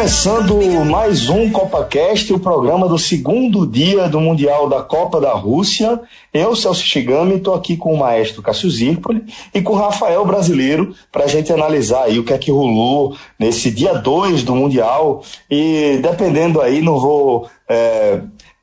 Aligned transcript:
Começando 0.00 0.56
mais 0.86 1.28
um 1.28 1.50
CopaCast, 1.50 2.32
o 2.32 2.40
programa 2.40 2.88
do 2.88 2.98
segundo 2.98 3.66
dia 3.66 4.08
do 4.08 4.18
Mundial 4.18 4.66
da 4.66 4.80
Copa 4.80 5.20
da 5.20 5.34
Rússia. 5.34 6.00
Eu, 6.32 6.56
Celso 6.56 6.82
Shigami, 6.82 7.34
estou 7.34 7.52
aqui 7.52 7.76
com 7.76 7.92
o 7.92 7.98
maestro 7.98 8.40
Cássio 8.40 8.70
Zirpoli 8.70 9.22
e 9.52 9.60
com 9.60 9.74
o 9.74 9.76
Rafael 9.76 10.24
Brasileiro 10.24 10.94
para 11.12 11.24
a 11.24 11.26
gente 11.26 11.52
analisar 11.52 12.04
aí 12.04 12.18
o 12.18 12.24
que 12.24 12.32
é 12.32 12.38
que 12.38 12.50
rolou 12.50 13.14
nesse 13.38 13.70
dia 13.70 13.92
2 13.92 14.42
do 14.42 14.54
Mundial. 14.54 15.22
E 15.50 16.00
dependendo 16.00 16.62
aí, 16.62 16.80
não 16.80 16.98
vou 16.98 17.46
é, 17.68 18.22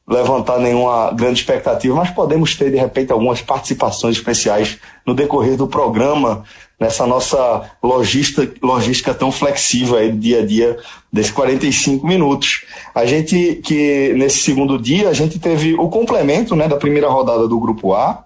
levantar 0.09 0.57
nenhuma 0.57 1.12
grande 1.12 1.40
expectativa, 1.40 1.93
mas 1.93 2.09
podemos 2.09 2.55
ter 2.55 2.71
de 2.71 2.77
repente 2.77 3.12
algumas 3.12 3.43
participações 3.43 4.15
especiais 4.15 4.79
no 5.05 5.13
decorrer 5.13 5.55
do 5.55 5.67
programa 5.67 6.43
nessa 6.80 7.08
nossa 7.08 7.72
logística, 7.81 8.54
logística 8.62 9.13
tão 9.13 9.31
flexível 9.31 9.98
aí 9.98 10.12
do 10.12 10.18
dia 10.18 10.41
a 10.41 10.45
dia 10.45 10.77
desses 11.12 11.31
45 11.31 12.05
minutos. 12.05 12.66
A 12.94 13.05
gente 13.05 13.55
que 13.63 14.13
nesse 14.16 14.40
segundo 14.40 14.77
dia 14.77 15.09
a 15.09 15.13
gente 15.13 15.40
teve 15.40 15.73
o 15.73 15.90
complemento, 15.90 16.55
né, 16.55 16.68
da 16.68 16.77
primeira 16.77 17.09
rodada 17.09 17.48
do 17.48 17.59
grupo 17.59 17.94
A, 17.94 18.23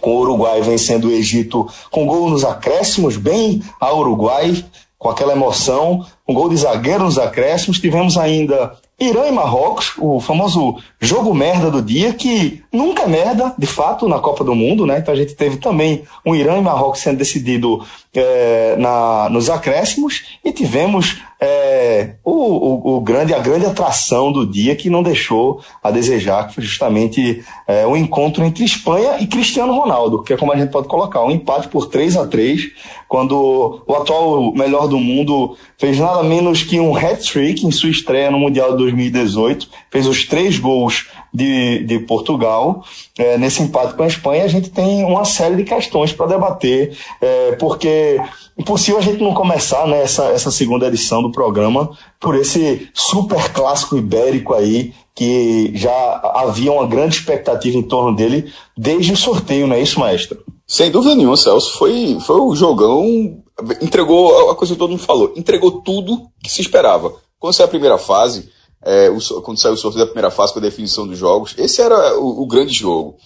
com 0.00 0.10
o 0.10 0.20
Uruguai 0.20 0.60
vencendo 0.62 1.08
o 1.08 1.12
Egito 1.12 1.66
com 1.90 2.06
gol 2.06 2.30
nos 2.30 2.44
acréscimos, 2.44 3.16
bem 3.16 3.62
a 3.80 3.92
Uruguai, 3.92 4.64
com 4.98 5.08
aquela 5.08 5.32
emoção, 5.32 6.06
um 6.28 6.34
gol 6.34 6.50
de 6.50 6.56
zagueiro 6.58 7.04
nos 7.04 7.18
acréscimos. 7.18 7.80
Tivemos 7.80 8.18
ainda 8.18 8.76
Irã 9.00 9.26
e 9.26 9.32
Marrocos, 9.32 9.92
o 9.96 10.20
famoso 10.20 10.76
jogo 11.00 11.32
merda 11.32 11.70
do 11.70 11.80
dia, 11.80 12.12
que 12.12 12.62
nunca 12.70 13.04
é 13.04 13.08
merda, 13.08 13.54
de 13.56 13.66
fato, 13.66 14.06
na 14.06 14.18
Copa 14.18 14.44
do 14.44 14.54
Mundo, 14.54 14.84
né? 14.84 14.98
Então 14.98 15.14
a 15.14 15.16
gente 15.16 15.34
teve 15.34 15.56
também 15.56 16.02
um 16.24 16.34
Irã 16.34 16.58
e 16.58 16.60
Marrocos 16.60 17.00
sendo 17.00 17.16
decidido 17.16 17.82
é, 18.14 18.76
na, 18.76 19.28
nos 19.30 19.48
acréscimos 19.48 20.38
e 20.44 20.52
tivemos 20.52 21.22
é, 21.40 22.16
o, 22.22 22.32
o, 22.32 22.96
o, 22.96 23.00
grande, 23.00 23.32
a 23.32 23.38
grande 23.38 23.64
atração 23.64 24.30
do 24.30 24.46
dia 24.46 24.76
que 24.76 24.90
não 24.90 25.02
deixou 25.02 25.62
a 25.82 25.90
desejar, 25.90 26.46
que 26.46 26.56
foi 26.56 26.64
justamente 26.64 27.42
é, 27.66 27.86
o 27.86 27.96
encontro 27.96 28.44
entre 28.44 28.64
Espanha 28.64 29.16
e 29.18 29.26
Cristiano 29.26 29.72
Ronaldo, 29.72 30.22
que 30.22 30.34
é 30.34 30.36
como 30.36 30.52
a 30.52 30.56
gente 30.56 30.70
pode 30.70 30.88
colocar, 30.88 31.24
um 31.24 31.30
empate 31.30 31.68
por 31.68 31.86
3 31.86 32.18
a 32.18 32.26
3 32.26 32.70
quando 33.10 33.82
o 33.88 33.94
atual 33.96 34.52
melhor 34.52 34.86
do 34.86 34.96
mundo 34.96 35.56
fez 35.76 35.98
nada 35.98 36.22
menos 36.22 36.62
que 36.62 36.78
um 36.78 36.94
hat-trick 36.94 37.66
em 37.66 37.72
sua 37.72 37.90
estreia 37.90 38.30
no 38.30 38.38
Mundial 38.38 38.70
de 38.70 38.76
2018, 38.76 39.68
fez 39.90 40.06
os 40.06 40.24
três 40.28 40.60
gols 40.60 41.08
de, 41.34 41.82
de 41.82 41.98
Portugal. 41.98 42.84
É, 43.18 43.36
nesse 43.36 43.64
empate 43.64 43.94
com 43.94 44.04
a 44.04 44.06
Espanha, 44.06 44.44
a 44.44 44.48
gente 44.48 44.70
tem 44.70 45.02
uma 45.04 45.24
série 45.24 45.56
de 45.56 45.64
questões 45.64 46.12
para 46.12 46.26
debater, 46.26 46.96
é, 47.20 47.56
porque 47.56 48.20
impossível 48.56 49.00
a 49.00 49.02
gente 49.02 49.20
não 49.20 49.34
começar 49.34 49.88
né, 49.88 50.02
essa, 50.02 50.26
essa 50.26 50.52
segunda 50.52 50.86
edição 50.86 51.20
do 51.20 51.32
programa 51.32 51.90
por 52.20 52.36
esse 52.36 52.88
super 52.94 53.52
clássico 53.52 53.96
ibérico 53.96 54.54
aí, 54.54 54.94
que 55.16 55.72
já 55.74 56.20
havia 56.36 56.70
uma 56.70 56.86
grande 56.86 57.16
expectativa 57.16 57.76
em 57.76 57.82
torno 57.82 58.14
dele 58.14 58.52
desde 58.78 59.12
o 59.12 59.16
sorteio, 59.16 59.66
não 59.66 59.74
é 59.74 59.80
isso, 59.80 59.98
maestro? 59.98 60.38
Sem 60.70 60.88
dúvida 60.88 61.16
nenhuma, 61.16 61.36
Celso. 61.36 61.72
Foi, 61.72 62.16
foi 62.20 62.40
o 62.40 62.54
jogão. 62.54 63.42
Entregou 63.82 64.50
a 64.50 64.54
coisa 64.54 64.72
que 64.72 64.78
todo 64.78 64.90
mundo 64.90 65.02
falou. 65.02 65.32
Entregou 65.34 65.82
tudo 65.82 66.30
que 66.40 66.48
se 66.48 66.60
esperava. 66.60 67.12
Quando 67.40 67.54
saiu 67.54 67.66
a 67.66 67.70
primeira 67.70 67.98
fase, 67.98 68.48
é, 68.80 69.10
o, 69.10 69.18
quando 69.42 69.60
saiu 69.60 69.74
o 69.74 69.76
sorteio 69.76 70.04
da 70.04 70.06
primeira 70.06 70.30
fase 70.30 70.52
com 70.52 70.60
a 70.60 70.62
definição 70.62 71.08
dos 71.08 71.18
jogos, 71.18 71.56
esse 71.58 71.82
era 71.82 72.16
o, 72.20 72.42
o 72.42 72.46
grande 72.46 72.72
jogo. 72.72 73.16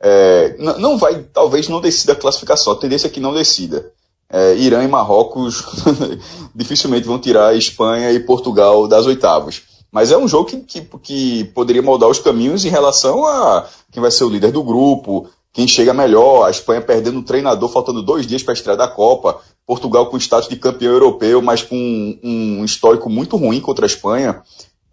É, 0.00 0.54
não 0.58 0.96
vai, 0.96 1.24
talvez 1.24 1.68
não 1.68 1.80
decida 1.80 2.12
a 2.12 2.16
classificação, 2.16 2.72
a 2.72 2.76
tendência 2.76 3.08
é 3.08 3.10
que 3.10 3.18
não 3.18 3.34
decida. 3.34 3.90
É, 4.30 4.54
Irã 4.54 4.84
e 4.84 4.88
Marrocos 4.88 5.64
dificilmente 6.54 7.08
vão 7.08 7.18
tirar 7.18 7.56
Espanha 7.56 8.12
e 8.12 8.20
Portugal 8.20 8.86
das 8.86 9.06
oitavas. 9.06 9.62
Mas 9.90 10.12
é 10.12 10.16
um 10.16 10.28
jogo 10.28 10.48
que, 10.48 10.58
que, 10.58 10.80
que, 11.02 11.44
poderia 11.46 11.82
moldar 11.82 12.08
os 12.08 12.20
caminhos 12.20 12.64
em 12.64 12.68
relação 12.68 13.26
a 13.26 13.66
quem 13.90 14.00
vai 14.00 14.10
ser 14.12 14.22
o 14.22 14.30
líder 14.30 14.52
do 14.52 14.62
grupo, 14.62 15.28
quem 15.52 15.68
chega 15.68 15.92
melhor, 15.92 16.46
a 16.46 16.50
Espanha 16.50 16.80
perdendo 16.80 17.18
o 17.18 17.22
treinador, 17.22 17.68
faltando 17.68 18.02
dois 18.02 18.26
dias 18.26 18.42
para 18.42 18.52
a 18.52 18.56
estreia 18.56 18.76
da 18.76 18.88
Copa, 18.88 19.38
Portugal 19.66 20.06
com 20.06 20.16
status 20.16 20.48
de 20.48 20.56
campeão 20.56 20.92
europeu, 20.92 21.42
mas 21.42 21.62
com 21.62 21.76
um, 21.76 22.60
um 22.60 22.64
histórico 22.64 23.10
muito 23.10 23.36
ruim 23.36 23.60
contra 23.60 23.84
a 23.84 23.86
Espanha. 23.86 24.42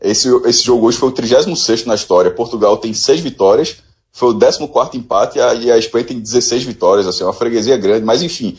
Esse, 0.02 0.30
esse 0.46 0.64
jogo 0.64 0.88
hoje 0.88 0.97
foi 0.97 1.09
o 1.09 1.14
36 1.14 1.86
na 1.86 1.96
história. 1.96 2.31
Portugal 2.31 2.78
tem 2.78 2.94
seis 2.94 3.22
vitórias, 3.22 3.78
foi 4.12 4.34
o 4.34 4.40
14 4.40 4.97
empate 4.97 5.38
e 5.38 5.42
a, 5.42 5.53
e 5.53 5.72
a 5.72 5.78
Espanha 5.78 6.06
tem 6.06 6.20
16 6.20 6.64
vitórias, 6.64 7.08
assim, 7.08 7.24
uma 7.24 7.34
freguesia 7.34 7.78
grande, 7.78 8.06
mas 8.06 8.22
enfim. 8.22 8.58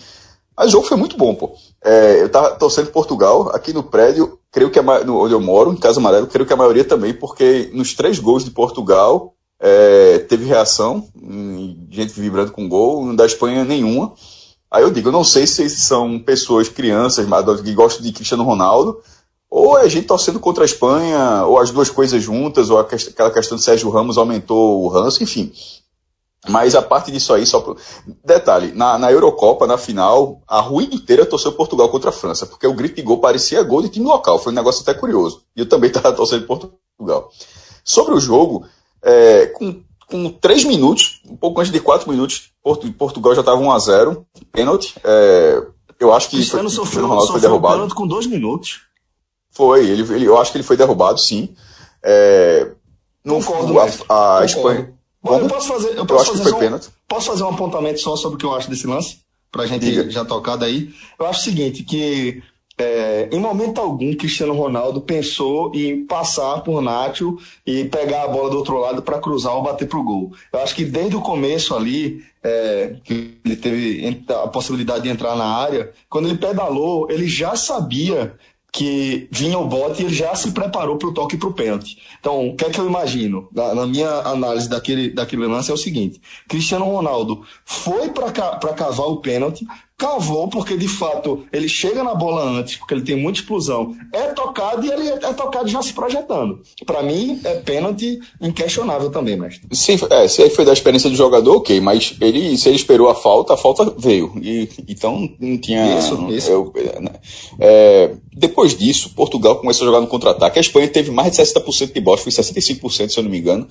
Mas 0.57 0.69
o 0.69 0.73
jogo 0.73 0.87
foi 0.87 0.97
muito 0.97 1.17
bom, 1.17 1.35
pô. 1.35 1.53
É, 1.83 2.23
eu 2.23 2.29
tava 2.29 2.51
torcendo 2.57 2.91
Portugal, 2.91 3.51
aqui 3.55 3.73
no 3.73 3.83
prédio, 3.83 4.39
creio 4.51 4.71
que 4.71 4.79
a, 4.79 4.83
no, 5.05 5.23
onde 5.23 5.35
eu 5.35 5.41
moro, 5.41 5.73
em 5.73 5.77
Casa 5.77 6.01
Amarelo, 6.01 6.27
creio 6.27 6.47
que 6.47 6.53
a 6.53 6.57
maioria 6.57 6.85
também, 6.85 7.13
porque 7.13 7.71
nos 7.73 7.95
três 7.95 8.19
gols 8.19 8.45
de 8.45 8.51
Portugal 8.51 9.35
é, 9.61 10.21
teve 10.21 10.47
reação, 10.47 11.07
gente 11.91 12.19
vibrando 12.19 12.51
com 12.51 12.69
gol, 12.69 13.15
da 13.15 13.27
Espanha 13.27 13.63
nenhuma. 13.63 14.15
Aí 14.71 14.83
eu 14.83 14.91
digo, 14.91 15.09
eu 15.09 15.13
não 15.13 15.25
sei 15.25 15.47
se 15.47 15.69
são 15.69 16.19
pessoas, 16.19 16.69
crianças, 16.69 17.27
que 17.63 17.75
gostam 17.75 18.03
de 18.03 18.13
Cristiano 18.13 18.45
Ronaldo, 18.45 19.01
ou 19.51 19.77
é 19.77 19.89
gente 19.89 20.07
torcendo 20.07 20.39
contra 20.41 20.65
a 20.65 20.67
Espanha, 20.67 21.45
ou 21.45 21.59
as 21.59 21.71
duas 21.71 21.91
coisas 21.91 22.23
juntas, 22.23 22.71
ou 22.71 22.79
aquela 22.79 23.33
questão 23.33 23.59
de 23.59 23.65
Sérgio 23.65 23.91
Ramos 23.91 24.17
aumentou 24.17 24.83
o 24.83 24.89
ranço, 24.89 25.23
enfim. 25.23 25.53
Mas 26.49 26.75
a 26.75 26.81
parte 26.81 27.11
disso 27.13 27.35
aí, 27.35 27.45
só 27.45 27.61
pro... 27.61 27.77
Detalhe, 28.25 28.73
na, 28.73 28.97
na 28.97 29.13
Eurocopa, 29.13 29.67
na 29.67 29.77
final, 29.77 30.41
a 30.49 30.61
rua 30.61 30.85
inteira 30.85 31.27
torceu 31.27 31.53
Portugal 31.53 31.91
contra 31.91 32.09
a 32.11 32.13
França, 32.13 32.47
porque 32.47 32.67
o 32.67 32.73
grito 32.73 32.97
de 32.97 33.03
gol 33.03 33.19
parecia 33.19 33.63
gol 33.63 33.83
de 33.83 33.91
time 33.91 34.07
local, 34.07 34.39
foi 34.39 34.53
um 34.53 34.57
negócio 34.57 34.83
até 34.83 34.95
curioso. 34.95 35.43
E 35.55 35.61
eu 35.61 35.69
também 35.69 35.91
estava 35.91 36.13
torcendo 36.15 36.47
Portugal. 36.47 37.31
Sobre 37.85 38.15
o 38.15 38.21
jogo, 38.21 38.65
é, 39.03 39.47
com, 39.47 39.83
com 40.07 40.31
três 40.31 40.65
minutos, 40.65 41.21
um 41.29 41.37
pouco 41.37 41.61
antes 41.61 41.73
de 41.73 41.81
quatro 41.81 42.11
minutos, 42.11 42.51
Portugal 42.99 43.35
já 43.35 43.41
estava 43.41 43.61
1 43.61 43.73
a 43.73 43.79
0 43.79 44.27
pênalti. 44.53 44.95
É, 45.05 45.63
eu 45.99 46.13
acho 46.13 46.31
que 46.31 46.37
Cristiano 46.37 46.71
foi, 46.71 46.77
sofreu, 46.77 47.07
Ronaldo 47.07 47.33
foi 47.33 47.41
derrubado. 47.41 47.75
pênalti 47.75 47.95
com 47.95 48.07
dois 48.07 48.27
minutos. 48.27 48.81
Foi, 49.51 49.87
ele, 49.87 50.03
ele, 50.15 50.25
eu 50.25 50.39
acho 50.39 50.53
que 50.53 50.59
ele 50.59 50.65
foi 50.65 50.77
derrubado, 50.77 51.21
sim. 51.21 51.55
É, 52.03 52.71
não 53.25 53.43
concordo, 53.43 53.79
a, 54.09 54.41
a 54.41 54.45
Espanha. 54.45 54.95
Bom, 55.23 55.39
eu 55.39 55.49
posso 55.49 55.69
fazer, 55.69 55.99
eu 55.99 56.07
posso 56.07 56.33
eu 56.33 56.37
fazer, 56.39 56.75
um, 56.75 56.81
posso 57.07 57.27
fazer 57.27 57.43
um 57.43 57.49
apontamento 57.51 58.01
só 58.01 58.17
sobre 58.17 58.37
o 58.37 58.39
que 58.39 58.47
eu 58.47 58.55
acho 58.55 58.71
desse 58.71 58.87
lance? 58.87 59.19
Pra 59.53 59.67
gente 59.67 59.85
Diga. 59.85 60.09
já 60.09 60.25
tocar 60.25 60.57
daí. 60.57 60.95
Eu 61.19 61.27
acho 61.27 61.41
o 61.41 61.43
seguinte, 61.43 61.83
que 61.83 62.43
é, 62.81 63.29
em 63.31 63.39
momento 63.39 63.79
algum, 63.79 64.15
Cristiano 64.15 64.55
Ronaldo 64.55 65.03
pensou 65.03 65.71
em 65.75 66.07
passar 66.07 66.63
por 66.63 66.81
Nacho 66.81 67.37
e 67.67 67.85
pegar 67.85 68.23
a 68.23 68.29
bola 68.29 68.49
do 68.49 68.57
outro 68.57 68.79
lado 68.79 69.03
para 69.03 69.19
cruzar 69.19 69.55
ou 69.55 69.63
bater 69.63 69.87
pro 69.87 70.03
gol. 70.03 70.33
Eu 70.51 70.61
acho 70.61 70.75
que 70.75 70.83
desde 70.83 71.15
o 71.15 71.21
começo 71.21 71.75
ali, 71.75 72.25
é, 72.43 72.97
que 73.05 73.39
ele 73.45 73.57
teve 73.57 74.25
a 74.31 74.49
possibilidade 74.49 75.03
de 75.03 75.11
entrar 75.11 75.37
na 75.37 75.45
área, 75.45 75.93
quando 76.09 76.29
ele 76.29 76.39
pedalou, 76.39 77.11
ele 77.11 77.29
já 77.29 77.55
sabia 77.55 78.35
que 78.73 79.29
vinha 79.31 79.59
o 79.59 79.67
bote 79.67 80.01
e 80.01 80.07
ele 80.07 80.15
já 80.15 80.35
se 80.35 80.53
preparou 80.53 80.97
para 80.97 81.09
o 81.09 81.13
toque 81.13 81.37
para 81.37 81.49
o 81.49 81.53
pênalti. 81.53 81.99
Então, 82.19 82.49
o 82.49 82.57
que 82.57 82.65
é 82.65 82.71
que 82.71 82.79
eu 82.79 82.87
imagino? 82.87 83.49
Na, 83.53 83.75
na, 83.75 83.87
minha 83.87 84.09
análise 84.09 84.69
daquele, 84.69 85.11
daquele 85.11 85.47
lance 85.47 85.71
é 85.71 85.75
o 85.75 85.77
seguinte: 85.77 86.21
Cristiano 86.49 86.85
Ronaldo 86.85 87.45
foi 87.65 88.09
para 88.11 88.31
cavar 88.73 89.09
o 89.09 89.17
pênalti, 89.19 89.67
cavou, 90.01 90.49
porque 90.49 90.79
de 90.79 90.89
fato 90.89 91.45
ele 91.53 91.69
chega 91.69 92.03
na 92.03 92.15
bola 92.15 92.43
antes, 92.43 92.77
porque 92.77 92.95
ele 92.95 93.03
tem 93.03 93.15
muita 93.15 93.41
explosão, 93.41 93.95
é 94.15 94.29
tocado 94.29 94.87
e 94.87 94.91
ele 94.91 95.09
é, 95.09 95.13
é 95.13 95.33
tocado 95.35 95.69
já 95.69 95.83
se 95.83 95.93
projetando. 95.93 96.63
Para 96.87 97.03
mim, 97.03 97.39
é 97.45 97.57
pênalti 97.57 98.19
inquestionável 98.41 99.11
também, 99.11 99.37
mestre. 99.37 99.69
Sim, 99.73 99.99
é, 100.09 100.27
se 100.27 100.49
foi 100.51 100.65
da 100.65 100.73
experiência 100.73 101.11
do 101.11 101.17
jogador, 101.17 101.59
ok, 101.59 101.79
mas 101.83 102.17
ele, 102.19 102.57
se 102.57 102.71
ele 102.71 102.77
esperou 102.77 103.11
a 103.11 103.15
falta, 103.15 103.53
a 103.53 103.57
falta 103.59 103.95
veio. 103.99 104.33
E, 104.43 104.67
então 104.89 105.29
não 105.39 105.59
tinha. 105.59 105.99
Isso, 105.99 106.15
isso. 106.31 106.51
Eu, 106.51 106.73
né, 107.01 107.11
é, 107.59 108.15
depois 108.33 108.75
disso, 108.75 109.11
Portugal 109.15 109.57
começou 109.57 109.85
a 109.85 109.91
jogar 109.91 110.01
no 110.01 110.07
contra-ataque. 110.07 110.59
A 110.59 110.63
Espanha 110.63 110.89
teve 110.89 111.11
mais 111.11 111.33
de 111.33 111.43
60% 111.43 111.93
de 111.93 112.01
bola, 112.01 112.17
foi 112.17 112.33
65%, 112.33 113.11
se 113.11 113.19
eu 113.19 113.23
não 113.23 113.31
me 113.31 113.39
engano 113.39 113.69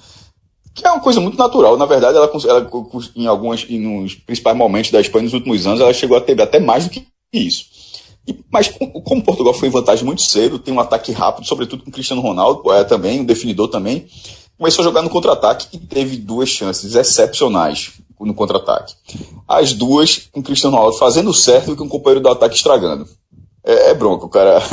que 0.74 0.86
é 0.86 0.92
uma 0.92 1.01
coisa 1.01 1.19
muito 1.19 1.38
natural. 1.38 1.77
Na 1.77 1.86
verdade, 1.86 2.18
ela, 2.18 2.30
ela 2.48 2.69
em 3.16 3.27
alguns, 3.27 3.68
nos 3.69 4.16
principais 4.16 4.57
momentos 4.57 4.92
da 4.92 5.01
Espanha 5.01 5.24
nos 5.24 5.33
últimos 5.33 5.66
anos, 5.68 5.81
ela 5.81 5.94
chegou 5.94 6.18
a 6.18 6.21
ter 6.21 6.39
até 6.42 6.60
mais 6.60 6.86
do 6.86 6.92
que 6.92 7.07
isso. 7.33 7.66
E, 8.27 8.38
mas 8.51 8.69
como 9.04 9.24
Portugal 9.24 9.54
foi 9.54 9.68
em 9.68 9.71
vantagem 9.71 10.06
muito 10.06 10.21
cedo, 10.21 10.60
tem 10.60 10.74
um 10.74 10.80
ataque 10.80 11.12
rápido, 11.12 11.48
sobretudo 11.48 11.83
com 11.83 11.92
Cristiano 11.92 12.21
Ronaldo, 12.21 12.71
é, 12.71 12.83
também, 12.83 13.21
um 13.21 13.25
definidor 13.25 13.69
também, 13.69 14.07
começou 14.57 14.83
a 14.83 14.86
jogar 14.86 15.01
no 15.01 15.10
contra-ataque 15.10 15.68
e 15.74 15.77
teve 15.77 16.18
duas 16.18 16.50
chances 16.50 16.95
excepcionais 16.95 17.94
no 18.19 18.33
contra-ataque. 18.33 18.94
As 19.48 19.74
duas 19.74 20.30
com 20.31 20.44
Cristiano 20.44 20.75
Ronaldo 20.75 20.98
fazendo 20.98 21.33
certo 21.33 21.71
e 21.71 21.75
com 21.75 21.86
o 21.86 21.89
companheiro 21.89 22.21
do 22.21 22.30
ataque 22.30 22.56
estragando. 22.56 23.07
É, 23.63 23.92
é 23.92 23.94
bronco, 23.94 24.30
cara. 24.30 24.62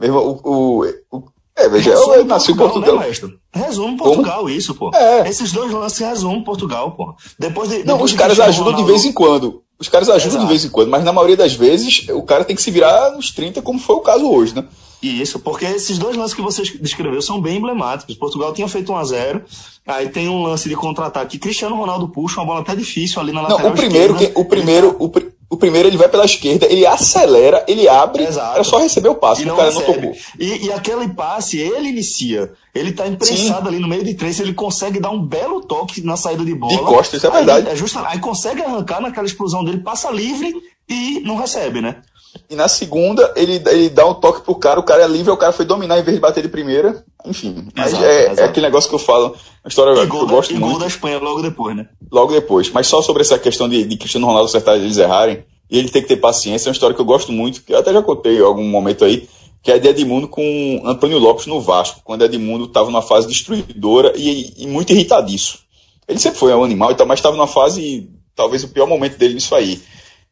O, 0.00 0.80
o, 0.80 0.84
o 1.10 1.22
é, 1.58 1.68
veja, 1.68 1.90
eu, 1.90 2.14
eu 2.14 2.24
nasci 2.24 2.52
em 2.52 2.56
Portugal. 2.56 2.98
Né, 2.98 3.10
Resume 3.52 3.96
Portugal 3.96 4.38
Como? 4.38 4.50
isso, 4.50 4.74
pô. 4.74 4.90
É. 4.94 5.28
Esses 5.28 5.52
dois 5.52 5.72
lances 5.72 5.98
resumem 5.98 6.44
Portugal, 6.44 6.92
pô. 6.92 7.14
Depois 7.38 7.68
de, 7.68 7.84
não, 7.84 8.00
os 8.00 8.12
caras 8.14 8.38
ajudam 8.38 8.74
de 8.74 8.84
vez 8.84 9.04
em 9.04 9.12
quando. 9.12 9.62
Os 9.78 9.88
caras 9.88 10.08
ajudam 10.08 10.38
Exato. 10.38 10.44
de 10.44 10.48
vez 10.48 10.64
em 10.64 10.70
quando, 10.70 10.88
mas 10.88 11.04
na 11.04 11.12
maioria 11.12 11.36
das 11.36 11.54
vezes 11.54 12.08
o 12.08 12.22
cara 12.22 12.44
tem 12.44 12.56
que 12.56 12.62
se 12.62 12.70
virar 12.70 13.12
nos 13.12 13.30
30, 13.30 13.62
como 13.62 13.78
foi 13.78 13.96
o 13.96 14.00
caso 14.00 14.28
hoje, 14.28 14.54
né? 14.54 14.64
Isso, 15.00 15.38
porque 15.38 15.64
esses 15.64 15.96
dois 15.96 16.16
lances 16.16 16.34
que 16.34 16.42
você 16.42 16.62
descreveu 16.80 17.22
são 17.22 17.40
bem 17.40 17.58
emblemáticos. 17.58 18.16
Portugal 18.16 18.52
tinha 18.52 18.66
feito 18.66 18.92
1 18.92 18.96
a 18.96 19.04
0 19.04 19.44
aí 19.86 20.08
tem 20.08 20.28
um 20.28 20.42
lance 20.42 20.68
de 20.68 20.74
contra-ataque. 20.74 21.38
Cristiano 21.38 21.76
Ronaldo 21.76 22.08
puxa 22.08 22.40
uma 22.40 22.46
bola 22.46 22.60
até 22.60 22.74
difícil 22.74 23.20
ali 23.20 23.32
na 23.32 23.42
lateral 23.42 23.62
Não, 23.62 23.70
o 23.70 23.76
primeiro, 23.76 24.14
esquerda, 24.14 24.34
que, 24.34 24.40
o 24.40 24.44
primeiro, 24.44 24.96
o, 24.98 25.08
o, 25.50 25.56
primeiro 25.56 25.88
ele 25.88 25.96
vai 25.96 26.08
pela 26.08 26.24
esquerda, 26.24 26.66
ele 26.66 26.86
acelera, 26.86 27.64
ele 27.66 27.88
abre, 27.88 28.24
Exato. 28.24 28.60
é 28.60 28.64
só 28.64 28.78
receber 28.78 29.08
o 29.08 29.14
passe, 29.14 29.42
o 29.42 29.56
cara 29.56 29.70
recebe. 29.70 29.86
não 29.86 29.94
tocou. 29.94 30.16
E, 30.38 30.66
e 30.66 30.72
aquele 30.72 31.08
passe, 31.08 31.58
ele 31.58 31.88
inicia. 31.88 32.52
Ele 32.74 32.92
tá 32.92 33.06
imprensado 33.06 33.62
Sim. 33.62 33.68
ali 33.68 33.78
no 33.78 33.88
meio 33.88 34.04
de 34.04 34.14
três, 34.14 34.38
ele 34.40 34.52
consegue 34.52 35.00
dar 35.00 35.10
um 35.10 35.20
belo 35.20 35.60
toque 35.62 36.02
na 36.02 36.16
saída 36.16 36.44
de 36.44 36.54
bola. 36.54 36.76
De 36.76 36.84
costas, 36.84 37.18
isso 37.18 37.26
é 37.26 37.30
verdade. 37.30 37.66
Aí, 37.66 37.72
é 37.72 37.76
justo, 37.76 37.98
aí 38.00 38.18
consegue 38.20 38.62
arrancar 38.62 39.00
naquela 39.00 39.26
explosão 39.26 39.64
dele, 39.64 39.78
passa 39.78 40.10
livre 40.10 40.54
e 40.88 41.20
não 41.20 41.36
recebe, 41.36 41.80
né? 41.80 42.02
E 42.48 42.54
na 42.54 42.68
segunda, 42.68 43.32
ele, 43.36 43.62
ele 43.66 43.88
dá 43.88 44.06
um 44.06 44.14
toque 44.14 44.42
pro 44.42 44.54
cara, 44.54 44.78
o 44.78 44.82
cara 44.82 45.02
é 45.02 45.08
livre, 45.08 45.30
o 45.30 45.36
cara 45.36 45.52
foi 45.52 45.64
dominar 45.64 45.98
em 45.98 46.02
vez 46.02 46.14
de 46.14 46.20
bater 46.20 46.42
de 46.42 46.48
primeira. 46.48 47.04
Enfim, 47.26 47.68
mas 47.74 47.88
exato, 47.88 48.04
é, 48.04 48.22
exato. 48.24 48.40
é, 48.40 48.44
aquele 48.44 48.66
negócio 48.66 48.88
que 48.88 48.94
eu 48.94 49.00
falo, 49.00 49.26
uma 49.64 49.68
história 49.68 50.02
e 50.02 50.08
que 50.08 50.16
eu 50.16 50.26
gosto 50.26 50.50
e 50.52 50.54
muito. 50.54 50.70
gol 50.70 50.78
da 50.78 50.86
Espanha 50.86 51.18
logo 51.18 51.42
depois, 51.42 51.76
né? 51.76 51.88
Logo 52.10 52.32
depois. 52.32 52.70
Mas 52.70 52.86
só 52.86 53.02
sobre 53.02 53.22
essa 53.22 53.38
questão 53.38 53.68
de, 53.68 53.84
de 53.84 53.96
Cristiano 53.96 54.26
Ronaldo 54.26 54.48
acertar 54.48 54.76
eles 54.76 54.96
errarem, 54.96 55.44
e 55.70 55.78
ele 55.78 55.88
tem 55.88 56.00
que 56.00 56.08
ter 56.08 56.16
paciência, 56.16 56.68
é 56.68 56.70
uma 56.70 56.74
história 56.74 56.94
que 56.94 57.00
eu 57.00 57.06
gosto 57.06 57.32
muito, 57.32 57.62
que 57.62 57.72
eu 57.72 57.78
até 57.78 57.92
já 57.92 58.02
contei 58.02 58.38
em 58.38 58.42
algum 58.42 58.64
momento 58.64 59.04
aí, 59.04 59.28
que 59.62 59.70
é 59.70 59.78
de 59.78 59.88
Edmundo 59.88 60.28
com 60.28 60.82
Antônio 60.84 61.18
Lopes 61.18 61.46
no 61.46 61.60
Vasco, 61.60 62.00
quando 62.04 62.24
Edmundo 62.24 62.64
estava 62.64 62.86
numa 62.86 63.02
fase 63.02 63.28
destruidora 63.28 64.12
e, 64.16 64.54
e, 64.56 64.66
muito 64.66 64.92
irritadiço. 64.92 65.60
Ele 66.06 66.18
sempre 66.18 66.38
foi 66.38 66.54
um 66.54 66.64
animal, 66.64 66.94
mas 67.06 67.18
estava 67.18 67.36
numa 67.36 67.46
fase, 67.46 68.08
talvez 68.34 68.64
o 68.64 68.68
pior 68.68 68.86
momento 68.86 69.18
dele 69.18 69.34
nisso 69.34 69.54
aí. 69.54 69.82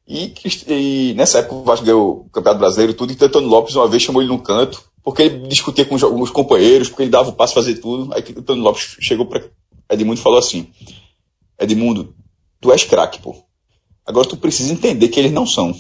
E, 0.09 0.33
e, 0.69 1.15
nessa 1.15 1.41
época 1.41 1.55
o 1.57 1.65
Vasco 1.65 1.85
deu 1.85 2.27
o 2.27 2.31
Campeonato 2.31 2.61
Brasileiro 2.61 2.93
e 2.93 2.95
tudo, 2.95 3.13
e 3.13 3.25
Antônio 3.25 3.49
Lopes 3.49 3.75
uma 3.75 3.89
vez 3.89 4.03
chamou 4.03 4.23
ele 4.23 4.31
num 4.31 4.39
canto, 4.39 4.83
porque 5.07 5.23
ele 5.23 5.47
discutia 5.47 5.85
com 5.85 5.95
os, 5.95 6.03
os 6.03 6.31
companheiros, 6.31 6.89
porque 6.89 7.05
ele 7.05 7.11
dava 7.13 7.29
o 7.29 7.33
passo 7.33 7.55
fazer 7.55 7.77
tudo. 7.77 8.13
Aí 8.13 8.25
o 8.35 8.41
Antônio 8.41 8.65
Lopes 8.65 8.97
chegou 8.99 9.25
para 9.25 9.41
Edmundo 9.89 10.19
e 10.19 10.23
falou 10.23 10.37
assim: 10.37 10.67
Edmundo, 11.57 12.13
tu 12.61 12.73
és 12.73 12.83
craque, 12.83 13.23
pô. 13.23 13.37
Agora 14.05 14.27
tu 14.27 14.37
precisa 14.37 14.73
entender 14.73 15.07
que 15.07 15.21
eles 15.21 15.31
não 15.31 15.47
são. 15.47 15.73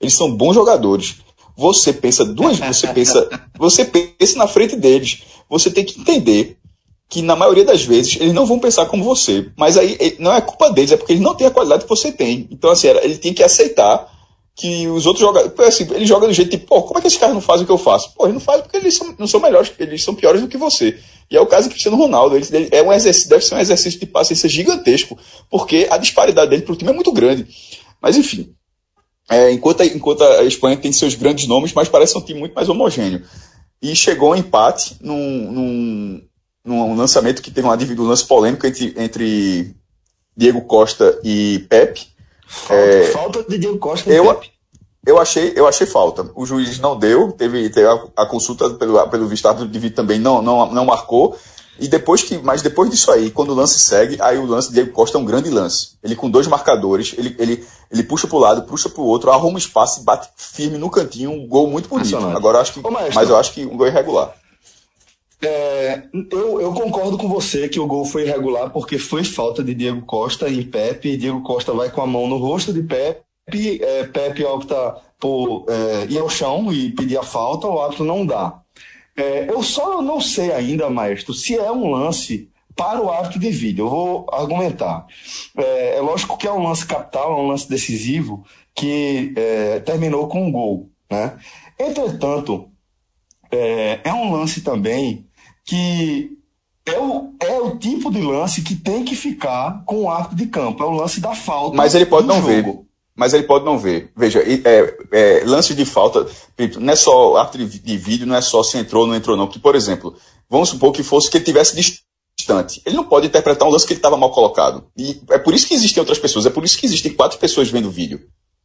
Eles 0.00 0.14
são 0.14 0.32
bons 0.32 0.54
jogadores. 0.54 1.16
Você 1.56 1.92
pensa 1.92 2.24
duas, 2.24 2.60
você 2.60 2.86
pensa, 2.86 3.28
você 3.58 3.84
pensa 3.84 4.38
na 4.38 4.46
frente 4.46 4.76
deles. 4.76 5.24
Você 5.50 5.68
tem 5.68 5.84
que 5.84 6.00
entender 6.00 6.56
que 7.08 7.20
na 7.20 7.34
maioria 7.34 7.64
das 7.64 7.82
vezes 7.82 8.16
eles 8.20 8.32
não 8.32 8.46
vão 8.46 8.60
pensar 8.60 8.86
como 8.86 9.02
você. 9.02 9.50
Mas 9.58 9.76
aí 9.76 10.16
não 10.20 10.32
é 10.32 10.40
culpa 10.40 10.70
deles, 10.70 10.92
é 10.92 10.96
porque 10.96 11.14
eles 11.14 11.22
não 11.22 11.34
têm 11.34 11.48
a 11.48 11.50
qualidade 11.50 11.82
que 11.82 11.88
você 11.88 12.12
tem. 12.12 12.46
Então, 12.48 12.70
assim, 12.70 12.86
ele 12.86 13.18
tem 13.18 13.34
que 13.34 13.42
aceitar 13.42 14.08
que 14.54 14.86
os 14.88 15.06
outros 15.06 15.20
jogadores. 15.20 15.58
Assim, 15.60 15.88
ele 15.94 16.06
joga 16.06 16.26
do 16.26 16.32
jeito 16.32 16.50
tipo, 16.50 16.66
pô, 16.66 16.82
como 16.82 16.98
é 16.98 17.00
que 17.00 17.08
esses 17.08 17.18
caras 17.18 17.34
não 17.34 17.40
fazem 17.40 17.64
o 17.64 17.66
que 17.66 17.72
eu 17.72 17.78
faço? 17.78 18.14
Pô, 18.14 18.24
eles 18.24 18.34
não 18.34 18.40
fazem 18.40 18.62
porque 18.62 18.76
eles 18.76 18.94
são, 18.94 19.14
não 19.18 19.26
são 19.26 19.40
melhores, 19.40 19.72
eles 19.78 20.02
são 20.02 20.14
piores 20.14 20.40
do 20.40 20.48
que 20.48 20.56
você. 20.56 20.98
E 21.30 21.36
é 21.36 21.40
o 21.40 21.46
caso 21.46 21.68
do 21.68 21.70
Cristiano 21.70 21.96
Ronaldo. 21.96 22.36
Ele, 22.36 22.46
ele, 22.52 22.68
é 22.70 22.82
um 22.82 22.92
exercício, 22.92 23.30
deve 23.30 23.44
ser 23.44 23.54
um 23.54 23.60
exercício 23.60 23.98
de 23.98 24.06
paciência 24.06 24.48
gigantesco, 24.48 25.18
porque 25.50 25.86
a 25.90 25.96
disparidade 25.96 26.50
dele 26.50 26.62
pro 26.62 26.76
time 26.76 26.90
é 26.90 26.94
muito 26.94 27.12
grande. 27.12 27.46
Mas 28.00 28.16
enfim. 28.16 28.54
É, 29.30 29.50
enquanto, 29.52 29.82
a, 29.82 29.86
enquanto 29.86 30.22
a 30.22 30.44
Espanha 30.44 30.76
tem 30.76 30.92
seus 30.92 31.14
grandes 31.14 31.46
nomes, 31.46 31.72
mas 31.72 31.88
parece 31.88 32.16
um 32.18 32.20
time 32.20 32.40
muito 32.40 32.54
mais 32.54 32.68
homogêneo. 32.68 33.22
E 33.80 33.96
chegou 33.96 34.32
um 34.32 34.36
empate 34.36 34.96
num, 35.00 35.50
num 35.50 36.22
num 36.64 36.94
lançamento 36.94 37.42
que 37.42 37.50
teve 37.50 37.66
uma 37.66 37.76
um 37.76 38.06
lance 38.06 38.26
polêmico 38.26 38.66
entre, 38.66 38.94
entre 38.96 39.74
Diego 40.36 40.62
Costa 40.62 41.18
e 41.24 41.64
Pepe. 41.68 42.11
Falta, 42.52 42.82
é, 42.82 43.04
falta 43.04 43.42
de 43.44 43.56
Diego 43.56 43.78
Costa 43.78 44.10
eu. 44.10 44.38
Eu 45.04 45.18
achei, 45.18 45.52
eu 45.56 45.66
achei 45.66 45.84
falta. 45.84 46.30
O 46.36 46.46
juiz 46.46 46.78
não 46.78 46.96
deu, 46.96 47.32
teve, 47.32 47.68
teve 47.70 47.88
a, 47.88 48.22
a, 48.22 48.26
consulta 48.26 48.70
pelo, 48.70 49.04
pelo 49.08 49.26
visto 49.26 49.52
de 49.66 49.78
vídeo 49.78 49.96
também 49.96 50.20
não, 50.20 50.40
não, 50.40 50.70
não 50.70 50.84
marcou. 50.84 51.36
E 51.80 51.88
depois 51.88 52.22
que, 52.22 52.38
mas 52.38 52.62
depois 52.62 52.88
disso 52.88 53.10
aí, 53.10 53.30
quando 53.30 53.50
o 53.50 53.54
lance 53.54 53.80
segue, 53.80 54.16
aí 54.20 54.38
o 54.38 54.46
lance 54.46 54.68
de 54.68 54.74
Diego 54.74 54.92
Costa 54.92 55.18
é 55.18 55.20
um 55.20 55.24
grande 55.24 55.50
lance. 55.50 55.96
Ele 56.04 56.14
com 56.14 56.30
dois 56.30 56.46
marcadores, 56.46 57.14
ele, 57.18 57.34
ele, 57.38 57.66
ele 57.90 58.02
puxa 58.04 58.28
para 58.28 58.36
o 58.36 58.38
lado, 58.38 58.62
puxa 58.62 58.88
para 58.88 59.02
o 59.02 59.06
outro, 59.06 59.32
arruma 59.32 59.58
espaço 59.58 60.00
e 60.00 60.04
bate 60.04 60.28
firme 60.36 60.78
no 60.78 60.88
cantinho, 60.88 61.32
um 61.32 61.48
gol 61.48 61.66
muito 61.66 61.88
bonito. 61.88 62.16
Agora 62.16 62.60
acho 62.60 62.74
que, 62.74 62.80
Ô, 62.86 62.90
mas 62.90 63.28
eu 63.28 63.36
acho 63.36 63.54
que 63.54 63.64
um 63.64 63.76
gol 63.76 63.88
irregular. 63.88 64.32
É, 65.44 66.04
eu, 66.30 66.60
eu, 66.60 66.72
concordo 66.72 67.18
com 67.18 67.28
você 67.28 67.68
que 67.68 67.80
o 67.80 67.86
gol 67.86 68.04
foi 68.04 68.22
irregular 68.22 68.70
porque 68.70 68.96
foi 68.96 69.24
falta 69.24 69.62
de 69.62 69.74
Diego 69.74 70.02
Costa 70.02 70.48
em 70.48 70.62
Pepe. 70.62 71.16
Diego 71.16 71.42
Costa 71.42 71.72
vai 71.72 71.90
com 71.90 72.00
a 72.00 72.06
mão 72.06 72.28
no 72.28 72.36
rosto 72.36 72.72
de 72.72 72.82
Pepe. 72.82 73.82
É, 73.82 74.04
Pepe 74.04 74.44
opta 74.44 74.96
por 75.18 75.66
é, 75.68 76.06
ir 76.08 76.18
ao 76.18 76.30
chão 76.30 76.72
e 76.72 76.92
pedir 76.92 77.16
a 77.18 77.24
falta, 77.24 77.66
o 77.66 77.80
árbitro 77.80 78.04
não 78.04 78.24
dá. 78.24 78.60
É, 79.16 79.50
eu 79.50 79.62
só 79.62 80.00
não 80.00 80.20
sei 80.20 80.52
ainda, 80.52 80.88
maestro, 80.88 81.34
se 81.34 81.56
é 81.56 81.70
um 81.70 81.90
lance 81.90 82.48
para 82.76 83.02
o 83.02 83.10
árbitro 83.10 83.40
de 83.40 83.50
vídeo. 83.50 83.86
Eu 83.86 83.90
vou 83.90 84.26
argumentar. 84.32 85.06
É, 85.56 85.96
é 85.96 86.00
lógico 86.00 86.38
que 86.38 86.46
é 86.46 86.52
um 86.52 86.62
lance 86.62 86.86
capital, 86.86 87.32
é 87.32 87.42
um 87.42 87.48
lance 87.48 87.68
decisivo 87.68 88.44
que 88.74 89.34
é, 89.36 89.80
terminou 89.80 90.28
com 90.28 90.46
um 90.46 90.52
gol. 90.52 90.88
Né? 91.10 91.36
Entretanto, 91.78 92.70
é, 93.50 94.00
é 94.04 94.12
um 94.14 94.32
lance 94.32 94.62
também 94.62 95.26
que 95.64 96.30
é 96.86 96.98
o, 96.98 97.34
é 97.40 97.60
o 97.60 97.76
tipo 97.76 98.10
de 98.10 98.20
lance 98.20 98.62
que 98.62 98.74
tem 98.74 99.04
que 99.04 99.14
ficar 99.14 99.84
com 99.84 100.02
o 100.02 100.10
arco 100.10 100.34
de 100.34 100.46
campo. 100.46 100.82
É 100.82 100.86
o 100.86 100.90
lance 100.90 101.20
da 101.20 101.34
falta. 101.34 101.76
Mas 101.76 101.94
ele 101.94 102.06
pode 102.06 102.26
não 102.26 102.36
jogo. 102.36 102.46
ver. 102.46 102.78
Mas 103.14 103.34
ele 103.34 103.44
pode 103.44 103.64
não 103.64 103.78
ver. 103.78 104.10
Veja, 104.16 104.40
é, 104.40 104.96
é, 105.12 105.44
lance 105.44 105.74
de 105.74 105.84
falta, 105.84 106.26
não 106.80 106.92
é 106.92 106.96
só 106.96 107.36
árbitro 107.36 107.66
de 107.66 107.96
vídeo, 107.98 108.26
não 108.26 108.34
é 108.34 108.40
só 108.40 108.62
se 108.62 108.78
entrou 108.78 109.02
ou 109.02 109.08
não 109.08 109.14
entrou, 109.14 109.36
não. 109.36 109.46
Porque, 109.46 109.60
por 109.60 109.76
exemplo, 109.76 110.16
vamos 110.48 110.70
supor 110.70 110.92
que 110.92 111.02
fosse 111.02 111.30
que 111.30 111.36
ele 111.36 111.44
tivesse 111.44 111.76
distante. 111.76 112.80
Ele 112.86 112.96
não 112.96 113.04
pode 113.04 113.26
interpretar 113.26 113.68
um 113.68 113.70
lance 113.70 113.86
que 113.86 113.92
ele 113.92 113.98
estava 113.98 114.16
mal 114.16 114.30
colocado. 114.30 114.86
E 114.96 115.20
é 115.30 115.38
por 115.38 115.54
isso 115.54 115.68
que 115.68 115.74
existem 115.74 116.00
outras 116.00 116.18
pessoas, 116.18 116.46
é 116.46 116.50
por 116.50 116.64
isso 116.64 116.78
que 116.78 116.86
existem 116.86 117.12
quatro 117.12 117.38
pessoas 117.38 117.68
vendo 117.68 117.88
o 117.88 117.92
vídeo. 117.92 118.20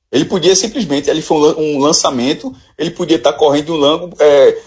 Ele 0.10 0.24
podia 0.24 0.56
simplesmente, 0.56 1.10
ele 1.10 1.22
foi 1.22 1.54
um 1.56 1.80
lançamento, 1.80 2.56
ele 2.78 2.92
podia 2.92 3.18
estar 3.18 3.34
correndo 3.34 3.74
um 3.74 3.78
lango, 3.78 4.16
é, 4.20 4.58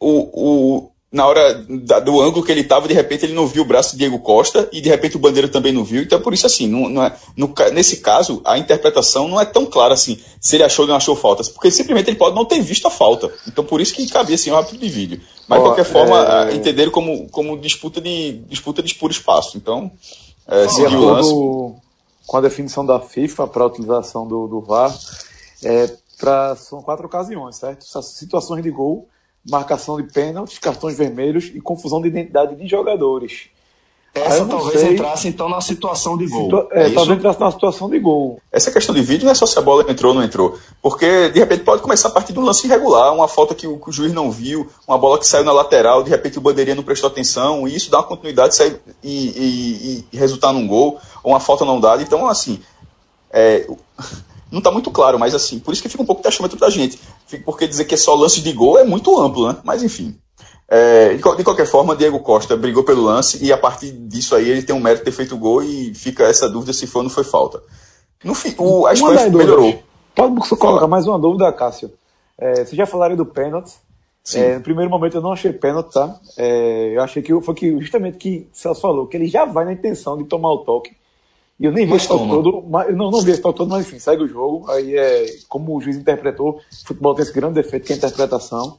o, 0.00 0.30
o, 0.32 0.90
na 1.16 1.26
hora 1.26 1.64
da, 1.66 1.98
do 1.98 2.20
ângulo 2.20 2.44
que 2.44 2.52
ele 2.52 2.60
estava, 2.60 2.86
de 2.86 2.92
repente 2.92 3.24
ele 3.24 3.32
não 3.32 3.46
viu 3.46 3.62
o 3.62 3.66
braço 3.66 3.92
de 3.92 3.98
Diego 3.98 4.18
Costa 4.18 4.68
e 4.70 4.82
de 4.82 4.88
repente 4.90 5.16
o 5.16 5.18
Bandeira 5.18 5.48
também 5.48 5.72
não 5.72 5.82
viu. 5.82 6.02
Então, 6.02 6.20
por 6.20 6.34
isso, 6.34 6.46
assim, 6.46 6.66
não, 6.66 6.90
não 6.90 7.02
é, 7.02 7.16
no, 7.34 7.54
nesse 7.72 7.98
caso, 7.98 8.42
a 8.44 8.58
interpretação 8.58 9.26
não 9.26 9.40
é 9.40 9.46
tão 9.46 9.64
clara 9.64 9.94
assim, 9.94 10.20
se 10.38 10.56
ele 10.56 10.64
achou 10.64 10.84
ou 10.84 10.88
não 10.90 10.96
achou 10.96 11.16
faltas, 11.16 11.48
porque 11.48 11.70
simplesmente 11.70 12.10
ele 12.10 12.18
pode 12.18 12.36
não 12.36 12.44
ter 12.44 12.60
visto 12.60 12.86
a 12.86 12.90
falta. 12.90 13.32
Então, 13.48 13.64
por 13.64 13.80
isso 13.80 13.94
que 13.94 14.06
cabia 14.06 14.34
assim, 14.34 14.50
um 14.50 14.54
rápido 14.54 14.78
de 14.78 14.88
vídeo. 14.90 15.20
Mas, 15.48 15.58
de 15.58 15.64
qualquer 15.64 15.84
forma, 15.84 16.48
é... 16.50 16.54
entenderam 16.54 16.92
como, 16.92 17.26
como 17.30 17.56
disputa, 17.56 17.98
de, 17.98 18.32
disputa 18.48 18.82
de 18.82 18.94
puro 18.94 19.12
espaço. 19.12 19.56
Então, 19.56 19.90
é, 20.46 20.66
o 20.66 21.00
lance. 21.00 21.82
Com 22.26 22.36
a 22.36 22.40
definição 22.40 22.84
da 22.84 23.00
FIFA 23.00 23.46
para 23.46 23.62
a 23.62 23.66
utilização 23.68 24.26
do, 24.26 24.46
do 24.48 24.60
VAR, 24.60 24.92
é, 25.64 25.90
pra, 26.18 26.56
são 26.56 26.82
quatro 26.82 27.06
ocasiões, 27.06 27.56
certo? 27.56 27.86
Situações 28.02 28.62
de 28.62 28.70
gol 28.70 29.08
marcação 29.48 29.96
de 29.96 30.12
pênaltis, 30.12 30.58
cartões 30.58 30.96
vermelhos 30.96 31.50
e 31.54 31.60
confusão 31.60 32.00
de 32.00 32.08
identidade 32.08 32.56
de 32.56 32.66
jogadores. 32.66 33.48
Essa 34.14 34.46
talvez 34.46 34.80
sei. 34.80 34.94
entrasse 34.94 35.28
então 35.28 35.46
na 35.48 35.60
situação 35.60 36.16
de 36.16 36.26
gol. 36.26 36.44
Situa 36.44 36.68
é, 36.72 36.86
é 36.86 36.90
talvez 36.90 37.18
entrasse 37.18 37.38
na 37.38 37.50
situação 37.50 37.90
de 37.90 37.98
gol. 37.98 38.40
Essa 38.50 38.70
questão 38.70 38.94
de 38.94 39.02
vídeo 39.02 39.26
não 39.26 39.32
é 39.32 39.34
só 39.34 39.44
se 39.44 39.58
a 39.58 39.62
bola 39.62 39.84
entrou 39.90 40.12
ou 40.12 40.18
não 40.18 40.24
entrou. 40.24 40.58
Porque 40.80 41.28
de 41.28 41.38
repente 41.38 41.64
pode 41.64 41.82
começar 41.82 42.08
a 42.08 42.10
partir 42.10 42.32
de 42.32 42.38
um 42.38 42.42
lance 42.42 42.66
irregular, 42.66 43.12
uma 43.12 43.28
falta 43.28 43.54
que 43.54 43.66
o, 43.66 43.78
que 43.78 43.90
o, 43.90 43.92
juiz 43.92 44.14
não 44.14 44.30
viu, 44.30 44.66
uma 44.88 44.96
bola 44.96 45.18
que 45.18 45.26
saiu 45.26 45.44
na 45.44 45.52
lateral, 45.52 46.02
de 46.02 46.08
repente 46.08 46.38
o 46.38 46.40
bandeirinha 46.40 46.74
não 46.74 46.82
prestou 46.82 47.08
atenção, 47.08 47.68
e 47.68 47.76
isso 47.76 47.90
dá 47.90 47.98
uma 47.98 48.04
continuidade 48.04 48.56
e, 49.02 49.28
e, 49.28 50.04
e 50.10 50.16
resultar 50.16 50.52
num 50.52 50.66
gol, 50.66 50.98
ou 51.22 51.32
uma 51.32 51.40
falta 51.40 51.66
não 51.66 51.78
dada. 51.78 52.02
Então, 52.02 52.26
assim, 52.26 52.58
é, 53.30 53.66
não 54.50 54.58
está 54.58 54.70
muito 54.70 54.90
claro, 54.90 55.18
mas 55.18 55.34
assim, 55.34 55.58
por 55.58 55.72
isso 55.72 55.82
que 55.82 55.88
fica 55.88 56.02
um 56.02 56.06
pouco 56.06 56.22
taxômetro 56.22 56.58
da 56.58 56.70
gente. 56.70 56.98
Porque 57.44 57.66
dizer 57.66 57.84
que 57.84 57.94
é 57.94 57.98
só 57.98 58.14
lance 58.14 58.40
de 58.40 58.52
gol 58.52 58.78
é 58.78 58.84
muito 58.84 59.18
amplo, 59.18 59.48
né? 59.48 59.58
Mas 59.64 59.82
enfim. 59.82 60.16
É, 60.68 61.14
de 61.14 61.44
qualquer 61.44 61.66
forma, 61.66 61.94
Diego 61.94 62.18
Costa 62.20 62.56
brigou 62.56 62.82
pelo 62.82 63.02
lance 63.02 63.44
e 63.44 63.52
a 63.52 63.58
partir 63.58 63.92
disso 63.92 64.34
aí 64.34 64.48
ele 64.48 64.62
tem 64.62 64.74
um 64.74 64.80
mérito 64.80 65.04
de 65.04 65.10
ter 65.10 65.16
feito 65.16 65.34
o 65.34 65.38
gol 65.38 65.62
e 65.62 65.94
fica 65.94 66.24
essa 66.24 66.48
dúvida 66.48 66.72
se 66.72 66.86
foi 66.86 67.00
ou 67.00 67.04
não 67.04 67.10
foi 67.10 67.22
falta. 67.22 67.62
No 68.24 68.34
fim, 68.34 68.54
o, 68.58 68.86
a 68.86 68.92
Espanha 68.92 69.30
melhorou. 69.30 69.82
Pode 70.14 70.48
colocar 70.56 70.88
mais 70.88 71.06
uma 71.06 71.18
dúvida, 71.18 71.52
Cássio. 71.52 71.92
É, 72.38 72.56
vocês 72.56 72.72
já 72.72 72.86
falaram 72.86 73.14
do 73.14 73.26
pênalti. 73.26 73.74
É, 74.34 74.56
no 74.56 74.60
primeiro 74.60 74.90
momento 74.90 75.16
eu 75.16 75.22
não 75.22 75.32
achei 75.32 75.52
pênalti, 75.52 75.92
tá? 75.92 76.18
É, 76.36 76.96
eu 76.96 77.02
achei 77.02 77.22
que 77.22 77.40
foi 77.40 77.54
que, 77.54 77.78
justamente 77.78 78.18
que 78.18 78.48
o 78.52 78.56
Celso 78.56 78.80
falou, 78.80 79.06
que 79.06 79.16
ele 79.16 79.28
já 79.28 79.44
vai 79.44 79.64
na 79.64 79.72
intenção 79.72 80.18
de 80.18 80.24
tomar 80.24 80.52
o 80.52 80.58
toque. 80.58 80.96
E 81.58 81.64
eu 81.64 81.72
nem 81.72 81.86
vi 81.86 81.94
esse 81.94 82.06
toque 82.06 82.28
todo, 82.28 82.62
mas, 82.68 82.94
não, 82.94 83.10
não 83.10 83.20
vi 83.22 83.30
esse 83.30 83.40
todo, 83.40 83.66
mas 83.66 83.86
enfim, 83.86 83.98
segue 83.98 84.22
o 84.22 84.28
jogo. 84.28 84.70
Aí 84.70 84.94
é 84.96 85.26
como 85.48 85.74
o 85.76 85.80
juiz 85.80 85.96
interpretou, 85.96 86.60
o 86.82 86.86
futebol 86.86 87.14
tem 87.14 87.22
esse 87.22 87.32
grande 87.32 87.54
defeito 87.54 87.86
que 87.86 87.92
é 87.92 87.94
a 87.94 87.98
interpretação. 87.98 88.76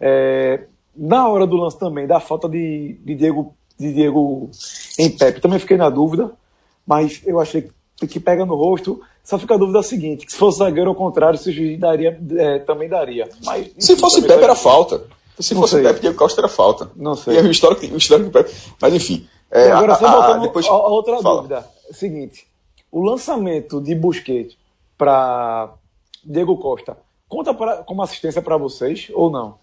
É, 0.00 0.64
na 0.96 1.28
hora 1.28 1.46
do 1.46 1.56
lance 1.56 1.78
também, 1.78 2.06
da 2.06 2.20
falta 2.20 2.48
de, 2.48 2.96
de, 3.04 3.14
Diego, 3.16 3.54
de 3.78 3.92
Diego 3.92 4.48
em 4.98 5.10
Pepe, 5.10 5.40
também 5.40 5.58
fiquei 5.58 5.76
na 5.76 5.90
dúvida, 5.90 6.30
mas 6.86 7.20
eu 7.26 7.40
achei 7.40 7.68
que 8.08 8.20
pega 8.20 8.46
no 8.46 8.54
rosto. 8.54 9.00
Só 9.24 9.38
fica 9.38 9.54
a 9.54 9.58
dúvida 9.58 9.82
seguinte: 9.82 10.24
se 10.30 10.36
fosse 10.36 10.58
zagueiro 10.58 10.90
ao 10.90 10.94
contrário, 10.96 11.38
se 11.38 11.50
o 11.50 11.52
juiz 11.52 11.78
daria, 11.78 12.18
é, 12.36 12.58
também 12.60 12.88
daria. 12.88 13.28
Mas, 13.44 13.66
enfim, 13.66 13.74
Se 13.80 13.96
fosse 13.96 14.22
Pepe, 14.22 14.42
era 14.44 14.54
falta. 14.54 15.02
Se 15.38 15.54
Não 15.54 15.62
fosse 15.62 15.74
sei. 15.74 15.82
Pepe, 15.82 16.00
Diego 16.00 16.16
Costa 16.16 16.40
era 16.40 16.48
falta. 16.48 16.90
Não 16.96 17.14
sei. 17.16 17.34
E 17.34 17.38
aí 17.38 17.46
o 17.46 17.50
histórico, 17.50 17.84
o 17.92 17.96
histórico 17.96 18.28
do 18.30 18.32
Pepe. 18.32 18.54
Mas 18.80 18.94
enfim. 18.94 19.26
É, 19.50 19.70
agora, 19.72 19.94
a- 19.94 19.96
só 19.96 20.06
a- 20.06 20.10
voltando 20.12 20.42
depois- 20.42 20.66
a 20.66 20.72
outra 20.74 21.18
Fala. 21.22 21.36
dúvida. 21.36 21.64
O 21.90 21.94
seguinte: 21.94 22.46
o 22.90 23.02
lançamento 23.02 23.80
de 23.80 23.94
Busquets 23.94 24.56
para 24.96 25.74
Diego 26.24 26.56
Costa 26.56 26.96
conta 27.28 27.52
pra, 27.52 27.78
como 27.78 28.02
assistência 28.02 28.40
para 28.40 28.56
vocês 28.56 29.08
ou 29.12 29.30
não? 29.30 29.58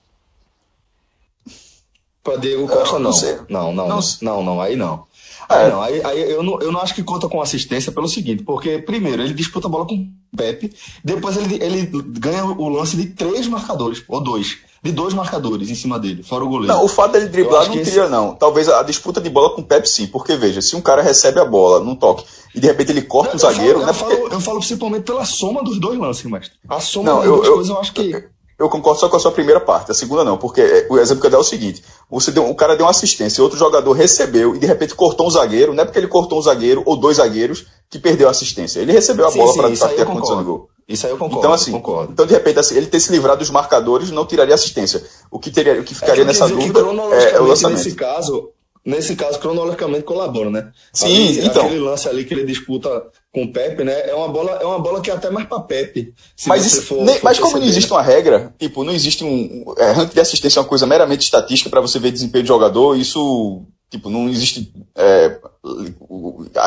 Pra 2.23 2.35
Diego 2.35 2.67
Costa, 2.67 2.95
não 2.95 3.01
não. 3.01 3.13
sei. 3.13 3.37
Não, 3.49 3.71
não, 3.71 3.87
Não 3.87 3.99
não, 3.99 4.03
não, 4.21 4.43
não, 4.43 4.61
aí 4.61 4.75
não. 4.75 5.07
É. 5.49 5.55
Aí 5.55 5.69
não, 5.69 5.81
aí, 5.81 6.03
aí 6.03 6.31
eu 6.31 6.43
não, 6.43 6.59
eu 6.59 6.71
não 6.71 6.81
acho 6.81 6.93
que 6.93 7.01
conta 7.01 7.29
com 7.29 7.41
assistência 7.41 7.91
pelo 7.91 8.09
seguinte, 8.09 8.43
porque 8.43 8.79
primeiro 8.79 9.21
ele 9.21 9.33
disputa 9.33 9.67
a 9.67 9.69
bola 9.69 9.85
com 9.85 9.95
o 9.95 10.37
Pepe, 10.37 10.75
depois 11.03 11.37
ele, 11.37 11.63
ele 11.63 11.85
ganha 12.19 12.43
o 12.43 12.67
lance 12.67 12.97
de 12.97 13.05
três 13.05 13.47
marcadores, 13.47 14.03
ou 14.09 14.21
dois, 14.21 14.57
de 14.83 14.91
dois 14.91 15.13
marcadores 15.13 15.69
em 15.69 15.75
cima 15.75 15.97
dele, 15.99 16.23
fora 16.23 16.43
o 16.45 16.49
goleiro. 16.49 16.73
Não, 16.73 16.83
o 16.85 16.87
fato 16.87 17.11
dele 17.13 17.25
Eu 17.25 17.29
driblar 17.31 17.65
não 17.65 17.71
que 17.71 17.79
esse- 17.79 17.91
teria, 17.91 18.07
não. 18.09 18.35
Talvez 18.35 18.69
a 18.69 18.83
disputa 18.83 19.19
de 19.19 19.29
bola 19.29 19.49
com 19.55 19.61
o 19.61 19.63
Pepe 19.65 19.87
sim, 19.89 20.07
porque 20.07 20.35
veja, 20.35 20.61
se 20.61 20.75
um 20.75 20.81
cara 20.81 21.01
recebe 21.01 21.39
a 21.39 21.45
bola 21.45 21.83
num 21.83 21.95
toque 21.95 22.25
e 22.55 22.59
de 22.59 22.67
repente 22.67 22.91
ele 22.91 23.01
corta 23.01 23.33
o 23.33 23.35
eu, 23.35 23.39
zagueiro, 23.39 23.79
falo, 23.81 23.85
né? 23.85 23.91
eu, 23.91 23.95
Porque- 23.95 24.15
falo, 24.15 24.33
eu 24.33 24.39
falo 24.39 24.57
principalmente 24.59 25.03
pela 25.03 25.25
soma 25.25 25.63
dos 25.63 25.79
dois 25.79 25.99
lances, 25.99 26.23
mestre. 26.29 26.55
A 26.69 26.79
soma 26.79 27.09
Não, 27.09 27.17
das 27.17 27.25
eu, 27.25 27.35
duas 27.35 27.47
eu, 27.47 27.53
coisas 27.55 27.69
eu 27.71 27.79
acho 27.79 27.93
que. 27.93 28.23
Eu 28.59 28.69
concordo 28.69 28.99
só 28.99 29.07
com 29.07 29.17
a 29.17 29.19
sua 29.19 29.31
primeira 29.31 29.59
parte, 29.59 29.91
a 29.91 29.93
segunda 29.93 30.23
não, 30.23 30.37
porque 30.37 30.61
é, 30.61 30.87
o 30.89 30.97
exemplo 30.97 31.21
que 31.21 31.27
eu 31.27 31.31
dou 31.31 31.39
é 31.39 31.41
o 31.41 31.45
seguinte: 31.45 31.83
você 32.09 32.31
deu, 32.31 32.49
o 32.49 32.55
cara 32.55 32.75
deu 32.75 32.85
uma 32.85 32.91
assistência, 32.91 33.43
outro 33.43 33.57
jogador 33.57 33.91
recebeu 33.91 34.55
e 34.55 34.59
de 34.59 34.65
repente 34.65 34.95
cortou 34.95 35.27
um 35.27 35.31
zagueiro, 35.31 35.73
não 35.73 35.83
é 35.83 35.85
porque 35.85 35.99
ele 35.99 36.07
cortou 36.07 36.39
um 36.39 36.41
zagueiro 36.41 36.81
ou 36.85 36.97
dois 36.97 37.17
zagueiros 37.17 37.65
que 37.89 37.99
perdeu 37.99 38.27
a 38.27 38.31
assistência. 38.31 38.79
Ele 38.79 38.91
recebeu 38.91 39.27
a 39.27 39.31
Sim, 39.31 39.39
bola 39.39 39.53
para 39.53 39.89
ter 39.89 40.01
a 40.01 40.05
condição 40.05 40.37
de 40.39 40.43
gol. 40.43 40.69
Isso 40.87 41.05
aí 41.05 41.11
eu 41.11 41.17
concordo. 41.17 41.39
Então, 41.39 41.53
assim, 41.53 41.71
concordo. 41.71 42.13
então, 42.13 42.25
de 42.25 42.33
repente, 42.33 42.59
assim, 42.59 42.75
ele 42.75 42.87
ter 42.87 42.99
se 42.99 43.11
livrado 43.11 43.39
dos 43.39 43.49
marcadores 43.49 44.09
não 44.09 44.25
tiraria 44.25 44.55
assistência. 44.55 45.03
O 45.29 45.37
que, 45.37 45.51
teria, 45.51 45.79
o 45.79 45.83
que 45.83 45.93
É, 45.93 45.95
ficaria 45.95 46.15
quer 46.15 46.25
nessa 46.25 46.45
dizer 46.47 46.57
que 46.61 46.71
dúvida 46.71 47.15
é, 47.15 47.35
é 47.35 47.41
o 47.41 47.45
lançamento. 47.45 47.77
Nesse 47.77 47.93
caso, 47.93 48.51
nesse 48.85 49.15
caso, 49.17 49.37
cronologicamente 49.37 50.03
colabora, 50.03 50.49
né? 50.49 50.71
Sim, 50.93 51.05
Ali, 51.05 51.45
então. 51.45 51.65
Aquele 51.65 51.81
lance 51.81 52.07
ali 52.07 52.23
que 52.23 52.33
ele 52.33 52.45
disputa 52.45 52.89
com 53.37 53.43
o 53.43 53.51
Pepe, 53.53 53.83
né? 53.83 54.09
É 54.09 54.15
uma 54.15 54.27
bola, 54.27 54.51
é 54.61 54.65
uma 54.65 54.79
bola 54.79 54.99
que 54.99 55.11
é 55.11 55.13
até 55.13 55.29
mais 55.29 55.47
pra 55.47 55.59
Pepe. 55.59 56.13
Mas, 56.47 56.65
isso- 56.65 56.81
for- 56.83 57.03
nem- 57.03 57.15
for 57.15 57.23
mas 57.23 57.37
como 57.39 57.59
não 57.59 57.65
existe 57.67 57.91
uma 57.91 58.01
regra, 58.01 58.53
tipo, 58.57 58.83
não 58.83 58.93
existe 58.93 59.23
um. 59.23 59.63
É, 59.77 59.91
ranking 59.91 60.13
de 60.15 60.19
assistência 60.19 60.59
é 60.59 60.61
uma 60.61 60.67
coisa 60.67 60.87
meramente 60.87 61.23
estatística 61.23 61.69
para 61.69 61.81
você 61.81 61.99
ver 61.99 62.11
desempenho 62.11 62.43
de 62.43 62.47
jogador, 62.47 62.95
isso, 62.97 63.61
tipo, 63.91 64.09
não 64.09 64.27
existe. 64.27 64.71
É, 64.95 65.37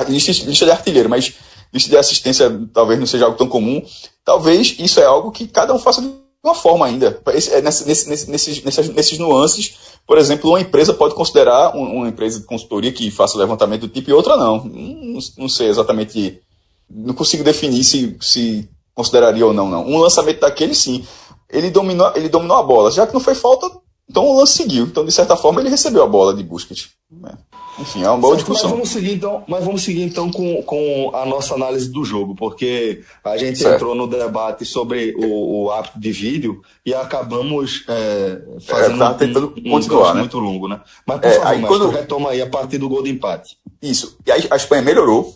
existe 0.09 0.45
lista 0.45 0.65
de 0.65 0.71
artilheiro, 0.71 1.09
mas 1.09 1.33
lista 1.73 1.91
de 1.91 1.97
assistência 1.97 2.50
talvez 2.73 2.99
não 2.99 3.07
seja 3.07 3.25
algo 3.25 3.37
tão 3.37 3.49
comum. 3.49 3.83
Talvez 4.25 4.77
isso 4.79 5.00
é 5.00 5.05
algo 5.05 5.31
que 5.31 5.47
cada 5.49 5.75
um 5.75 5.79
faça 5.79 6.00
de 6.00 6.11
uma 6.43 6.55
forma 6.55 6.87
ainda. 6.87 7.21
Esse- 7.35 7.53
é 7.53 7.61
nesse- 7.61 7.87
nesse- 7.87 8.09
nesse- 8.09 8.31
nesses, 8.31 8.62
nessas- 8.65 8.89
nesses 8.89 9.19
nuances, 9.19 9.75
por 10.07 10.19
exemplo, 10.19 10.50
uma 10.50 10.61
empresa 10.61 10.93
pode 10.95 11.15
considerar 11.15 11.77
um- 11.77 11.97
uma 11.99 12.09
empresa 12.09 12.41
de 12.41 12.47
consultoria 12.47 12.91
que 12.93 13.11
faça 13.11 13.39
levantamento 13.39 13.83
do 13.83 13.89
tipo 13.89 14.11
e 14.11 14.12
outra 14.12 14.37
não. 14.37 14.65
Não, 14.65 15.19
não 15.37 15.49
sei 15.49 15.69
exatamente 15.69 16.41
não 16.90 17.14
consigo 17.14 17.44
definir 17.44 17.85
se, 17.85 18.16
se 18.20 18.68
consideraria 18.94 19.47
ou 19.47 19.52
não, 19.52 19.68
não. 19.68 19.87
Um 19.87 19.99
lançamento 19.99 20.40
daquele, 20.40 20.75
sim. 20.75 21.04
Ele 21.49 21.70
dominou, 21.70 22.12
ele 22.14 22.28
dominou 22.28 22.56
a 22.56 22.62
bola. 22.62 22.90
Já 22.90 23.06
que 23.06 23.14
não 23.14 23.20
foi 23.20 23.35
falta, 23.35 23.70
então 24.09 24.26
o 24.26 24.38
lance 24.38 24.54
seguiu. 24.54 24.85
Então, 24.85 25.04
de 25.04 25.12
certa 25.12 25.37
forma, 25.37 25.61
ele 25.61 25.68
recebeu 25.70 26.02
a 26.02 26.06
bola 26.06 26.35
de 26.35 26.42
Busquets. 26.42 26.90
É. 27.26 27.32
Enfim, 27.80 28.02
é 28.02 28.11
uma 28.11 28.18
boa 28.18 28.35
Certo, 28.37 28.49
mas 28.49 28.56
discussão. 28.59 28.70
vamos 28.76 28.88
seguir 28.90 29.12
então, 29.14 29.42
mas 29.49 29.64
vamos 29.64 29.82
seguir 29.82 30.02
então 30.02 30.30
com, 30.30 30.62
com 30.64 31.11
a 31.14 31.25
nossa 31.25 31.54
análise 31.54 31.88
do 31.90 32.04
jogo, 32.04 32.35
porque 32.37 33.00
a 33.25 33.38
gente 33.38 33.59
Certo. 33.59 33.76
entrou 33.76 33.94
no 33.94 34.06
debate 34.06 34.66
sobre 34.66 35.14
o, 35.16 35.64
o 35.64 35.70
árbitro 35.70 35.99
de 35.99 36.12
vídeo 36.12 36.61
e 36.85 36.92
acabamos 36.94 37.85
é, 37.88 38.42
fazendo 38.61 38.99
tava 38.99 39.14
tentando 39.14 39.54
um, 39.56 39.68
um 39.68 39.70
continuar, 39.70 40.00
gancho 40.02 40.14
né? 40.14 40.20
muito 40.20 40.38
longo, 40.38 40.68
né? 40.68 40.80
Mas 41.06 41.20
por 41.20 41.26
É, 41.28 41.32
favor, 41.32 41.47
aí 41.47 41.62
quando- 41.62 41.88
retoma 41.88 42.30
aí 42.30 42.42
a 42.42 42.47
partir 42.49 42.76
do 42.78 42.88
gol 42.88 43.02
de 43.02 43.11
empate. 43.11 43.56
Isso. 43.80 44.18
E 44.26 44.30
aí 44.30 44.47
a 44.50 44.56
Espanha 44.56 44.82
melhorou. 44.82 45.35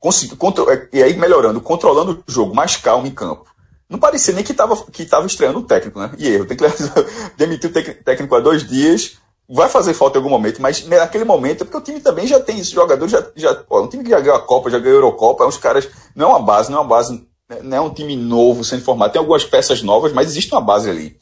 Contro- 0.00 0.66
e 0.92 1.02
aí 1.02 1.16
melhorando, 1.16 1.60
controlando 1.60 2.22
o 2.26 2.30
jogo, 2.30 2.54
mais 2.54 2.76
calmo 2.76 3.06
em 3.06 3.10
campo. 3.10 3.46
Não 3.88 3.98
parecia 3.98 4.34
nem 4.34 4.44
que 4.44 4.52
estava 4.52 4.76
que 4.92 5.04
tava 5.06 5.26
estreando 5.26 5.60
o 5.60 5.62
técnico, 5.62 5.98
né? 5.98 6.10
E 6.18 6.28
erro. 6.28 6.44
Tem 6.46 6.56
que 6.56 6.64
demitir 7.36 7.70
o 7.70 8.04
técnico 8.04 8.34
há 8.34 8.40
dois 8.40 8.66
dias. 8.66 9.16
Vai 9.48 9.68
fazer 9.68 9.94
falta 9.94 10.18
em 10.18 10.20
algum 10.20 10.28
momento, 10.28 10.60
mas 10.60 10.86
naquele 10.86 11.24
momento, 11.24 11.62
é 11.62 11.64
porque 11.64 11.78
o 11.78 11.80
time 11.80 12.00
também 12.00 12.26
já 12.26 12.38
tem 12.38 12.58
isso. 12.58 12.74
Jogador 12.74 13.08
já. 13.08 13.26
já 13.34 13.64
ó, 13.70 13.82
um 13.82 13.88
time 13.88 14.04
que 14.04 14.10
já 14.10 14.20
ganhou 14.20 14.36
a 14.36 14.42
Copa, 14.42 14.68
já 14.68 14.78
ganhou 14.78 14.98
a 14.98 15.00
Eurocopa, 15.00 15.44
é 15.44 15.46
uns 15.46 15.56
caras. 15.56 15.88
Não 16.14 16.26
é 16.26 16.30
uma 16.32 16.42
base, 16.42 16.70
não 16.70 16.78
é 16.78 16.80
uma 16.82 16.88
base. 16.88 17.26
Não 17.62 17.76
é 17.78 17.80
um 17.80 17.88
time 17.88 18.14
novo 18.14 18.62
sendo 18.62 18.82
formado. 18.84 19.12
Tem 19.12 19.18
algumas 19.18 19.44
peças 19.44 19.82
novas, 19.82 20.12
mas 20.12 20.28
existe 20.28 20.52
uma 20.52 20.60
base 20.60 20.90
ali. 20.90 21.16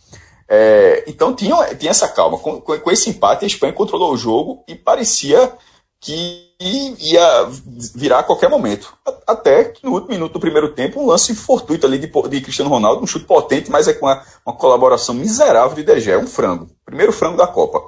É, 0.48 1.04
então 1.06 1.32
tinha, 1.34 1.72
tinha 1.76 1.92
essa 1.92 2.08
calma. 2.08 2.36
Com, 2.36 2.60
com, 2.60 2.76
com 2.76 2.90
esse 2.90 3.10
empate, 3.10 3.44
a 3.44 3.46
Espanha 3.46 3.72
controlou 3.72 4.12
o 4.12 4.16
jogo 4.16 4.64
e 4.66 4.74
parecia 4.74 5.52
que 6.00 6.46
ia 6.60 7.48
virar 7.94 8.20
a 8.20 8.22
qualquer 8.22 8.48
momento. 8.48 8.94
Até 9.26 9.64
que 9.64 9.84
no 9.84 9.92
último 9.92 10.10
minuto 10.12 10.32
do 10.34 10.40
primeiro 10.40 10.68
tempo, 10.72 11.00
um 11.00 11.06
lance 11.06 11.34
fortuito 11.34 11.86
ali 11.86 11.98
de, 11.98 12.06
de 12.06 12.40
Cristiano 12.40 12.70
Ronaldo, 12.70 13.02
um 13.02 13.06
chute 13.06 13.24
potente, 13.24 13.70
mas 13.70 13.88
é 13.88 13.92
com 13.92 14.06
uma, 14.06 14.22
uma 14.46 14.54
colaboração 14.54 15.14
miserável 15.14 15.74
de 15.74 15.82
De 15.82 16.00
Gea, 16.00 16.18
um 16.18 16.26
frango. 16.26 16.68
Primeiro 16.84 17.12
frango 17.12 17.36
da 17.36 17.46
Copa. 17.46 17.80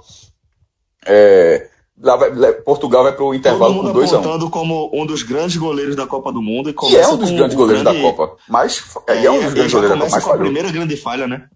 É, 1.07 1.69
vai- 1.97 2.53
Portugal 2.65 3.03
vai 3.05 3.13
para 3.13 3.25
o 3.25 3.35
intervalo 3.35 3.75
com 3.75 3.83
mundo 3.83 3.93
2 3.93 4.13
a 4.13 4.17
1 4.17 4.21
apontando 4.21 4.51
como 4.51 4.91
um 4.93 5.07
dos 5.07 5.23
grandes 5.23 5.57
goleiros 5.57 5.97
da 5.97 6.07
Copa 6.07 6.33
do 6.33 6.43
Mundo. 6.43 6.71
E, 6.71 6.75
E 6.93 6.97
é 6.97 7.07
um 7.09 7.17
dos 7.17 7.31
grandes 7.31 7.57
goleiros 7.57 7.83
grande- 7.83 8.03
da 8.03 8.11
Copa. 8.11 8.37
Mas 8.49 8.83
É, 9.07 9.25
é 9.25 9.31
um 9.31 9.41
dos 9.41 9.53
e 9.53 9.55
grandes 9.55 9.73
goleiros 9.73 9.75
da 9.75 9.81
Copa. 9.81 9.97
começa 9.99 10.11
Mais 10.17 10.25
com 10.25 10.33
a 10.33 10.39
primeira 10.39 10.71
grande 10.73 10.97
falha, 10.97 11.27
né? 11.27 11.49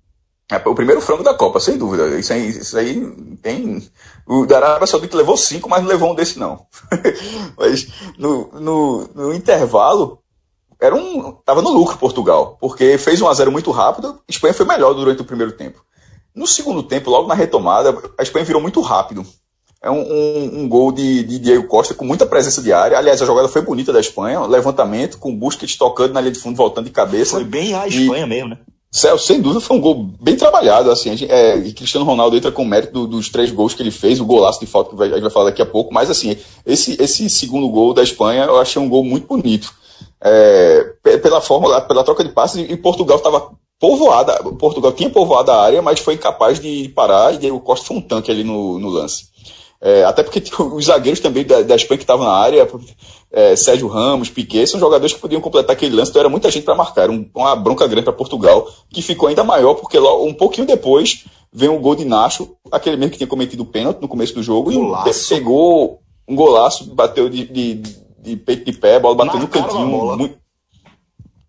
É, 0.51 0.57
o 0.69 0.75
primeiro 0.75 1.01
frango 1.01 1.23
da 1.23 1.33
Copa, 1.35 1.59
sem 1.61 1.79
dúvida. 1.79 2.09
Isso 2.19 2.33
aí, 2.33 2.49
isso 2.49 2.77
aí 2.77 3.01
tem. 3.41 3.83
O 4.27 4.45
da 4.45 4.57
Arábia 4.59 4.87
Saudita 4.87 5.17
levou 5.17 5.37
cinco, 5.37 5.69
mas 5.69 5.83
não 5.83 5.89
levou 5.89 6.13
um 6.13 6.15
desse, 6.15 6.39
não. 6.39 6.67
mas 7.57 7.89
no, 8.19 8.51
no, 8.61 9.09
no 9.15 9.35
intervalo, 9.35 10.19
era 10.81 10.95
um. 10.95 11.33
Tava 11.45 11.63
no 11.63 11.71
lucro 11.71 11.97
Portugal, 11.97 12.59
porque 12.61 12.99
fez 12.99 13.21
um 13.23 13.29
a 13.29 13.35
0 13.35 13.51
muito 13.51 13.71
rápido, 13.71 14.19
a 14.29 14.31
Espanha 14.31 14.53
foi 14.53 14.67
melhor 14.67 14.93
durante 14.95 15.23
o 15.23 15.25
primeiro 15.25 15.53
tempo. 15.53 15.83
No 16.35 16.47
segundo 16.47 16.83
tempo, 16.83 17.11
logo 17.11 17.29
na 17.29 17.35
retomada, 17.35 17.97
a 18.19 18.23
Espanha 18.23 18.45
virou 18.45 18.61
muito 18.61 18.81
rápido. 18.81 19.25
É 19.83 19.91
um, 19.91 20.01
um, 20.01 20.61
um 20.61 20.69
gol 20.69 20.93
de, 20.93 21.25
de 21.25 21.39
Diego 21.41 21.67
Costa 21.67 21.93
com 21.93 22.05
muita 22.05 22.25
presença 22.25 22.63
de 22.63 22.73
área. 22.73 22.97
Aliás, 22.97 23.21
a 23.21 23.27
jogada 23.27 23.49
foi 23.49 23.63
bonita 23.63 23.93
da 23.93 23.99
Espanha. 24.01 24.41
Levantamento, 24.47 25.19
com 25.19 25.37
Busquets 25.37 25.77
tocando 25.77 26.13
na 26.13 26.21
linha 26.21 26.33
de 26.33 26.39
fundo, 26.39 26.57
voltando 26.57 26.85
de 26.85 26.93
cabeça. 26.93 27.33
Foi 27.33 27.45
bem 27.45 27.75
a 27.75 27.87
E- 27.89 28.03
Espanha 28.03 28.27
mesmo, 28.27 28.51
né? 28.51 28.59
Celso, 28.95 29.27
sem 29.27 29.41
dúvida, 29.41 29.59
foi 29.59 29.77
um 29.77 29.81
gol 29.81 30.07
bem 30.21 30.37
trabalhado. 30.37 30.91
Assim, 30.91 31.17
gente- 31.17 31.33
é, 31.33 31.57
e 31.57 31.73
Cristiano 31.73 32.05
Ronaldo 32.05 32.37
entra 32.37 32.53
com 32.53 32.63
mérito 32.63 32.93
do- 32.93 33.07
dos 33.07 33.31
três 33.31 33.51
gols 33.51 33.73
que 33.73 33.83
ele 33.83 33.91
fez, 33.91 34.21
o 34.21 34.25
golaço 34.27 34.61
de 34.61 34.67
falta 34.67 34.91
que 34.91 34.97
vai- 34.97 35.09
a 35.09 35.13
gente 35.15 35.23
vai 35.23 35.31
falar 35.31 35.47
daqui 35.47 35.63
a 35.63 35.67
pouco. 35.67 35.93
Mas, 35.95 36.11
assim, 36.11 36.37
esse, 36.67 37.01
esse 37.03 37.31
segundo 37.31 37.67
gol 37.71 37.95
da 37.95 38.03
Espanha 38.03 38.45
eu 38.45 38.61
achei 38.61 38.81
um 38.81 38.89
gol 38.91 39.03
muito 39.03 39.27
bonito. 39.27 39.73
É, 40.23 40.85
pe- 41.03 41.19
pela 41.19 41.41
forma, 41.41 41.81
pela 41.81 42.05
troca 42.05 42.23
de 42.23 42.31
passes, 42.31 42.69
e 42.71 42.77
Portugal 42.77 43.17
estava 43.17 43.51
povoada. 43.81 44.35
Portugal 44.59 44.93
tinha 44.93 45.09
povoado 45.11 45.51
a 45.51 45.63
área, 45.63 45.81
mas 45.81 45.99
foi 45.99 46.15
incapaz 46.15 46.61
de 46.61 46.91
parar. 46.95 47.43
E 47.43 47.51
o 47.51 47.59
Costa 47.61 47.87
foi 47.87 47.97
um 47.97 48.01
tanque 48.01 48.31
ali 48.31 48.45
no, 48.45 48.79
no 48.79 48.91
lance. 48.91 49.32
É, 49.85 50.05
até 50.05 50.23
porque 50.23 50.41
tipo, 50.41 50.62
os 50.77 50.85
zagueiros 50.85 51.19
também 51.19 51.45
da, 51.45 51.61
da 51.62 51.75
Espanha 51.75 51.99
que 51.99 52.05
estavam 52.05 52.25
na 52.25 52.33
área, 52.33 52.69
é, 53.33 53.57
Sérgio 53.57 53.89
Ramos, 53.89 54.31
Piquet, 54.31 54.65
são 54.69 54.79
jogadores 54.79 55.12
que 55.12 55.21
podiam 55.21 55.41
completar 55.41 55.75
aquele 55.75 55.97
lance, 55.97 56.11
então 56.11 56.21
era 56.21 56.29
muita 56.29 56.49
gente 56.53 56.62
para 56.62 56.77
marcar. 56.77 57.03
Era 57.03 57.12
um- 57.12 57.29
uma 57.35 57.57
bronca 57.57 57.85
grande 57.89 58.05
para 58.05 58.12
Portugal, 58.12 58.69
que 58.91 59.03
ficou 59.03 59.29
ainda 59.29 59.43
maior, 59.43 59.75
porque 59.75 59.99
logo, 59.99 60.25
um 60.25 60.33
pouquinho 60.35 60.67
depois 60.69 61.25
veio 61.53 61.75
o 61.75 61.81
gol 61.81 61.97
de 61.97 62.05
Nacho, 62.05 62.55
aquele 62.71 62.97
mesmo 62.97 63.11
que 63.11 63.19
tinha 63.19 63.27
cometido 63.27 63.65
o 63.65 63.67
pênalti 63.67 64.01
no 64.01 64.07
começo 64.07 64.33
do 64.35 64.43
jogo, 64.43 64.71
Golaço. 64.73 65.35
e 65.35 65.37
pegou 65.37 65.99
um 66.29 66.37
golaço, 66.37 66.95
bateu 66.95 67.29
de, 67.29 67.45
de, 67.47 67.75
de 68.21 68.37
peito 68.37 68.65
de 68.65 68.79
pé, 68.79 68.95
a 68.97 69.01
bola 69.01 69.17
bateu 69.17 69.35
Na 69.35 69.41
no 69.41 69.49
cantinho. 69.49 69.87
muito- 70.17 70.39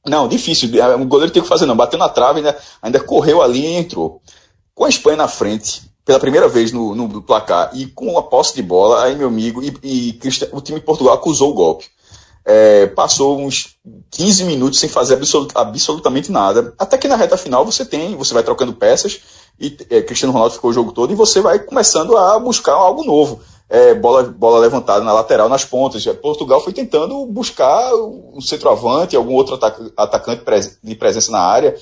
Não, 0.08 0.28
difícil. 0.28 0.70
O 1.00 1.06
goleiro 1.06 1.32
tem 1.32 1.42
que 1.42 1.48
fazer, 1.48 1.66
não. 1.66 1.76
Bateu 1.78 1.98
na 1.98 2.10
trave, 2.10 2.40
ainda, 2.40 2.58
ainda 2.82 3.00
correu 3.00 3.42
ali 3.42 3.62
e 3.66 3.76
entrou. 3.76 4.22
Com 4.74 4.84
a 4.86 4.90
Espanha 4.90 5.16
na 5.18 5.28
frente, 5.30 5.84
pela 6.06 6.20
primeira 6.20 6.48
vez 6.48 6.72
no, 6.72 6.94
no 6.94 7.22
placar, 7.22 7.72
e 7.74 7.88
com 7.88 8.18
a 8.18 8.24
posse 8.24 8.56
de 8.56 8.62
bola, 8.62 9.04
aí 9.04 9.16
meu 9.16 9.28
amigo, 9.28 9.64
e, 9.64 9.74
e 9.84 10.20
o 10.52 10.62
time 10.62 10.80
de 10.80 10.86
Portugal 10.86 11.14
acusou 11.14 11.52
o 11.52 11.54
golpe. 11.54 11.86
É, 12.46 12.88
passou 12.88 13.40
uns 13.40 13.78
15 14.12 14.44
minutos 14.44 14.78
sem 14.78 14.90
fazer 14.90 15.14
absolut- 15.14 15.56
absolutamente 15.56 16.30
nada. 16.30 16.74
Até 16.78 16.98
que 16.98 17.08
na 17.08 17.16
reta 17.16 17.38
final 17.38 17.66
você 17.66 17.86
tem, 17.86 18.18
você 18.18 18.34
vai 18.34 18.44
trocando 18.44 18.74
peças, 18.74 19.22
e 19.58 19.78
é, 19.90 20.02
Cristiano 20.02 20.34
Ronaldo 20.34 20.56
ficou 20.56 20.72
o 20.72 20.74
jogo 20.74 20.92
todo, 20.92 21.14
e 21.14 21.16
você 21.16 21.40
vai 21.40 21.60
começando 21.60 22.18
a 22.18 22.38
buscar 22.40 22.74
algo 22.74 23.04
novo. 23.04 23.40
É, 23.70 23.94
bola, 23.96 24.24
bola 24.24 24.60
levantada 24.60 25.04
na 25.04 25.14
lateral, 25.14 25.48
nas 25.48 25.64
pontas. 25.64 26.06
Portugal 26.22 26.62
foi 26.62 26.74
tentando 26.74 27.26
buscar 27.26 27.94
um 27.96 28.42
centroavante, 28.42 29.16
algum 29.16 29.34
outro 29.34 29.56
ataca- 29.56 29.92
atacante 29.96 30.44
de 30.84 30.96
presença 30.96 31.32
na 31.32 31.40
área. 31.40 31.76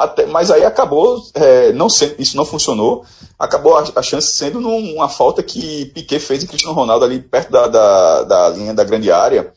Até- 0.00 0.24
mas 0.24 0.50
aí 0.50 0.64
acabou, 0.64 1.22
é, 1.34 1.72
não 1.72 1.88
sendo, 1.90 2.14
isso 2.18 2.34
não 2.34 2.46
funcionou, 2.46 3.04
acabou 3.38 3.76
a, 3.76 3.84
a 3.96 4.02
chance 4.02 4.28
sendo 4.32 4.58
numa 4.58 5.10
falta 5.10 5.42
que 5.42 5.84
Piquet 5.86 6.18
fez 6.18 6.42
em 6.42 6.46
Cristiano 6.46 6.74
Ronaldo 6.74 7.04
ali 7.04 7.20
perto 7.20 7.50
da, 7.52 7.66
da, 7.68 8.22
da 8.24 8.48
linha 8.48 8.72
da 8.72 8.82
grande 8.82 9.12
área. 9.12 9.52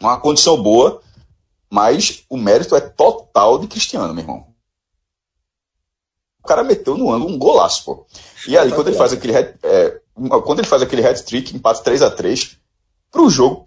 uma 0.00 0.20
condição 0.20 0.62
boa, 0.62 1.00
mas 1.68 2.22
o 2.30 2.36
mérito 2.36 2.76
é 2.76 2.80
total 2.80 3.58
de 3.58 3.66
Cristiano, 3.66 4.14
meu 4.14 4.22
irmão. 4.22 4.46
O 6.44 6.46
cara 6.46 6.62
meteu 6.62 6.96
no 6.96 7.12
ângulo 7.12 7.34
um 7.34 7.38
golaço, 7.38 7.84
pô. 7.84 8.06
E 8.46 8.56
aí, 8.56 8.70
quando 8.70 8.88
ele 8.88 8.96
faz 8.96 9.12
aquele, 9.12 9.34
é, 9.36 10.00
quando 10.44 10.60
ele 10.60 10.68
faz 10.68 10.82
aquele 10.82 11.04
hat-trick, 11.04 11.54
empate 11.54 11.82
3 11.82 12.00
a 12.02 12.10
3 12.10 12.57
para 13.10 13.22
o 13.22 13.30
jogo, 13.30 13.64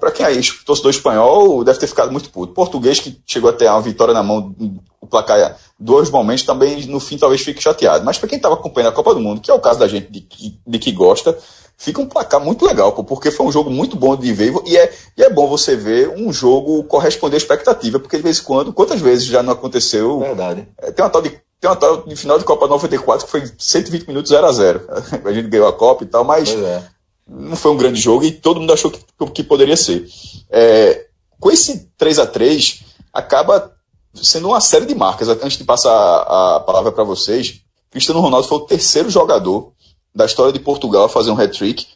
para 0.00 0.10
quem 0.10 0.24
é 0.24 0.40
torcedor 0.64 0.90
espanhol, 0.90 1.62
deve 1.62 1.78
ter 1.78 1.86
ficado 1.86 2.10
muito 2.10 2.30
puto. 2.30 2.54
Português 2.54 2.98
que 2.98 3.20
chegou 3.26 3.50
a 3.50 3.52
ter 3.52 3.68
uma 3.68 3.82
vitória 3.82 4.14
na 4.14 4.22
mão, 4.22 4.54
o 5.00 5.06
placar 5.06 5.58
dois 5.78 6.10
momentos, 6.10 6.44
também 6.44 6.86
no 6.86 6.98
fim 6.98 7.18
talvez 7.18 7.42
fique 7.42 7.62
chateado. 7.62 8.04
Mas 8.04 8.18
para 8.18 8.28
quem 8.28 8.36
estava 8.36 8.54
acompanhando 8.54 8.90
a 8.90 8.94
Copa 8.94 9.14
do 9.14 9.20
Mundo, 9.20 9.40
que 9.40 9.50
é 9.50 9.54
o 9.54 9.60
caso 9.60 9.78
da 9.78 9.86
gente 9.86 10.10
de, 10.10 10.20
de, 10.20 10.58
de 10.66 10.78
que 10.78 10.90
gosta, 10.90 11.36
fica 11.76 12.00
um 12.00 12.06
placar 12.06 12.40
muito 12.40 12.64
legal, 12.64 12.92
pô, 12.92 13.04
porque 13.04 13.30
foi 13.30 13.46
um 13.46 13.52
jogo 13.52 13.70
muito 13.70 13.96
bom 13.96 14.16
de 14.16 14.32
ver 14.32 14.54
e 14.64 14.76
é, 14.76 14.92
e 15.16 15.22
é 15.22 15.28
bom 15.28 15.46
você 15.46 15.76
ver 15.76 16.08
um 16.08 16.32
jogo 16.32 16.82
corresponder 16.84 17.36
à 17.36 17.38
expectativa, 17.38 17.98
porque 17.98 18.16
de 18.16 18.22
vez 18.22 18.38
em 18.38 18.42
quando, 18.42 18.72
quantas 18.72 19.00
vezes 19.00 19.26
já 19.26 19.42
não 19.42 19.52
aconteceu? 19.52 20.20
Verdade. 20.20 20.66
É, 20.78 20.90
tem 20.90 21.04
uma 21.04 21.10
tal 21.10 21.22
de 21.22 21.30
tem 21.58 21.70
uma 21.70 21.76
tal 21.76 22.02
de 22.02 22.14
final 22.16 22.38
de 22.38 22.44
Copa 22.44 22.66
94 22.66 23.24
que 23.24 23.30
foi 23.30 23.50
120 23.58 24.06
minutos 24.08 24.30
0 24.30 24.46
a 24.46 24.52
0 24.52 24.80
A 25.24 25.32
gente 25.32 25.48
ganhou 25.48 25.68
a 25.68 25.72
Copa 25.72 26.04
e 26.04 26.06
tal, 26.06 26.24
mas 26.24 26.50
é. 26.50 26.82
Não 27.28 27.56
foi 27.56 27.72
um 27.72 27.76
grande 27.76 28.00
jogo 28.00 28.24
e 28.24 28.32
todo 28.32 28.60
mundo 28.60 28.72
achou 28.72 28.90
que, 28.90 29.00
que 29.32 29.42
poderia 29.42 29.76
ser. 29.76 30.08
É, 30.48 31.06
com 31.40 31.50
esse 31.50 31.90
3 31.98 32.18
a 32.20 32.26
3 32.26 32.82
acaba 33.12 33.74
sendo 34.14 34.48
uma 34.48 34.60
série 34.60 34.86
de 34.86 34.94
marcas. 34.94 35.28
Antes 35.28 35.58
de 35.58 35.64
passar 35.64 35.90
a, 35.92 36.60
palavra 36.60 36.92
para 36.92 37.04
vocês, 37.04 37.60
Cristiano 37.90 38.20
Ronaldo 38.20 38.46
foi 38.46 38.58
o 38.58 38.66
terceiro 38.66 39.10
jogador 39.10 39.72
da 40.14 40.24
história 40.24 40.52
de 40.52 40.60
Portugal 40.60 41.04
a 41.04 41.08
fazer 41.08 41.30
um 41.30 41.40
hat-trick. 41.40 41.86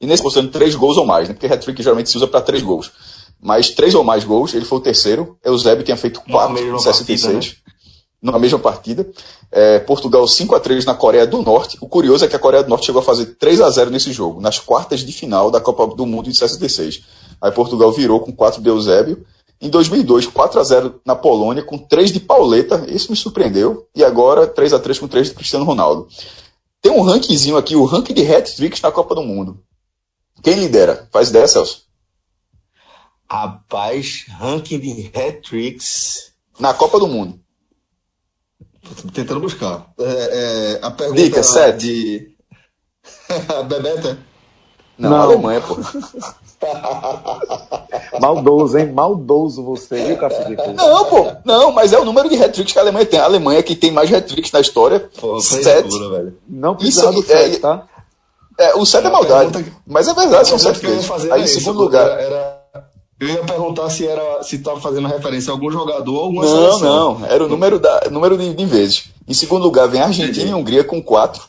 E 0.00 0.06
nesse 0.06 0.22
postando 0.22 0.50
três 0.50 0.74
gols 0.74 0.96
ou 0.96 1.06
mais, 1.06 1.28
né? 1.28 1.34
Porque 1.34 1.46
hat-trick 1.46 1.80
geralmente 1.80 2.10
se 2.10 2.16
usa 2.16 2.26
para 2.26 2.40
três 2.40 2.62
gols. 2.62 2.90
Mas 3.40 3.70
três 3.70 3.94
ou 3.94 4.02
mais 4.02 4.24
gols, 4.24 4.54
ele 4.54 4.64
foi 4.64 4.78
o 4.78 4.82
terceiro. 4.82 5.38
Eusébio 5.44 5.84
tinha 5.84 5.96
feito 5.96 6.20
quatro 6.20 6.58
em 6.58 6.78
66. 6.78 7.32
Partida, 7.32 7.56
né? 7.56 7.61
Na 8.22 8.38
mesma 8.38 8.58
partida. 8.58 9.10
É, 9.50 9.80
Portugal 9.80 10.26
5 10.28 10.54
a 10.54 10.60
3 10.60 10.84
na 10.84 10.94
Coreia 10.94 11.26
do 11.26 11.42
Norte. 11.42 11.76
O 11.80 11.88
curioso 11.88 12.24
é 12.24 12.28
que 12.28 12.36
a 12.36 12.38
Coreia 12.38 12.62
do 12.62 12.70
Norte 12.70 12.86
chegou 12.86 13.00
a 13.00 13.04
fazer 13.04 13.34
3 13.34 13.60
a 13.60 13.68
0 13.68 13.90
nesse 13.90 14.12
jogo, 14.12 14.40
nas 14.40 14.60
quartas 14.60 15.00
de 15.00 15.12
final 15.12 15.50
da 15.50 15.60
Copa 15.60 15.88
do 15.96 16.06
Mundo 16.06 16.30
de 16.30 16.36
66. 16.36 17.02
Aí 17.40 17.50
Portugal 17.50 17.90
virou 17.90 18.20
com 18.20 18.30
4 18.30 18.62
de 18.62 18.68
Eusébio. 18.68 19.26
Em 19.60 19.68
2002, 19.68 20.26
4 20.28 20.60
a 20.60 20.64
0 20.64 21.00
na 21.04 21.14
Polônia, 21.16 21.62
com 21.62 21.76
3 21.76 22.12
de 22.12 22.20
Pauleta. 22.20 22.84
Isso 22.88 23.10
me 23.10 23.16
surpreendeu. 23.16 23.88
E 23.94 24.04
agora 24.04 24.46
3 24.46 24.72
a 24.72 24.78
3 24.78 24.98
com 25.00 25.08
3 25.08 25.28
de 25.28 25.34
Cristiano 25.34 25.64
Ronaldo. 25.64 26.08
Tem 26.80 26.90
um 26.90 27.02
rankingzinho 27.02 27.56
aqui, 27.56 27.76
o 27.76 27.84
ranking 27.84 28.14
de 28.14 28.22
hat-tricks 28.22 28.80
na 28.80 28.90
Copa 28.90 29.14
do 29.14 29.22
Mundo. 29.22 29.62
Quem 30.42 30.54
lidera? 30.54 31.08
Faz 31.12 31.30
ideia, 31.30 31.46
Celso? 31.46 31.82
Rapaz, 33.30 34.26
ranking 34.28 34.80
de 34.80 35.10
hat-tricks. 35.14 36.32
Na 36.58 36.74
Copa 36.74 36.98
do 36.98 37.06
Mundo. 37.06 37.41
Tentando 39.12 39.40
buscar. 39.40 39.86
É, 39.98 40.04
é, 40.04 40.78
a 40.82 40.90
pergunta 40.90 41.22
Dica, 41.22 41.42
sete. 41.42 41.78
de. 41.78 42.32
Bebeta? 43.68 44.18
Não, 44.98 45.10
Não. 45.10 45.22
Alemanha, 45.22 45.60
pô. 45.60 45.76
Maldoso, 48.20 48.78
hein? 48.78 48.92
Maldoso 48.92 49.64
você, 49.64 50.04
viu, 50.04 50.16
Café 50.16 50.48
Não, 50.74 51.04
pô. 51.06 51.26
Não, 51.44 51.72
mas 51.72 51.92
é 51.92 51.98
o 51.98 52.04
número 52.04 52.28
de 52.28 52.36
hat-tricks 52.36 52.72
que 52.72 52.78
a 52.78 52.82
Alemanha 52.82 53.06
tem. 53.06 53.18
A 53.18 53.24
Alemanha 53.24 53.58
é 53.58 53.62
que 53.62 53.74
tem 53.74 53.90
mais 53.90 54.12
hat-tricks 54.12 54.52
na 54.52 54.60
história. 54.60 55.08
Pô, 55.20 55.40
sete. 55.40 55.98
velho. 55.98 56.38
Não 56.48 56.76
precisa 56.76 57.10
Isso, 57.10 57.20
do 57.20 57.26
sete, 57.26 57.56
é, 57.56 57.58
tá? 57.58 57.86
É, 58.58 58.74
o 58.74 58.84
sete 58.86 59.06
é 59.06 59.10
maldade. 59.10 59.64
Que... 59.64 59.72
Mas 59.86 60.06
é 60.06 60.14
verdade, 60.14 60.48
são 60.48 60.58
sete 60.58 60.80
vezes. 60.80 61.10
Aí, 61.30 61.42
em 61.42 61.46
segundo 61.46 61.78
lugar... 61.80 62.06
Era... 62.18 62.51
Eu 63.22 63.28
ia 63.28 63.44
perguntar 63.44 63.88
se 63.88 64.04
era 64.04 64.42
se 64.42 64.56
estava 64.56 64.80
fazendo 64.80 65.06
referência 65.06 65.52
a 65.52 65.54
algum 65.54 65.70
jogador 65.70 66.12
ou 66.12 66.24
alguma 66.24 66.44
não, 66.44 66.50
seleção. 66.50 66.80
Não, 66.80 67.18
não. 67.20 67.26
Era 67.26 67.44
o 67.44 67.48
número, 67.48 67.78
da, 67.78 68.08
número 68.10 68.36
de, 68.36 68.52
de 68.52 68.66
vezes. 68.66 69.04
Em 69.28 69.32
segundo 69.32 69.62
lugar, 69.62 69.86
vem 69.86 70.00
a 70.00 70.06
Argentina 70.06 70.50
e 70.50 70.52
a 70.52 70.56
Hungria 70.56 70.82
com 70.82 71.00
quatro. 71.00 71.40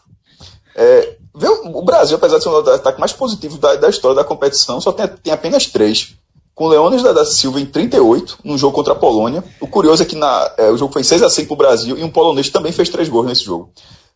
É, 0.76 1.16
o 1.34 1.82
Brasil, 1.82 2.16
apesar 2.16 2.38
de 2.38 2.44
ser 2.44 2.50
o 2.50 2.58
ataque 2.58 3.00
mais 3.00 3.12
positivo 3.12 3.58
da, 3.58 3.76
da 3.76 3.90
história 3.90 4.16
da 4.16 4.24
competição, 4.24 4.80
só 4.80 4.92
tem, 4.92 5.08
tem 5.08 5.34
apenas 5.34 5.66
três. 5.66 6.14
Com 6.54 6.68
Leones 6.68 7.02
da, 7.02 7.12
da 7.12 7.26
Silva 7.26 7.60
em 7.60 7.66
38, 7.66 8.38
num 8.44 8.56
jogo 8.56 8.76
contra 8.76 8.94
a 8.94 8.96
Polônia. 8.96 9.44
O 9.60 9.66
curioso 9.66 10.04
é 10.04 10.06
que 10.06 10.16
na, 10.16 10.54
é, 10.60 10.70
o 10.70 10.78
jogo 10.78 10.94
foi 10.94 11.04
6 11.04 11.24
a 11.24 11.30
5 11.32 11.48
para 11.48 11.54
o 11.56 11.58
Brasil 11.58 11.98
e 11.98 12.04
um 12.04 12.12
polonês 12.12 12.52
também 12.52 12.72
fez 12.72 12.88
três 12.88 13.10
gols 13.10 13.26
nesse 13.26 13.46
jogo. 13.46 13.72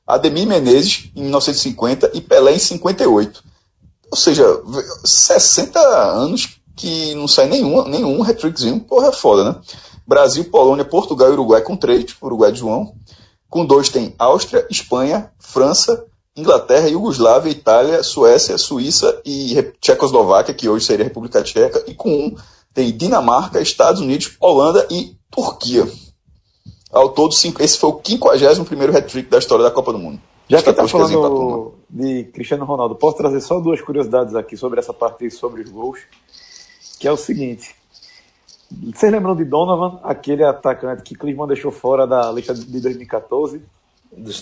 Ademir 0.06 0.46
Menezes 0.46 1.10
em 1.16 1.22
1950 1.22 2.12
e 2.14 2.22
Pelé 2.22 2.54
em 2.54 2.60
58. 2.60 3.44
Ou 4.12 4.16
seja, 4.16 4.46
60 5.04 5.80
anos 5.80 6.57
que 6.78 7.16
não 7.16 7.28
sai 7.28 7.48
nenhum, 7.48 7.84
nenhum 7.88 8.24
hat-trickzinho, 8.24 8.80
porra, 8.80 9.08
é 9.08 9.12
foda, 9.12 9.44
né? 9.44 9.56
Brasil, 10.06 10.46
Polônia, 10.46 10.86
Portugal 10.86 11.30
e 11.30 11.34
Uruguai 11.34 11.62
com 11.62 11.76
três, 11.76 12.16
Uruguai 12.22 12.52
de 12.52 12.60
João. 12.60 12.94
Com 13.50 13.66
dois 13.66 13.90
tem 13.90 14.14
Áustria, 14.18 14.66
Espanha, 14.70 15.32
França, 15.40 16.06
Inglaterra, 16.36 16.88
Iugoslávia, 16.88 17.50
Itália, 17.50 18.04
Suécia, 18.04 18.58
Suíça 18.58 19.20
e 19.26 19.74
Tchecoslováquia, 19.82 20.54
que 20.54 20.70
hoje 20.70 20.86
seria 20.86 21.04
a 21.04 21.08
República 21.08 21.42
Tcheca, 21.42 21.84
e 21.88 21.96
com 21.96 22.10
um 22.10 22.36
tem 22.74 22.96
Dinamarca, 22.96 23.60
Estados 23.60 24.00
Unidos, 24.00 24.38
Holanda 24.40 24.88
e 24.92 25.18
Turquia. 25.32 25.88
Ao 26.92 27.10
todo, 27.10 27.34
esse 27.34 27.78
foi 27.78 27.90
o 27.90 28.02
51 28.06 28.96
hat-trick 28.96 29.30
da 29.30 29.40
história 29.40 29.64
da 29.64 29.72
Copa 29.72 29.92
do 29.92 30.00
Mundo. 30.00 30.22
Já 30.48 30.62
que 30.62 30.70
está 30.70 30.88
falando 30.88 31.74
de 31.90 32.26
Cristiano 32.26 32.64
Ronaldo, 32.64 32.96
posso 32.96 33.18
trazer 33.18 33.42
só 33.42 33.60
duas 33.60 33.82
curiosidades 33.82 34.36
aqui 34.36 34.56
sobre 34.56 34.80
essa 34.80 34.94
partida 34.94 35.26
e 35.26 35.32
sobre 35.32 35.62
os 35.62 35.70
gols, 35.70 36.00
que 37.00 37.08
é 37.08 37.12
o 37.12 37.18
seguinte. 37.18 37.76
Vocês 38.94 39.12
lembram 39.12 39.36
de 39.36 39.46
Donovan, 39.46 40.00
aquele 40.04 40.44
atacante 40.44 41.04
que 41.04 41.16
Klinsmann 41.16 41.48
deixou 41.48 41.72
fora 41.72 42.06
da 42.06 42.32
lista 42.32 42.54
de 42.54 42.82
2014? 42.82 43.62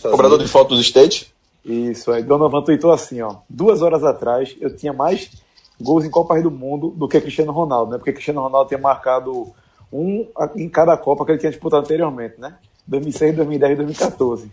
Cobrador 0.09 0.39
de 0.39 0.47
fotos 0.47 0.77
do 0.77 0.83
State? 0.83 1.33
Isso, 1.63 2.11
aí 2.11 2.23
Donovan 2.23 2.61
tweetou 2.61 2.91
assim, 2.91 3.21
ó. 3.21 3.37
Duas 3.49 3.81
horas 3.81 4.03
atrás 4.03 4.55
eu 4.59 4.75
tinha 4.75 4.93
mais 4.93 5.31
gols 5.79 6.05
em 6.05 6.09
Copas 6.09 6.41
do 6.41 6.51
Mundo 6.51 6.89
do 6.89 7.07
que 7.07 7.19
Cristiano 7.19 7.51
Ronaldo, 7.51 7.91
né? 7.91 7.97
Porque 7.97 8.13
Cristiano 8.13 8.41
Ronaldo 8.41 8.67
tinha 8.67 8.79
marcado 8.79 9.53
um 9.91 10.27
em 10.55 10.69
cada 10.69 10.95
Copa 10.97 11.25
que 11.25 11.31
ele 11.31 11.39
tinha 11.39 11.51
disputado 11.51 11.83
anteriormente, 11.83 12.39
né? 12.39 12.55
2006, 12.87 13.35
2010 13.35 13.73
e 13.73 13.75
2014. 13.75 14.51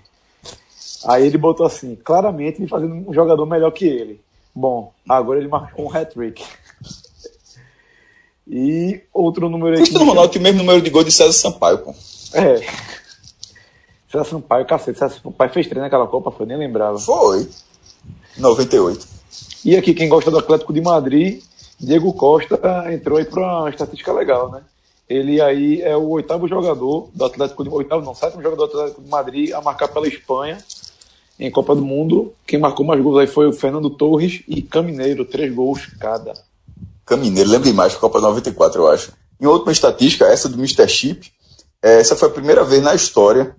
Aí 1.06 1.26
ele 1.26 1.38
botou 1.38 1.66
assim, 1.66 1.96
claramente 1.96 2.60
me 2.60 2.68
fazendo 2.68 2.94
um 2.94 3.12
jogador 3.12 3.44
melhor 3.46 3.70
que 3.72 3.86
ele. 3.86 4.20
Bom, 4.54 4.92
agora 5.08 5.38
ele 5.38 5.48
marcou 5.48 5.86
um 5.86 5.94
hat-trick. 5.94 6.44
E 8.54 9.00
outro 9.14 9.48
número 9.48 9.70
aí. 9.70 9.76
Cristiano 9.78 10.04
Ronaldo 10.04 10.30
tem 10.30 10.38
o 10.38 10.42
mesmo 10.42 10.58
número 10.58 10.82
de 10.82 10.90
gols 10.90 11.06
de 11.06 11.12
César 11.12 11.32
Sampaio, 11.32 11.78
pô. 11.78 11.94
É. 12.34 12.60
César 14.10 14.24
Sampaio, 14.26 14.66
cacete, 14.66 14.98
César 14.98 15.18
Sampaio 15.22 15.50
fez 15.50 15.66
treino 15.66 15.84
naquela 15.84 16.06
Copa, 16.06 16.30
foi, 16.30 16.44
nem 16.44 16.58
lembrava. 16.58 16.98
Foi. 16.98 17.48
98. 18.36 19.06
E 19.64 19.74
aqui, 19.74 19.94
quem 19.94 20.06
gosta 20.06 20.30
do 20.30 20.36
Atlético 20.36 20.70
de 20.70 20.82
Madrid, 20.82 21.42
Diego 21.80 22.12
Costa 22.12 22.60
entrou 22.92 23.16
aí 23.16 23.24
para 23.24 23.40
uma 23.40 23.70
estatística 23.70 24.12
legal, 24.12 24.50
né? 24.50 24.60
Ele 25.08 25.40
aí 25.40 25.80
é 25.80 25.96
o 25.96 26.10
oitavo 26.10 26.46
jogador 26.46 27.08
do 27.14 27.24
Atlético 27.24 27.64
de 27.64 27.70
oitavo 27.70 28.04
não, 28.04 28.14
sétimo 28.14 28.42
jogador 28.42 28.66
do 28.66 28.78
Atlético 28.78 29.00
de 29.00 29.08
Madrid 29.08 29.52
a 29.54 29.62
marcar 29.62 29.88
pela 29.88 30.06
Espanha 30.06 30.58
em 31.40 31.50
Copa 31.50 31.74
do 31.74 31.82
Mundo. 31.82 32.34
Quem 32.46 32.58
marcou 32.58 32.84
mais 32.84 33.02
gols 33.02 33.18
aí 33.18 33.26
foi 33.26 33.48
o 33.48 33.52
Fernando 33.52 33.88
Torres 33.88 34.42
e 34.46 34.60
Camineiro, 34.60 35.24
três 35.24 35.54
gols 35.54 35.86
cada. 35.98 36.34
Camineiro, 37.16 37.50
lembra 37.50 37.68
demais, 37.68 37.94
Copa 37.94 38.20
94, 38.20 38.80
eu 38.80 38.90
acho. 38.90 39.12
Em 39.40 39.46
outra 39.46 39.72
estatística, 39.72 40.24
essa 40.24 40.48
do 40.48 40.56
Mr. 40.56 40.88
Chip, 40.88 41.30
essa 41.82 42.16
foi 42.16 42.28
a 42.28 42.32
primeira 42.32 42.64
vez 42.64 42.82
na 42.82 42.94
história 42.94 43.54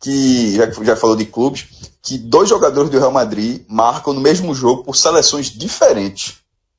que 0.00 0.54
já, 0.56 0.70
já 0.84 0.96
falou 0.96 1.16
de 1.16 1.24
clubes, 1.24 1.66
que 2.02 2.18
dois 2.18 2.48
jogadores 2.48 2.90
do 2.90 2.98
Real 2.98 3.10
Madrid 3.10 3.62
marcam 3.68 4.12
no 4.12 4.20
mesmo 4.20 4.54
jogo 4.54 4.84
por 4.84 4.96
seleções 4.96 5.46
diferentes. 5.46 6.36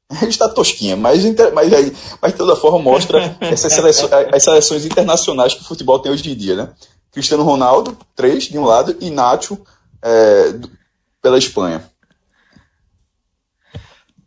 Está 0.27 0.47
tosquinha, 0.49 0.95
mas, 0.95 1.23
mas, 1.53 1.69
mas 2.21 2.31
de 2.31 2.37
toda 2.37 2.55
forma 2.55 2.79
mostra 2.79 3.37
essas 3.41 3.73
seleções, 3.73 4.11
as 4.31 4.43
seleções 4.43 4.85
internacionais 4.85 5.53
que 5.53 5.61
o 5.61 5.65
futebol 5.65 5.99
tem 5.99 6.11
hoje 6.11 6.31
em 6.31 6.35
dia, 6.35 6.55
né? 6.55 6.69
Cristiano 7.11 7.43
Ronaldo, 7.43 7.97
três 8.15 8.43
de 8.43 8.57
um 8.57 8.65
lado, 8.65 8.95
e 8.99 9.09
Nacho 9.09 9.57
é, 10.01 10.53
pela 11.21 11.37
Espanha. 11.37 11.83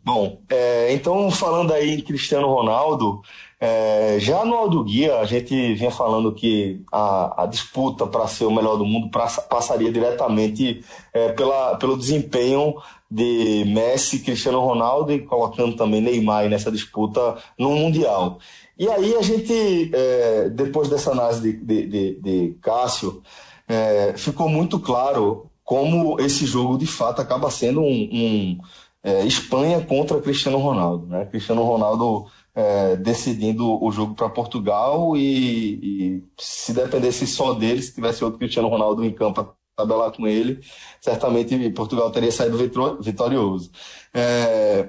Bom, 0.03 0.41
é, 0.49 0.93
então 0.93 1.31
falando 1.31 1.71
aí 1.71 1.93
em 1.93 2.01
Cristiano 2.01 2.47
Ronaldo, 2.47 3.21
é, 3.65 4.17
já 4.19 4.43
no 4.43 4.53
Aldo 4.55 4.83
Guia, 4.83 5.19
a 5.19 5.25
gente 5.25 5.73
vinha 5.75 5.89
falando 5.89 6.33
que 6.33 6.81
a, 6.91 7.43
a 7.43 7.45
disputa 7.45 8.05
para 8.05 8.27
ser 8.27 8.43
o 8.43 8.51
melhor 8.51 8.75
do 8.75 8.83
mundo 8.83 9.09
pra, 9.09 9.27
passaria 9.27 9.89
diretamente 9.89 10.83
é, 11.13 11.31
pela, 11.31 11.77
pelo 11.77 11.97
desempenho 11.97 12.75
de 13.09 13.63
Messi, 13.65 14.19
Cristiano 14.19 14.59
Ronaldo 14.59 15.13
e 15.13 15.21
colocando 15.21 15.77
também 15.77 16.01
Neymar 16.01 16.49
nessa 16.49 16.69
disputa 16.69 17.37
no 17.57 17.69
Mundial. 17.69 18.39
E 18.77 18.89
aí 18.89 19.15
a 19.15 19.21
gente, 19.21 19.89
é, 19.93 20.49
depois 20.49 20.89
dessa 20.89 21.11
análise 21.11 21.39
de, 21.39 21.53
de, 21.53 21.87
de, 21.87 22.19
de 22.19 22.57
Cássio, 22.61 23.21
é, 23.65 24.13
ficou 24.17 24.49
muito 24.49 24.77
claro 24.77 25.49
como 25.63 26.19
esse 26.19 26.45
jogo 26.45 26.77
de 26.77 26.85
fato 26.85 27.21
acaba 27.21 27.49
sendo 27.49 27.81
um, 27.81 28.09
um 28.11 28.57
é, 29.03 29.25
Espanha 29.25 29.81
contra 29.85 30.21
Cristiano 30.21 30.57
Ronaldo. 30.57 31.05
Né? 31.07 31.25
Cristiano 31.25 31.63
Ronaldo 31.63 32.25
é, 32.55 32.95
decidindo 32.95 33.83
o 33.83 33.91
jogo 33.91 34.15
para 34.15 34.29
Portugal 34.29 35.17
e, 35.17 35.73
e, 36.19 36.23
se 36.37 36.73
dependesse 36.73 37.27
só 37.27 37.53
dele, 37.53 37.81
se 37.81 37.93
tivesse 37.93 38.23
outro 38.23 38.39
Cristiano 38.39 38.69
Ronaldo 38.69 39.03
em 39.03 39.11
campo 39.11 39.55
tabelar 39.75 40.11
com 40.11 40.27
ele, 40.27 40.59
certamente 41.01 41.69
Portugal 41.71 42.11
teria 42.11 42.31
saído 42.31 42.57
vitorioso. 43.01 43.71
É, 44.13 44.87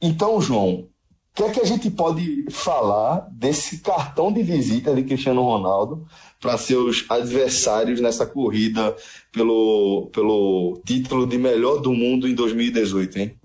então, 0.00 0.40
João, 0.40 0.80
o 0.80 0.88
que 1.34 1.42
é 1.42 1.50
que 1.50 1.60
a 1.60 1.64
gente 1.64 1.90
pode 1.90 2.46
falar 2.50 3.28
desse 3.32 3.78
cartão 3.78 4.30
de 4.32 4.42
visita 4.42 4.94
de 4.94 5.02
Cristiano 5.02 5.42
Ronaldo 5.42 6.06
para 6.40 6.58
seus 6.58 7.04
adversários 7.08 8.00
nessa 8.00 8.26
corrida 8.26 8.94
pelo, 9.32 10.10
pelo 10.12 10.80
título 10.84 11.26
de 11.26 11.38
melhor 11.38 11.80
do 11.80 11.92
mundo 11.92 12.28
em 12.28 12.34
2018, 12.34 13.18
hein? 13.18 13.38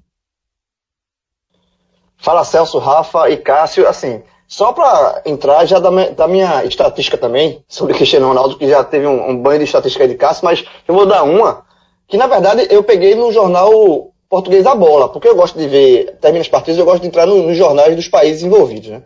Fala 2.22 2.46
Celso, 2.46 2.78
Rafa 2.78 3.30
e 3.30 3.38
Cássio. 3.38 3.88
Assim, 3.88 4.22
só 4.48 4.72
para 4.72 5.24
entrar 5.26 5.66
já 5.66 5.80
da, 5.80 5.90
da, 6.10 6.28
minha 6.28 6.64
estatística 6.64 7.18
também, 7.18 7.64
sobre 7.68 7.96
Cristiano 7.96 8.28
Ronaldo, 8.28 8.58
que 8.58 8.70
já 8.70 8.84
teve 8.84 9.08
um, 9.08 9.32
um 9.32 9.38
banho 9.38 9.60
de 9.60 9.66
estatística 9.66 10.08
de 10.08 10.16
Cássio, 10.16 10.46
mas 10.46 10.64
eu 10.88 10.94
vou 10.94 11.06
dar 11.06 11.24
uma, 11.24 11.64
que 12.08 12.18
na 12.18 12.28
verdade 12.28 12.68
eu 12.70 12.84
peguei 12.84 13.16
no 13.16 13.32
jornal 13.32 14.12
português 14.30 14.66
A 14.66 14.76
Bola, 14.76 15.10
porque 15.10 15.28
eu 15.28 15.36
gosto 15.36 15.58
de 15.58 15.68
ver, 15.68 16.18
termina 16.22 16.42
as 16.42 16.48
partidas, 16.48 16.78
eu 16.78 16.86
gosto 16.86 17.02
de 17.02 17.08
entrar 17.08 17.26
no, 17.26 17.44
nos 17.44 17.58
jornais 17.58 17.96
dos 17.96 18.08
países 18.08 18.44
envolvidos, 18.44 18.90
né? 18.90 19.04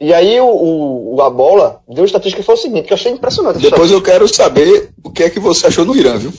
E 0.00 0.12
aí 0.12 0.40
o, 0.40 0.46
o, 0.46 1.16
o 1.16 1.22
A 1.22 1.30
Bola 1.30 1.80
deu 1.88 2.02
uma 2.02 2.06
estatística 2.06 2.40
que 2.40 2.46
foi 2.46 2.54
o 2.54 2.58
seguinte, 2.58 2.86
que 2.86 2.92
eu 2.92 2.96
achei 2.96 3.12
impressionante. 3.12 3.58
Depois 3.58 3.90
eu 3.90 4.02
quero 4.02 4.32
saber 4.32 4.90
o 5.04 5.10
que 5.10 5.24
é 5.24 5.30
que 5.30 5.40
você 5.40 5.66
achou 5.66 5.84
no 5.84 5.96
Irã, 5.96 6.16
viu? 6.16 6.32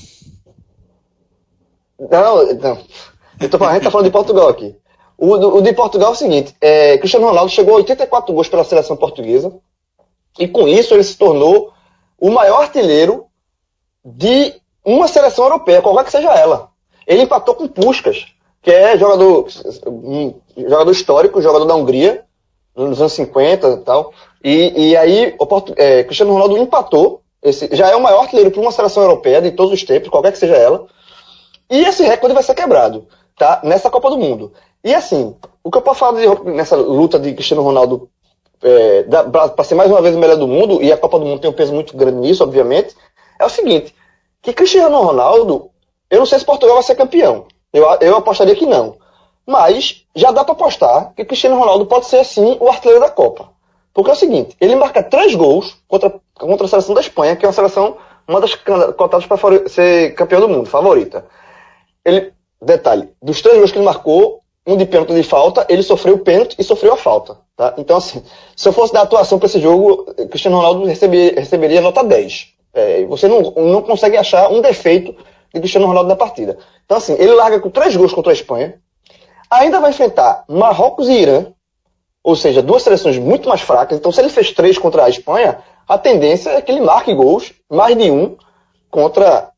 Não, 1.99 2.53
não. 2.53 2.77
Eu 3.39 3.49
tô, 3.49 3.63
a 3.63 3.73
gente 3.73 3.83
tá 3.83 3.91
falando 3.91 4.05
de 4.05 4.11
Portugal 4.11 4.49
aqui. 4.49 4.75
O, 5.17 5.57
o 5.57 5.61
de 5.61 5.73
Portugal 5.73 6.09
é 6.09 6.13
o 6.13 6.17
seguinte: 6.17 6.55
é, 6.61 6.97
Cristiano 6.97 7.27
Ronaldo 7.27 7.51
chegou 7.51 7.73
a 7.73 7.77
84 7.77 8.33
gols 8.33 8.47
pela 8.47 8.63
seleção 8.63 8.95
portuguesa, 8.95 9.51
e 10.37 10.47
com 10.47 10.67
isso 10.67 10.93
ele 10.93 11.03
se 11.03 11.17
tornou 11.17 11.73
o 12.19 12.29
maior 12.29 12.61
artilheiro 12.61 13.25
de 14.05 14.53
uma 14.85 15.07
seleção 15.07 15.45
europeia, 15.45 15.81
qualquer 15.81 16.05
que 16.05 16.11
seja 16.11 16.33
ela. 16.33 16.69
Ele 17.05 17.23
empatou 17.23 17.55
com 17.55 17.67
Puskas, 17.67 18.25
que 18.61 18.71
é 18.71 18.97
jogador, 18.97 19.47
jogador 20.55 20.91
histórico, 20.91 21.41
jogador 21.41 21.65
da 21.65 21.75
Hungria, 21.75 22.25
nos 22.75 22.99
anos 22.99 23.13
50 23.13 23.67
e 23.67 23.77
tal. 23.77 24.13
E, 24.43 24.89
e 24.89 24.97
aí 24.97 25.35
o 25.39 25.45
Porto, 25.45 25.73
é, 25.77 26.03
Cristiano 26.03 26.33
Ronaldo 26.33 26.57
empatou, 26.57 27.21
esse, 27.41 27.69
já 27.75 27.89
é 27.89 27.95
o 27.95 28.01
maior 28.01 28.21
artilheiro 28.21 28.51
para 28.51 28.61
uma 28.61 28.71
seleção 28.71 29.03
europeia 29.03 29.41
de 29.41 29.51
todos 29.51 29.73
os 29.73 29.83
tempos, 29.83 30.09
qualquer 30.09 30.31
que 30.31 30.37
seja 30.37 30.55
ela. 30.55 30.85
E 31.69 31.79
esse 31.79 32.03
recorde 32.03 32.33
vai 32.33 32.43
ser 32.43 32.55
quebrado, 32.55 33.07
tá? 33.37 33.61
Nessa 33.63 33.89
Copa 33.89 34.09
do 34.09 34.17
Mundo. 34.17 34.53
E 34.83 34.93
assim, 34.93 35.35
o 35.63 35.71
que 35.71 35.77
eu 35.77 35.81
posso 35.81 35.99
falar 35.99 36.19
de, 36.19 36.51
nessa 36.51 36.75
luta 36.75 37.19
de 37.19 37.33
Cristiano 37.33 37.63
Ronaldo 37.63 38.09
é, 38.61 39.03
para 39.03 39.63
ser 39.63 39.75
mais 39.75 39.89
uma 39.91 40.01
vez 40.01 40.15
o 40.15 40.19
melhor 40.19 40.37
do 40.37 40.47
mundo, 40.47 40.81
e 40.81 40.91
a 40.91 40.97
Copa 40.97 41.19
do 41.19 41.25
Mundo 41.25 41.39
tem 41.39 41.49
um 41.49 41.53
peso 41.53 41.73
muito 41.73 41.95
grande 41.95 42.17
nisso, 42.17 42.43
obviamente, 42.43 42.95
é 43.39 43.45
o 43.45 43.49
seguinte, 43.49 43.93
que 44.41 44.53
Cristiano 44.53 44.99
Ronaldo, 45.01 45.69
eu 46.09 46.19
não 46.19 46.25
sei 46.25 46.39
se 46.39 46.45
Portugal 46.45 46.75
vai 46.75 46.83
ser 46.83 46.95
campeão. 46.95 47.45
Eu, 47.71 47.85
eu 48.01 48.15
apostaria 48.15 48.55
que 48.55 48.65
não. 48.65 48.95
Mas 49.45 50.05
já 50.15 50.31
dá 50.31 50.43
para 50.43 50.53
apostar 50.53 51.13
que 51.15 51.23
Cristiano 51.23 51.57
Ronaldo 51.57 51.85
pode 51.85 52.07
ser, 52.07 52.23
sim, 52.25 52.57
o 52.59 52.67
artilheiro 52.67 53.01
da 53.01 53.09
Copa. 53.09 53.49
Porque 53.93 54.09
é 54.09 54.13
o 54.13 54.17
seguinte, 54.17 54.55
ele 54.59 54.75
marca 54.75 55.01
três 55.03 55.33
gols 55.35 55.77
contra, 55.87 56.13
contra 56.33 56.65
a 56.65 56.69
seleção 56.69 56.95
da 56.95 57.01
Espanha, 57.01 57.35
que 57.35 57.45
é 57.45 57.47
uma 57.47 57.53
seleção, 57.53 57.97
uma 58.27 58.41
das 58.41 58.55
cotadas 58.55 59.25
para 59.25 59.69
ser 59.69 60.13
campeão 60.15 60.41
do 60.41 60.49
mundo, 60.49 60.67
favorita. 60.67 61.25
Ele, 62.03 62.33
detalhe, 62.61 63.09
dos 63.21 63.41
três 63.41 63.57
gols 63.57 63.71
que 63.71 63.77
ele 63.77 63.85
marcou, 63.85 64.41
um 64.67 64.75
de 64.75 64.85
pênalti 64.85 65.13
de 65.13 65.23
falta, 65.23 65.65
ele 65.69 65.81
sofreu 65.81 66.15
o 66.15 66.19
pênalti 66.19 66.57
e 66.59 66.63
sofreu 66.63 66.93
a 66.93 66.97
falta. 66.97 67.37
Tá? 67.55 67.73
Então, 67.77 67.95
assim, 67.95 68.21
se 68.53 68.67
eu 68.67 68.73
fosse 68.73 68.93
dar 68.93 69.03
atuação 69.03 69.39
para 69.39 69.45
esse 69.45 69.61
jogo, 69.61 70.13
Cristiano 70.29 70.57
Ronaldo 70.57 70.85
receberia, 70.85 71.79
nota 71.79 72.03
10. 72.03 72.49
É, 72.73 73.05
você 73.05 73.29
não, 73.29 73.41
não 73.41 73.81
consegue 73.81 74.17
achar 74.17 74.51
um 74.51 74.59
defeito 74.59 75.15
de 75.53 75.59
Cristiano 75.61 75.87
Ronaldo 75.87 76.09
na 76.09 76.17
partida. 76.17 76.57
Então, 76.85 76.97
assim, 76.97 77.15
ele 77.17 77.33
larga 77.33 77.61
com 77.61 77.69
três 77.69 77.95
gols 77.95 78.13
contra 78.13 78.31
a 78.31 78.33
Espanha, 78.33 78.75
ainda 79.49 79.79
vai 79.79 79.91
enfrentar 79.91 80.43
Marrocos 80.49 81.07
e 81.07 81.13
Irã, 81.13 81.45
ou 82.21 82.35
seja, 82.35 82.61
duas 82.61 82.83
seleções 82.83 83.17
muito 83.17 83.47
mais 83.47 83.61
fracas. 83.61 83.97
Então, 83.97 84.11
se 84.11 84.19
ele 84.19 84.29
fez 84.29 84.51
três 84.51 84.77
contra 84.77 85.05
a 85.05 85.09
Espanha, 85.09 85.59
a 85.87 85.97
tendência 85.97 86.49
é 86.49 86.61
que 86.61 86.69
ele 86.69 86.81
marque 86.81 87.13
gols, 87.13 87.53
mais 87.69 87.97
de 87.97 88.11
um, 88.11 88.35
contra 88.91 89.49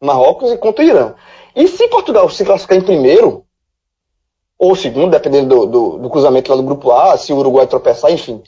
Marrocos 0.00 0.50
e 0.50 0.56
contra 0.56 0.82
o 0.82 0.88
Irã. 0.88 1.14
E 1.54 1.68
se 1.68 1.86
Portugal 1.88 2.28
se 2.30 2.44
classificar 2.44 2.78
em 2.78 2.82
primeiro, 2.82 3.44
ou 4.58 4.74
segundo, 4.76 5.10
dependendo 5.10 5.48
do, 5.48 5.66
do, 5.66 5.98
do, 5.98 6.10
cruzamento 6.10 6.50
lá 6.50 6.56
do 6.56 6.62
grupo 6.62 6.90
A, 6.92 7.16
se 7.16 7.32
o 7.32 7.36
Uruguai 7.36 7.66
tropeçar, 7.66 8.12
enfim. 8.12 8.42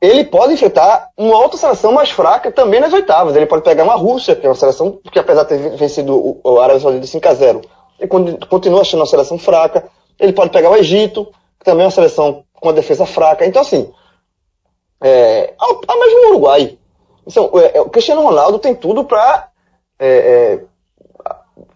Ele 0.00 0.24
pode 0.24 0.52
enfrentar 0.52 1.10
uma 1.16 1.36
outra 1.38 1.58
seleção 1.58 1.90
mais 1.90 2.10
fraca 2.10 2.52
também 2.52 2.80
nas 2.80 2.92
oitavas. 2.92 3.34
Ele 3.34 3.46
pode 3.46 3.64
pegar 3.64 3.82
uma 3.82 3.96
Rússia, 3.96 4.36
que 4.36 4.46
é 4.46 4.48
uma 4.48 4.54
seleção 4.54 5.00
que, 5.10 5.18
apesar 5.18 5.42
de 5.42 5.48
ter 5.48 5.76
vencido 5.76 6.14
o, 6.14 6.40
o 6.44 6.60
Arábia 6.60 6.80
Saudita 6.80 7.06
5 7.06 7.28
a 7.28 7.34
0 7.34 7.62
ele 7.98 8.08
continua 8.48 8.84
sendo 8.84 9.00
uma 9.00 9.06
seleção 9.06 9.38
fraca. 9.38 9.90
Ele 10.18 10.32
pode 10.32 10.50
pegar 10.50 10.70
o 10.70 10.76
Egito, 10.76 11.26
que 11.58 11.64
também 11.64 11.82
é 11.82 11.86
uma 11.86 11.90
seleção 11.90 12.44
com 12.54 12.68
uma 12.68 12.72
defesa 12.72 13.04
fraca. 13.04 13.44
Então, 13.44 13.62
assim, 13.62 13.92
é, 15.02 15.54
ao, 15.58 15.80
ao 15.86 15.98
mesmo 15.98 16.18
o 16.18 16.28
Uruguai. 16.30 16.78
Então, 17.26 17.50
é, 17.58 17.80
o 17.80 17.90
Cristiano 17.90 18.22
Ronaldo 18.22 18.58
tem 18.58 18.74
tudo 18.74 19.04
para. 19.04 19.48
É, 19.98 20.08
é, 20.08 20.64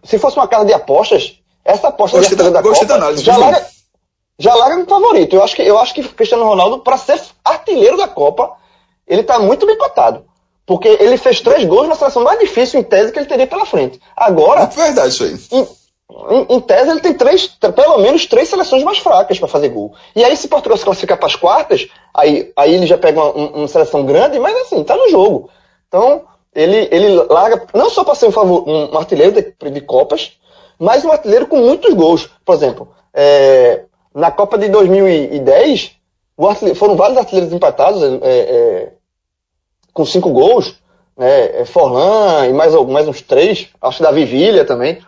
se 0.04 0.18
fosse 0.18 0.36
uma 0.36 0.48
casa 0.48 0.64
de 0.64 0.72
apostas, 0.72 1.41
essa 1.64 1.88
aposta 1.88 2.18
gostei 2.18 2.36
da, 2.36 2.50
da 2.50 2.62
Copa 2.62 2.84
da 2.84 2.94
análise, 2.96 3.22
já, 3.22 3.36
larga, 3.36 3.66
já 4.38 4.54
larga 4.54 4.76
no 4.78 4.86
favorito. 4.86 5.34
Eu 5.34 5.42
acho 5.42 5.54
que 5.54 5.62
eu 5.62 5.78
acho 5.78 5.94
que 5.94 6.02
Cristiano 6.02 6.44
Ronaldo, 6.44 6.80
para 6.80 6.96
ser 6.96 7.20
artilheiro 7.44 7.96
da 7.96 8.08
Copa, 8.08 8.52
ele 9.06 9.20
está 9.20 9.38
muito 9.38 9.66
bem 9.66 9.76
cotado. 9.76 10.24
Porque 10.64 10.88
ele 10.88 11.16
fez 11.16 11.40
três 11.40 11.64
gols 11.64 11.88
na 11.88 11.94
seleção 11.94 12.22
mais 12.22 12.38
difícil, 12.38 12.80
em 12.80 12.82
tese, 12.82 13.12
que 13.12 13.18
ele 13.18 13.26
teria 13.26 13.46
pela 13.46 13.66
frente. 13.66 14.00
Agora. 14.16 14.62
É 14.62 14.66
verdade 14.66 15.08
isso 15.08 15.24
aí. 15.24 15.36
Em, 15.50 15.66
em, 16.30 16.56
em 16.56 16.60
tese, 16.60 16.90
ele 16.90 17.00
tem 17.00 17.14
três, 17.14 17.46
pelo 17.46 17.98
menos 17.98 18.26
três 18.26 18.48
seleções 18.48 18.82
mais 18.84 18.98
fracas 18.98 19.38
para 19.38 19.48
fazer 19.48 19.70
gol. 19.70 19.92
E 20.14 20.24
aí, 20.24 20.36
se 20.36 20.48
Portugal 20.48 20.78
se 20.78 20.84
classificar 20.84 21.18
para 21.18 21.26
as 21.26 21.36
quartas, 21.36 21.88
aí, 22.14 22.52
aí 22.56 22.74
ele 22.74 22.86
já 22.86 22.96
pega 22.96 23.20
uma, 23.20 23.48
uma, 23.48 23.68
seleção 23.68 24.04
grande, 24.04 24.38
mas 24.38 24.56
assim, 24.56 24.84
tá 24.84 24.96
no 24.96 25.10
jogo. 25.10 25.50
Então, 25.88 26.22
ele, 26.54 26.88
ele 26.92 27.08
larga, 27.28 27.66
não 27.74 27.90
só 27.90 28.04
para 28.04 28.14
ser 28.14 28.26
um, 28.26 28.32
favor, 28.32 28.68
um 28.68 28.96
artilheiro 28.96 29.32
de, 29.32 29.70
de 29.70 29.80
Copas, 29.80 30.38
mas 30.82 31.04
um 31.04 31.12
artilheiro 31.12 31.46
com 31.46 31.58
muitos 31.58 31.94
gols. 31.94 32.28
Por 32.44 32.56
exemplo, 32.56 32.88
é, 33.14 33.84
na 34.12 34.32
Copa 34.32 34.58
de 34.58 34.68
2010, 34.68 35.92
foram 36.74 36.96
vários 36.96 37.18
artilheiros 37.18 37.52
empatados 37.52 38.02
é, 38.02 38.18
é, 38.22 38.92
com 39.92 40.04
cinco 40.04 40.30
gols. 40.30 40.82
Né, 41.16 41.60
é, 41.60 41.64
Forlan 41.64 42.48
e 42.48 42.52
mais, 42.52 42.74
mais 42.86 43.06
uns 43.06 43.20
três, 43.20 43.68
acho 43.80 43.98
que 43.98 44.02
da 44.02 44.10
Vivilha 44.10 44.64
também. 44.64 44.98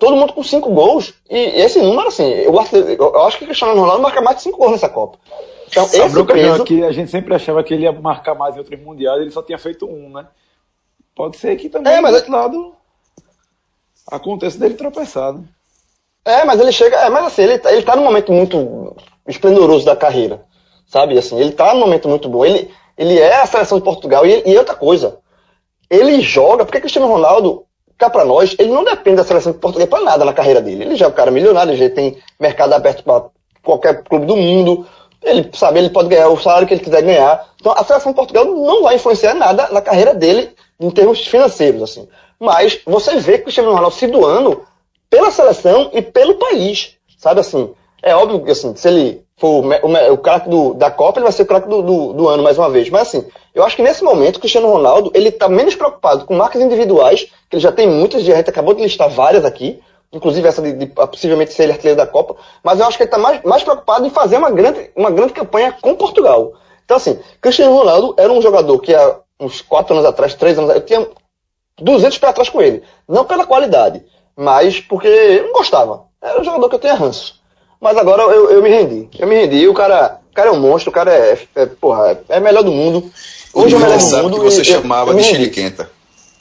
Todo 0.00 0.16
mundo 0.16 0.32
com 0.32 0.42
cinco 0.42 0.70
gols. 0.70 1.14
E 1.30 1.38
esse 1.60 1.80
número, 1.80 2.08
assim, 2.08 2.28
eu, 2.28 2.52
eu 2.52 3.22
acho 3.24 3.38
que 3.38 3.44
o 3.44 3.46
Cristiano 3.46 3.80
Ronaldo 3.80 4.02
marca 4.02 4.20
mais 4.20 4.38
de 4.38 4.42
cinco 4.42 4.58
gols 4.58 4.72
nessa 4.72 4.88
Copa. 4.88 5.16
Então, 5.68 5.86
Sabe 5.86 6.06
esse 6.06 6.24
peso... 6.24 6.64
que 6.64 6.82
a 6.82 6.90
gente 6.90 7.10
sempre 7.10 7.32
achava 7.32 7.62
que 7.62 7.72
ele 7.72 7.84
ia 7.84 7.92
marcar 7.92 8.34
mais 8.34 8.56
em 8.56 8.58
outros 8.58 8.80
mundiais, 8.80 9.20
ele 9.20 9.30
só 9.30 9.42
tinha 9.42 9.58
feito 9.58 9.86
um, 9.86 10.08
né? 10.10 10.26
Pode 11.14 11.36
ser 11.36 11.54
que 11.54 11.68
também, 11.68 11.92
é, 11.92 12.00
mas... 12.00 12.10
do 12.10 12.16
outro 12.16 12.32
lado, 12.32 12.74
acontece 14.10 14.58
dele 14.58 14.74
tropeçar, 14.74 15.32
né? 15.32 15.42
É, 16.24 16.44
mas 16.44 16.58
ele 16.58 16.72
chega. 16.72 16.96
É, 16.96 17.10
mas 17.10 17.26
assim, 17.26 17.42
ele, 17.42 17.60
ele 17.66 17.82
tá 17.82 17.94
num 17.94 18.04
momento 18.04 18.32
muito 18.32 18.96
esplendoroso 19.28 19.84
da 19.84 19.94
carreira. 19.94 20.42
Sabe? 20.86 21.18
Assim, 21.18 21.38
ele 21.38 21.52
tá 21.52 21.74
num 21.74 21.80
momento 21.80 22.08
muito 22.08 22.28
bom. 22.28 22.44
Ele, 22.44 22.70
ele 22.96 23.18
é 23.18 23.42
a 23.42 23.46
seleção 23.46 23.78
de 23.78 23.84
Portugal. 23.84 24.26
E, 24.26 24.42
e 24.46 24.56
outra 24.56 24.74
coisa, 24.74 25.18
ele 25.90 26.20
joga, 26.20 26.64
porque 26.64 26.80
Cristiano 26.80 27.08
Ronaldo, 27.08 27.64
cá 27.98 28.08
pra 28.08 28.24
nós, 28.24 28.56
ele 28.58 28.70
não 28.70 28.84
depende 28.84 29.16
da 29.16 29.24
seleção 29.24 29.52
de 29.52 29.58
Portugal 29.58 29.86
pra 29.86 30.00
nada 30.00 30.24
na 30.24 30.32
carreira 30.32 30.60
dele. 30.60 30.84
Ele 30.84 30.96
já 30.96 31.06
é 31.06 31.08
um 31.08 31.12
cara 31.12 31.30
milionário, 31.30 31.72
ele 31.72 31.88
já 31.88 31.94
tem 31.94 32.16
mercado 32.40 32.72
aberto 32.72 33.04
para 33.04 33.26
qualquer 33.62 34.02
clube 34.04 34.26
do 34.26 34.36
mundo. 34.36 34.86
Ele 35.22 35.50
sabe, 35.54 35.78
ele 35.78 35.90
pode 35.90 36.08
ganhar 36.08 36.28
o 36.28 36.40
salário 36.40 36.66
que 36.66 36.74
ele 36.74 36.84
quiser 36.84 37.02
ganhar. 37.02 37.48
Então 37.60 37.72
a 37.72 37.84
seleção 37.84 38.12
de 38.12 38.16
Portugal 38.16 38.44
não 38.44 38.82
vai 38.82 38.96
influenciar 38.96 39.34
nada 39.34 39.68
na 39.70 39.80
carreira 39.80 40.14
dele 40.14 40.54
em 40.78 40.90
termos 40.90 41.26
financeiros, 41.26 41.82
assim. 41.82 42.08
Mas 42.38 42.80
você 42.84 43.16
vê 43.16 43.34
que 43.34 43.40
o 43.40 43.44
Cristiano 43.44 43.72
Ronaldo 43.72 43.94
se 43.94 44.06
doando 44.06 44.62
pela 45.08 45.30
seleção 45.30 45.90
e 45.92 46.02
pelo 46.02 46.34
país. 46.34 46.96
Sabe 47.18 47.40
assim? 47.40 47.72
É 48.02 48.14
óbvio 48.14 48.44
que 48.44 48.50
assim, 48.50 48.74
se 48.76 48.88
ele 48.88 49.24
for 49.36 49.64
o, 49.64 50.12
o, 50.12 50.18
craque 50.18 50.48
da 50.76 50.90
Copa, 50.90 51.18
ele 51.18 51.24
vai 51.24 51.32
ser 51.32 51.42
o 51.42 51.46
craque 51.46 51.68
do, 51.68 51.82
do, 51.82 52.12
do, 52.12 52.28
ano 52.28 52.42
mais 52.42 52.58
uma 52.58 52.68
vez. 52.68 52.90
Mas 52.90 53.08
assim, 53.08 53.26
eu 53.54 53.64
acho 53.64 53.76
que 53.76 53.82
nesse 53.82 54.04
momento 54.04 54.36
o 54.36 54.40
Cristiano 54.40 54.70
Ronaldo 54.70 55.10
ele 55.14 55.28
está 55.28 55.48
menos 55.48 55.74
preocupado 55.74 56.24
com 56.24 56.34
marcas 56.34 56.60
individuais, 56.60 57.24
que 57.48 57.56
ele 57.56 57.62
já 57.62 57.72
tem 57.72 57.88
muitas, 57.88 58.22
gente 58.22 58.50
acabou 58.50 58.74
de 58.74 58.82
listar 58.82 59.08
várias 59.08 59.44
aqui, 59.44 59.80
inclusive 60.12 60.46
essa 60.46 60.62
de, 60.62 60.72
de 60.72 60.86
possivelmente 60.86 61.52
ser 61.52 61.64
ele 61.64 61.72
artilheiro 61.72 61.96
da 61.96 62.06
Copa, 62.06 62.36
mas 62.62 62.78
eu 62.78 62.86
acho 62.86 62.96
que 62.96 63.04
ele 63.04 63.08
está 63.08 63.18
mais, 63.18 63.42
mais 63.42 63.62
preocupado 63.62 64.06
em 64.06 64.10
fazer 64.10 64.36
uma 64.36 64.50
grande, 64.50 64.90
uma 64.94 65.10
grande 65.10 65.32
campanha 65.32 65.76
com 65.80 65.94
Portugal. 65.94 66.52
Então 66.84 66.96
assim, 66.96 67.18
Cristiano 67.40 67.74
Ronaldo 67.74 68.14
era 68.18 68.32
um 68.32 68.42
jogador 68.42 68.78
que 68.78 68.94
há 68.94 69.16
uns 69.40 69.60
quatro 69.60 69.94
anos 69.94 70.06
atrás, 70.06 70.34
três 70.34 70.58
anos 70.58 70.70
atrás, 70.70 70.82
eu 70.82 70.86
tinha 70.86 71.08
200 71.80 72.18
para 72.18 72.32
trás 72.32 72.48
com 72.48 72.62
ele. 72.62 72.82
Não 73.08 73.24
pela 73.24 73.46
qualidade, 73.46 74.02
mas 74.36 74.80
porque 74.80 75.08
eu 75.08 75.44
não 75.44 75.52
gostava. 75.52 76.04
Era 76.20 76.40
um 76.40 76.44
jogador 76.44 76.68
que 76.68 76.74
eu 76.74 76.80
tinha 76.80 76.94
ranço. 76.94 77.40
Mas 77.80 77.96
agora 77.96 78.22
eu, 78.22 78.50
eu 78.50 78.62
me 78.62 78.70
rendi. 78.70 79.08
Eu 79.18 79.26
me 79.26 79.34
rendi. 79.34 79.68
O 79.68 79.74
cara, 79.74 80.20
o 80.30 80.34
cara 80.34 80.48
é 80.48 80.52
um 80.52 80.60
monstro, 80.60 80.90
o 80.90 80.94
cara 80.94 81.12
é, 81.12 81.38
é, 81.54 81.66
porra, 81.66 82.18
é 82.28 82.40
melhor 82.40 82.62
do 82.62 82.72
mundo. 82.72 83.10
Hoje 83.52 83.74
é 83.74 83.78
o 83.78 83.80
melhor 83.80 83.98
do 83.98 84.22
mundo. 84.22 84.36
que 84.38 84.44
você 84.44 84.62
e, 84.62 84.64
chamava 84.64 85.10
eu, 85.10 85.14
eu 85.14 85.22
de 85.22 85.28
Chiliquenta. 85.28 85.90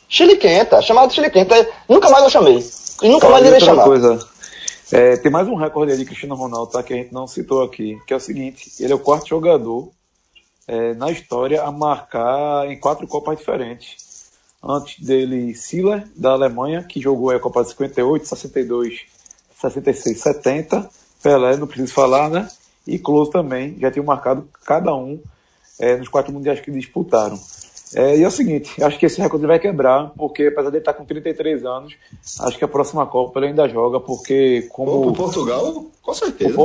Chiliquenta, 0.08 0.82
chamado 0.82 1.10
de 1.10 1.16
Chiliquenta. 1.16 1.68
Nunca 1.90 2.10
mais 2.10 2.24
eu 2.24 2.30
chamei. 2.30 2.64
E 3.02 3.10
nunca 3.10 3.28
mais 3.30 3.46
irei 3.46 3.60
chamar. 3.60 3.84
Coisa. 3.84 4.20
É, 4.92 5.18
tem 5.18 5.32
mais 5.32 5.48
um 5.48 5.56
recorde 5.56 5.92
aí 5.92 5.98
de 5.98 6.06
Cristiano 6.06 6.36
Ronaldo, 6.36 6.72
tá? 6.72 6.84
Que 6.84 6.94
a 6.94 6.98
gente 6.98 7.12
não 7.12 7.26
citou 7.26 7.64
aqui, 7.64 7.98
que 8.06 8.14
é 8.14 8.16
o 8.18 8.20
seguinte: 8.20 8.72
ele 8.80 8.94
é 8.94 8.96
o 8.96 9.00
quarto 9.00 9.28
jogador 9.28 9.90
é, 10.68 10.94
na 10.94 11.12
história 11.12 11.64
a 11.64 11.72
marcar 11.72 12.70
em 12.70 12.80
quatro 12.80 13.08
Copas 13.08 13.38
diferentes. 13.38 14.03
Antes 14.64 15.04
dele, 15.04 15.54
Siller, 15.54 16.08
da 16.16 16.32
Alemanha, 16.32 16.84
que 16.84 17.02
jogou 17.02 17.32
a 17.32 17.40
Copa 17.40 17.64
de 17.64 17.70
58, 17.72 18.26
62, 18.26 19.02
66, 19.60 20.22
70. 20.22 20.90
Pelé, 21.22 21.58
não 21.58 21.68
preciso 21.68 21.94
falar, 21.94 22.30
né? 22.30 22.48
E 22.88 22.98
Close 22.98 23.32
também, 23.32 23.78
já 23.80 23.92
tinham 23.92 24.06
marcado 24.06 24.48
cada 24.66 24.96
um 24.96 25.20
é, 25.80 25.98
nos 25.98 26.08
quatro 26.08 26.32
mundiais 26.32 26.62
que 26.62 26.72
disputaram. 26.72 27.38
É, 27.96 28.18
e 28.18 28.24
é 28.24 28.28
o 28.28 28.32
seguinte, 28.32 28.82
acho 28.84 28.98
que 28.98 29.06
esse 29.06 29.22
recorde 29.22 29.46
vai 29.46 29.60
quebrar, 29.60 30.12
porque 30.18 30.48
apesar 30.48 30.70
de 30.70 30.78
ele 30.78 30.82
estar 30.82 30.94
com 30.94 31.06
33 31.06 31.64
anos, 31.64 31.96
acho 32.40 32.58
que 32.58 32.66
a 32.66 32.68
próxima 32.68 33.06
Copa 33.06 33.40
ele 33.40 33.48
ainda 33.48 33.68
joga, 33.70 34.00
porque 34.00 34.68
como... 34.72 35.12
Para 35.12 35.24
Portugal, 35.24 35.86
com 36.02 36.14
certeza. 36.14 36.58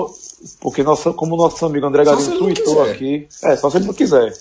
Porque 0.60 0.82
nosso, 0.82 1.12
como 1.14 1.36
nosso 1.36 1.66
amigo 1.66 1.86
André 1.86 2.04
Galinho 2.04 2.38
tweetou 2.38 2.82
aqui... 2.82 3.28
É, 3.42 3.56
só 3.56 3.68
se 3.68 3.76
ele 3.76 3.86
não 3.86 3.94
quiser. 3.94 4.32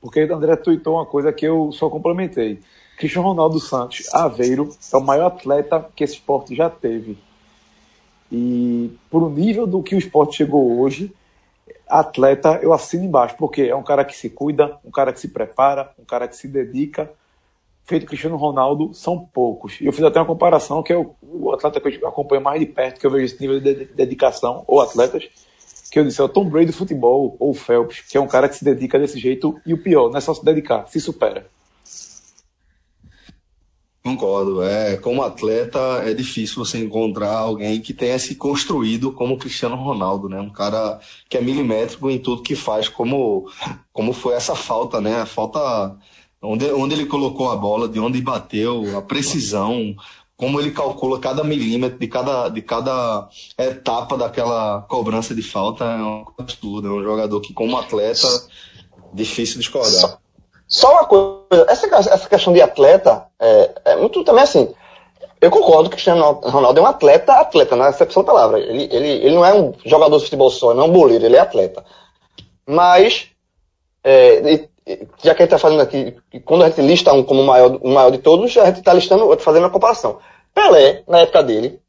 Porque 0.00 0.20
André 0.22 0.56
tweetou 0.56 0.94
uma 0.94 1.06
coisa 1.06 1.32
que 1.32 1.46
eu 1.46 1.70
só 1.72 1.88
complementei. 1.88 2.58
Cristiano 3.02 3.26
Ronaldo 3.26 3.58
Santos 3.58 4.06
Aveiro 4.14 4.68
é 4.92 4.96
o 4.96 5.00
maior 5.00 5.26
atleta 5.26 5.84
que 5.96 6.04
esse 6.04 6.14
esporte 6.14 6.54
já 6.54 6.70
teve. 6.70 7.18
E 8.30 8.96
por 9.10 9.24
o 9.24 9.28
nível 9.28 9.66
do 9.66 9.82
que 9.82 9.96
o 9.96 9.98
esporte 9.98 10.36
chegou 10.36 10.78
hoje, 10.78 11.12
atleta, 11.88 12.60
eu 12.62 12.72
assino 12.72 13.04
embaixo, 13.04 13.34
porque 13.36 13.62
é 13.62 13.74
um 13.74 13.82
cara 13.82 14.04
que 14.04 14.16
se 14.16 14.30
cuida, 14.30 14.78
um 14.84 14.90
cara 14.92 15.12
que 15.12 15.18
se 15.18 15.26
prepara, 15.26 15.90
um 15.98 16.04
cara 16.04 16.28
que 16.28 16.36
se 16.36 16.46
dedica. 16.46 17.10
Feito 17.82 18.06
Cristiano 18.06 18.36
Ronaldo, 18.36 18.94
são 18.94 19.18
poucos. 19.18 19.80
E 19.80 19.86
eu 19.86 19.92
fiz 19.92 20.04
até 20.04 20.20
uma 20.20 20.26
comparação, 20.26 20.80
que 20.80 20.92
é 20.92 20.96
o, 20.96 21.12
o 21.20 21.50
atleta 21.50 21.80
que 21.80 21.98
eu 22.00 22.08
acompanho 22.08 22.40
mais 22.40 22.60
de 22.60 22.66
perto, 22.66 23.00
que 23.00 23.06
eu 23.08 23.10
vejo 23.10 23.24
esse 23.24 23.40
nível 23.40 23.58
de 23.58 23.86
dedicação, 23.86 24.62
ou 24.68 24.80
atletas, 24.80 25.28
que 25.90 25.98
eu 25.98 26.04
disse, 26.04 26.20
é 26.20 26.24
o 26.24 26.28
Tom 26.28 26.44
Brady 26.44 26.66
do 26.66 26.72
futebol, 26.72 27.36
ou 27.40 27.50
o 27.50 27.54
Phelps, 27.54 28.02
que 28.08 28.16
é 28.16 28.20
um 28.20 28.28
cara 28.28 28.48
que 28.48 28.54
se 28.54 28.64
dedica 28.64 28.96
desse 28.96 29.18
jeito, 29.18 29.60
e 29.66 29.74
o 29.74 29.82
pior, 29.82 30.08
não 30.08 30.18
é 30.18 30.20
só 30.20 30.32
se 30.32 30.44
dedicar, 30.44 30.86
se 30.86 31.00
supera. 31.00 31.50
Concordo. 34.02 34.62
É, 34.62 34.96
como 34.96 35.22
atleta, 35.22 35.78
é 36.04 36.12
difícil 36.12 36.64
você 36.64 36.78
encontrar 36.78 37.36
alguém 37.38 37.80
que 37.80 37.94
tenha 37.94 38.18
se 38.18 38.34
construído 38.34 39.12
como 39.12 39.38
Cristiano 39.38 39.76
Ronaldo, 39.76 40.28
né? 40.28 40.40
Um 40.40 40.50
cara 40.50 40.98
que 41.28 41.36
é 41.36 41.40
milimétrico 41.40 42.10
em 42.10 42.18
tudo 42.18 42.42
que 42.42 42.56
faz, 42.56 42.88
como, 42.88 43.48
como 43.92 44.12
foi 44.12 44.34
essa 44.34 44.56
falta, 44.56 45.00
né? 45.00 45.20
A 45.20 45.26
falta 45.26 45.96
onde, 46.42 46.66
onde 46.72 46.94
ele 46.94 47.06
colocou 47.06 47.52
a 47.52 47.56
bola, 47.56 47.88
de 47.88 48.00
onde 48.00 48.20
bateu, 48.20 48.98
a 48.98 49.02
precisão, 49.02 49.94
como 50.36 50.58
ele 50.58 50.72
calcula 50.72 51.20
cada 51.20 51.44
milímetro 51.44 51.96
de 51.96 52.08
cada, 52.08 52.48
de 52.48 52.60
cada 52.60 53.28
etapa 53.56 54.18
daquela 54.18 54.82
cobrança 54.82 55.32
de 55.32 55.42
falta, 55.42 55.84
é 55.84 56.02
um 56.02 56.24
absurdo. 56.36 56.88
É 56.88 56.90
um 56.90 57.04
jogador 57.04 57.40
que, 57.40 57.52
como 57.52 57.78
atleta, 57.78 58.26
difícil 59.14 59.58
discordar. 59.58 60.18
Só 60.72 60.90
uma 60.90 61.04
coisa, 61.04 61.66
essa, 61.68 61.86
essa 61.86 62.28
questão 62.30 62.50
de 62.50 62.62
atleta 62.62 63.26
é, 63.38 63.70
é 63.84 63.96
muito 63.96 64.24
também 64.24 64.42
assim. 64.42 64.74
Eu 65.38 65.50
concordo 65.50 65.82
que 65.82 65.88
o 65.88 65.90
Cristiano 65.90 66.40
Ronaldo 66.42 66.80
é 66.80 66.82
um 66.82 66.86
atleta, 66.86 67.34
atleta, 67.34 67.76
na 67.76 67.88
acepção 67.88 68.22
da 68.22 68.32
palavra. 68.32 68.58
Ele, 68.58 68.88
ele, 68.90 69.08
ele 69.08 69.34
não 69.34 69.44
é 69.44 69.52
um 69.52 69.74
jogador 69.84 70.16
de 70.16 70.24
futebol 70.24 70.50
só, 70.50 70.72
não 70.72 70.84
é 70.84 70.86
um 70.86 70.92
boleiro, 70.92 71.26
ele 71.26 71.36
é 71.36 71.40
atleta. 71.40 71.84
Mas, 72.66 73.28
é, 74.02 74.66
já 75.22 75.34
que 75.34 75.42
a 75.42 75.44
gente 75.44 75.54
está 75.54 75.58
fazendo 75.58 75.82
aqui, 75.82 76.16
quando 76.42 76.64
a 76.64 76.68
gente 76.70 76.80
lista 76.80 77.12
um 77.12 77.22
como 77.22 77.42
o 77.42 77.46
maior, 77.46 77.78
o 77.82 77.88
maior 77.90 78.10
de 78.10 78.18
todos, 78.18 78.56
a 78.56 78.64
gente 78.64 78.78
está 78.78 78.94
listando, 78.94 79.38
fazendo 79.40 79.64
uma 79.64 79.70
comparação. 79.70 80.20
Pelé, 80.54 81.02
na 81.06 81.18
época 81.18 81.42
dele, 81.42 81.80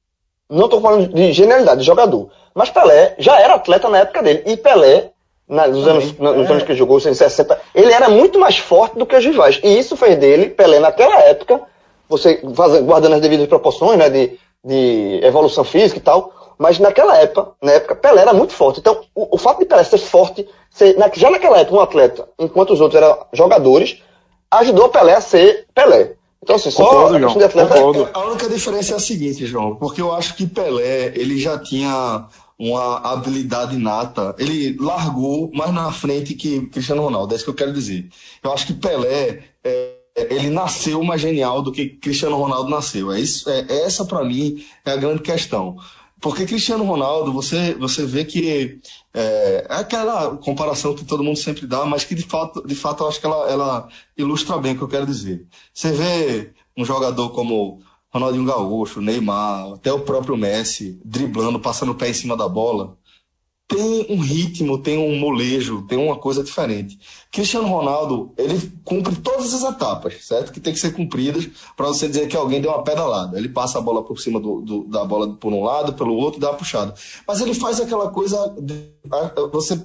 não 0.50 0.65
estou 0.65 0.82
falando 0.82 1.08
de 1.08 1.32
genialidade, 1.32 1.80
de 1.80 1.86
jogador, 1.86 2.30
mas 2.54 2.69
Pelé 2.69 3.15
já 3.17 3.39
era 3.39 3.56
atleta 3.56 3.88
na 3.88 4.00
época 4.00 4.22
dele. 4.22 4.43
E 4.46 4.58
Pelé 4.58 5.12
nos, 5.47 5.88
anos, 5.88 6.17
nos 6.17 6.49
anos 6.49 6.63
que 6.63 6.71
ele 6.71 6.79
jogou, 6.79 6.97
os 6.97 7.06
anos 7.06 7.17
60, 7.17 7.60
ele 7.75 7.91
era 7.91 8.10
muito 8.10 8.39
mais 8.39 8.58
forte 8.58 8.97
do 8.97 9.06
que 9.06 9.15
os 9.15 9.25
rivais. 9.25 9.60
E 9.63 9.77
isso 9.77 9.95
fez 9.95 10.17
dele, 10.17 10.49
Pelé, 10.49 10.79
naquela 10.79 11.19
época, 11.19 11.62
você 12.08 12.39
guardando 12.84 13.13
as 13.13 13.21
devidas 13.21 13.47
proporções, 13.47 13.97
né, 13.97 14.10
de, 14.10 14.39
de 14.63 15.19
evolução 15.23 15.63
física 15.63 15.99
e 15.99 16.01
tal, 16.01 16.34
mas 16.58 16.79
naquela 16.79 17.17
época, 17.17 17.51
na 17.62 17.73
época, 17.73 17.95
Pelé 17.95 18.21
era 18.21 18.34
muito 18.34 18.53
forte. 18.53 18.79
Então, 18.79 19.01
o, 19.13 19.36
o 19.36 19.38
fato 19.38 19.60
de 19.60 19.65
Pelé 19.65 19.84
ser 19.84 19.97
forte, 19.97 20.47
ser, 20.69 20.97
na, 20.97 21.10
já 21.13 21.29
naquela 21.29 21.60
época, 21.60 21.77
um 21.77 21.82
atleta, 21.82 22.27
enquanto 22.39 22.73
os 22.73 22.82
outros 22.82 23.01
eram 23.01 23.25
jogadores, 23.34 24.01
ajudou 24.51 24.89
Pelé 24.89 25.15
a 25.15 25.21
ser 25.21 25.65
Pelé. 25.73 26.13
Então, 26.41 26.58
assim, 26.58 26.71
só 26.71 26.86
concordo, 26.86 27.15
a 27.15 27.19
questão 27.19 27.38
de 27.38 27.43
atleta. 27.45 27.73
Concordo. 27.73 28.10
A 28.13 28.19
única 28.25 28.49
diferença 28.49 28.93
é 28.93 28.95
a 28.97 28.99
seguinte, 28.99 29.45
João, 29.45 29.75
porque 29.75 30.01
eu 30.01 30.13
acho 30.13 30.36
que 30.36 30.45
Pelé, 30.45 31.13
ele 31.15 31.39
já 31.39 31.58
tinha 31.58 32.25
uma 32.57 32.97
habilidade 32.97 33.75
inata. 33.75 34.35
Ele 34.37 34.77
largou 34.79 35.51
mais 35.53 35.73
na 35.73 35.91
frente 35.91 36.33
que 36.33 36.67
Cristiano 36.67 37.01
Ronaldo, 37.01 37.33
é 37.33 37.35
isso 37.35 37.45
que 37.45 37.49
eu 37.49 37.55
quero 37.55 37.73
dizer. 37.73 38.09
Eu 38.43 38.53
acho 38.53 38.67
que 38.67 38.73
Pelé, 38.73 39.43
é, 39.63 39.93
ele 40.15 40.49
nasceu 40.49 41.03
mais 41.03 41.21
genial 41.21 41.61
do 41.61 41.71
que 41.71 41.89
Cristiano 41.89 42.37
Ronaldo 42.37 42.69
nasceu. 42.69 43.11
É 43.11 43.19
isso, 43.19 43.49
é, 43.49 43.65
essa 43.83 44.05
para 44.05 44.23
mim 44.23 44.63
é 44.85 44.91
a 44.91 44.97
grande 44.97 45.21
questão. 45.21 45.77
Porque 46.23 46.45
Cristiano 46.45 46.85
Ronaldo, 46.85 47.33
você, 47.33 47.73
você 47.73 48.05
vê 48.05 48.23
que 48.23 48.79
é, 49.13 49.19
é, 49.19 49.65
aquela 49.67 50.37
comparação 50.37 50.95
que 50.95 51.03
todo 51.03 51.23
mundo 51.23 51.37
sempre 51.37 51.67
dá, 51.67 51.85
mas 51.85 52.05
que 52.05 52.15
de 52.15 52.23
fato, 52.23 52.65
de 52.65 52.75
fato 52.75 53.03
eu 53.03 53.09
acho 53.09 53.19
que 53.19 53.25
ela, 53.25 53.51
ela 53.51 53.89
ilustra 54.17 54.57
bem 54.57 54.71
o 54.71 54.77
que 54.77 54.83
eu 54.83 54.87
quero 54.87 55.05
dizer. 55.05 55.45
Você 55.73 55.91
vê 55.91 56.53
um 56.77 56.85
jogador 56.85 57.31
como 57.31 57.81
Ronaldinho 58.13 58.45
Gaúcho, 58.45 59.02
Neymar, 59.02 59.73
até 59.73 59.91
o 59.91 60.02
próprio 60.02 60.38
Messi, 60.38 60.99
driblando, 61.04 61.60
passando 61.60 61.93
o 61.93 61.95
pé 61.95 62.10
em 62.10 62.13
cima 62.13 62.38
da 62.38 62.47
bola, 62.47 62.95
tem 63.67 64.06
um 64.10 64.19
ritmo, 64.19 64.78
tem 64.78 64.97
um 64.97 65.17
molejo, 65.19 65.84
tem 65.88 65.97
uma 65.97 66.17
coisa 66.17 66.43
diferente. 66.43 66.99
Cristiano 67.32 67.67
Ronaldo, 67.67 68.32
ele 68.38 68.71
cumpre 68.84 69.15
todas 69.15 69.54
as 69.54 69.63
etapas, 69.63 70.26
certo? 70.26 70.52
Que 70.52 70.60
tem 70.60 70.73
que 70.73 70.80
ser 70.80 70.93
cumpridas 70.93 71.49
para 71.76 71.88
você 71.88 72.08
dizer 72.08 72.28
que 72.28 72.38
alguém 72.38 72.62
deu 72.62 72.71
uma 72.71 72.84
pedalada. 72.84 73.38
Ele 73.38 73.49
passa 73.49 73.80
a 73.80 73.82
bola 73.82 74.04
por 74.04 74.19
cima 74.19 74.39
do, 74.39 74.62
do, 74.62 74.84
da 74.84 75.04
bola 75.04 75.34
por 75.36 75.52
um 75.52 75.63
lado, 75.63 75.93
pelo 75.93 76.13
outro, 76.15 76.39
dá 76.39 76.52
uma 76.52 76.58
puxada. 76.58 76.93
Mas 77.28 77.41
ele 77.41 77.56
faz 77.56 77.80
aquela 77.80 78.12
coisa, 78.12 78.38
a, 79.12 79.47
você, 79.47 79.84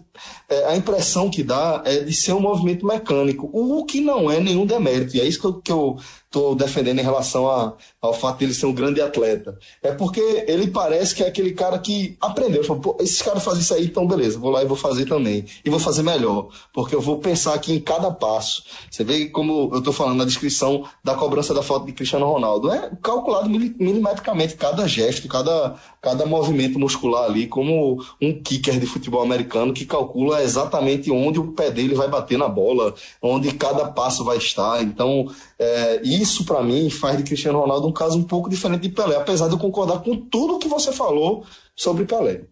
é, 0.48 0.66
a 0.66 0.76
impressão 0.76 1.30
que 1.30 1.42
dá 1.42 1.82
é 1.86 2.00
de 2.00 2.12
ser 2.12 2.34
um 2.34 2.40
movimento 2.40 2.84
mecânico, 2.84 3.48
o 3.52 3.84
que 3.86 4.00
não 4.00 4.30
é 4.30 4.38
nenhum 4.38 4.66
demérito. 4.66 5.16
E 5.16 5.20
é 5.20 5.24
isso 5.24 5.40
que 5.40 5.46
eu, 5.46 5.54
que 5.54 5.72
eu 5.72 5.96
estou 6.28 6.54
defendendo 6.54 6.98
em 6.98 7.02
relação 7.02 7.50
a, 7.50 7.72
ao 8.00 8.12
fato 8.12 8.38
dele 8.38 8.52
ser 8.52 8.66
um 8.66 8.72
grande 8.72 9.00
atleta. 9.00 9.58
É 9.82 9.92
porque 9.92 10.20
ele 10.46 10.68
parece 10.68 11.14
que 11.14 11.24
é 11.24 11.26
aquele 11.26 11.52
cara 11.52 11.78
que 11.78 12.16
aprendeu. 12.20 12.62
Falou, 12.62 12.96
esses 13.00 13.20
caras 13.22 13.42
fazem 13.42 13.62
isso 13.62 13.74
aí, 13.74 13.86
então 13.86 14.06
beleza, 14.06 14.38
vou 14.38 14.50
lá 14.50 14.62
e 14.62 14.66
vou 14.66 14.76
fazer 14.76 15.06
também. 15.06 15.44
E 15.64 15.70
vou 15.70 15.80
fazer 15.80 16.02
melhor, 16.02 16.48
porque 16.72 16.94
eu 16.94 17.00
vou 17.00 17.18
pensar 17.18 17.54
aqui 17.54 17.72
em 17.72 17.80
cada 17.80 18.10
passo. 18.10 18.62
Você 18.90 19.02
vê 19.02 19.26
como 19.26 19.70
eu 19.72 19.78
estou 19.78 19.92
falando 19.92 20.18
na 20.18 20.24
descrição 20.24 20.84
da 21.02 21.14
cobrança 21.14 21.54
da 21.54 21.62
falta 21.62 21.86
de 21.86 21.92
Cristiano 21.92 22.30
Ronaldo. 22.30 22.70
É 22.70 22.90
calculado 23.02 23.48
milimetricamente 23.48 24.54
cada 24.54 24.86
gesto, 24.86 25.26
cada, 25.28 25.76
cada 26.08 26.24
movimento 26.24 26.78
muscular 26.78 27.24
ali, 27.24 27.46
como 27.46 28.02
um 28.20 28.42
kicker 28.42 28.80
de 28.80 28.86
futebol 28.86 29.20
americano 29.22 29.74
que 29.74 29.84
calcula 29.84 30.42
exatamente 30.42 31.10
onde 31.10 31.38
o 31.38 31.52
pé 31.52 31.70
dele 31.70 31.94
vai 31.94 32.08
bater 32.08 32.38
na 32.38 32.48
bola, 32.48 32.94
onde 33.20 33.52
cada 33.52 33.90
passo 33.90 34.24
vai 34.24 34.38
estar. 34.38 34.82
Então, 34.82 35.30
é, 35.58 36.00
isso 36.02 36.46
para 36.46 36.62
mim 36.62 36.88
faz 36.88 37.18
de 37.18 37.24
Cristiano 37.24 37.60
Ronaldo 37.60 37.86
um 37.86 37.92
caso 37.92 38.18
um 38.18 38.24
pouco 38.24 38.48
diferente 38.48 38.80
de 38.82 38.88
Pelé, 38.88 39.16
apesar 39.16 39.48
de 39.48 39.52
eu 39.52 39.58
concordar 39.58 39.98
com 39.98 40.16
tudo 40.16 40.58
que 40.58 40.66
você 40.66 40.92
falou 40.92 41.44
sobre 41.76 42.06
Pelé. 42.06 42.44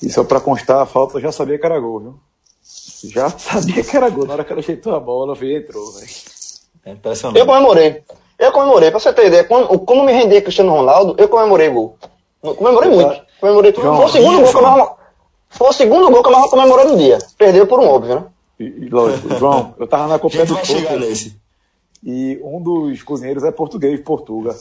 E 0.00 0.08
só 0.08 0.22
para 0.22 0.40
constar, 0.40 0.82
a 0.82 0.86
falta 0.86 1.16
eu 1.16 1.22
já 1.22 1.32
sabia 1.32 1.58
que 1.58 1.66
era 1.66 1.80
gol, 1.80 1.98
viu? 1.98 2.20
Já 3.10 3.28
sabia 3.36 3.82
que 3.82 3.96
era 3.96 4.08
gol. 4.08 4.24
Na 4.24 4.34
hora 4.34 4.44
que 4.44 4.52
ela 4.52 4.60
ajeitou 4.60 4.94
a 4.94 5.00
bola, 5.00 5.34
veio 5.34 5.58
entrou, 5.58 5.90
velho. 5.94 6.06
É 6.84 6.92
impressionante. 6.92 7.40
Eu 7.40 7.46
comemorei. 7.46 8.04
Eu 8.38 8.52
comemorei, 8.52 8.90
pra 8.90 9.00
você 9.00 9.12
ter 9.12 9.26
ideia, 9.26 9.44
como, 9.44 9.78
como 9.80 10.04
me 10.04 10.12
rendi 10.12 10.40
Cristiano 10.40 10.72
Ronaldo, 10.72 11.14
eu 11.18 11.28
comemorei 11.28 11.68
gol. 11.70 11.96
Comemorei 12.40 12.90
muito. 12.90 13.22
Comemorei 13.40 13.72
tudo. 13.72 13.96
Foi 13.96 14.04
o 14.04 14.08
segundo 14.08 14.42
gol 14.42 14.50
que 14.50 14.56
eu 14.56 14.62
mais, 14.62 14.90
Foi 15.48 15.68
o 15.68 15.72
segundo 15.72 16.10
gol 16.10 16.22
que 16.22 16.28
eu 16.28 16.32
mais 16.32 16.50
comemorei 16.50 16.84
no 16.86 16.96
dia. 16.96 17.18
Perdeu 17.38 17.66
por 17.66 17.80
um 17.80 17.88
óbvio, 17.88 18.14
né? 18.16 18.24
E, 18.58 18.88
lógico, 18.88 19.38
João, 19.38 19.74
eu 19.78 19.86
tava 19.86 20.06
na 20.06 20.18
Copa 20.18 20.44
do 20.44 20.64
chegar 20.64 20.98
nesse. 20.98 21.36
E 22.04 22.40
um 22.42 22.62
dos 22.62 23.02
cozinheiros 23.02 23.42
é 23.44 23.50
português, 23.50 24.00
Portugal. 24.00 24.54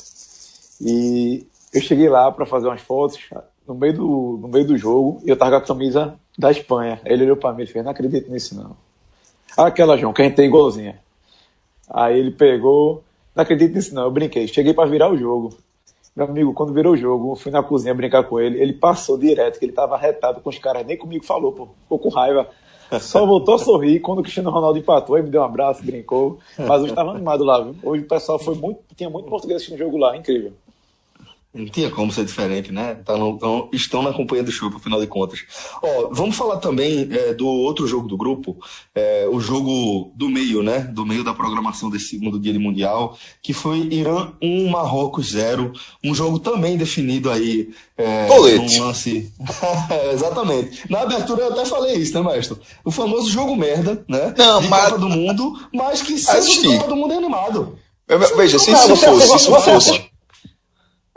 E 0.81 1.45
eu 1.73 1.81
cheguei 1.81 2.09
lá 2.09 2.31
para 2.31 2.45
fazer 2.45 2.67
umas 2.67 2.81
fotos 2.81 3.19
no 3.67 3.75
meio 3.75 3.93
do, 3.93 4.39
no 4.41 4.47
meio 4.47 4.65
do 4.65 4.77
jogo 4.77 5.21
e 5.23 5.29
eu 5.29 5.37
tava 5.37 5.51
com 5.51 5.57
a 5.57 5.61
camisa 5.61 6.15
da 6.37 6.51
Espanha. 6.51 6.99
Ele 7.05 7.23
olhou 7.23 7.37
para 7.37 7.53
mim 7.53 7.63
e 7.63 7.67
fez: 7.67 7.83
Não 7.83 7.91
acredito 7.91 8.31
nisso, 8.31 8.55
não. 8.55 8.75
Aquela, 9.57 9.97
João, 9.97 10.11
que 10.11 10.21
a 10.21 10.25
gente 10.25 10.35
tem 10.35 10.47
igualzinha. 10.47 10.99
Aí 11.89 12.19
ele 12.19 12.31
pegou: 12.31 13.03
Não 13.35 13.43
acredito 13.43 13.75
nisso, 13.75 13.93
não. 13.93 14.03
Eu 14.03 14.11
brinquei. 14.11 14.47
Cheguei 14.47 14.73
para 14.73 14.89
virar 14.89 15.11
o 15.11 15.17
jogo. 15.17 15.55
Meu 16.15 16.25
amigo, 16.25 16.53
quando 16.53 16.73
virou 16.73 16.93
o 16.93 16.97
jogo, 16.97 17.35
fui 17.35 17.51
na 17.51 17.61
cozinha 17.61 17.93
brincar 17.93 18.23
com 18.23 18.39
ele, 18.39 18.61
ele 18.61 18.71
passou 18.71 19.17
direto, 19.17 19.59
que 19.59 19.65
ele 19.65 19.73
tava 19.73 19.97
retado 19.97 20.39
com 20.39 20.49
os 20.49 20.57
caras, 20.57 20.85
nem 20.85 20.97
comigo 20.97 21.25
falou, 21.25 21.51
pô, 21.51 21.67
ficou 21.83 21.99
com 21.99 22.07
raiva. 22.07 22.47
Só 23.01 23.25
voltou 23.25 23.55
a 23.55 23.59
sorrir 23.59 23.99
quando 23.99 24.19
o 24.19 24.21
Cristiano 24.21 24.49
Ronaldo 24.49 24.79
empatou, 24.79 25.17
aí 25.17 25.23
me 25.23 25.29
deu 25.29 25.41
um 25.41 25.43
abraço, 25.43 25.83
brincou. 25.83 26.39
Mas 26.57 26.81
hoje 26.81 26.91
estava 26.91 27.11
animado 27.11 27.43
lá, 27.43 27.59
viu? 27.59 27.75
Hoje 27.83 28.03
o 28.03 28.07
pessoal 28.07 28.39
foi 28.39 28.55
muito. 28.55 28.79
Tinha 28.95 29.09
muito 29.09 29.27
português 29.27 29.57
assistindo 29.57 29.75
o 29.75 29.83
jogo 29.83 29.97
lá, 29.97 30.15
incrível. 30.15 30.53
Não 31.55 31.65
tinha 31.67 31.89
como 31.89 32.11
ser 32.11 32.25
diferente, 32.25 32.69
né? 32.69 32.95
Tá 32.95 33.15
no, 33.15 33.39
tão, 33.39 33.69
estão 33.71 34.03
na 34.03 34.11
companhia 34.11 34.43
do 34.43 34.51
show, 34.51 34.69
afinal 34.75 34.99
de 34.99 35.07
contas. 35.07 35.39
Ó, 35.81 36.09
vamos 36.11 36.35
falar 36.35 36.57
também 36.57 37.07
é, 37.09 37.33
do 37.33 37.47
outro 37.47 37.87
jogo 37.87 38.09
do 38.09 38.17
grupo, 38.17 38.57
é, 38.93 39.25
o 39.31 39.39
jogo 39.39 40.11
do 40.15 40.27
meio, 40.27 40.61
né? 40.61 40.79
Do 40.79 41.05
meio 41.05 41.23
da 41.23 41.33
programação 41.33 41.89
desse 41.89 42.09
segundo 42.09 42.37
dia 42.37 42.51
de 42.51 42.59
Mundial, 42.59 43.17
que 43.41 43.53
foi 43.53 43.87
Irã 43.89 44.33
1, 44.41 44.69
Marrocos 44.69 45.31
0. 45.31 45.71
Um 46.03 46.13
jogo 46.13 46.39
também 46.39 46.75
definido 46.75 47.31
aí. 47.31 47.69
É, 47.97 48.27
Colete. 48.27 48.77
Lance. 48.77 49.33
Exatamente. 50.11 50.91
Na 50.91 51.03
abertura 51.03 51.43
eu 51.43 51.53
até 51.53 51.63
falei 51.63 51.95
isso, 51.95 52.13
né, 52.15 52.19
maestro? 52.19 52.59
O 52.83 52.91
famoso 52.91 53.29
jogo 53.29 53.55
merda, 53.55 54.03
né? 54.09 54.33
Não, 54.37 54.61
de 54.61 54.67
mas... 54.67 54.89
Copa 54.89 54.97
do 54.99 55.07
Mundo, 55.07 55.53
mas 55.73 56.01
que 56.01 56.17
sendo 56.17 56.77
Copa 56.79 56.89
do 56.89 56.95
Mundo 56.97 57.13
é 57.13 57.17
animado. 57.17 57.79
Veja, 58.35 58.59
se 58.59 58.71
isso 58.71 58.95
fosse. 58.97 59.27
Se 59.27 59.35
isso 59.37 59.61
fosse 59.61 60.14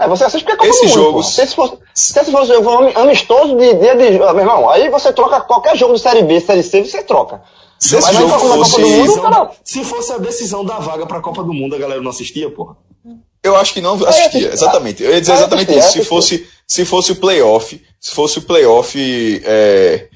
é, 0.00 0.08
você 0.08 0.24
assiste 0.24 0.44
porque 0.44 0.54
é 0.54 0.56
Copa 0.56 0.70
Esse 0.70 0.86
do 0.86 0.92
jogo... 0.92 1.22
Se 1.22 1.42
esse 1.42 1.54
fosse, 1.54 1.78
se 1.94 2.18
esse 2.18 2.30
fosse 2.30 2.52
um 2.52 2.62
jogo 2.62 2.98
amistoso 2.98 3.56
de 3.56 3.74
dia 3.74 3.96
de, 3.96 4.10
de. 4.12 4.18
Meu 4.18 4.38
irmão, 4.38 4.70
aí 4.70 4.88
você 4.88 5.12
troca 5.12 5.40
qualquer 5.40 5.76
jogo 5.76 5.94
de 5.94 6.00
Série 6.00 6.22
B, 6.22 6.40
Série 6.40 6.62
C, 6.62 6.84
você 6.84 7.02
troca. 7.02 7.42
Se 7.78 7.96
esse 7.96 8.12
jogo 8.12 8.28
fosse... 8.28 8.76
Copa 8.76 8.82
do 8.82 8.88
Mundo, 8.88 9.22
cara... 9.22 9.50
Se 9.64 9.84
fosse 9.84 10.12
a 10.12 10.18
decisão 10.18 10.64
da 10.64 10.78
vaga 10.78 11.06
pra 11.06 11.20
Copa 11.20 11.42
do 11.42 11.52
Mundo, 11.52 11.74
a 11.74 11.78
galera 11.78 12.00
não 12.00 12.10
assistia, 12.10 12.50
porra? 12.50 12.76
Eu 13.42 13.56
acho 13.56 13.72
que 13.72 13.80
não 13.80 13.94
assistia, 14.04 14.52
exatamente. 14.52 15.02
Eu 15.02 15.10
ia 15.10 15.20
dizer 15.20 15.34
exatamente 15.34 15.76
isso. 15.76 15.92
Se 15.92 16.04
fosse, 16.04 16.48
se 16.66 16.84
fosse 16.84 17.12
o 17.12 17.16
playoff, 17.16 17.80
se 18.00 18.10
fosse 18.10 18.38
o 18.38 18.42
playoff 18.42 19.42
é, 19.44 20.08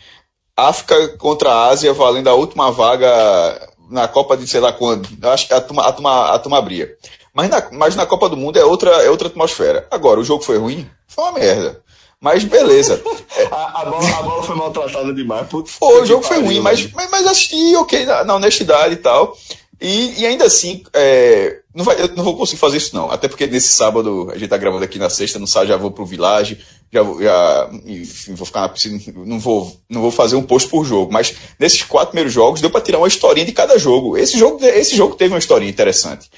África 0.56 1.16
contra 1.18 1.50
a 1.50 1.68
Ásia 1.68 1.92
valendo 1.92 2.28
a 2.28 2.34
última 2.34 2.70
vaga 2.70 3.70
na 3.90 4.08
Copa 4.08 4.36
de 4.36 4.46
sei 4.46 4.60
lá 4.60 4.72
quando, 4.72 5.08
eu 5.22 5.30
acho 5.30 5.46
que 5.46 5.54
a 5.54 5.60
turma, 5.60 5.86
a 5.86 5.92
turma, 5.92 6.34
a 6.34 6.38
turma 6.38 6.58
abria. 6.58 6.90
Mas 7.34 7.48
na, 7.48 7.68
mas 7.72 7.96
na 7.96 8.06
Copa 8.06 8.28
do 8.28 8.36
Mundo 8.36 8.58
é 8.58 8.64
outra, 8.64 8.90
é 9.02 9.10
outra 9.10 9.28
atmosfera. 9.28 9.86
Agora, 9.90 10.20
o 10.20 10.24
jogo 10.24 10.44
foi 10.44 10.58
ruim? 10.58 10.88
Foi 11.06 11.24
uma 11.24 11.32
merda. 11.32 11.82
Mas 12.20 12.44
beleza. 12.44 13.02
a, 13.50 13.80
a, 13.80 13.84
bola, 13.84 14.08
a 14.08 14.22
bola 14.22 14.42
foi 14.42 14.54
maltratada 14.54 15.12
demais. 15.12 15.48
Putz, 15.48 15.72
foi, 15.72 16.02
o 16.02 16.06
jogo 16.06 16.22
foi 16.22 16.40
ruim, 16.40 16.60
mas, 16.60 16.90
mas, 16.92 17.10
mas 17.10 17.26
assisti, 17.26 17.74
ok, 17.76 18.04
na, 18.04 18.22
na 18.24 18.34
honestidade 18.36 18.94
e 18.94 18.98
tal. 18.98 19.36
E, 19.80 20.20
e 20.20 20.26
ainda 20.26 20.44
assim, 20.44 20.84
é, 20.92 21.58
não 21.74 21.84
vai, 21.84 22.00
eu 22.00 22.08
não 22.14 22.22
vou 22.22 22.36
conseguir 22.36 22.60
fazer 22.60 22.76
isso 22.76 22.94
não. 22.94 23.10
Até 23.10 23.26
porque 23.26 23.48
nesse 23.48 23.68
sábado, 23.70 24.30
a 24.32 24.38
gente 24.38 24.48
tá 24.48 24.56
gravando 24.56 24.84
aqui 24.84 24.96
na 24.96 25.10
sexta, 25.10 25.40
no 25.40 25.46
sábado 25.48 25.70
já 25.70 25.76
vou 25.76 25.90
pro 25.90 26.06
Village, 26.06 26.58
já, 26.92 27.02
já 27.02 27.70
enfim, 27.84 28.34
vou 28.34 28.46
ficar 28.46 28.60
na 28.60 28.68
piscina, 28.68 29.00
não 29.26 29.40
vou, 29.40 29.76
não 29.88 30.00
vou 30.00 30.12
fazer 30.12 30.36
um 30.36 30.42
post 30.44 30.68
por 30.68 30.84
jogo. 30.84 31.12
Mas 31.12 31.34
nesses 31.58 31.82
quatro 31.82 32.10
primeiros 32.10 32.32
jogos, 32.32 32.60
deu 32.60 32.70
para 32.70 32.80
tirar 32.80 32.98
uma 32.98 33.08
historinha 33.08 33.44
de 33.44 33.50
cada 33.50 33.76
jogo. 33.76 34.16
Esse 34.16 34.38
jogo, 34.38 34.64
esse 34.64 34.94
jogo 34.94 35.16
teve 35.16 35.34
uma 35.34 35.40
historinha 35.40 35.70
interessante. 35.70 36.30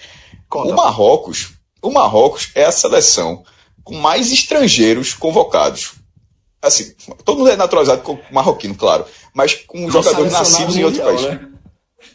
O 0.62 0.72
Marrocos, 0.72 1.52
o 1.82 1.90
Marrocos 1.90 2.50
é 2.54 2.64
a 2.64 2.72
seleção 2.72 3.44
com 3.82 3.96
mais 3.96 4.32
estrangeiros 4.32 5.12
convocados. 5.12 5.92
Assim, 6.62 6.94
todo 7.24 7.38
mundo 7.38 7.50
é 7.50 7.56
naturalizado 7.56 8.02
com 8.02 8.18
marroquino, 8.30 8.74
claro, 8.74 9.04
mas 9.34 9.54
com 9.54 9.90
jogadores 9.90 10.32
nascidos 10.32 10.76
em 10.76 10.84
outro 10.84 11.02
país. 11.02 11.22
Né? 11.22 11.48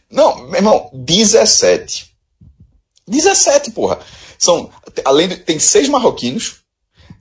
Não, 0.09 0.47
meu 0.47 0.55
irmão, 0.55 0.89
17. 0.91 2.09
17, 3.07 3.71
porra. 3.71 3.99
São, 4.39 4.71
além 5.05 5.27
de, 5.27 5.37
tem 5.37 5.59
seis 5.59 5.87
marroquinos 5.87 6.61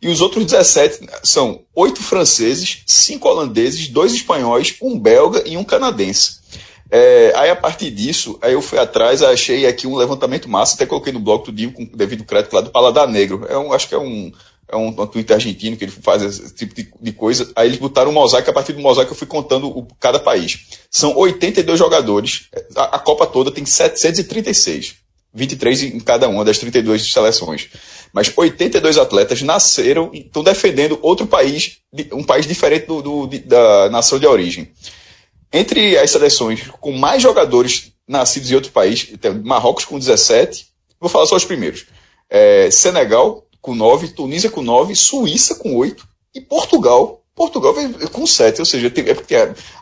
e 0.01 0.09
os 0.09 0.21
outros 0.21 0.45
17 0.47 1.07
são 1.23 1.65
oito 1.75 2.03
franceses, 2.03 2.83
cinco 2.87 3.29
holandeses, 3.29 3.89
dois 3.89 4.15
espanhóis, 4.15 4.77
um 4.81 4.99
belga 4.99 5.43
e 5.47 5.57
um 5.57 5.65
canadense. 5.65 6.38
É, 6.91 7.33
aí 7.37 7.51
a 7.51 7.57
partir 7.57 7.91
disso, 7.91 8.39
aí 8.41 8.55
eu 8.55 8.63
fui 8.63 8.79
atrás, 8.79 9.23
achei 9.23 9.67
aqui 9.67 9.87
um 9.87 9.97
levantamento 9.97 10.49
massa, 10.49 10.75
até 10.75 10.87
coloquei 10.87 11.13
no 11.13 11.21
blog 11.21 11.45
tudinho 11.45 11.73
com 11.73 11.85
devido 11.85 12.25
crédito 12.25 12.55
lá 12.55 12.63
do 12.63 12.71
Paladar 12.71 13.07
Negro. 13.07 13.47
É 13.49 13.59
um, 13.59 13.73
acho 13.73 13.89
que 13.89 13.95
é 13.95 13.99
um, 13.99 14.33
é 14.69 14.77
um, 14.77 14.89
um 14.89 15.07
Twitter 15.07 15.37
argentino 15.37 15.77
que 15.77 15.85
ele 15.85 15.93
faz 15.93 16.23
esse 16.23 16.55
tipo 16.55 16.75
de, 16.75 16.91
de, 17.01 17.13
coisa. 17.13 17.51
Aí 17.55 17.69
eles 17.69 17.79
botaram 17.79 18.11
um 18.11 18.15
mosaico, 18.15 18.49
a 18.51 18.53
partir 18.53 18.73
do 18.73 18.81
mosaico 18.81 19.13
eu 19.13 19.17
fui 19.17 19.27
contando 19.27 19.69
o, 19.69 19.87
cada 20.01 20.19
país. 20.19 20.67
São 20.91 21.17
82 21.17 21.79
jogadores, 21.79 22.49
a, 22.75 22.97
a 22.97 22.99
Copa 22.99 23.27
toda 23.27 23.51
tem 23.51 23.67
736. 23.67 24.97
23 25.35 25.83
em 25.83 26.01
cada 26.01 26.27
uma 26.29 26.45
das 26.45 26.59
32 26.59 27.13
seleções. 27.13 27.69
Mas 28.13 28.33
82 28.35 28.97
atletas 28.97 29.43
nasceram 29.43 30.11
e 30.13 30.21
estão 30.21 30.43
defendendo 30.43 30.99
outro 31.03 31.27
país, 31.27 31.79
um 32.13 32.25
país 32.25 32.47
diferente 32.47 32.87
do, 32.87 33.03
do, 33.03 33.27
da 33.41 33.91
nação 33.91 34.19
de 34.19 34.27
origem. 34.27 34.71
Entre 35.53 35.97
as 35.99 36.11
seleções 36.11 36.69
com 36.81 36.93
mais 36.93 37.23
jogadores 37.23 37.93
nascidos 38.07 38.51
em 38.51 38.55
outro 38.55 38.73
país, 38.73 39.13
tem 39.21 39.33
Marrocos 39.35 39.85
com 39.85 39.99
17, 39.99 40.67
vou 41.01 41.09
falar 41.09 41.27
só 41.27 41.37
os 41.37 41.45
primeiros. 41.45 41.87
É, 42.29 42.71
Senegal 42.71 43.47
com 43.61 43.75
9, 43.75 44.09
Tunísia 44.09 44.51
com 44.51 44.63
9, 44.63 44.95
Suíça 44.95 45.55
com 45.57 45.77
8 45.77 46.07
e 46.35 46.41
Portugal. 46.41 47.23
Portugal 47.35 47.75
com 48.13 48.27
7, 48.27 48.61
ou 48.61 48.65
seja, 48.65 48.91
tem, 48.91 49.09
é 49.09 49.15
porque 49.15 49.35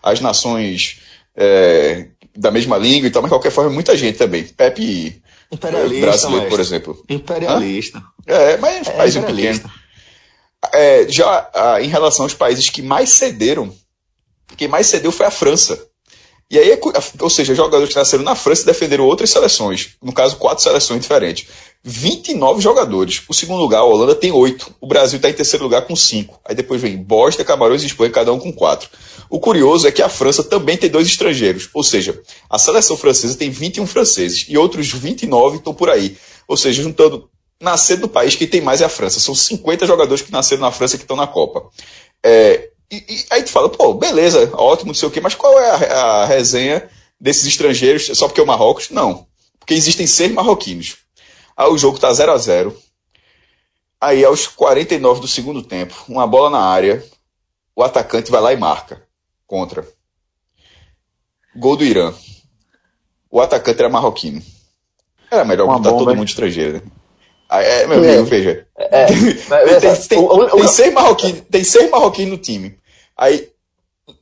as 0.03 0.21
nações 0.21 1.01
é, 1.35 2.09
da 2.37 2.51
mesma 2.51 2.77
língua 2.77 3.09
e 3.09 3.11
tal, 3.11 3.23
mas 3.23 3.31
de 3.31 3.35
qualquer 3.35 3.51
forma, 3.51 3.71
muita 3.71 3.97
gente 3.97 4.19
também. 4.19 4.45
Pepe 4.45 5.23
Imperialista, 5.51 6.07
brasileiro, 6.07 6.49
por 6.49 6.61
exemplo. 6.61 7.05
Imperialista. 7.09 7.99
Hã? 7.99 8.03
É, 8.27 8.57
mas 8.57 8.87
é, 8.89 8.91
país 8.91 9.17
pequeno. 9.17 9.71
É, 10.73 11.09
já 11.09 11.51
ah, 11.55 11.81
em 11.81 11.89
relação 11.89 12.25
aos 12.25 12.35
países 12.35 12.69
que 12.69 12.83
mais 12.83 13.11
cederam 13.11 13.73
quem 14.57 14.69
mais 14.69 14.87
cedeu 14.87 15.11
foi 15.11 15.27
a 15.27 15.31
França. 15.31 15.89
E 16.49 16.57
aí, 16.59 16.79
ou 17.21 17.29
seja, 17.29 17.57
jogadores 17.57 17.89
que 17.89 17.99
nasceram 17.99 18.23
na 18.23 18.37
França 18.37 18.65
defenderam 18.65 19.05
outras 19.05 19.31
seleções. 19.31 19.97
No 20.01 20.13
caso, 20.13 20.37
quatro 20.37 20.63
seleções 20.63 21.01
diferentes. 21.01 21.49
29 21.83 22.61
jogadores. 22.61 23.23
O 23.29 23.35
segundo 23.35 23.61
lugar, 23.61 23.81
a 23.81 23.85
Holanda 23.85 24.15
tem 24.15 24.31
oito. 24.31 24.73
O 24.81 24.87
Brasil 24.87 25.17
está 25.17 25.29
em 25.29 25.33
terceiro 25.33 25.65
lugar 25.65 25.83
com 25.83 25.97
cinco. 25.97 26.41
Aí 26.45 26.55
depois 26.55 26.81
vem 26.81 26.97
Bósnia, 26.97 27.45
Camarões 27.45 27.83
e 27.83 27.87
Espanha, 27.87 28.13
cada 28.13 28.33
um 28.33 28.39
com 28.39 28.53
quatro. 28.53 28.89
O 29.29 29.41
curioso 29.41 29.89
é 29.89 29.93
que 29.93 30.01
a 30.01 30.09
França 30.09 30.45
também 30.45 30.77
tem 30.77 30.89
dois 30.89 31.09
estrangeiros. 31.09 31.69
Ou 31.75 31.83
seja, 31.83 32.21
a 32.49 32.59
seleção 32.59 32.97
francesa 32.97 33.37
tem 33.37 33.51
21 33.51 33.85
franceses 33.85 34.47
e 34.49 34.57
outros 34.57 34.93
29 34.93 35.57
estão 35.57 35.75
por 35.75 35.91
aí. 35.91 36.17
Ou 36.47 36.57
seja, 36.57 36.81
juntando 36.81 37.29
nascer 37.61 37.97
do 37.97 38.09
país, 38.09 38.37
quem 38.37 38.47
tem 38.47 38.61
mais 38.61 38.81
é 38.81 38.85
a 38.85 38.89
França. 38.89 39.19
São 39.19 39.35
50 39.35 39.85
jogadores 39.85 40.23
que 40.23 40.31
nasceram 40.31 40.63
na 40.63 40.71
França 40.71 40.97
que 40.97 41.03
estão 41.03 41.17
na 41.17 41.27
Copa. 41.27 41.69
É, 42.25 42.71
e, 42.91 42.97
e, 42.97 43.27
aí 43.31 43.43
tu 43.43 43.51
fala, 43.51 43.69
pô, 43.69 43.95
beleza, 43.95 44.51
ótimo, 44.55 44.89
não 44.89 44.95
sei 44.95 45.09
o 45.09 45.11
quê, 45.11 45.21
mas 45.21 45.35
qual 45.35 45.59
é 45.59 45.71
a, 45.71 46.03
a 46.23 46.25
resenha 46.27 46.89
desses 47.21 47.47
estrangeiros 47.47 48.07
só 48.15 48.29
porque 48.29 48.41
é 48.41 48.45
o 48.45 48.47
Marrocos? 48.47 48.91
Não. 48.91 49.27
Porque 49.59 49.75
existem 49.75 50.07
seis 50.07 50.33
marroquinos. 50.33 50.99
Aí 51.57 51.69
o 51.69 51.79
jogo 51.79 51.99
tá 51.99 52.13
0 52.13 52.33
a 52.33 52.39
0 52.39 52.77
Aí 54.01 54.25
aos 54.25 54.47
49 54.47 55.21
do 55.21 55.29
segundo 55.29 55.63
tempo, 55.63 55.95
uma 56.07 56.27
bola 56.27 56.51
na 56.51 56.61
área, 56.61 57.03
o 57.75 57.83
atacante 57.83 58.31
vai 58.31 58.41
lá 58.41 58.53
e 58.53 58.57
marca. 58.57 59.03
Contra. 59.47 59.89
Gol 61.57 61.77
do 61.77 61.85
Irã. 61.85 62.13
O 63.31 63.41
atacante 63.41 63.81
era 63.81 63.89
marroquino. 63.89 64.43
Era 65.31 65.45
melhor 65.45 65.67
botar 65.67 65.91
todo 65.91 66.15
mundo 66.15 66.29
estrangeiro, 66.29 66.75
né? 66.75 66.83
Ah, 67.49 67.63
é, 67.63 67.87
meu 67.87 67.99
amigo, 67.99 68.13
é. 68.13 68.23
veja. 68.23 68.67
É, 68.77 69.07
tem, 69.81 69.97
tem, 70.09 70.19
o, 70.19 70.47
tem, 70.49 70.69
seis 70.69 70.93
marroquinos, 70.93 71.43
tem 71.51 71.65
seis 71.65 71.91
marroquinos 71.91 72.33
no 72.33 72.39
time. 72.39 72.77
Aí, 73.17 73.49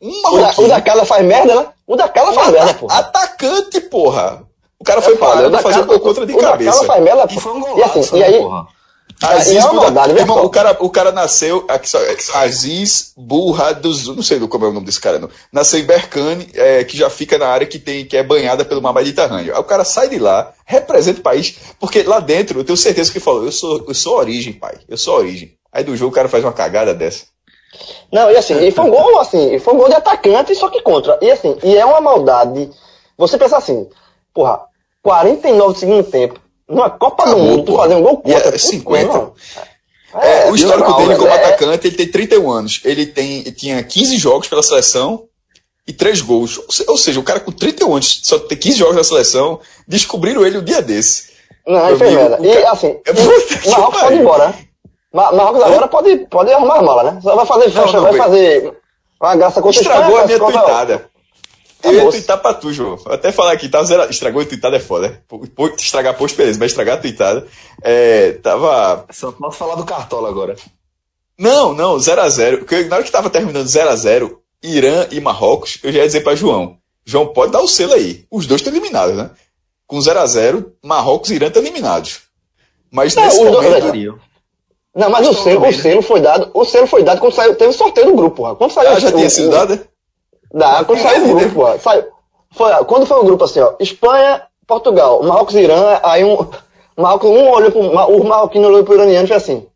um 0.00 0.22
marroquino... 0.22 0.66
O 0.66 0.68
da, 0.68 0.80
Cala 0.80 1.04
faz 1.04 1.24
merda, 1.24 1.54
né? 1.54 1.66
O 1.86 1.96
da 1.96 2.08
Cala 2.08 2.32
faz 2.32 2.48
merda, 2.48 2.74
porra. 2.74 2.98
Atacante, 2.98 3.80
porra. 3.80 4.42
O 4.78 4.84
cara 4.84 5.00
foi 5.00 5.16
parado 5.16 5.50
pra 5.50 5.60
fazer 5.60 5.82
gol 5.84 6.00
contra 6.00 6.26
de 6.26 6.34
cabeça. 6.34 6.70
O 6.70 6.82
da 6.82 6.86
Cala 6.86 6.86
faz 6.86 7.02
merda, 7.02 7.22
porra. 7.22 7.38
E 7.38 7.40
foi 7.40 7.52
um 7.52 7.60
golaço, 7.60 7.96
e, 7.96 8.00
assim, 8.00 8.18
né, 8.18 8.30
e 8.30 8.34
aí, 8.34 8.42
porra. 8.42 8.68
Aziz, 9.22 9.64
é 9.64 9.72
maldade, 9.72 10.12
irmão, 10.18 10.44
o, 10.44 10.50
cara, 10.50 10.76
o 10.80 10.90
cara 10.90 11.12
nasceu. 11.12 11.66
Aziz 12.34 13.12
Burra 13.16 13.72
dos. 13.72 14.08
Não 14.08 14.22
sei 14.22 14.40
como 14.40 14.64
é 14.64 14.68
o 14.68 14.72
nome 14.72 14.86
desse 14.86 15.00
cara, 15.00 15.18
não. 15.18 15.30
Nasceu 15.52 15.78
em 15.80 15.84
Berkane, 15.84 16.48
é, 16.54 16.84
que 16.84 16.96
já 16.96 17.08
fica 17.08 17.38
na 17.38 17.46
área 17.46 17.66
que, 17.66 17.78
tem, 17.78 18.04
que 18.04 18.16
é 18.16 18.22
banhada 18.22 18.64
pelo 18.64 18.82
mar 18.82 18.92
Mediterrâneo. 18.92 19.54
Aí 19.54 19.60
o 19.60 19.64
cara 19.64 19.84
sai 19.84 20.08
de 20.08 20.18
lá, 20.18 20.52
representa 20.64 21.20
o 21.20 21.22
país, 21.22 21.56
porque 21.78 22.02
lá 22.02 22.20
dentro 22.20 22.58
eu 22.58 22.64
tenho 22.64 22.76
certeza 22.76 23.10
que 23.10 23.18
ele 23.18 23.24
falou: 23.24 23.44
eu 23.44 23.52
sou, 23.52 23.84
eu 23.86 23.94
sou 23.94 24.16
origem, 24.16 24.52
pai. 24.52 24.78
Eu 24.88 24.96
sou 24.96 25.16
origem. 25.16 25.54
Aí 25.72 25.84
do 25.84 25.96
jogo 25.96 26.12
o 26.12 26.14
cara 26.14 26.28
faz 26.28 26.44
uma 26.44 26.52
cagada 26.52 26.92
dessa. 26.92 27.26
Não, 28.12 28.30
e 28.30 28.36
assim, 28.36 28.56
e 28.64 28.70
foi 28.70 28.84
um 28.84 28.90
gol, 28.90 29.18
assim, 29.18 29.58
foi 29.58 29.74
um 29.74 29.78
gol 29.78 29.88
de 29.88 29.94
atacante, 29.94 30.54
só 30.54 30.68
que 30.68 30.82
contra. 30.82 31.18
E 31.20 31.30
assim, 31.30 31.56
e 31.62 31.76
é 31.76 31.84
uma 31.84 32.00
maldade. 32.00 32.70
Você 33.16 33.38
pensa 33.38 33.56
assim, 33.56 33.88
porra, 34.32 34.60
49 35.02 35.72
do 35.72 35.78
segundo 35.78 36.04
tempo 36.04 36.43
numa 36.68 36.90
Copa 36.90 37.26
do 37.26 37.36
Mundo, 37.36 37.64
tu 37.64 37.76
fazer 37.76 37.94
um 37.94 38.02
gol 38.02 38.18
contra. 38.18 38.54
É, 38.54 38.58
50. 38.58 39.32
É, 40.16 40.46
é, 40.46 40.50
o 40.50 40.54
histórico 40.54 40.92
dele 40.94 41.16
como 41.16 41.28
é... 41.28 41.34
atacante, 41.34 41.88
ele 41.88 41.96
tem 41.96 42.08
31 42.08 42.50
anos. 42.50 42.80
Ele 42.84 43.06
tem, 43.06 43.40
ele 43.40 43.52
tinha 43.52 43.82
15 43.82 44.16
jogos 44.16 44.48
pela 44.48 44.62
seleção 44.62 45.24
e 45.86 45.92
3 45.92 46.20
gols. 46.20 46.60
Ou 46.86 46.96
seja, 46.96 47.18
o 47.18 47.24
cara 47.24 47.40
com 47.40 47.50
31 47.52 47.92
anos, 47.94 48.20
só 48.22 48.38
tem 48.38 48.56
15 48.56 48.78
jogos 48.78 48.96
na 48.96 49.04
seleção, 49.04 49.60
descobriram 49.88 50.46
ele 50.46 50.58
o 50.58 50.60
um 50.60 50.64
dia 50.64 50.80
desse. 50.80 51.34
Não, 51.66 51.86
é 51.86 51.96
merda. 51.96 52.38
E 52.46 52.66
assim, 52.66 52.96
o 53.66 53.70
Marrocos 53.70 54.00
pode 54.00 54.14
ir 54.14 54.20
embora. 54.20 54.54
Ma- 55.12 55.32
Marrocos 55.32 55.62
agora 55.62 55.88
pode, 55.88 56.16
pode 56.28 56.52
arrumar 56.52 56.78
a 56.78 56.82
mala, 56.82 57.02
né? 57.12 57.20
Só 57.22 57.34
vai 57.34 57.46
fazer 57.46 57.70
festa, 57.70 57.92
não, 57.92 58.02
vai 58.02 58.12
bem. 58.12 58.20
fazer 58.20 58.74
uma 59.20 59.36
graça 59.36 59.62
contra 59.62 59.80
Estragou 59.80 60.18
a 60.18 60.26
minha 60.26 60.38
contra- 60.38 60.60
tweetada. 60.60 61.10
Tá 61.84 61.90
Eu 61.90 61.94
ia 61.96 62.04
bom. 62.04 62.10
twittar 62.10 62.38
pra 62.40 62.54
tu, 62.54 62.72
João. 62.72 62.96
Vou 62.96 63.12
até 63.12 63.30
falar 63.30 63.52
aqui, 63.52 63.68
tava 63.68 63.84
zero... 63.84 64.08
estragou 64.10 64.40
a 64.40 64.44
tweetada 64.46 64.76
é 64.76 64.80
foda. 64.80 65.08
né? 65.08 65.18
Estragar 65.76 66.16
post, 66.16 66.36
beleza, 66.36 66.58
mas 66.58 66.70
estragar 66.72 66.96
a 66.96 67.00
tweetada. 67.00 67.46
É, 67.82 68.32
tava. 68.42 69.04
Só 69.12 69.30
posso 69.32 69.58
falar 69.58 69.74
do 69.74 69.84
Cartola 69.84 70.28
agora. 70.28 70.56
Não, 71.38 71.74
não, 71.74 71.96
0x0. 71.96 72.58
Porque 72.58 72.84
Na 72.84 72.96
hora 72.96 73.04
que 73.04 73.10
tava 73.12 73.28
terminando 73.28 73.66
0x0, 73.66 74.36
Irã 74.62 75.06
e 75.10 75.20
Marrocos, 75.20 75.78
eu 75.82 75.92
já 75.92 75.98
ia 76.00 76.06
dizer 76.06 76.20
pra 76.22 76.34
João. 76.34 76.78
João, 77.04 77.26
pode 77.26 77.52
dar 77.52 77.60
o 77.60 77.68
selo 77.68 77.92
aí. 77.92 78.24
Os 78.30 78.46
dois 78.46 78.60
estão 78.62 78.72
eliminados, 78.72 79.14
né? 79.16 79.30
Com 79.86 79.98
0x0, 79.98 80.64
Marrocos 80.82 81.30
e 81.30 81.34
Irã 81.34 81.48
estão 81.48 81.62
eliminados. 81.62 82.20
Mas 82.90 83.14
Não, 83.14 83.24
nesse 83.24 83.38
dois- 83.44 83.50
momento. 83.52 83.86
olha, 83.90 84.14
Não, 84.96 85.10
mas 85.10 85.26
o 85.28 85.34
selo, 85.34 85.66
o 85.68 85.72
selo 85.72 86.00
foi 86.02 86.20
dado, 86.20 86.50
o 86.54 86.64
selo 86.64 86.86
foi 86.86 87.02
dado 87.02 87.20
quando 87.20 87.34
saiu, 87.34 87.54
teve 87.56 87.70
o 87.70 87.74
sorteio 87.74 88.06
do 88.06 88.14
grupo, 88.14 88.36
porra. 88.36 88.54
Quando 88.54 88.70
saiu 88.70 88.90
Ah, 88.90 88.98
já 89.00 89.08
o- 89.08 89.12
tinha 89.12 89.26
o- 89.26 89.30
sido 89.30 89.50
dada? 89.50 89.86
Dá, 90.54 90.84
quando 90.84 91.02
saiu 91.02 91.30
o 91.32 91.34
grupo, 91.40 91.62
ó. 91.62 91.76
Saiu, 91.78 92.04
foi, 92.52 92.70
ó, 92.70 92.84
quando 92.84 93.06
foi 93.06 93.18
o 93.18 93.24
grupo 93.24 93.42
assim, 93.44 93.58
ó, 93.60 93.74
Espanha, 93.80 94.42
Portugal, 94.66 95.20
Marrocos 95.24 95.54
e 95.56 95.60
Irã, 95.60 95.98
aí 96.02 96.22
um, 96.24 96.46
Marrocos, 96.96 97.28
um 97.28 97.48
olhou 97.50 97.72
pro, 97.72 97.80
o 97.80 98.24
marroquino 98.24 98.68
olhou 98.68 98.84
pro 98.84 98.94
iraniano 98.94 99.24
e 99.24 99.28
fez 99.28 99.42
assim, 99.42 99.66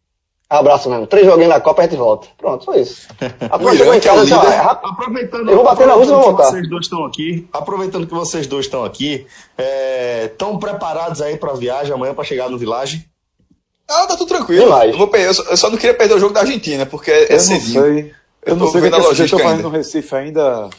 abraço 0.48 0.88
mesmo, 0.88 1.06
três 1.08 1.26
joguinhos 1.26 1.50
na 1.50 1.60
Copa 1.60 1.82
e 1.82 1.86
a 1.86 1.88
gente 1.88 1.98
volta. 1.98 2.28
Pronto, 2.38 2.64
foi 2.64 2.78
isso. 2.82 3.08
A 3.50 3.58
turma 3.58 3.72
O 3.72 3.76
chegou 3.76 3.92
Irã 3.92 3.94
em 3.94 3.98
é 3.98 4.00
casa 4.00 4.22
líder. 4.24 4.52
é 4.52 4.56
rápido. 4.56 4.92
Aproveitando, 4.92 5.48
Eu 5.50 5.56
vou 5.56 5.64
bater 5.64 5.86
na 5.88 5.94
Rússia 5.94 6.12
e 6.12 6.14
vou 6.14 6.20
aproveitando 6.20 6.36
que 6.36 6.36
voltar. 6.36 6.50
vocês 6.52 6.70
dois 6.70 6.84
estão 6.84 7.04
aqui, 7.04 7.48
aproveitando 7.52 8.06
que 8.06 8.14
vocês 8.14 8.46
dois 8.46 8.66
estão 8.66 8.84
aqui, 8.84 9.26
estão 10.24 10.58
preparados 10.58 11.20
aí 11.20 11.36
para 11.36 11.50
a 11.50 11.56
viagem 11.56 11.92
amanhã 11.92 12.14
para 12.14 12.22
chegar 12.24 12.48
no 12.48 12.56
Village? 12.56 13.04
Ah, 13.90 14.06
tá 14.06 14.16
tudo 14.16 14.28
tranquilo. 14.28 14.72
Eu, 14.84 14.96
vou, 14.96 15.10
eu, 15.16 15.56
só, 15.56 15.70
não 15.70 15.76
queria 15.78 15.94
perder 15.94 16.14
o 16.14 16.20
jogo 16.20 16.34
da 16.34 16.40
Argentina, 16.40 16.84
porque 16.86 17.10
é, 17.10 17.24
Eu 17.32 17.32
não 17.32 17.38
cedinho. 17.40 18.10
Sei. 18.48 18.52
Eu 18.52 18.56
não 18.56 18.66
sei 18.68 18.80
o 18.80 18.82
que, 18.82 18.88
a 18.88 18.96
é 18.96 18.98
estão 18.98 19.08
logística 19.10 19.42
fazendo 19.42 19.56
ainda. 19.56 19.62
no 19.68 19.74
Recife 19.74 20.14
ainda. 20.16 20.70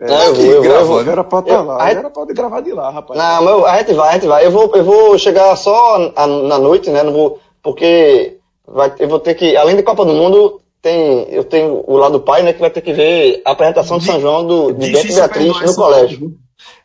É, 0.00 0.26
eu 0.26 0.34
vou, 0.34 0.44
eu 0.44 0.62
vou, 0.62 0.72
eu 0.74 0.84
vou. 0.86 1.04
gravando. 1.04 1.10
Era 1.10 1.24
pra 1.24 1.38
estar 1.40 1.52
Eu- 1.54 1.64
lá. 1.64 1.82
a- 1.84 1.90
Era 1.90 2.10
pra 2.10 2.24
gravar 2.26 2.60
de 2.60 2.72
lá, 2.72 2.90
rapaz. 2.90 3.18
Não, 3.18 3.42
mas 3.44 3.54
eu- 3.54 3.66
a 3.66 3.78
gente 3.78 3.92
vai, 3.94 4.08
a 4.08 4.12
gente 4.14 4.26
vai. 4.26 4.46
Eu 4.46 4.50
vou, 4.50 4.74
eu 4.74 4.84
vou 4.84 5.18
chegar 5.18 5.54
só 5.56 6.12
a- 6.16 6.26
na 6.26 6.58
noite, 6.58 6.90
né? 6.90 7.02
Não 7.02 7.12
vou, 7.12 7.38
porque 7.62 8.38
vai, 8.66 8.92
eu 8.98 9.08
vou 9.08 9.20
ter 9.20 9.34
que, 9.34 9.56
além 9.56 9.76
da 9.76 9.82
Copa 9.82 10.04
do 10.04 10.12
Mundo, 10.12 10.60
tem, 10.80 11.28
eu 11.30 11.44
tenho 11.44 11.84
o 11.86 11.96
lado 11.96 12.12
do 12.18 12.24
pai, 12.24 12.42
né? 12.42 12.52
Que 12.52 12.60
vai 12.60 12.70
ter 12.70 12.80
que 12.80 12.92
ver 12.92 13.42
a 13.44 13.52
apresentação 13.52 13.98
de 13.98 14.04
São 14.06 14.20
João 14.20 14.44
do, 14.46 14.72
de 14.72 14.90
Bento 14.90 15.06
e 15.06 15.14
Beatriz 15.14 15.60
no 15.60 15.74
colégio. 15.76 16.34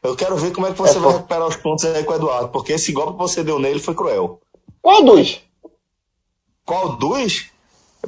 Eu 0.04 0.16
quero 0.16 0.36
ver 0.38 0.54
como 0.54 0.68
é 0.68 0.72
que 0.72 0.78
você 0.78 0.98
É, 0.98 1.00
vai 1.00 1.12
pô. 1.12 1.18
recuperar 1.18 1.48
os 1.48 1.56
pontos 1.56 1.86
aí 1.86 2.04
com 2.04 2.12
o 2.14 2.16
Eduardo, 2.16 2.50
porque 2.50 2.74
esse 2.74 2.92
golpe 2.92 3.14
que 3.14 3.18
você 3.20 3.44
deu 3.44 3.58
nele 3.58 3.80
foi 3.80 3.96
cruel. 3.96 4.40
Qual 4.82 5.02
dos? 5.04 5.42
Qual 6.64 6.90
dos? 6.98 7.46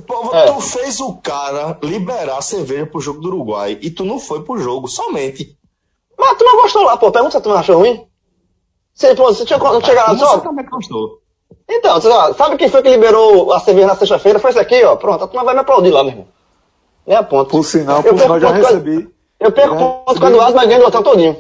Pô, 0.06 0.34
É. 0.36 0.46
Tu 0.52 0.62
fez 0.62 1.00
o 1.00 1.14
cara 1.16 1.78
liberar 1.84 2.38
a 2.38 2.42
cerveja 2.42 2.86
pro 2.86 3.00
jogo 3.02 3.20
do 3.22 3.28
Uruguai 3.30 3.78
e 3.82 3.90
tu 3.90 4.04
não 4.06 4.20
foi 4.20 4.44
pro 4.44 4.58
jogo, 4.58 4.88
somente. 4.88 5.58
Mas 6.18 6.38
tu 6.38 6.44
não 6.44 6.62
gostou 6.62 6.84
lá, 6.84 6.98
pô. 6.98 7.12
Pergunta 7.12 7.38
se 7.38 7.44
tu 7.44 7.50
não 7.50 7.58
achou 7.58 7.78
ruim. 7.80 8.06
Você, 8.94 9.16
pô, 9.16 9.24
você 9.26 9.46
tinha 9.46 9.60
chegar 9.82 10.08
lá 10.08 10.14
Você 10.14 10.26
só. 10.26 10.40
também 10.40 10.66
gostou. 10.66 11.20
Então, 11.70 12.00
você, 12.00 12.10
sabe 12.36 12.58
quem 12.58 12.70
foi 12.70 12.82
que 12.82 12.90
liberou 12.90 13.54
a 13.54 13.60
cerveja 13.60 13.88
na 13.88 13.96
sexta-feira? 13.96 14.40
Foi 14.40 14.50
esse 14.50 14.60
aqui, 14.60 14.84
ó. 14.84 14.96
Pronto, 14.96 15.24
a 15.24 15.28
turma 15.28 15.46
vai 15.46 15.54
me 15.54 15.62
aplaudir 15.62 15.92
lá, 15.92 16.04
meu 16.04 16.12
irmão. 16.12 16.28
Nem 17.08 17.18
a 17.18 17.24
ponto. 17.24 17.50
Por 17.50 17.64
sinal, 17.64 18.02
Eu 18.04 18.14
por 18.14 18.20
sinal, 18.20 18.40
já 18.40 18.52
recebi. 18.52 19.10
Eu 19.40 19.52
perco 19.52 19.74
Já 19.76 19.80
ponto 19.80 20.04
com 20.06 20.12
o 20.12 20.14
recebi- 20.14 20.28
Eduardo, 20.34 20.56
mas 20.56 20.68
ganho 20.68 20.82
do 20.82 20.88
hotel 20.88 21.04
todinho. 21.04 21.38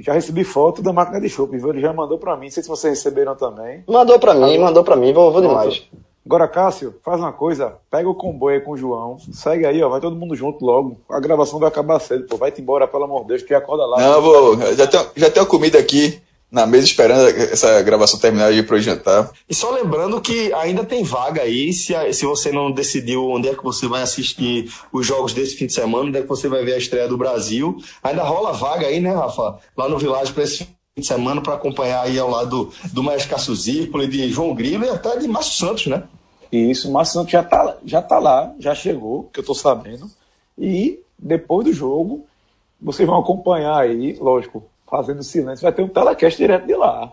Já 0.00 0.12
recebi 0.12 0.44
foto 0.44 0.82
da 0.82 0.92
máquina 0.92 1.20
de 1.20 1.28
chopp, 1.28 1.56
viu? 1.56 1.70
Ele 1.70 1.80
já 1.80 1.92
mandou 1.92 2.18
pra 2.18 2.36
mim. 2.36 2.46
Não 2.46 2.52
sei 2.52 2.62
se 2.62 2.68
vocês 2.68 2.98
receberam 2.98 3.34
também. 3.36 3.84
Mandou 3.88 4.18
pra 4.18 4.34
mim, 4.34 4.58
mandou 4.58 4.84
pra 4.84 4.96
mim, 4.96 5.12
vou, 5.12 5.32
vou 5.32 5.40
demais. 5.40 5.84
Agora, 6.26 6.48
Cássio, 6.48 6.96
faz 7.04 7.20
uma 7.20 7.32
coisa. 7.32 7.74
Pega 7.88 8.08
o 8.08 8.14
comboio 8.14 8.58
aí 8.58 8.60
com 8.60 8.72
o 8.72 8.76
João. 8.76 9.16
Segue 9.32 9.64
aí, 9.64 9.80
ó. 9.80 9.88
Vai 9.88 10.00
todo 10.00 10.16
mundo 10.16 10.34
junto 10.34 10.64
logo. 10.64 11.00
A 11.08 11.20
gravação 11.20 11.60
vai 11.60 11.68
acabar 11.68 12.00
cedo, 12.00 12.26
pô. 12.26 12.36
Vai-te 12.36 12.60
embora, 12.60 12.88
pelo 12.88 13.04
amor 13.04 13.22
de 13.22 13.28
Deus, 13.28 13.42
que 13.44 13.54
acorda 13.54 13.86
lá. 13.86 14.00
Não, 14.00 14.20
vou. 14.20 14.74
Já 14.74 14.88
tenho, 14.88 15.06
já 15.14 15.30
tenho 15.30 15.46
comida 15.46 15.78
aqui 15.78 16.20
na 16.50 16.66
mesa 16.66 16.84
esperando 16.84 17.28
essa 17.28 17.80
gravação 17.82 18.18
terminar 18.18 18.50
de 18.52 18.58
ir 18.58 18.66
pro 18.66 18.80
jantar. 18.80 19.30
E 19.48 19.54
só 19.54 19.70
lembrando 19.70 20.20
que 20.20 20.52
ainda 20.54 20.84
tem 20.84 21.04
vaga 21.04 21.42
aí, 21.42 21.72
se, 21.72 21.94
se 22.12 22.24
você 22.24 22.50
não 22.50 22.72
decidiu 22.72 23.28
onde 23.28 23.48
é 23.48 23.54
que 23.54 23.62
você 23.62 23.86
vai 23.86 24.02
assistir 24.02 24.72
os 24.92 25.06
jogos 25.06 25.32
desse 25.32 25.54
fim 25.54 25.66
de 25.66 25.74
semana, 25.74 26.08
onde 26.08 26.18
é 26.18 26.22
que 26.22 26.28
você 26.28 26.48
vai 26.48 26.64
ver 26.64 26.74
a 26.74 26.78
estreia 26.78 27.06
do 27.06 27.16
Brasil. 27.16 27.76
Ainda 28.02 28.24
rola 28.24 28.52
vaga 28.52 28.86
aí, 28.86 29.00
né, 29.00 29.14
Rafa? 29.14 29.58
Lá 29.76 29.88
no 29.88 29.98
Village 29.98 30.32
para 30.32 30.42
esse 30.42 30.58
fim 30.58 30.74
de 30.98 31.06
semana 31.06 31.40
para 31.40 31.54
acompanhar 31.54 32.02
aí 32.02 32.18
ao 32.18 32.30
lado 32.30 32.72
do 32.92 33.02
Maestro 33.02 33.30
Cássio 33.30 33.54
Zirpoli, 33.54 34.06
de 34.06 34.28
João 34.30 34.54
Grilo 34.54 34.84
e 34.84 34.88
até 34.88 35.16
de 35.16 35.28
Márcio 35.28 35.54
Santos, 35.54 35.86
né? 35.86 36.04
Isso, 36.56 36.88
o 36.88 36.92
Márcio 36.92 37.14
Santos 37.14 37.32
já 37.32 37.42
tá, 37.42 37.76
já 37.84 38.02
tá 38.02 38.18
lá, 38.18 38.54
já 38.58 38.74
chegou, 38.74 39.24
que 39.32 39.40
eu 39.40 39.44
tô 39.44 39.54
sabendo. 39.54 40.10
E 40.58 41.00
depois 41.18 41.66
do 41.66 41.72
jogo, 41.72 42.26
vocês 42.80 43.06
vão 43.06 43.18
acompanhar 43.18 43.78
aí, 43.78 44.16
lógico, 44.20 44.64
fazendo 44.88 45.22
silêncio, 45.22 45.62
vai 45.62 45.72
ter 45.72 45.82
um 45.82 45.88
telecast 45.88 46.38
direto 46.38 46.66
de 46.66 46.74
lá. 46.74 47.12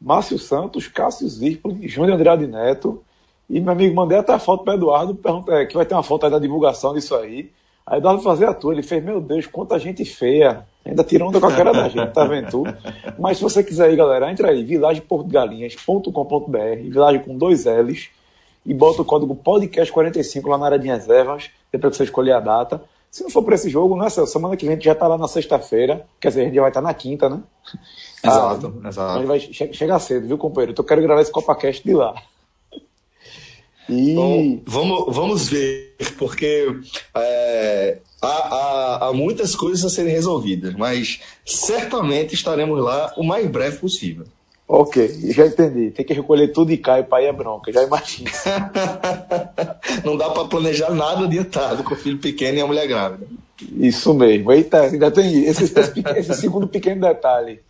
Márcio 0.00 0.38
Santos, 0.38 0.88
Cássio 0.88 1.28
Zirpoli, 1.28 1.86
Júnior 1.88 2.16
Andrade 2.16 2.46
Neto. 2.46 3.02
E 3.48 3.60
meu 3.60 3.72
amigo, 3.72 3.94
mandei 3.94 4.18
até 4.18 4.32
a 4.32 4.38
foto 4.38 4.64
para 4.64 4.74
Eduardo, 4.74 5.14
pergunta, 5.14 5.52
é, 5.52 5.66
que 5.66 5.74
vai 5.74 5.86
ter 5.86 5.94
uma 5.94 6.02
foto 6.02 6.26
aí 6.26 6.32
da 6.32 6.38
divulgação 6.38 6.94
disso 6.94 7.14
aí. 7.14 7.50
Aí 7.86 7.98
Eduardo 7.98 8.22
fazia 8.22 8.50
a 8.50 8.54
tua, 8.54 8.72
ele 8.72 8.82
fez, 8.82 9.02
meu 9.02 9.20
Deus, 9.20 9.46
quanta 9.46 9.78
gente 9.78 10.04
feia. 10.04 10.66
Ainda 10.84 11.02
tirando 11.02 11.28
onda 11.28 11.40
com 11.40 11.46
a 11.46 11.52
cara 11.52 11.72
da 11.72 11.88
gente, 11.88 12.12
tá 12.12 12.24
vendo? 12.24 12.64
Mas 13.18 13.38
se 13.38 13.42
você 13.42 13.64
quiser 13.64 13.86
aí, 13.86 13.96
galera, 13.96 14.30
entra 14.30 14.50
aí, 14.50 14.62
vilageportogalinhas.com.br, 14.64 16.82
vilagem 16.82 17.22
com 17.22 17.36
dois 17.36 17.64
L's, 17.64 18.10
e 18.66 18.74
bota 18.74 19.02
o 19.02 19.04
código 19.04 19.36
podcast45 19.36 20.48
lá 20.48 20.58
na 20.58 20.66
área 20.66 20.78
de 20.78 20.88
reservas, 20.88 21.50
depois 21.72 21.92
que 21.92 21.98
você 21.98 22.04
escolher 22.04 22.32
a 22.32 22.40
data. 22.40 22.82
Se 23.10 23.22
não 23.22 23.30
for 23.30 23.42
para 23.42 23.54
esse 23.54 23.70
jogo, 23.70 23.96
nessa 23.96 24.26
semana 24.26 24.56
que 24.56 24.66
vem 24.66 24.72
a 24.72 24.76
gente 24.76 24.84
já 24.84 24.94
tá 24.94 25.06
lá 25.06 25.16
na 25.16 25.28
sexta-feira, 25.28 26.06
quer 26.20 26.28
dizer, 26.28 26.40
a 26.42 26.44
gente 26.44 26.54
já 26.54 26.60
vai 26.60 26.70
estar 26.70 26.82
na 26.82 26.92
quinta, 26.92 27.30
né? 27.30 27.40
Exato, 28.22 28.80
Ah, 28.84 28.88
exato. 28.88 29.18
Mas 29.18 29.26
vai 29.26 29.40
che 29.40 29.72
chegar 29.72 29.98
cedo, 30.00 30.26
viu, 30.26 30.36
companheiro? 30.36 30.72
Então 30.72 30.82
eu 30.82 30.88
quero 30.88 31.02
gravar 31.02 31.22
esse 31.22 31.30
CopaCast 31.30 31.82
de 31.84 31.94
lá. 31.94 32.14
E. 33.88 34.14
Bom, 34.14 34.60
vamos, 34.66 35.14
vamos 35.14 35.48
ver, 35.48 35.94
porque 36.18 36.66
é, 37.14 37.98
há, 38.20 38.26
há, 38.26 39.06
há 39.06 39.12
muitas 39.12 39.54
coisas 39.54 39.84
a 39.84 39.88
serem 39.88 40.12
resolvidas, 40.12 40.74
mas 40.74 41.20
certamente 41.44 42.34
estaremos 42.34 42.82
lá 42.82 43.14
o 43.16 43.22
mais 43.22 43.48
breve 43.48 43.78
possível. 43.78 44.26
Ok, 44.68 45.32
já 45.32 45.46
entendi. 45.46 45.92
Tem 45.92 46.04
que 46.04 46.12
recolher 46.12 46.48
tudo 46.48 46.72
e 46.72 46.76
cai, 46.76 47.04
pai 47.04 47.26
é 47.26 47.32
bronca, 47.32 47.72
já 47.72 47.84
imagino. 47.84 48.28
Não 50.04 50.16
dá 50.16 50.30
para 50.30 50.46
planejar 50.46 50.90
nada 50.90 51.24
adiantado 51.24 51.84
com 51.84 51.94
o 51.94 51.96
filho 51.96 52.18
pequeno 52.18 52.58
e 52.58 52.60
a 52.60 52.66
mulher 52.66 52.88
grávida. 52.88 53.26
Isso 53.78 54.12
mesmo. 54.12 54.52
Eita, 54.52 54.82
ainda 54.82 55.10
tem 55.10 55.44
esse, 55.44 55.64
esse, 55.64 56.02
esse 56.16 56.34
segundo 56.34 56.66
pequeno 56.66 57.00
detalhe. 57.00 57.60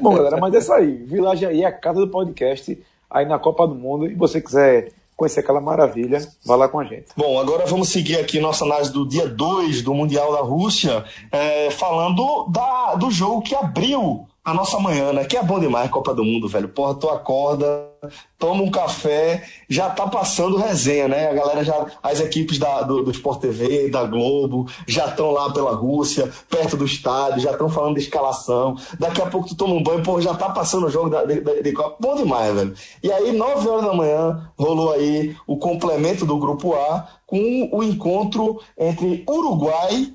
Bom, 0.00 0.14
galera, 0.14 0.36
mas 0.36 0.52
é 0.54 0.58
isso 0.58 0.72
aí. 0.72 0.92
Village 1.04 1.46
aí 1.46 1.62
é 1.62 1.66
a 1.66 1.72
casa 1.72 2.00
do 2.00 2.08
podcast, 2.08 2.76
aí 3.08 3.24
na 3.24 3.38
Copa 3.38 3.66
do 3.66 3.76
Mundo. 3.76 4.06
E 4.06 4.14
você 4.14 4.40
quiser 4.40 4.90
conhecer 5.16 5.40
aquela 5.40 5.60
maravilha, 5.60 6.18
vá 6.44 6.56
lá 6.56 6.68
com 6.68 6.80
a 6.80 6.84
gente. 6.84 7.06
Bom, 7.16 7.38
agora 7.38 7.64
vamos 7.66 7.88
seguir 7.88 8.18
aqui 8.18 8.40
nossa 8.40 8.64
análise 8.64 8.92
do 8.92 9.06
dia 9.06 9.28
2 9.28 9.82
do 9.82 9.94
Mundial 9.94 10.32
da 10.32 10.40
Rússia, 10.40 11.04
é, 11.30 11.70
falando 11.70 12.48
da, 12.50 12.96
do 12.96 13.08
jogo 13.10 13.42
que 13.42 13.54
abriu 13.54 14.26
a 14.44 14.52
nossa 14.52 14.78
manhã, 14.80 15.12
né? 15.12 15.24
Que 15.24 15.36
é 15.36 15.42
bom 15.42 15.60
demais 15.60 15.88
Copa 15.90 16.12
do 16.12 16.24
Mundo, 16.24 16.48
velho. 16.48 16.68
Porra, 16.68 16.94
tu 16.94 17.08
acorda, 17.08 17.88
toma 18.36 18.62
um 18.62 18.70
café, 18.70 19.44
já 19.68 19.88
tá 19.88 20.06
passando 20.08 20.56
resenha, 20.56 21.06
né? 21.06 21.30
A 21.30 21.32
galera 21.32 21.64
já, 21.64 21.86
as 22.02 22.20
equipes 22.20 22.58
da, 22.58 22.82
do, 22.82 23.04
do 23.04 23.10
Sport 23.12 23.40
TV, 23.40 23.88
da 23.88 24.02
Globo, 24.04 24.66
já 24.86 25.06
estão 25.06 25.30
lá 25.30 25.52
pela 25.52 25.72
Rússia, 25.72 26.28
perto 26.50 26.76
do 26.76 26.84
estádio, 26.84 27.40
já 27.40 27.52
estão 27.52 27.68
falando 27.68 27.94
de 27.94 28.00
escalação. 28.00 28.76
Daqui 28.98 29.22
a 29.22 29.26
pouco 29.26 29.48
tu 29.48 29.54
toma 29.54 29.74
um 29.74 29.82
banho, 29.82 30.02
porra, 30.02 30.20
já 30.20 30.34
tá 30.34 30.50
passando 30.50 30.86
o 30.86 30.90
jogo 30.90 31.08
da, 31.08 31.24
de, 31.24 31.40
de, 31.40 31.62
de 31.62 31.72
Copa. 31.72 31.96
Bom 32.00 32.16
demais, 32.16 32.52
velho. 32.52 32.74
E 33.00 33.12
aí, 33.12 33.30
9 33.30 33.68
horas 33.68 33.84
da 33.84 33.94
manhã, 33.94 34.50
rolou 34.58 34.92
aí 34.92 35.36
o 35.46 35.56
complemento 35.56 36.26
do 36.26 36.36
Grupo 36.36 36.74
A 36.74 37.06
com 37.26 37.68
o 37.72 37.82
encontro 37.82 38.60
entre 38.76 39.24
Uruguai 39.28 40.12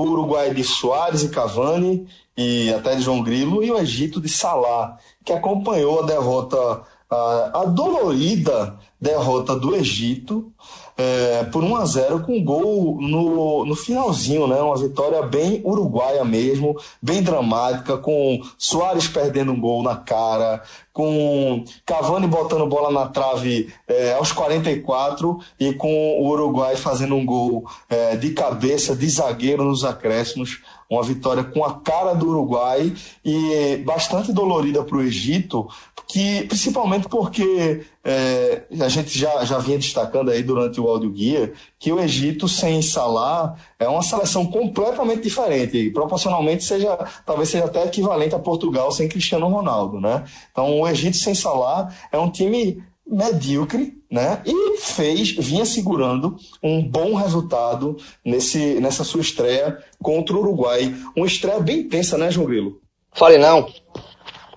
o 0.00 0.12
Uruguai 0.12 0.54
de 0.54 0.64
Soares 0.64 1.22
e 1.22 1.28
Cavani 1.28 2.06
e 2.36 2.72
até 2.72 2.96
de 2.96 3.02
João 3.02 3.22
Grilo 3.22 3.62
e 3.62 3.70
o 3.70 3.78
Egito 3.78 4.20
de 4.20 4.28
Salah, 4.28 4.96
que 5.24 5.32
acompanhou 5.32 6.00
a 6.00 6.06
derrota, 6.06 6.82
a, 7.10 7.60
a 7.60 7.64
dolorida 7.64 8.78
derrota 9.00 9.56
do 9.56 9.74
Egito 9.74 10.52
é, 11.00 11.44
por 11.44 11.64
1 11.64 11.76
a 11.76 11.86
0 11.86 12.20
com 12.20 12.44
gol 12.44 13.00
no, 13.00 13.64
no 13.64 13.74
finalzinho, 13.74 14.46
né? 14.46 14.60
Uma 14.60 14.76
vitória 14.76 15.22
bem 15.22 15.62
uruguaia 15.64 16.24
mesmo, 16.24 16.76
bem 17.00 17.22
dramática, 17.22 17.96
com 17.96 18.40
Soares 18.58 19.08
perdendo 19.08 19.52
um 19.52 19.60
gol 19.60 19.82
na 19.82 19.96
cara, 19.96 20.62
com 20.92 21.64
Cavani 21.86 22.26
botando 22.26 22.66
bola 22.66 22.90
na 22.90 23.06
trave 23.06 23.72
é, 23.88 24.12
aos 24.12 24.32
44 24.32 25.38
e 25.58 25.72
com 25.72 26.20
o 26.20 26.28
Uruguai 26.28 26.76
fazendo 26.76 27.14
um 27.14 27.24
gol 27.24 27.64
é, 27.88 28.16
de 28.16 28.30
cabeça 28.30 28.94
de 28.94 29.08
zagueiro 29.08 29.64
nos 29.64 29.84
acréscimos. 29.84 30.60
Uma 30.90 31.04
vitória 31.04 31.44
com 31.44 31.64
a 31.64 31.74
cara 31.80 32.14
do 32.14 32.28
Uruguai 32.28 32.92
e 33.24 33.76
bastante 33.86 34.32
dolorida 34.32 34.82
para 34.82 34.96
o 34.96 35.02
Egito, 35.02 35.68
que 36.08 36.42
principalmente 36.48 37.08
porque 37.08 37.86
é, 38.02 38.64
a 38.80 38.88
gente 38.88 39.16
já, 39.16 39.44
já 39.44 39.58
vinha 39.58 39.78
destacando 39.78 40.30
aí 40.30 40.42
durante 40.42 40.80
o 40.80 40.88
áudio 40.88 41.10
guia 41.10 41.52
que 41.78 41.92
o 41.92 42.00
Egito 42.00 42.48
sem 42.48 42.82
Salah 42.82 43.54
é 43.78 43.86
uma 43.86 44.02
seleção 44.02 44.44
completamente 44.46 45.22
diferente 45.22 45.76
e 45.76 45.90
proporcionalmente 45.92 46.64
seja 46.64 46.96
talvez 47.24 47.48
seja 47.50 47.66
até 47.66 47.84
equivalente 47.84 48.34
a 48.34 48.38
Portugal 48.40 48.90
sem 48.90 49.08
Cristiano 49.08 49.46
Ronaldo, 49.46 50.00
né? 50.00 50.24
Então 50.50 50.80
o 50.80 50.88
Egito 50.88 51.16
sem 51.16 51.34
Salah 51.34 51.94
é 52.10 52.18
um 52.18 52.30
time 52.30 52.82
medíocre, 53.10 53.94
né? 54.10 54.40
E 54.46 54.78
fez, 54.78 55.32
vinha 55.32 55.64
segurando 55.64 56.36
um 56.62 56.82
bom 56.82 57.14
resultado 57.14 57.96
nesse, 58.24 58.80
nessa 58.80 59.02
sua 59.02 59.20
estreia 59.20 59.78
contra 60.02 60.36
o 60.36 60.40
Uruguai. 60.40 60.94
Uma 61.16 61.26
estreia 61.26 61.58
bem 61.60 61.88
tensa, 61.88 62.16
né, 62.16 62.30
João 62.30 62.46
Grilo? 62.46 62.80
Fale 63.12 63.36
não. 63.38 63.66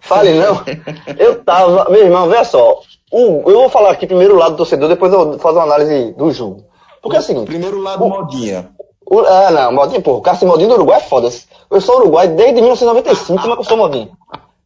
Fale 0.02 0.34
não. 0.34 0.62
Eu 1.18 1.44
tava. 1.44 1.90
Meu 1.90 2.06
irmão, 2.06 2.30
veja 2.30 2.46
só. 2.46 2.82
Eu 3.12 3.44
vou 3.44 3.70
falar 3.70 3.92
aqui 3.92 4.08
primeiro 4.08 4.36
o 4.36 4.38
lado 4.38 4.52
do 4.52 4.58
torcedor, 4.58 4.90
depois 4.90 5.12
eu 5.12 5.32
vou 5.32 5.40
fazer 5.40 5.58
uma 5.58 5.66
análise 5.66 6.14
do 6.14 6.32
jogo. 6.32 6.66
Porque 7.02 7.18
é 7.18 7.20
o 7.20 7.24
seguinte. 7.24 7.46
Primeiro 7.46 7.80
lado, 7.80 8.04
o, 8.04 8.10
modinha. 8.10 8.70
O, 9.06 9.20
ah, 9.20 9.52
não, 9.52 9.74
modinha, 9.74 10.02
pô. 10.02 10.14
O 10.14 10.22
Cássio 10.22 10.48
Modinho 10.48 10.70
do 10.70 10.76
Uruguai 10.76 10.98
é 10.98 11.04
foda. 11.04 11.30
-se. 11.30 11.46
Eu 11.70 11.82
sou 11.82 11.98
Uruguai 11.98 12.28
desde 12.28 12.62
1995, 12.62 13.42
como 13.42 13.54
é 13.54 13.56
que 13.56 13.62
eu 13.62 13.66
sou 13.66 13.78
modinho? 13.78 14.12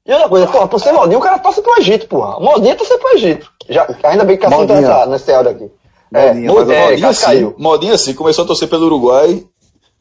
E 0.06 0.14
outra 0.14 0.30
coisa, 0.30 0.48
porra, 0.48 0.68
por 0.68 0.80
ser 0.80 0.94
modinho, 0.94 1.20
o 1.20 1.22
cara 1.22 1.40
torce 1.40 1.62
pro 1.62 1.78
Egito, 1.80 2.08
porra. 2.08 2.40
Modinha 2.40 2.76
torce 2.76 2.98
pro 2.98 3.16
Egito. 3.16 3.52
Já, 3.70 3.88
ainda 4.04 4.24
bem 4.24 4.38
que 4.38 4.44
Cássio 4.44 4.66
não 4.66 4.68
tá 4.68 5.06
nesse 5.08 5.32
áudio 5.32 5.52
aqui. 5.52 5.72
Modinha, 6.12 6.30
é, 6.30 6.34
modinha, 6.34 6.90
modinha, 6.90 7.14
sim, 7.14 7.54
modinha 7.58 7.98
sim, 7.98 8.14
começou 8.14 8.46
a 8.46 8.48
torcer 8.48 8.70
pelo 8.70 8.86
Uruguai 8.86 9.44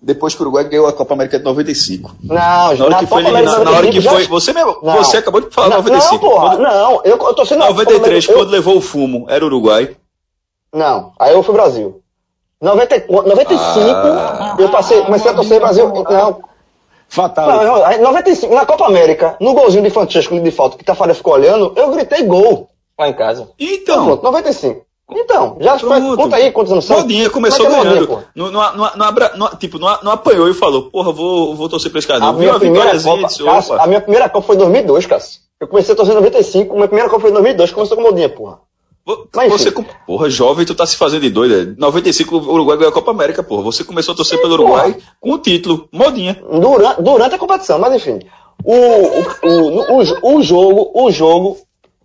depois 0.00 0.34
que 0.34 0.40
o 0.40 0.44
Uruguai 0.44 0.64
ganhou 0.64 0.86
a 0.86 0.92
Copa 0.92 1.14
América 1.14 1.38
de 1.38 1.44
95. 1.44 2.14
Não, 2.22 2.34
na 2.34 2.68
hora 2.68 2.90
na 2.90 2.98
que 2.98 3.06
foi 3.06 3.22
eliminado, 3.22 3.64
na 3.64 3.70
hora 3.72 3.90
que 3.90 4.00
foi, 4.00 4.26
você 4.26 4.52
mesmo, 4.52 4.78
não. 4.82 4.96
você 4.96 5.16
acabou 5.16 5.40
de 5.40 5.50
falar 5.50 5.70
não, 5.70 5.76
95. 5.78 6.14
Não, 6.14 6.30
porra, 6.30 6.48
quando, 6.50 6.62
não, 6.62 6.92
eu, 7.04 7.16
eu 7.16 7.34
tô 7.34 7.44
sendo 7.44 7.60
93, 7.60 8.26
quando 8.26 8.50
levou 8.50 8.76
o 8.76 8.80
fumo, 8.80 9.26
era 9.28 9.44
Uruguai. 9.44 9.96
Não, 10.72 11.12
aí 11.18 11.34
eu 11.34 11.42
fui 11.42 11.54
Brasil. 11.54 12.00
94, 12.60 13.28
95, 13.28 13.60
ah, 13.60 14.56
eu 14.58 14.68
passei, 14.70 15.02
comecei 15.02 15.30
a 15.30 15.34
torcer 15.34 15.60
Brasil, 15.60 15.88
não. 15.88 16.40
Fatal. 17.08 17.64
Não, 17.64 18.02
95, 18.02 18.54
na 18.54 18.66
Copa 18.66 18.86
América, 18.86 19.36
no 19.40 19.54
golzinho 19.54 19.82
de 19.82 19.90
Francesco 19.90 20.38
de 20.38 20.50
falta 20.50 20.76
que 20.76 20.84
Tafarel 20.84 21.14
ficou 21.14 21.34
olhando, 21.34 21.72
eu 21.76 21.90
gritei 21.90 22.22
gol 22.22 22.68
lá 22.98 23.08
em 23.08 23.12
casa. 23.12 23.50
Então. 23.58 24.06
Pronto, 24.06 24.22
95. 24.22 24.86
Então, 25.08 25.56
já 25.60 25.78
foi, 25.78 26.00
conta 26.16 26.34
aí 26.34 26.50
quantos 26.50 26.72
anos 26.72 26.84
são. 26.84 26.98
Modinha 26.98 27.30
começou 27.30 27.66
é 27.66 27.68
ganhando. 27.68 28.08
Modinha, 28.08 28.26
não, 28.34 28.50
não, 28.50 28.90
não, 28.96 29.36
não, 29.36 29.48
tipo, 29.56 29.78
não, 29.78 29.98
não 30.02 30.12
apanhou 30.12 30.48
e 30.48 30.54
falou, 30.54 30.90
porra, 30.90 31.12
vou, 31.12 31.54
vou 31.54 31.68
torcer 31.68 31.92
pra 31.92 32.00
esse 32.00 32.08
cara. 32.08 32.24
A 32.24 32.32
minha, 32.32 32.58
primeira 32.58 33.00
Copa, 33.00 33.22
Cássio, 33.22 33.80
a 33.80 33.86
minha 33.86 34.00
primeira 34.00 34.28
Copa 34.28 34.48
foi 34.48 34.56
em 34.56 34.58
2002, 34.58 35.06
Cássio. 35.06 35.40
Eu 35.60 35.68
comecei 35.68 35.94
a 35.94 35.96
torcer 35.96 36.12
em 36.12 36.16
95, 36.16 36.74
minha 36.74 36.88
primeira 36.88 37.08
Copa 37.08 37.22
foi 37.22 37.30
em 37.30 37.34
2002, 37.34 37.70
começou 37.70 37.96
com 37.96 38.02
Modinha, 38.02 38.28
porra. 38.28 38.58
Mas, 39.32 39.52
você, 39.52 39.72
porra, 40.04 40.28
jovem, 40.28 40.66
tu 40.66 40.74
tá 40.74 40.84
se 40.84 40.96
fazendo 40.96 41.22
de 41.22 41.30
doida. 41.30 41.76
95 41.78 42.38
o 42.38 42.52
Uruguai 42.54 42.76
ganhou 42.76 42.90
a 42.90 42.94
Copa 42.94 43.12
América, 43.12 43.40
porra. 43.40 43.62
Você 43.62 43.84
começou 43.84 44.12
a 44.12 44.16
torcer 44.16 44.36
Sim, 44.36 44.42
pelo 44.42 44.54
Uruguai 44.54 44.94
porra. 44.94 45.06
com 45.20 45.32
o 45.32 45.38
título, 45.38 45.88
modinha. 45.92 46.42
Durante, 46.50 47.02
durante 47.02 47.34
a 47.36 47.38
competição, 47.38 47.78
mas 47.78 47.94
enfim. 47.94 48.18
O, 48.64 48.74
o, 48.74 49.26
o, 49.44 49.92
o, 49.92 50.38
o 50.38 50.42
jogo, 50.42 50.90
o 50.92 51.10
jogo. 51.12 51.56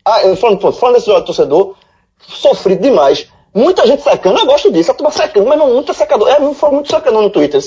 Ah, 0.05 0.35
falando, 0.35 0.71
falando 0.71 0.95
desse 0.95 1.07
jogo 1.07 1.25
torcedor, 1.25 1.75
sofri 2.19 2.75
demais. 2.75 3.27
Muita 3.53 3.85
gente 3.85 4.01
secando, 4.01 4.39
eu 4.39 4.45
gosto 4.45 4.71
disso. 4.71 4.91
A 4.91 4.93
turma 4.93 5.11
secando, 5.11 5.47
mas 5.47 5.59
não, 5.59 5.73
muita 5.73 5.93
secador. 5.93 6.27
É, 6.29 6.53
foi 6.53 6.71
muito 6.71 6.89
secando 6.89 7.21
no 7.21 7.29
Twitter. 7.29 7.61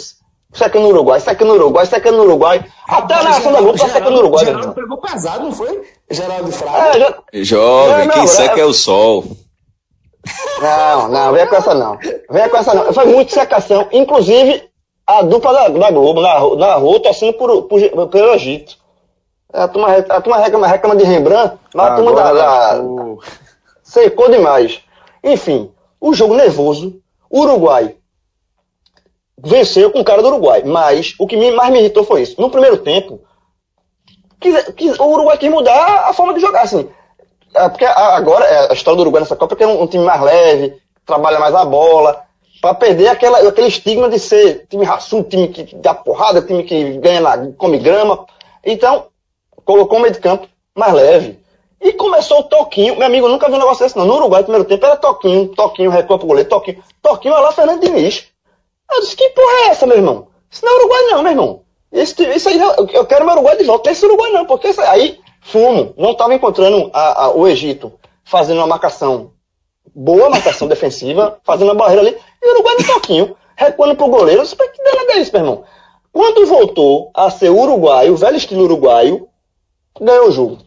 Secando 0.53 0.82
no 0.82 0.89
Uruguai, 0.91 1.20
secando 1.20 1.49
no 1.49 1.55
Uruguai, 1.55 1.85
secando 1.85 2.16
no 2.16 2.22
Uruguai. 2.24 2.64
Até 2.87 3.14
a 3.14 3.22
narração 3.22 3.53
da 3.53 3.61
Globo 3.61 3.78
tá 3.78 3.89
secando 3.89 4.12
no 4.12 4.18
Uruguai. 4.18 4.45
Geraldo 4.45 4.72
pegou 4.72 4.97
pesado, 4.99 5.45
não 5.45 5.53
foi? 5.53 5.82
Geraldo 6.11 6.53
Fraga. 6.53 7.22
É, 7.32 7.43
já... 7.43 7.57
Jovem, 7.57 8.07
não, 8.07 8.14
quem 8.14 8.26
seca 8.26 8.59
é... 8.59 8.62
é 8.62 8.64
o 8.64 8.72
sol. 8.72 9.24
Não, 10.61 11.09
não, 11.09 11.32
venha 11.32 11.47
com 11.47 11.57
essa 11.57 11.74
não. 11.74 11.99
Venha 12.30 12.49
com 12.49 12.57
essa 12.57 12.72
não. 12.72 12.93
Foi 12.93 13.05
muito 13.05 13.32
secação. 13.32 13.89
Inclusive, 13.93 14.70
a 15.07 15.22
dupla 15.22 15.53
da, 15.53 15.68
da 15.68 15.91
Globo 15.91 16.20
narrou, 16.22 16.57
narrou 16.57 17.01
torcendo 17.01 17.35
por, 17.35 17.64
por, 17.64 18.09
pelo 18.09 18.35
Egito. 18.35 18.76
A 19.55 19.68
turma, 19.68 19.88
a 19.92 20.20
turma 20.20 20.38
reclama, 20.38 20.66
reclama 20.66 20.96
de 20.96 21.05
Rembrandt, 21.05 21.57
mas 21.72 21.92
a 21.92 21.94
turma 21.94 22.12
da, 22.12 22.32
da, 22.32 22.84
secou 23.84 24.28
demais. 24.28 24.82
Enfim, 25.22 25.70
o 26.00 26.12
jogo 26.12 26.34
nervoso, 26.34 27.00
o 27.30 27.40
Uruguai 27.42 27.94
venceu 29.38 29.92
com 29.92 30.00
o 30.00 30.05
cara 30.05 30.22
do 30.22 30.28
Uruguai, 30.28 30.62
mas 30.64 31.14
o 31.20 31.26
que 31.26 31.52
mais 31.52 31.72
me 31.72 31.78
irritou 31.78 32.02
foi 32.02 32.22
isso. 32.22 32.40
No 32.40 32.50
primeiro 32.50 32.78
tempo, 32.78 33.20
quis, 34.40 34.64
quis, 34.72 34.98
o 34.98 35.05
Uruguai 35.05 35.38
quis 35.38 35.50
mudar 35.50 36.09
a 36.09 36.12
forma 36.12 36.34
de 36.34 36.40
jogar, 36.40 36.62
assim. 36.62 36.88
É, 37.55 37.68
porque 37.68 37.84
agora, 37.84 38.44
é, 38.46 38.72
a 38.72 38.74
história 38.74 38.96
do 38.96 39.02
Uruguai 39.02 39.22
nessa 39.22 39.36
Copa 39.36 39.55
é 39.55 39.57
que 39.57 39.62
é 39.62 39.66
um, 39.68 39.82
um 39.82 39.86
time 39.86 40.05
mais 40.05 40.20
leve, 40.20 40.76
trabalha 41.07 41.38
mais 41.38 41.55
a 41.55 41.64
bola, 41.64 42.24
para 42.61 42.74
perder 42.74 43.07
aquela, 43.07 43.38
aquele 43.46 43.68
estigma 43.68 44.09
de 44.09 44.18
ser 44.18 44.66
time 44.68 44.84
raçudo, 44.84 45.28
time 45.28 45.46
que 45.46 45.76
dá 45.76 45.94
porrada, 45.94 46.42
time 46.42 46.64
que 46.64 46.98
ganha 46.98 47.20
na, 47.20 47.52
come 47.52 47.78
grama. 47.78 48.26
Então, 48.64 49.07
colocou 49.64 49.98
o 49.98 50.02
meio 50.02 50.12
de 50.12 50.20
campo 50.20 50.48
mais 50.74 50.92
leve. 50.92 51.38
E 51.80 51.92
começou 51.92 52.40
o 52.40 52.44
toquinho. 52.44 52.96
Meu 52.96 53.06
amigo, 53.06 53.28
nunca 53.28 53.48
vi 53.48 53.54
um 53.54 53.58
negócio 53.58 53.84
desse, 53.84 53.96
não. 53.96 54.06
No 54.06 54.14
Uruguai, 54.14 54.40
no 54.40 54.44
primeiro 54.46 54.66
tempo, 54.66 54.86
era 54.86 54.96
toquinho, 54.96 55.48
toquinho, 55.48 55.90
recua 55.90 56.18
pro 56.18 56.26
goleiro, 56.26 56.48
toquinho. 56.48 56.82
Toquinho, 57.02 57.34
lá, 57.34 57.52
Fernando 57.52 57.80
Diniz. 57.80 58.26
Eu 58.90 59.00
disse, 59.00 59.16
que 59.16 59.28
porra 59.30 59.52
é 59.52 59.68
essa, 59.68 59.86
meu 59.86 59.96
irmão? 59.96 60.28
Isso 60.50 60.64
não 60.64 60.72
é 60.72 60.78
Uruguai, 60.78 61.02
não, 61.10 61.22
meu 61.22 61.32
irmão. 61.32 61.60
Isso, 61.92 62.22
isso 62.22 62.48
aí, 62.48 62.58
eu 62.58 63.04
quero 63.06 63.24
meu 63.24 63.34
Uruguai 63.34 63.56
de 63.56 63.64
volta. 63.64 63.90
Esse 63.90 64.04
Uruguai, 64.06 64.30
não, 64.32 64.46
porque 64.46 64.68
isso 64.68 64.80
aí, 64.80 65.20
fumo. 65.42 65.92
Não 65.96 66.12
estava 66.12 66.34
encontrando 66.34 66.90
a, 66.92 67.24
a, 67.24 67.30
o 67.30 67.46
Egito 67.46 67.92
fazendo 68.24 68.58
uma 68.58 68.66
marcação, 68.66 69.32
boa 69.94 70.30
marcação 70.30 70.66
defensiva, 70.68 71.38
fazendo 71.44 71.70
a 71.70 71.74
barreira 71.74 72.00
ali. 72.00 72.16
E 72.42 72.48
o 72.48 72.54
Uruguai 72.54 72.76
no 72.78 72.86
toquinho, 72.86 73.36
recuando 73.56 73.96
pro 73.96 74.08
goleiro. 74.08 74.40
Eu 74.40 74.44
disse, 74.44 74.56
que 74.56 74.82
danada 74.82 75.12
é 75.12 75.18
isso, 75.18 75.32
meu 75.32 75.42
irmão? 75.42 75.64
Quando 76.14 76.46
voltou 76.46 77.10
a 77.12 77.28
ser 77.28 77.50
uruguaio, 77.50 78.12
o 78.12 78.16
velho 78.16 78.36
estilo 78.36 78.62
uruguaio, 78.62 79.28
ganhou 80.01 80.28
o 80.28 80.32
jogo 80.32 80.59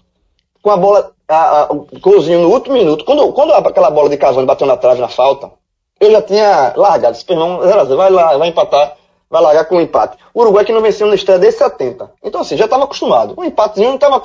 com 0.62 0.72
a 0.72 0.78
bola, 0.78 1.12
a, 1.28 1.62
a, 1.62 1.72
o 1.72 1.88
golzinho 2.00 2.42
no 2.42 2.50
último 2.50 2.76
minuto, 2.76 3.06
quando, 3.06 3.32
quando 3.32 3.54
aquela 3.54 3.90
bola 3.90 4.10
de 4.10 4.18
Cavani 4.18 4.46
bateu 4.46 4.68
na 4.68 4.76
trave 4.76 5.00
na 5.00 5.08
falta, 5.08 5.52
eu 6.00 6.12
já 6.12 6.22
tinha 6.22 6.74
largado, 6.76 7.14
disse, 7.14 7.32
irmão, 7.32 7.60
vai 7.60 8.10
lá, 8.10 8.38
vai 8.38 8.50
empatar, 8.50 8.96
vai 9.30 9.42
largar 9.42 9.66
com 9.66 9.78
um 9.78 9.82
empate. 9.82 10.18
O 10.34 10.42
Uruguai 10.42 10.66
que 10.66 10.72
não 10.72 10.82
venceu 10.82 11.08
na 11.08 11.16
estreia 11.16 11.40
desde 11.40 11.60
70. 11.60 12.12
Então 12.24 12.42
assim, 12.42 12.58
já 12.58 12.66
estava 12.66 12.84
acostumado. 12.84 13.34
Um 13.38 13.44
empatezinho 13.44 13.90
não 13.90 13.96
estava 13.96 14.22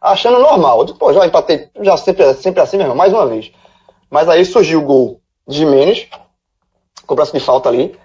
achando 0.00 0.38
normal. 0.38 0.78
Eu 0.78 0.84
disse, 0.84 0.98
pô, 0.98 1.12
já 1.12 1.26
empatei, 1.26 1.68
já 1.80 1.96
sempre, 1.96 2.34
sempre 2.34 2.60
assim 2.60 2.78
mesmo, 2.78 2.94
mais 2.94 3.12
uma 3.12 3.26
vez. 3.26 3.50
Mas 4.08 4.28
aí 4.28 4.44
surgiu 4.44 4.80
o 4.80 4.84
gol 4.84 5.20
de 5.46 5.58
Jimenez, 5.58 6.08
cobrança 7.06 7.32
de 7.32 7.40
falta 7.40 7.68
ali, 7.68 7.98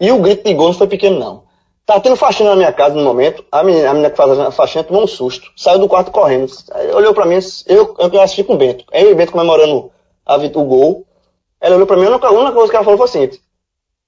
e 0.00 0.10
o 0.12 0.18
grito 0.18 0.44
de 0.44 0.54
gol 0.54 0.68
não 0.68 0.74
foi 0.74 0.86
pequeno 0.86 1.18
não. 1.18 1.49
Tá 1.90 1.98
tendo 1.98 2.14
faxina 2.14 2.50
na 2.50 2.54
minha 2.54 2.72
casa 2.72 2.94
no 2.94 3.02
momento. 3.02 3.44
A 3.50 3.64
menina, 3.64 3.90
a 3.90 3.92
menina 3.92 4.10
que 4.10 4.16
faz 4.16 4.38
a 4.38 4.52
faxina 4.52 4.84
tomou 4.84 5.02
um 5.02 5.08
susto. 5.08 5.50
Saiu 5.56 5.80
do 5.80 5.88
quarto 5.88 6.12
correndo. 6.12 6.46
Olhou 6.94 7.12
pra 7.12 7.26
mim, 7.26 7.36
eu, 7.66 7.96
eu 7.98 8.20
assisti 8.20 8.44
com 8.44 8.54
o 8.54 8.56
Bento. 8.56 8.84
Aí 8.92 9.12
o 9.12 9.16
Bento 9.16 9.32
comemorando 9.32 9.90
a, 10.24 10.36
o 10.36 10.64
gol. 10.64 11.04
Ela 11.60 11.74
olhou 11.74 11.88
pra 11.88 11.96
mim, 11.96 12.04
a 12.04 12.10
única, 12.10 12.28
a 12.28 12.30
única 12.30 12.52
coisa 12.52 12.70
que 12.70 12.76
ela 12.76 12.84
falou 12.84 12.96
foi 12.96 13.06
assim: 13.08 13.36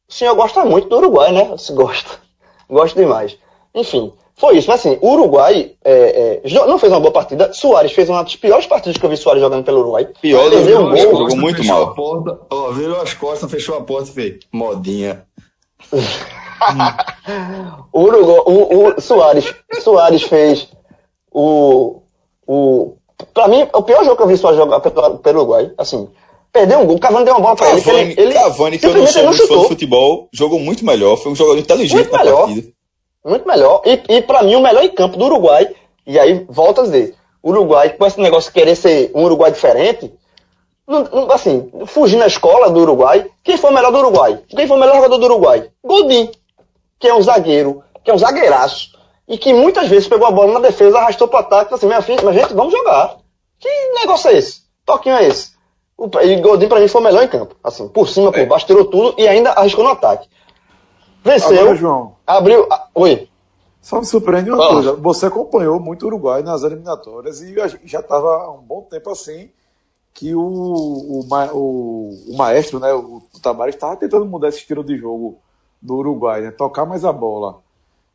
o 0.08 0.12
senhor 0.12 0.32
gosta 0.36 0.64
muito 0.64 0.88
do 0.88 0.96
Uruguai, 0.96 1.32
né? 1.32 1.56
Se 1.58 1.72
gosta. 1.72 2.20
Gosto 2.70 2.94
demais. 2.94 3.36
Enfim, 3.74 4.12
foi 4.36 4.58
isso. 4.58 4.70
Mas 4.70 4.78
assim, 4.78 4.96
o 5.00 5.14
Uruguai 5.14 5.72
é, 5.84 6.40
é, 6.44 6.66
não 6.68 6.78
fez 6.78 6.92
uma 6.92 7.00
boa 7.00 7.12
partida. 7.12 7.52
Soares 7.52 7.90
fez 7.90 8.08
uma 8.08 8.22
das 8.22 8.36
piores 8.36 8.64
partidas 8.64 8.96
que 8.96 9.04
eu 9.04 9.10
vi 9.10 9.16
Soares 9.16 9.42
jogando 9.42 9.64
pelo 9.64 9.80
Uruguai. 9.80 10.08
Pior 10.20 10.48
do 10.48 10.56
um 10.56 10.88
gol, 10.88 10.96
jogou 10.96 11.36
muito 11.36 11.64
mal. 11.64 11.92
Porta, 11.96 12.38
ó, 12.48 12.70
virou 12.70 13.00
as 13.00 13.12
costas, 13.12 13.50
fechou 13.50 13.76
a 13.76 13.80
porta 13.80 14.08
e 14.08 14.14
fez 14.14 14.38
modinha. 14.52 15.26
Uruguai, 17.94 18.42
o, 18.46 18.88
o 18.88 19.00
Soares, 19.00 19.54
Soares 19.80 20.22
fez 20.22 20.68
o, 21.30 22.02
o. 22.46 22.96
Pra 23.32 23.48
mim, 23.48 23.66
o 23.72 23.82
pior 23.82 24.04
jogo 24.04 24.16
que 24.16 24.22
eu 24.22 24.26
vi 24.26 24.36
Soares 24.36 24.58
jogar 24.58 24.80
pelo 24.80 25.40
Uruguai. 25.40 25.70
Assim, 25.78 26.08
perdeu 26.52 26.80
um 26.80 26.86
gol, 26.86 26.96
o 26.96 27.00
Cavani 27.00 27.24
deu 27.24 27.34
uma 27.34 27.40
bola 27.40 27.56
pra 27.56 27.70
Cavani, 27.70 28.12
ele. 28.12 28.20
ele, 28.20 28.34
Cavani, 28.34 28.78
que 28.78 28.86
eu 28.86 28.94
não 28.94 29.06
sou 29.06 29.24
muito 29.24 29.46
fã 29.46 29.54
do 29.54 29.64
futebol, 29.64 30.28
jogou 30.32 30.58
muito 30.58 30.84
melhor. 30.84 31.16
Foi 31.16 31.32
um 31.32 31.36
jogador 31.36 31.58
inteligente 31.58 32.08
muito 32.08 32.16
melhor, 32.16 32.46
partida. 32.46 32.68
Muito 33.24 33.48
melhor. 33.48 33.82
E, 33.84 34.16
e 34.16 34.22
pra 34.22 34.42
mim, 34.42 34.54
o 34.56 34.60
melhor 34.60 34.84
em 34.84 34.90
campo 34.90 35.16
do 35.16 35.24
Uruguai. 35.24 35.68
E 36.06 36.18
aí, 36.18 36.44
volta 36.48 36.80
a 36.80 36.84
dizer, 36.84 37.14
o 37.42 37.50
Uruguai, 37.50 37.90
com 37.90 38.06
esse 38.06 38.20
negócio 38.20 38.50
de 38.50 38.54
querer 38.54 38.74
ser 38.74 39.10
um 39.14 39.24
Uruguai 39.24 39.52
diferente, 39.52 40.12
assim, 41.32 41.70
fugindo 41.86 42.20
na 42.20 42.26
escola 42.26 42.70
do 42.70 42.80
Uruguai, 42.80 43.26
quem 43.44 43.56
foi 43.56 43.70
o 43.70 43.74
melhor 43.74 43.92
do 43.92 43.98
Uruguai? 43.98 44.40
Quem 44.48 44.66
foi 44.66 44.76
o 44.76 44.80
melhor 44.80 44.96
jogador 44.96 45.18
do 45.18 45.24
Uruguai? 45.26 45.68
Godin 45.84 46.30
que 47.02 47.08
é 47.08 47.14
um 47.14 47.20
zagueiro, 47.20 47.82
que 48.04 48.12
é 48.12 48.14
um 48.14 48.18
zagueiraço, 48.18 48.92
e 49.26 49.36
que 49.36 49.52
muitas 49.52 49.88
vezes 49.88 50.06
pegou 50.06 50.24
a 50.24 50.30
bola 50.30 50.52
na 50.52 50.60
defesa, 50.60 50.98
arrastou 50.98 51.26
para 51.26 51.38
o 51.38 51.40
ataque, 51.40 51.74
assim, 51.74 51.86
minha 51.86 52.00
filha, 52.00 52.22
mas 52.22 52.36
gente, 52.36 52.54
vamos 52.54 52.72
jogar. 52.72 53.16
Que 53.58 53.68
negócio 54.00 54.30
é 54.30 54.34
esse? 54.34 54.62
Toquinho 54.86 55.16
é 55.16 55.26
esse? 55.26 55.50
O, 55.98 56.08
e 56.20 56.36
Godinho 56.36 56.68
para 56.68 56.78
mim 56.78 56.86
foi 56.86 57.00
o 57.00 57.04
melhor 57.04 57.24
em 57.24 57.28
campo. 57.28 57.56
Assim, 57.62 57.88
por 57.88 58.08
cima, 58.08 58.30
por 58.30 58.38
é. 58.38 58.46
baixo, 58.46 58.66
tirou 58.66 58.84
tudo 58.84 59.20
e 59.20 59.26
ainda 59.26 59.50
arriscou 59.50 59.82
no 59.82 59.90
ataque. 59.90 60.28
Venceu. 61.24 61.60
Agora, 61.60 61.74
João. 61.74 62.14
Abriu. 62.24 62.68
A, 62.70 62.86
oi. 62.94 63.28
Só 63.80 63.98
me 63.98 64.06
surpreende 64.06 64.48
uma 64.48 64.64
oh. 64.64 64.74
coisa, 64.74 64.92
você 64.92 65.26
acompanhou 65.26 65.80
muito 65.80 66.04
o 66.04 66.06
Uruguai 66.06 66.44
nas 66.44 66.62
eliminatórias 66.62 67.40
e 67.40 67.52
já 67.84 67.98
estava 67.98 68.44
há 68.44 68.52
um 68.52 68.62
bom 68.62 68.82
tempo 68.82 69.10
assim 69.10 69.50
que 70.14 70.36
o, 70.36 70.40
o, 70.40 71.26
o, 71.52 72.32
o 72.32 72.36
maestro, 72.36 72.78
né, 72.78 72.92
o, 72.92 73.20
o 73.34 73.40
Tavares, 73.40 73.74
estava 73.74 73.96
tentando 73.96 74.24
mudar 74.24 74.50
esse 74.50 74.58
estilo 74.58 74.84
de 74.84 74.96
jogo 74.96 75.40
do 75.82 75.96
Uruguai, 75.96 76.40
né, 76.40 76.50
tocar 76.52 76.86
mais 76.86 77.04
a 77.04 77.12
bola. 77.12 77.60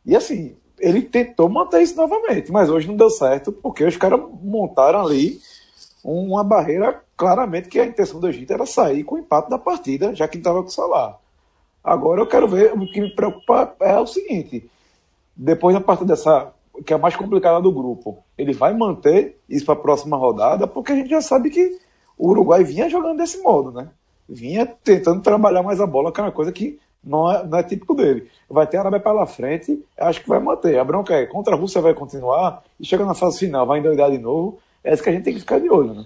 E 0.05 0.15
assim, 0.15 0.55
ele 0.79 1.01
tentou 1.01 1.49
manter 1.49 1.81
isso 1.81 1.97
novamente, 1.97 2.51
mas 2.51 2.69
hoje 2.69 2.87
não 2.87 2.95
deu 2.95 3.09
certo 3.09 3.51
porque 3.51 3.83
os 3.83 3.97
caras 3.97 4.21
montaram 4.41 5.01
ali 5.01 5.39
uma 6.03 6.43
barreira 6.43 7.03
claramente 7.17 7.67
que 7.67 7.79
a 7.79 7.85
intenção 7.85 8.19
do 8.19 8.29
Egito 8.29 8.53
era 8.53 8.65
sair 8.65 9.03
com 9.03 9.15
o 9.15 9.17
empate 9.17 9.49
da 9.49 9.57
partida, 9.57 10.15
já 10.15 10.27
que 10.27 10.37
estava 10.37 10.61
com 10.61 10.69
o 10.69 10.71
Salah. 10.71 11.17
Agora 11.83 12.21
eu 12.21 12.27
quero 12.27 12.47
ver, 12.47 12.73
o 12.73 12.85
que 12.91 13.01
me 13.01 13.13
preocupa 13.13 13.75
é 13.79 13.99
o 13.99 14.07
seguinte, 14.07 14.69
depois 15.35 15.75
da 15.75 15.81
parte 15.81 16.05
dessa, 16.05 16.53
que 16.85 16.93
é 16.93 16.95
a 16.95 16.99
mais 16.99 17.15
complicada 17.15 17.61
do 17.61 17.71
grupo, 17.71 18.19
ele 18.37 18.53
vai 18.53 18.73
manter 18.73 19.39
isso 19.49 19.65
para 19.65 19.73
a 19.73 19.81
próxima 19.81 20.15
rodada, 20.15 20.67
porque 20.67 20.91
a 20.91 20.95
gente 20.95 21.09
já 21.09 21.21
sabe 21.21 21.49
que 21.49 21.77
o 22.17 22.29
Uruguai 22.29 22.63
vinha 22.63 22.89
jogando 22.89 23.17
desse 23.17 23.41
modo, 23.41 23.71
né? 23.71 23.89
Vinha 24.27 24.65
tentando 24.65 25.21
trabalhar 25.21 25.63
mais 25.63 25.79
a 25.79 25.87
bola, 25.87 26.11
que 26.11 26.19
é 26.19 26.23
uma 26.23 26.31
coisa 26.31 26.51
que 26.51 26.79
não 27.07 27.31
é, 27.31 27.43
não 27.45 27.57
é 27.57 27.63
típico 27.63 27.95
dele. 27.95 28.29
Vai 28.49 28.67
ter 28.67 28.77
a 28.77 28.81
Arábia 28.81 28.99
pela 28.99 29.25
frente, 29.25 29.83
acho 29.97 30.21
que 30.21 30.29
vai 30.29 30.39
manter. 30.39 30.77
A 30.77 30.83
bronca 30.83 31.15
é 31.15 31.25
contra 31.25 31.55
a 31.55 31.57
Rússia 31.57 31.81
vai 31.81 31.93
continuar 31.93 32.63
e 32.79 32.85
chega 32.85 33.05
na 33.05 33.13
fase 33.13 33.39
final, 33.39 33.65
vai 33.65 33.79
endoidar 33.79 34.11
de 34.11 34.17
novo. 34.17 34.59
É 34.83 34.93
isso 34.93 35.01
que 35.01 35.09
a 35.09 35.11
gente 35.11 35.23
tem 35.23 35.33
que 35.33 35.39
ficar 35.39 35.59
de 35.59 35.69
olho, 35.69 35.93
né? 35.93 36.05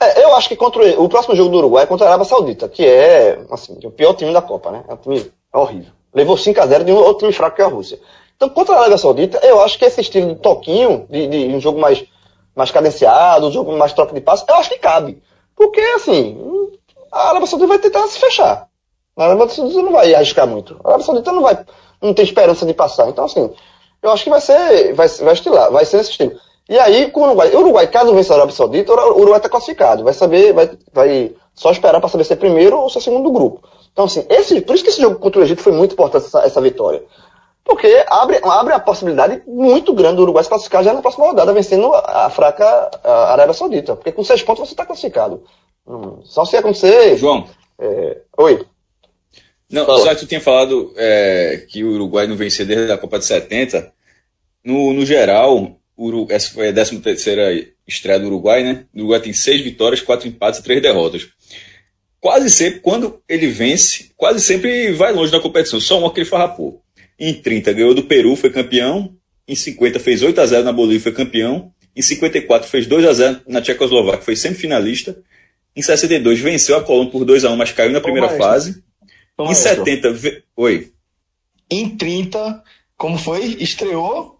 É, 0.00 0.24
eu 0.24 0.36
acho 0.36 0.48
que 0.48 0.56
contra 0.56 0.82
o, 0.82 1.04
o, 1.04 1.08
próximo 1.08 1.34
jogo 1.34 1.50
do 1.50 1.58
Uruguai 1.58 1.84
é 1.84 1.86
contra 1.86 2.06
a 2.06 2.10
Arábia 2.10 2.26
Saudita, 2.26 2.68
que 2.68 2.84
é 2.84 3.40
assim, 3.50 3.78
o 3.82 3.90
pior 3.90 4.14
time 4.14 4.32
da 4.32 4.42
Copa, 4.42 4.70
né? 4.70 4.84
É 4.88 4.94
um 4.94 4.96
time 4.96 5.32
horrível. 5.52 5.92
Levou 6.14 6.36
5x0 6.36 6.84
de 6.84 6.92
um 6.92 6.96
outro 6.96 7.20
time 7.20 7.32
fraco 7.32 7.56
que 7.56 7.62
é 7.62 7.64
a 7.64 7.68
Rússia. 7.68 7.98
Então, 8.36 8.50
contra 8.50 8.74
a 8.74 8.78
Arábia 8.80 8.98
Saudita, 8.98 9.38
eu 9.42 9.62
acho 9.62 9.78
que 9.78 9.84
esse 9.84 10.00
estilo 10.00 10.34
de 10.34 10.40
toquinho, 10.40 11.06
de, 11.08 11.26
de 11.26 11.54
um 11.54 11.60
jogo 11.60 11.80
mais, 11.80 12.04
mais 12.54 12.70
cadenciado, 12.70 13.46
um 13.46 13.52
jogo 13.52 13.76
mais 13.76 13.94
troca 13.94 14.12
de 14.12 14.20
passe, 14.20 14.44
eu 14.46 14.54
acho 14.56 14.68
que 14.68 14.78
cabe. 14.78 15.22
Porque, 15.56 15.80
assim, 15.80 16.38
a 17.10 17.30
Arábia 17.30 17.46
Saudita 17.46 17.68
vai 17.68 17.78
tentar 17.78 18.06
se 18.08 18.18
fechar. 18.18 18.68
A 19.16 19.24
Arábia 19.24 19.48
Saudita 19.48 19.82
não 19.82 19.92
vai 19.92 20.14
arriscar 20.14 20.46
muito. 20.46 20.78
A 20.84 20.88
Arábia 20.88 21.06
Saudita 21.06 21.32
não 21.32 21.42
vai, 21.42 21.58
não 22.02 22.12
tem 22.12 22.24
esperança 22.24 22.66
de 22.66 22.74
passar. 22.74 23.08
Então, 23.08 23.24
assim, 23.24 23.50
eu 24.02 24.10
acho 24.10 24.24
que 24.24 24.30
vai 24.30 24.40
ser, 24.40 24.92
vai, 24.92 25.08
vai 25.08 25.32
estilar, 25.32 25.72
vai 25.72 25.84
ser 25.84 25.98
esse 26.00 26.10
estilo. 26.10 26.32
E 26.68 26.78
aí, 26.78 27.10
com 27.10 27.20
o 27.20 27.24
Uruguai, 27.24 27.54
o 27.54 27.60
Uruguai, 27.60 27.86
caso 27.86 28.14
vença 28.14 28.34
a 28.34 28.36
Arábia 28.36 28.54
Saudita, 28.54 28.92
o 28.92 29.20
Uruguai 29.20 29.38
está 29.38 29.48
classificado. 29.48 30.04
Vai 30.04 30.12
saber, 30.12 30.52
vai, 30.52 30.70
vai 30.92 31.32
só 31.54 31.70
esperar 31.70 32.00
para 32.00 32.08
saber 32.08 32.24
se 32.24 32.32
é 32.32 32.36
primeiro 32.36 32.78
ou 32.78 32.90
se 32.90 32.98
é 32.98 33.00
segundo 33.00 33.24
do 33.24 33.32
grupo. 33.32 33.66
Então, 33.92 34.04
assim, 34.04 34.26
esse, 34.28 34.60
por 34.60 34.74
isso 34.74 34.84
que 34.84 34.90
esse 34.90 35.00
jogo 35.00 35.18
contra 35.18 35.40
o 35.40 35.44
Egito 35.44 35.62
foi 35.62 35.72
muito 35.72 35.92
importante, 35.92 36.26
essa, 36.26 36.40
essa 36.40 36.60
vitória. 36.60 37.02
Porque 37.64 38.04
abre, 38.08 38.40
abre 38.44 38.74
a 38.74 38.80
possibilidade 38.80 39.42
muito 39.46 39.92
grande 39.94 40.16
do 40.16 40.22
Uruguai 40.22 40.44
se 40.44 40.50
classificar 40.50 40.84
já 40.84 40.92
na 40.92 41.00
próxima 41.00 41.26
rodada, 41.26 41.52
vencendo 41.52 41.92
a, 41.94 42.26
a 42.26 42.30
fraca 42.30 42.90
a 43.02 43.32
Arábia 43.32 43.54
Saudita. 43.54 43.96
Porque 43.96 44.12
com 44.12 44.22
seis 44.22 44.42
pontos 44.42 44.68
você 44.68 44.74
está 44.74 44.84
classificado. 44.84 45.42
Hum, 45.86 46.18
só 46.22 46.44
se 46.44 46.56
acontecer. 46.56 47.16
João. 47.16 47.46
É, 47.78 48.18
oi. 48.36 48.66
Não, 49.70 49.84
Fala. 49.84 50.00
só 50.00 50.14
que 50.14 50.20
tu 50.20 50.26
tinha 50.26 50.40
falado 50.40 50.92
é, 50.96 51.64
que 51.68 51.82
o 51.82 51.92
Uruguai 51.92 52.26
não 52.26 52.36
vencia 52.36 52.64
desde 52.64 52.92
a 52.92 52.98
Copa 52.98 53.18
de 53.18 53.24
70. 53.24 53.92
No, 54.64 54.92
no 54.92 55.04
geral, 55.04 55.78
Uru, 55.96 56.26
essa 56.30 56.50
foi 56.52 56.68
a 56.68 56.72
13 56.72 57.00
terceira 57.00 57.66
estreia 57.86 58.18
do 58.18 58.26
Uruguai, 58.26 58.62
né? 58.62 58.84
O 58.94 58.98
Uruguai 59.00 59.20
tem 59.20 59.32
seis 59.32 59.60
vitórias, 59.60 60.00
quatro 60.00 60.28
empates 60.28 60.60
e 60.60 60.62
três 60.62 60.82
derrotas. 60.82 61.28
Quase 62.20 62.50
sempre, 62.50 62.80
quando 62.80 63.20
ele 63.28 63.46
vence, 63.46 64.10
quase 64.16 64.40
sempre 64.40 64.92
vai 64.92 65.12
longe 65.12 65.30
da 65.30 65.40
competição. 65.40 65.80
Só 65.80 65.98
uma 65.98 66.12
que 66.12 66.20
ele 66.20 66.28
farrapou. 66.28 66.82
Em 67.18 67.32
30 67.32 67.72
ganhou 67.72 67.94
do 67.94 68.04
Peru, 68.04 68.36
foi 68.36 68.50
campeão. 68.50 69.14
Em 69.48 69.54
50 69.54 70.00
fez 70.00 70.22
8 70.22 70.40
a 70.40 70.46
0 70.46 70.64
na 70.64 70.72
Bolívia, 70.72 71.00
foi 71.00 71.12
campeão. 71.12 71.72
Em 71.94 72.02
54 72.02 72.68
fez 72.68 72.86
2 72.86 73.06
a 73.06 73.12
0 73.12 73.40
na 73.46 73.62
Tchecoslováquia, 73.62 74.22
foi 74.22 74.36
semifinalista. 74.36 75.16
Em 75.74 75.80
62 75.80 76.40
venceu 76.40 76.76
a 76.76 76.82
Colômbia 76.82 77.12
por 77.12 77.24
2 77.24 77.44
a 77.44 77.50
1, 77.50 77.56
mas 77.56 77.72
caiu 77.72 77.90
na 77.90 78.00
primeira 78.00 78.28
fase. 78.30 78.82
Toma 79.36 79.52
em 79.52 79.54
70, 79.54 80.12
ve... 80.12 80.42
oi. 80.56 80.92
Em 81.70 81.96
30, 81.96 82.62
como 82.96 83.18
foi? 83.18 83.44
Estreou 83.60 84.36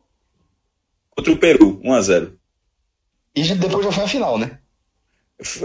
contra 1.16 1.32
o 1.32 1.36
Peru, 1.36 1.80
1 1.82 1.92
a 1.92 2.00
0. 2.02 2.38
E 3.34 3.42
depois 3.54 3.84
já 3.84 3.92
foi 3.92 4.04
a 4.04 4.08
final, 4.08 4.38
né? 4.38 4.58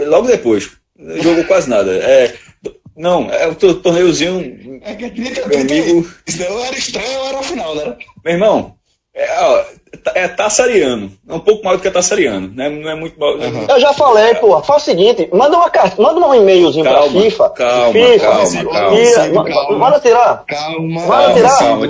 Logo 0.06 0.26
depois. 0.26 0.70
Jogou 0.96 1.44
quase 1.44 1.68
nada. 1.68 1.92
É, 1.96 2.36
não, 2.96 3.30
é 3.30 3.48
o 3.48 3.54
torneiozinho. 3.54 4.80
É 4.82 4.94
que 4.94 5.20
meu 5.20 5.60
amigo. 5.60 6.10
Isso 6.26 6.38
não 6.38 6.64
era 6.64 6.76
estranho, 6.76 7.24
era 7.26 7.38
a 7.38 7.42
final, 7.42 7.74
né? 7.74 7.96
Meu 8.24 8.34
irmão, 8.34 8.76
é, 9.14 9.40
ó, 9.40 9.64
é 10.14 10.28
taçariano. 10.28 11.12
É 11.28 11.34
um 11.34 11.40
pouco 11.40 11.64
mais 11.64 11.76
do 11.78 11.82
que 11.82 11.88
é 11.88 11.90
taçariano. 11.90 12.50
Né? 12.54 12.68
Não 12.68 12.90
é 12.90 12.94
muito 12.94 13.18
mal. 13.18 13.34
Uhum. 13.34 13.66
Eu 13.68 13.80
já 13.80 13.92
falei, 13.92 14.34
pô. 14.36 14.60
Faz 14.62 14.82
o 14.82 14.84
seguinte: 14.86 15.28
manda 15.32 15.56
uma 15.56 15.68
carta, 15.68 16.00
manda 16.00 16.18
um 16.18 16.34
e-mailzinho 16.34 16.84
calma, 16.84 17.00
pra 17.00 17.20
FIFA. 17.20 17.50
Calma, 17.50 17.92
FIFA, 17.92 18.26
calma, 18.26 18.70
calma. 18.72 18.96
Tira, 18.96 19.30
calma. 19.30 19.78
Manda 19.78 20.00
tirar. 20.00 20.44
Calma, 20.46 21.06
manda 21.06 21.34
tirar. 21.34 21.58
Calma, 21.58 21.86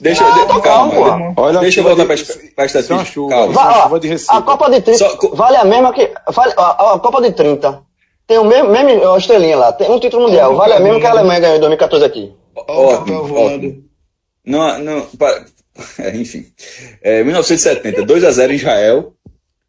Deixa, 0.00 0.26
ah, 0.26 0.32
de, 0.32 0.46
calma, 0.46 0.60
calma 0.62 1.34
Olha, 1.36 1.60
deixa 1.60 1.78
eu 1.78 1.84
voltar 1.84 2.04
para 2.04 2.14
a 2.14 2.66
estatística. 2.66 3.28
Calma. 3.28 3.52
Vai, 3.52 3.80
a 4.28 4.42
Copa 4.42 4.68
de 4.68 4.80
30 4.80 4.98
Só, 4.98 5.16
vale 5.32 5.56
a 5.56 5.64
mesma 5.64 5.92
que. 5.92 6.10
Vale, 6.28 6.52
a, 6.56 6.94
a 6.94 6.98
Copa 6.98 7.22
de 7.22 7.30
30 7.30 7.82
tem 8.26 8.38
o 8.38 8.44
mesmo, 8.44 8.70
mesmo 8.70 9.12
a 9.12 9.18
estrelinha 9.18 9.56
lá, 9.56 9.72
tem 9.72 9.90
um 9.90 10.00
título 10.00 10.24
mundial. 10.24 10.56
Vale 10.56 10.72
a 10.72 10.80
mesma 10.80 10.98
que 10.98 11.06
a 11.06 11.10
Alemanha 11.10 11.40
ganhou 11.40 11.56
em 11.56 11.60
2014 11.60 12.04
aqui. 12.04 12.32
Ótimo, 12.56 13.38
ótimo. 13.38 13.84
Não, 14.44 14.78
não, 14.80 14.98
é, 14.98 15.44
enfim. 16.14 16.46
É, 17.02 17.22
1970, 17.22 18.04
2 18.04 18.24
a 18.24 18.30
0 18.30 18.52
em 18.52 18.56
Israel 18.56 19.14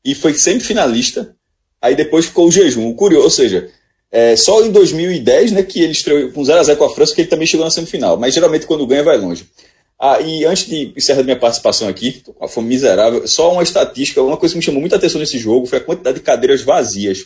e 0.04 0.14
foi 0.14 0.34
semifinalista. 0.34 1.36
Aí 1.82 1.96
depois 1.96 2.26
ficou 2.26 2.48
o 2.48 2.52
jejum. 2.52 2.94
Curioso, 2.94 3.26
ou 3.26 3.30
seja, 3.32 3.70
é, 4.12 4.36
só 4.36 4.64
em 4.64 4.72
2010, 4.72 5.52
né, 5.52 5.64
que 5.64 5.82
ele 5.82 5.92
estreou 5.92 6.32
com 6.32 6.44
0 6.44 6.60
a 6.60 6.64
0 6.64 6.78
com 6.78 6.86
a 6.86 6.94
França, 6.94 7.14
que 7.14 7.22
ele 7.22 7.30
também 7.30 7.48
chegou 7.48 7.66
na 7.66 7.72
semifinal. 7.72 8.18
Mas 8.18 8.34
geralmente 8.34 8.66
quando 8.66 8.88
ganha 8.88 9.04
vai 9.04 9.18
longe. 9.18 9.46
Ah, 10.00 10.20
e 10.20 10.44
antes 10.44 10.66
de 10.66 10.92
encerrar 10.98 11.24
minha 11.24 11.40
participação 11.40 11.88
aqui, 11.88 12.22
fome 12.50 12.68
miserável, 12.68 13.26
só 13.26 13.54
uma 13.54 13.64
estatística, 13.64 14.22
uma 14.22 14.36
coisa 14.36 14.54
que 14.54 14.58
me 14.58 14.64
chamou 14.64 14.82
muita 14.82 14.98
atenção 14.98 15.20
nesse 15.20 15.38
jogo 15.38 15.66
foi 15.66 15.78
a 15.78 15.82
quantidade 15.82 16.18
de 16.18 16.24
cadeiras 16.24 16.62
vazias 16.62 17.26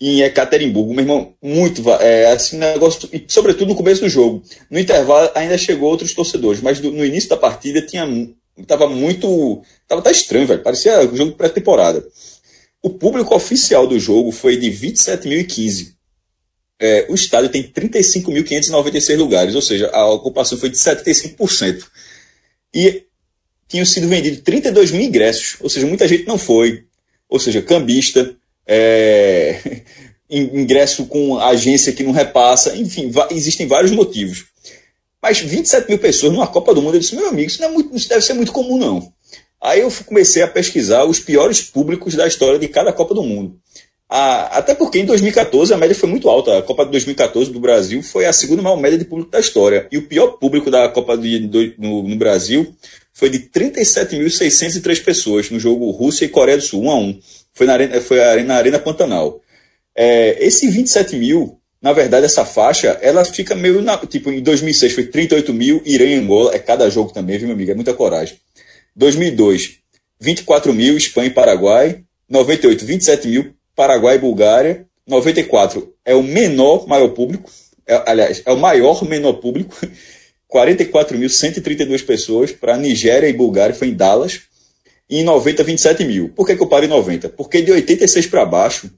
em 0.00 0.22
Ekaterimburgo, 0.22 0.94
meu 0.94 1.02
irmão, 1.02 1.34
muito, 1.42 1.88
é, 2.00 2.32
assim, 2.32 2.56
negócio, 2.56 3.06
e 3.12 3.22
sobretudo 3.28 3.68
no 3.68 3.74
começo 3.74 4.00
do 4.00 4.08
jogo. 4.08 4.42
No 4.70 4.78
intervalo 4.78 5.30
ainda 5.34 5.58
chegou 5.58 5.90
outros 5.90 6.14
torcedores, 6.14 6.62
mas 6.62 6.80
do, 6.80 6.90
no 6.90 7.04
início 7.04 7.28
da 7.28 7.36
partida 7.36 7.82
tinha, 7.82 8.08
tava 8.66 8.88
muito, 8.88 9.62
tava 9.86 10.00
tá 10.00 10.10
estranho, 10.10 10.46
velho, 10.46 10.62
parecia 10.62 11.00
um 11.00 11.14
jogo 11.14 11.32
pré-temporada. 11.32 12.06
O 12.82 12.88
público 12.88 13.34
oficial 13.34 13.86
do 13.86 13.98
jogo 14.00 14.32
foi 14.32 14.56
de 14.56 14.70
27.015. 14.70 15.92
É, 16.80 17.04
o 17.10 17.14
estádio 17.14 17.50
tem 17.50 17.62
35.596 17.62 19.18
lugares, 19.18 19.54
ou 19.54 19.60
seja, 19.60 19.90
a 19.92 20.10
ocupação 20.10 20.56
foi 20.56 20.70
de 20.70 20.78
75%. 20.78 21.84
E 22.72 23.04
tinham 23.68 23.84
sido 23.84 24.08
vendidos 24.08 24.40
32 24.40 24.92
mil 24.92 25.02
ingressos, 25.02 25.56
ou 25.60 25.68
seja, 25.68 25.86
muita 25.86 26.08
gente 26.08 26.26
não 26.26 26.38
foi. 26.38 26.84
Ou 27.28 27.38
seja, 27.38 27.60
cambista, 27.60 28.34
é, 28.66 29.82
ingresso 30.30 31.06
com 31.06 31.38
agência 31.38 31.92
que 31.92 32.02
não 32.02 32.12
repassa, 32.12 32.76
enfim, 32.76 33.10
existem 33.30 33.66
vários 33.66 33.90
motivos. 33.92 34.46
Mas 35.22 35.40
27 35.40 35.88
mil 35.88 35.98
pessoas 35.98 36.32
numa 36.32 36.46
Copa 36.46 36.72
do 36.72 36.80
Mundo, 36.80 36.94
eu 36.94 37.00
disse, 37.00 37.14
meu 37.14 37.28
amigo, 37.28 37.48
isso, 37.48 37.60
não 37.60 37.68
é 37.68 37.72
muito, 37.72 37.94
isso 37.94 38.08
deve 38.08 38.22
ser 38.22 38.32
muito 38.32 38.52
comum, 38.52 38.78
não. 38.78 39.12
Aí 39.60 39.80
eu 39.80 39.92
comecei 40.06 40.42
a 40.42 40.48
pesquisar 40.48 41.04
os 41.04 41.20
piores 41.20 41.60
públicos 41.60 42.14
da 42.14 42.26
história 42.26 42.58
de 42.58 42.66
cada 42.68 42.92
Copa 42.92 43.14
do 43.14 43.22
Mundo. 43.22 43.58
Até 44.08 44.74
porque 44.74 44.98
em 44.98 45.04
2014 45.04 45.72
a 45.72 45.76
média 45.76 45.94
foi 45.94 46.08
muito 46.08 46.28
alta. 46.28 46.58
A 46.58 46.62
Copa 46.62 46.84
de 46.84 46.90
2014 46.90 47.52
do 47.52 47.60
Brasil 47.60 48.02
foi 48.02 48.26
a 48.26 48.32
segunda 48.32 48.60
maior 48.60 48.76
média 48.76 48.98
de 48.98 49.04
público 49.04 49.30
da 49.30 49.38
história. 49.38 49.86
E 49.92 49.98
o 49.98 50.08
pior 50.08 50.32
público 50.32 50.70
da 50.70 50.88
Copa 50.88 51.16
de, 51.16 51.46
do, 51.46 51.74
no, 51.78 52.02
no 52.02 52.16
Brasil 52.16 52.74
foi 53.12 53.30
de 53.30 53.38
37.603 53.38 55.04
pessoas 55.04 55.50
no 55.50 55.60
jogo 55.60 55.90
Rússia 55.90 56.24
e 56.24 56.28
Coreia 56.28 56.58
do 56.58 56.64
Sul, 56.64 56.84
1 56.84 56.90
a 56.90 56.96
1 56.96 57.20
foi 57.52 57.66
na 57.66 57.72
Arena, 57.74 58.00
foi 58.00 58.42
na 58.42 58.56
Arena 58.56 58.78
Pantanal. 58.78 59.40
É, 59.94 60.36
esse 60.44 60.70
27 60.70 61.16
mil, 61.16 61.58
na 61.82 61.92
verdade, 61.92 62.26
essa 62.26 62.44
faixa, 62.44 62.98
ela 63.00 63.24
fica 63.24 63.54
meio. 63.54 63.82
Na, 63.82 63.96
tipo, 63.98 64.30
em 64.30 64.40
2006 64.40 64.92
foi 64.92 65.06
38 65.06 65.52
mil, 65.52 65.82
Irã 65.84 66.04
e 66.04 66.14
Angola, 66.14 66.54
é 66.54 66.58
cada 66.58 66.88
jogo 66.90 67.12
também, 67.12 67.38
viu, 67.38 67.48
meu 67.48 67.54
amigo? 67.54 67.70
É 67.70 67.74
muita 67.74 67.94
coragem. 67.94 68.36
2002, 68.96 69.78
24 70.20 70.72
mil, 70.72 70.96
Espanha 70.96 71.28
e 71.28 71.30
Paraguai. 71.32 72.02
98, 72.28 72.84
27 72.84 73.28
mil, 73.28 73.54
Paraguai 73.74 74.16
e 74.16 74.18
Bulgária. 74.18 74.86
94 75.06 75.92
é 76.04 76.14
o 76.14 76.22
menor, 76.22 76.86
maior 76.86 77.08
público. 77.08 77.50
É, 77.86 78.02
aliás, 78.06 78.42
é 78.44 78.52
o 78.52 78.58
maior, 78.58 79.02
menor 79.04 79.34
público. 79.34 79.76
44.132 80.52 82.04
pessoas 82.04 82.50
para 82.50 82.76
Nigéria 82.76 83.28
e 83.28 83.32
Bulgária, 83.32 83.74
foi 83.74 83.88
em 83.88 83.94
Dallas 83.94 84.49
e 85.10 85.18
em 85.18 85.24
90, 85.24 85.64
27 85.64 86.04
mil. 86.04 86.28
Por 86.28 86.46
que, 86.46 86.54
que 86.54 86.62
eu 86.62 86.68
paro 86.68 86.84
em 86.84 86.88
90? 86.88 87.30
Porque 87.30 87.60
de 87.60 87.72
86 87.72 88.28
para 88.28 88.46
baixo, 88.46 88.88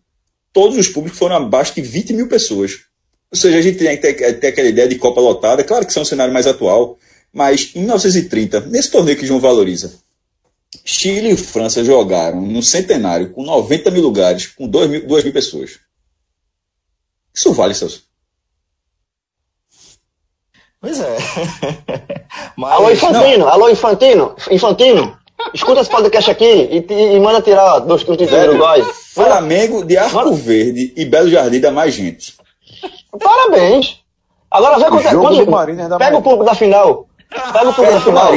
todos 0.52 0.76
os 0.76 0.88
públicos 0.88 1.18
foram 1.18 1.36
abaixo 1.36 1.74
de 1.74 1.80
20 1.80 2.12
mil 2.12 2.28
pessoas. 2.28 2.80
Ou 3.30 3.38
seja, 3.38 3.56
a 3.56 3.62
gente 3.62 3.78
tem, 3.78 3.96
tem, 3.96 4.14
tem 4.14 4.50
aquela 4.50 4.68
ideia 4.68 4.86
de 4.86 4.96
Copa 4.96 5.20
lotada, 5.20 5.64
claro 5.64 5.86
que 5.86 5.90
isso 5.90 5.98
é 5.98 6.02
um 6.02 6.04
cenário 6.04 6.34
mais 6.34 6.46
atual, 6.46 6.98
Mas 7.32 7.72
em 7.74 7.80
1930, 7.80 8.60
nesse 8.66 8.90
torneio 8.90 9.16
que 9.16 9.24
João 9.24 9.40
valoriza, 9.40 9.94
Chile 10.84 11.30
e 11.30 11.36
França 11.36 11.82
jogaram 11.82 12.42
no 12.42 12.62
centenário 12.62 13.30
com 13.30 13.42
90 13.42 13.90
mil 13.90 14.02
lugares, 14.02 14.46
com 14.48 14.68
2 14.68 14.90
mil, 14.90 15.06
2 15.06 15.24
mil 15.24 15.32
pessoas. 15.32 15.78
Isso 17.34 17.54
vale, 17.54 17.74
Celso? 17.74 18.04
Pois 20.78 21.00
é. 21.00 21.16
Mas, 22.56 22.72
alô, 22.72 22.90
Infantino, 22.90 23.38
não. 23.38 23.48
alô, 23.48 23.68
Infantino, 23.70 24.36
Infantino, 24.50 25.18
escuta 25.54 25.80
esse 25.80 25.90
podcast 25.90 26.30
aqui 26.30 26.44
e, 26.44 26.86
e, 26.88 27.16
e 27.16 27.20
manda 27.20 27.42
tirar 27.42 27.80
dos 27.80 28.02
clubes 28.02 28.28
do 28.28 28.36
Uruguai. 28.36 28.82
Flamengo 28.82 29.84
de 29.84 29.96
Arco 29.96 30.12
manda. 30.12 30.34
Verde 30.34 30.92
e 30.96 31.04
Belo 31.04 31.28
Jardim 31.28 31.60
dá 31.60 31.70
mais 31.70 31.94
gente. 31.94 32.34
Parabéns. 33.22 34.00
Agora 34.50 34.78
vê 34.78 34.84
quanto, 34.84 35.02
quanto, 35.02 35.46
quanto 35.46 35.98
Pega 35.98 36.16
o 36.16 36.22
público 36.22 36.44
da 36.44 36.54
final. 36.54 37.06
Pega 37.52 37.68
o 37.70 37.74
público 37.74 37.94
da 37.94 38.00
final. 38.00 38.32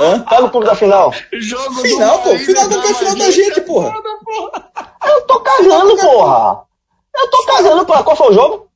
Hã? 0.00 0.20
Pega 0.20 0.44
o 0.44 0.50
público 0.50 0.70
da 0.70 0.74
final. 0.74 1.14
Jogo 1.32 1.74
final, 1.74 2.18
pô. 2.20 2.38
Final 2.38 2.68
da 2.68 2.82
final 2.82 3.16
da 3.16 3.30
gente, 3.30 3.60
porra. 3.62 3.94
Eu 5.06 5.20
tô 5.22 5.40
cagando, 5.40 5.96
porra. 5.96 6.62
Eu 7.16 7.30
tô 7.30 7.44
cagando, 7.46 7.84
porra. 7.84 8.02
Qual 8.02 8.16
foi 8.16 8.30
o 8.30 8.32
jogo? 8.32 8.68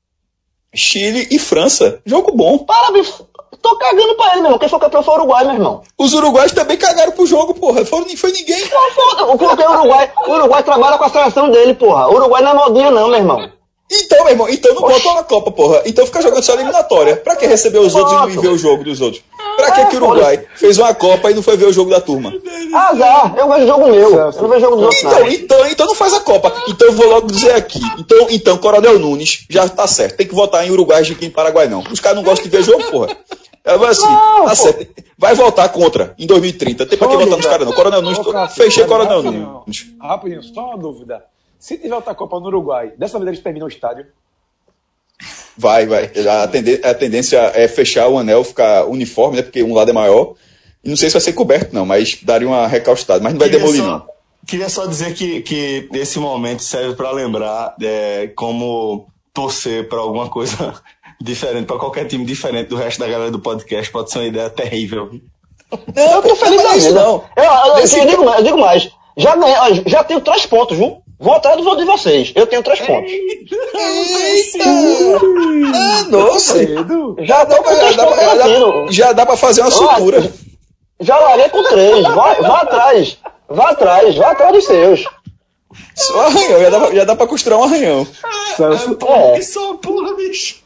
Chile 0.74 1.26
e 1.30 1.38
França. 1.38 2.00
Jogo 2.04 2.36
bom. 2.36 2.58
Parabéns. 2.58 3.22
Tô 3.62 3.76
cagando 3.76 4.14
pra 4.14 4.32
ele, 4.32 4.36
meu 4.36 4.44
irmão. 4.46 4.58
Quem 4.58 4.68
foi 4.68 4.78
campeão 4.78 5.02
foi 5.02 5.14
o 5.14 5.16
Uruguai, 5.18 5.44
meu 5.44 5.54
irmão. 5.54 5.82
Os 5.98 6.12
uruguaios 6.14 6.52
também 6.52 6.76
cagaram 6.76 7.12
pro 7.12 7.26
jogo, 7.26 7.54
porra. 7.54 7.84
Foi, 7.84 8.16
foi 8.16 8.32
ninguém. 8.32 8.60
Não, 8.60 8.90
foda. 8.92 9.24
O 9.26 9.32
Uruguai, 9.32 10.12
o 10.26 10.32
Uruguai 10.32 10.62
trabalha 10.62 10.98
com 10.98 11.04
a 11.04 11.10
seleção 11.10 11.50
dele, 11.50 11.74
porra. 11.74 12.08
O 12.08 12.14
Uruguai 12.14 12.42
não 12.42 12.50
é 12.50 12.54
modinha, 12.54 12.90
não, 12.90 13.08
meu 13.08 13.18
irmão. 13.18 13.50
Então, 13.90 14.18
meu 14.24 14.32
irmão, 14.32 14.48
então 14.48 14.74
não 14.74 14.82
bota 14.82 15.08
uma 15.08 15.24
Copa, 15.24 15.50
porra. 15.50 15.82
Então 15.86 16.04
fica 16.04 16.20
jogando 16.20 16.42
só 16.42 16.54
eliminatória. 16.54 17.16
Pra 17.16 17.36
que 17.36 17.46
receber 17.46 17.78
os 17.78 17.94
outros 17.94 18.12
e 18.12 18.34
não 18.36 18.42
ver 18.42 18.48
o 18.48 18.58
jogo 18.58 18.84
dos 18.84 19.00
outros? 19.00 19.22
Pra 19.58 19.72
que 19.72 19.86
que 19.86 19.96
o 19.96 20.04
Uruguai 20.04 20.46
fez 20.54 20.78
uma 20.78 20.94
Copa 20.94 21.30
e 21.30 21.34
não 21.34 21.42
foi 21.42 21.56
ver 21.56 21.66
o 21.66 21.72
jogo 21.72 21.90
da 21.90 22.00
turma? 22.00 22.32
Azar, 22.72 23.34
eu 23.36 23.48
vejo 23.48 23.66
jogo 23.66 23.88
meu. 23.88 24.14
Eu 24.14 24.32
não 24.32 24.48
vejo 24.48 24.60
jogo 24.60 24.76
dos 24.76 24.84
outros. 24.84 25.02
Então, 25.02 25.28
então, 25.28 25.66
então 25.66 25.86
não 25.86 25.94
faz 25.96 26.14
a 26.14 26.20
Copa. 26.20 26.52
Então 26.68 26.86
eu 26.86 26.92
vou 26.92 27.08
logo 27.08 27.26
dizer 27.26 27.52
aqui. 27.52 27.80
Então, 27.98 28.28
então 28.30 28.56
Coronel 28.58 28.98
Nunes 29.00 29.46
já 29.50 29.68
tá 29.68 29.86
certo. 29.88 30.16
Tem 30.16 30.26
que 30.26 30.34
votar 30.34 30.64
em 30.64 30.70
Uruguai 30.70 31.02
e 31.02 31.26
em 31.26 31.30
Paraguai, 31.30 31.66
não. 31.66 31.80
Os 31.90 31.98
caras 31.98 32.16
não 32.16 32.22
gostam 32.22 32.44
de 32.44 32.56
ver 32.56 32.62
jogo, 32.62 32.84
porra. 32.84 33.16
É 33.64 33.74
assim, 33.74 34.06
não, 34.06 34.44
tá 34.44 34.54
certo. 34.54 34.86
Vai 35.18 35.34
votar 35.34 35.68
contra 35.70 36.14
em 36.16 36.26
2030. 36.26 36.86
Tem 36.86 36.96
pra 36.96 37.08
que 37.08 37.16
votar 37.16 37.36
nos 37.36 37.46
caras, 37.46 37.66
não. 37.66 37.74
Coronel 37.74 38.00
Nunes, 38.00 38.20
fechei 38.54 38.84
Coronel 38.84 39.22
Nunes. 39.24 39.86
Rapidinho, 40.00 40.42
só 40.42 40.66
uma 40.68 40.78
dúvida. 40.78 41.24
Se 41.58 41.76
tiver 41.76 41.94
outra 41.94 42.14
Copa 42.14 42.38
no 42.38 42.46
Uruguai, 42.46 42.92
dessa 42.96 43.18
vez 43.18 43.28
eles 43.28 43.42
terminam 43.42 43.66
o 43.66 43.68
estádio? 43.68 44.06
Vai, 45.56 45.86
vai. 45.86 46.10
A, 46.42 46.46
tendência, 46.46 46.90
a 46.90 46.94
tendência 46.94 47.38
é 47.54 47.66
fechar 47.66 48.08
o 48.08 48.18
anel, 48.18 48.44
ficar 48.44 48.86
uniforme, 48.86 49.36
né? 49.36 49.42
Porque 49.42 49.62
um 49.62 49.74
lado 49.74 49.90
é 49.90 49.94
maior. 49.94 50.34
E 50.84 50.88
não 50.88 50.96
sei 50.96 51.08
se 51.08 51.14
vai 51.14 51.20
ser 51.20 51.32
coberto, 51.32 51.74
não, 51.74 51.84
mas 51.84 52.18
daria 52.22 52.46
uma 52.46 52.66
recaustada. 52.66 53.22
Mas 53.22 53.32
não 53.32 53.40
vai 53.40 53.48
demolir, 53.48 53.82
só, 53.82 53.86
não. 53.86 54.06
Queria 54.46 54.68
só 54.68 54.86
dizer 54.86 55.14
que, 55.14 55.42
que 55.42 55.88
esse 55.92 56.18
momento 56.18 56.62
serve 56.62 56.94
para 56.94 57.10
lembrar 57.10 57.74
é, 57.82 58.28
como 58.36 59.08
torcer 59.34 59.88
para 59.88 59.98
alguma 59.98 60.28
coisa 60.28 60.80
diferente, 61.20 61.66
para 61.66 61.78
qualquer 61.78 62.06
time 62.06 62.24
diferente 62.24 62.68
do 62.68 62.76
resto 62.76 63.00
da 63.00 63.08
galera 63.08 63.30
do 63.30 63.40
podcast, 63.40 63.90
pode 63.90 64.10
ser 64.10 64.18
uma 64.18 64.26
ideia 64.26 64.48
terrível. 64.48 65.10
Não, 65.94 66.12
eu 66.12 66.22
tô 66.22 66.36
feliz 66.36 66.62
da 66.62 66.74
vida. 66.74 66.92
Não. 66.92 67.24
Eu, 67.36 67.44
eu, 67.44 67.78
eu, 67.78 68.06
digo, 68.06 68.24
eu 68.24 68.42
digo 68.44 68.58
mais. 68.58 68.88
Já, 69.16 69.36
já 69.84 70.04
tenho 70.04 70.20
três 70.20 70.46
pontos, 70.46 70.78
viu? 70.78 71.02
Vou 71.18 71.34
atrás 71.34 71.56
dos 71.56 71.66
outros 71.66 71.84
de 71.84 71.90
vocês. 71.90 72.32
Eu 72.34 72.46
tenho 72.46 72.62
três 72.62 72.80
pontos. 72.80 73.10
Eita! 73.10 74.64
ah, 75.74 76.04
nossa! 76.08 76.58
Já 77.24 77.44
dá, 77.44 77.60
pra, 77.60 77.74
já, 77.74 78.04
dá, 78.04 78.16
já, 78.16 78.34
dá, 78.34 78.86
já 78.88 79.12
dá 79.12 79.26
pra 79.26 79.36
fazer 79.36 79.62
uma 79.62 79.70
sutura. 79.70 80.32
Já 81.00 81.18
larguei 81.18 81.48
com 81.48 81.62
três. 81.64 82.02
Vá, 82.04 82.34
vá 82.34 82.60
atrás. 82.60 83.18
Vá 83.48 83.70
atrás. 83.70 84.14
Vá 84.16 84.30
atrás 84.30 84.52
dos 84.52 84.64
seus. 84.64 85.04
Só 85.96 86.20
arranhão. 86.26 86.60
Já 86.60 86.70
dá, 86.70 86.94
já 86.94 87.04
dá 87.04 87.16
pra 87.16 87.26
costurar 87.26 87.58
um 87.58 87.64
arranhão. 87.64 88.06
Ah, 88.24 88.54
é. 89.32 89.34
Que 89.36 89.42
só 89.42 89.74
porra, 89.74 90.14
bicho. 90.14 90.56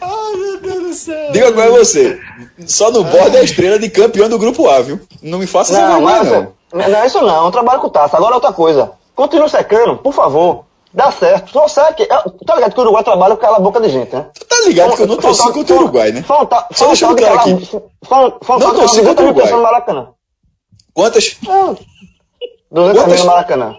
Ai, 0.00 0.36
meu 0.36 0.60
Deus 0.60 0.82
do 0.82 0.94
céu. 0.94 1.32
Diga 1.32 1.48
agora 1.48 1.70
você. 1.70 2.18
Só 2.66 2.90
no 2.90 3.04
borde 3.04 3.36
é 3.36 3.40
a 3.40 3.44
estrela 3.44 3.78
de 3.78 3.90
campeão 3.90 4.28
do 4.28 4.38
grupo 4.38 4.68
A, 4.68 4.80
viu? 4.80 5.00
Não 5.22 5.38
me 5.38 5.46
faça 5.46 5.78
não, 5.78 6.00
mas, 6.00 6.26
não. 6.26 6.52
Não 6.72 6.82
é 6.82 7.06
isso 7.06 7.20
não. 7.20 7.46
Eu 7.46 7.52
trabalho 7.52 7.80
com 7.80 7.88
taça. 7.88 8.16
Agora 8.16 8.32
é 8.32 8.36
outra 8.36 8.52
coisa. 8.52 8.92
Continua 9.14 9.48
secando, 9.48 9.96
por 9.96 10.12
favor. 10.12 10.64
Dá 10.92 11.10
certo. 11.10 11.50
Só 11.52 11.66
seque. 11.66 12.04
É, 12.04 12.06
tá 12.46 12.54
ligado 12.54 12.72
que 12.72 12.80
o 12.80 12.82
Uruguai 12.84 13.02
trabalha 13.02 13.34
com 13.34 13.42
aquela 13.42 13.58
boca 13.58 13.80
de 13.80 13.88
gente, 13.88 14.14
né? 14.14 14.26
Tu 14.32 14.46
tá 14.46 14.56
ligado 14.66 14.94
que 14.94 15.02
eu 15.02 15.06
não 15.08 15.16
torci 15.16 15.52
contra 15.52 15.74
o 15.74 15.78
Uruguai, 15.78 16.12
né? 16.12 16.22
Falta, 16.22 16.66
Só 16.72 16.86
deixa 16.86 17.06
eu 17.06 17.16
claro 17.16 17.34
aqui. 17.34 17.68
Falta, 18.04 18.64
não 18.64 18.74
torci 18.74 19.02
contra 19.02 19.24
o 19.24 19.28
Uruguai. 19.28 19.50
no 19.50 19.62
Maracanã. 19.62 20.08
Quantas? 20.92 21.36
Não. 21.42 21.76
200 22.70 23.06
mil 23.06 23.18
no 23.18 23.26
Maracanã. 23.26 23.76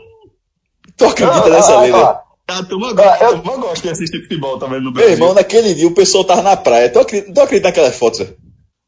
Tu 0.98 1.06
acredita 1.06 1.50
nessa 1.50 1.80
lei, 1.80 1.92
né? 1.92 2.18
A 2.48 2.64
turma 2.64 2.94
gosta, 2.94 3.24
eu... 3.24 3.42
turma 3.42 3.58
gosta 3.58 3.82
de 3.82 3.90
assistir 3.90 4.22
futebol 4.22 4.60
também 4.60 4.82
no 4.82 4.92
Brasil. 4.92 5.10
Meu 5.10 5.18
irmão, 5.18 5.34
naquele 5.34 5.74
dia 5.74 5.88
o 5.88 5.96
pessoal 5.96 6.24
tava 6.24 6.42
na 6.42 6.56
praia. 6.56 6.90
Tu 6.90 7.00
acredita, 7.00 7.34
tu 7.34 7.42
acredita 7.42 7.70
naquelas 7.70 7.98
fotos? 7.98 8.28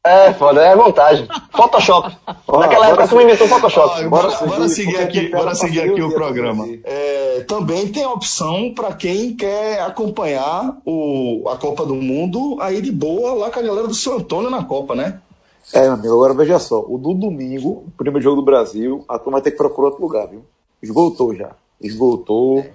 É, 0.04 0.32
foda, 0.32 0.64
é 0.64 0.74
montagem. 0.74 1.26
Photoshop. 1.54 2.16
Naquela 2.48 2.88
época 2.88 3.08
tu 3.08 3.16
me 3.16 3.24
inventou 3.24 3.48
Photoshop. 3.48 4.00
Ah, 4.00 4.08
bora, 4.08 4.28
bora, 4.28 4.46
bora, 4.46 4.68
seguir 4.68 4.96
aqui, 4.98 5.28
bora 5.28 5.54
seguir 5.54 5.80
aqui 5.80 6.00
o 6.00 6.12
programa. 6.12 6.66
É, 6.84 7.44
também 7.46 7.88
tem 7.88 8.04
a 8.04 8.10
opção 8.10 8.72
para 8.74 8.92
quem 8.94 9.34
quer 9.34 9.80
acompanhar 9.80 10.78
o, 10.86 11.48
a 11.48 11.56
Copa 11.56 11.84
do 11.84 11.94
Mundo 11.94 12.56
aí 12.60 12.80
de 12.80 12.92
boa 12.92 13.34
lá 13.34 13.50
com 13.50 13.58
a 13.58 13.62
galera 13.62 13.88
do 13.88 13.94
São 13.94 14.16
Antônio 14.16 14.50
na 14.50 14.64
Copa, 14.64 14.94
né? 14.94 15.20
É, 15.72 15.82
meu 15.82 15.92
amigo, 15.92 16.14
agora 16.14 16.32
veja 16.32 16.58
só. 16.58 16.82
O 16.86 16.96
do 16.96 17.12
domingo, 17.12 17.84
o 17.86 17.92
primeiro 17.96 18.22
jogo 18.22 18.36
do 18.36 18.44
Brasil, 18.44 19.04
a 19.08 19.18
turma 19.18 19.32
vai 19.32 19.42
ter 19.42 19.50
que 19.50 19.56
procurar 19.58 19.88
outro 19.88 20.02
lugar, 20.02 20.26
viu? 20.28 20.42
Esgotou 20.82 21.34
já. 21.34 21.50
Esgotou. 21.80 22.60
É. 22.60 22.70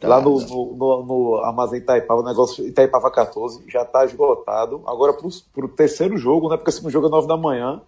Tá, 0.00 0.08
Lá 0.08 0.20
no, 0.20 0.40
no, 0.40 0.74
no, 0.74 1.02
no 1.04 1.36
Armazém 1.36 1.80
Itaipava, 1.80 2.20
o 2.20 2.24
negócio 2.24 2.66
Itaipava 2.66 3.10
14 3.10 3.64
já 3.68 3.82
está 3.82 4.04
esgotado. 4.04 4.82
Agora 4.86 5.12
para 5.12 5.64
o 5.64 5.68
terceiro 5.68 6.16
jogo, 6.16 6.48
né? 6.48 6.56
Porque 6.56 6.70
o 6.70 6.72
segundo 6.72 6.90
jogo 6.90 7.06
é 7.06 7.10
9 7.10 7.26
da 7.26 7.36
manhã. 7.36 7.80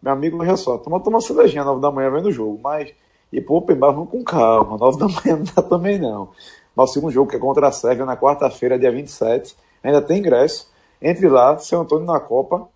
Meu 0.00 0.12
amigo, 0.12 0.38
olha 0.40 0.56
só, 0.56 0.78
toma, 0.78 1.00
toma 1.00 1.16
uma 1.16 1.20
cervejinha 1.20 1.64
9 1.64 1.80
da 1.80 1.90
manhã 1.90 2.10
vendo 2.10 2.26
o 2.26 2.32
jogo. 2.32 2.58
Mas, 2.62 2.92
e 3.32 3.40
pro 3.40 3.56
Open 3.56 3.76
Bar, 3.76 3.92
vamos 3.92 4.10
com 4.10 4.22
calma. 4.22 4.76
9 4.78 4.98
da 4.98 5.06
manhã 5.06 5.36
não 5.36 5.44
dá 5.44 5.62
também 5.62 5.98
não. 5.98 6.30
Mas 6.74 6.90
o 6.90 6.92
segundo 6.92 7.12
jogo, 7.12 7.30
que 7.30 7.36
é 7.36 7.38
contra 7.38 7.68
a 7.68 7.72
Sérvia, 7.72 8.04
na 8.04 8.16
quarta-feira, 8.16 8.78
dia 8.78 8.92
27, 8.92 9.56
ainda 9.82 10.02
tem 10.02 10.18
ingresso. 10.18 10.70
Entre 11.00 11.28
lá, 11.28 11.58
Seu 11.58 11.80
Antônio 11.80 12.06
na 12.06 12.20
Copa. 12.20 12.68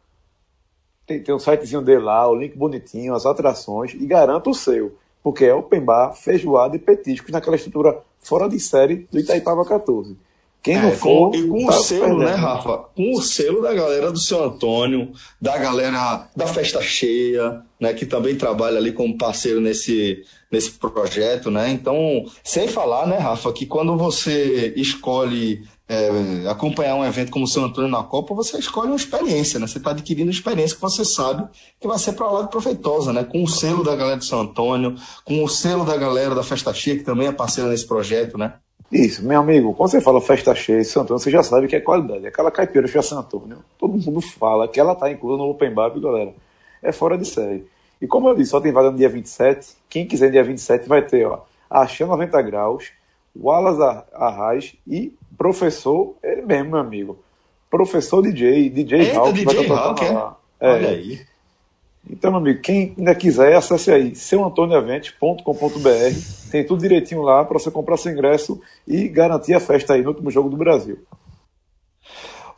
Tem, 1.06 1.22
tem 1.22 1.34
um 1.34 1.38
sitezinho 1.38 1.82
dele 1.82 2.02
lá, 2.02 2.28
o 2.28 2.34
link 2.34 2.56
bonitinho, 2.56 3.14
as 3.14 3.26
atrações, 3.26 3.94
e 3.94 4.06
garanta 4.06 4.48
o 4.48 4.54
seu 4.54 4.94
porque 5.22 5.44
é 5.44 5.54
open 5.54 5.80
bar, 5.80 6.14
feijoada 6.14 6.76
e 6.76 6.78
petiscos 6.78 7.30
naquela 7.30 7.56
estrutura 7.56 7.98
fora 8.20 8.48
de 8.48 8.58
série 8.58 9.06
do 9.10 9.18
Itaipava 9.18 9.64
14. 9.64 10.16
Quem 10.62 10.76
é, 10.76 10.82
não 10.82 10.92
for. 10.92 11.34
E 11.34 11.48
com 11.48 11.66
tá 11.66 11.78
o 11.78 11.82
selo, 11.82 12.00
perdendo. 12.02 12.24
né, 12.24 12.34
Rafa? 12.34 12.78
Com 12.94 13.12
o 13.12 13.22
selo 13.22 13.62
da 13.62 13.72
galera 13.72 14.12
do 14.12 14.18
seu 14.18 14.44
Antônio, 14.44 15.12
da 15.40 15.56
galera 15.56 16.28
da 16.36 16.46
Festa 16.46 16.82
Cheia, 16.82 17.62
né, 17.80 17.94
que 17.94 18.04
também 18.04 18.36
trabalha 18.36 18.76
ali 18.76 18.92
como 18.92 19.16
parceiro 19.16 19.60
nesse, 19.60 20.22
nesse 20.52 20.72
projeto, 20.72 21.50
né? 21.50 21.70
Então, 21.70 22.24
sem 22.44 22.68
falar, 22.68 23.06
né, 23.06 23.16
Rafa, 23.16 23.52
que 23.52 23.64
quando 23.64 23.96
você 23.96 24.74
escolhe 24.76 25.62
é, 25.90 26.48
acompanhar 26.48 26.94
um 26.94 27.04
evento 27.04 27.32
como 27.32 27.44
o 27.44 27.48
São 27.48 27.64
Antônio 27.64 27.90
na 27.90 28.04
Copa, 28.04 28.32
você 28.32 28.56
escolhe 28.56 28.86
uma 28.86 28.96
experiência, 28.96 29.58
né? 29.58 29.66
Você 29.66 29.78
está 29.78 29.90
adquirindo 29.90 30.30
experiência 30.30 30.76
que 30.76 30.80
você 30.80 31.04
sabe 31.04 31.48
que 31.80 31.88
vai 31.88 31.98
ser 31.98 32.12
para 32.12 32.30
lá 32.30 32.42
de 32.42 32.48
proveitosa, 32.48 33.12
né? 33.12 33.24
Com 33.24 33.42
o 33.42 33.48
selo 33.48 33.82
da 33.82 33.96
galera 33.96 34.16
de 34.16 34.24
São 34.24 34.40
Antônio, 34.40 34.94
com 35.24 35.42
o 35.42 35.48
selo 35.48 35.84
da 35.84 35.96
galera 35.96 36.32
da 36.32 36.44
Festa 36.44 36.72
Cheia, 36.72 36.96
que 36.96 37.02
também 37.02 37.26
é 37.26 37.32
parceira 37.32 37.68
nesse 37.68 37.88
projeto, 37.88 38.38
né? 38.38 38.54
Isso, 38.92 39.24
meu 39.24 39.40
amigo, 39.40 39.74
quando 39.74 39.90
você 39.90 40.00
fala 40.00 40.20
festa 40.20 40.54
cheia 40.54 40.84
São 40.84 41.02
Antônio, 41.02 41.20
você 41.20 41.30
já 41.30 41.42
sabe 41.42 41.66
que 41.66 41.74
é 41.74 41.80
qualidade. 41.80 42.24
Aquela 42.24 42.52
caipira 42.52 42.86
de 42.86 43.02
São 43.02 43.18
Antônio, 43.18 43.58
todo 43.76 43.92
mundo 43.92 44.20
fala 44.20 44.68
que 44.68 44.78
ela 44.78 44.92
está 44.92 45.10
inclusa 45.10 45.38
no 45.38 45.50
Open 45.50 45.74
Bar, 45.74 45.90
galera. 45.98 46.32
É 46.80 46.92
fora 46.92 47.18
de 47.18 47.24
série. 47.24 47.66
E 48.00 48.06
como 48.06 48.28
eu 48.28 48.34
disse, 48.36 48.52
só 48.52 48.60
tem 48.60 48.72
vaga 48.72 48.92
no 48.92 48.96
dia 48.96 49.08
27. 49.08 49.76
Quem 49.88 50.06
quiser 50.06 50.30
dia 50.30 50.44
27 50.44 50.88
vai 50.88 51.02
ter, 51.02 51.26
ó, 51.26 51.40
Axé 51.68 52.04
90 52.04 52.40
Graus, 52.42 52.92
Wallace 53.36 54.04
Arraes 54.12 54.76
e 54.86 55.14
professor, 55.40 56.16
ele 56.22 56.42
mesmo, 56.42 56.72
meu 56.72 56.80
amigo. 56.80 57.18
Professor 57.70 58.20
DJ, 58.20 58.68
DJ 58.68 59.00
Eita, 59.00 59.18
Hawk. 59.18 59.32
DJ 59.32 59.72
Hawk, 59.72 60.04
é? 60.04 60.08
é? 60.60 60.68
Olha 60.68 60.90
aí. 60.90 61.22
Então, 62.10 62.30
meu 62.30 62.40
amigo, 62.40 62.60
quem 62.60 62.94
ainda 62.98 63.14
quiser, 63.14 63.56
acesse 63.56 63.90
aí 63.90 64.14
seuantonioevent.com.br. 64.14 66.50
Tem 66.50 66.66
tudo 66.66 66.82
direitinho 66.82 67.22
lá 67.22 67.42
para 67.42 67.58
você 67.58 67.70
comprar 67.70 67.96
seu 67.96 68.12
ingresso 68.12 68.60
e 68.86 69.08
garantir 69.08 69.54
a 69.54 69.60
festa 69.60 69.94
aí 69.94 70.02
no 70.02 70.10
último 70.10 70.30
jogo 70.30 70.50
do 70.50 70.58
Brasil. 70.58 70.98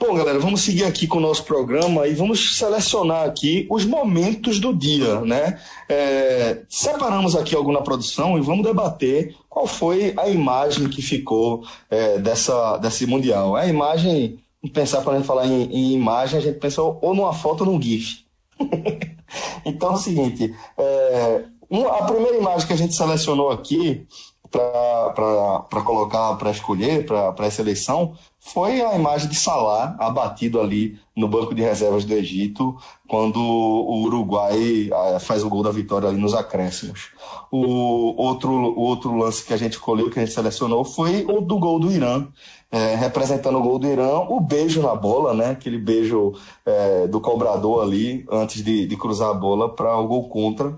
Bom, 0.04 0.16
galera, 0.16 0.40
vamos 0.40 0.62
seguir 0.62 0.82
aqui 0.82 1.06
com 1.06 1.18
o 1.18 1.20
nosso 1.20 1.44
programa 1.44 2.08
e 2.08 2.14
vamos 2.14 2.58
selecionar 2.58 3.24
aqui 3.24 3.68
os 3.70 3.84
momentos 3.84 4.58
do 4.58 4.74
dia, 4.74 5.20
né? 5.20 5.60
É, 5.88 6.62
separamos 6.68 7.36
aqui 7.36 7.54
algo 7.54 7.70
na 7.70 7.82
produção 7.82 8.36
e 8.36 8.40
vamos 8.40 8.66
debater 8.66 9.36
qual 9.48 9.64
foi 9.64 10.12
a 10.16 10.28
imagem 10.28 10.88
que 10.88 11.00
ficou 11.00 11.64
é, 11.88 12.18
dessa, 12.18 12.78
desse 12.78 13.06
Mundial. 13.06 13.54
A 13.54 13.64
imagem 13.68 14.40
pensar, 14.72 15.02
quando 15.04 15.14
a 15.14 15.18
gente 15.18 15.26
falar 15.28 15.46
em, 15.46 15.70
em 15.70 15.92
imagem, 15.92 16.40
a 16.40 16.42
gente 16.42 16.58
pensa 16.58 16.82
ou 16.82 17.14
numa 17.14 17.32
foto 17.32 17.60
ou 17.60 17.70
num 17.70 17.80
GIF. 17.80 18.24
então 19.64 19.92
é 19.92 19.94
o 19.94 19.98
seguinte, 19.98 20.52
é, 20.78 21.44
a 21.70 22.04
primeira 22.06 22.38
imagem 22.38 22.66
que 22.66 22.72
a 22.72 22.76
gente 22.76 22.96
selecionou 22.96 23.52
aqui 23.52 24.04
para 24.52 25.82
colocar, 25.82 26.34
para 26.36 26.50
escolher, 26.50 27.06
para 27.06 27.46
essa 27.46 27.62
eleição, 27.62 28.14
foi 28.38 28.82
a 28.82 28.94
imagem 28.94 29.28
de 29.28 29.36
Salah 29.36 29.96
abatido 29.98 30.60
ali 30.60 30.98
no 31.16 31.28
banco 31.28 31.54
de 31.54 31.62
reservas 31.62 32.04
do 32.04 32.12
Egito, 32.12 32.76
quando 33.08 33.38
o 33.38 34.02
Uruguai 34.02 34.90
ah, 34.92 35.20
faz 35.20 35.44
o 35.44 35.48
gol 35.48 35.62
da 35.62 35.70
vitória 35.70 36.08
ali 36.08 36.18
nos 36.18 36.34
acréscimos. 36.34 37.10
O 37.50 38.20
outro, 38.20 38.50
o 38.50 38.80
outro 38.80 39.16
lance 39.16 39.44
que 39.44 39.54
a 39.54 39.56
gente 39.56 39.74
escolheu, 39.74 40.10
que 40.10 40.18
a 40.18 40.24
gente 40.24 40.34
selecionou, 40.34 40.84
foi 40.84 41.24
o 41.24 41.40
do 41.40 41.58
gol 41.58 41.78
do 41.78 41.92
Irã, 41.92 42.26
é, 42.70 42.94
representando 42.94 43.58
o 43.58 43.62
gol 43.62 43.78
do 43.78 43.86
Irã, 43.86 44.20
o 44.28 44.40
beijo 44.40 44.82
na 44.82 44.94
bola, 44.94 45.34
né? 45.34 45.50
Aquele 45.50 45.78
beijo 45.78 46.32
é, 46.64 47.06
do 47.06 47.20
cobrador 47.20 47.82
ali, 47.82 48.24
antes 48.30 48.64
de, 48.64 48.86
de 48.86 48.96
cruzar 48.96 49.30
a 49.30 49.34
bola 49.34 49.68
para 49.74 49.96
o 49.98 50.08
gol 50.08 50.28
contra. 50.28 50.76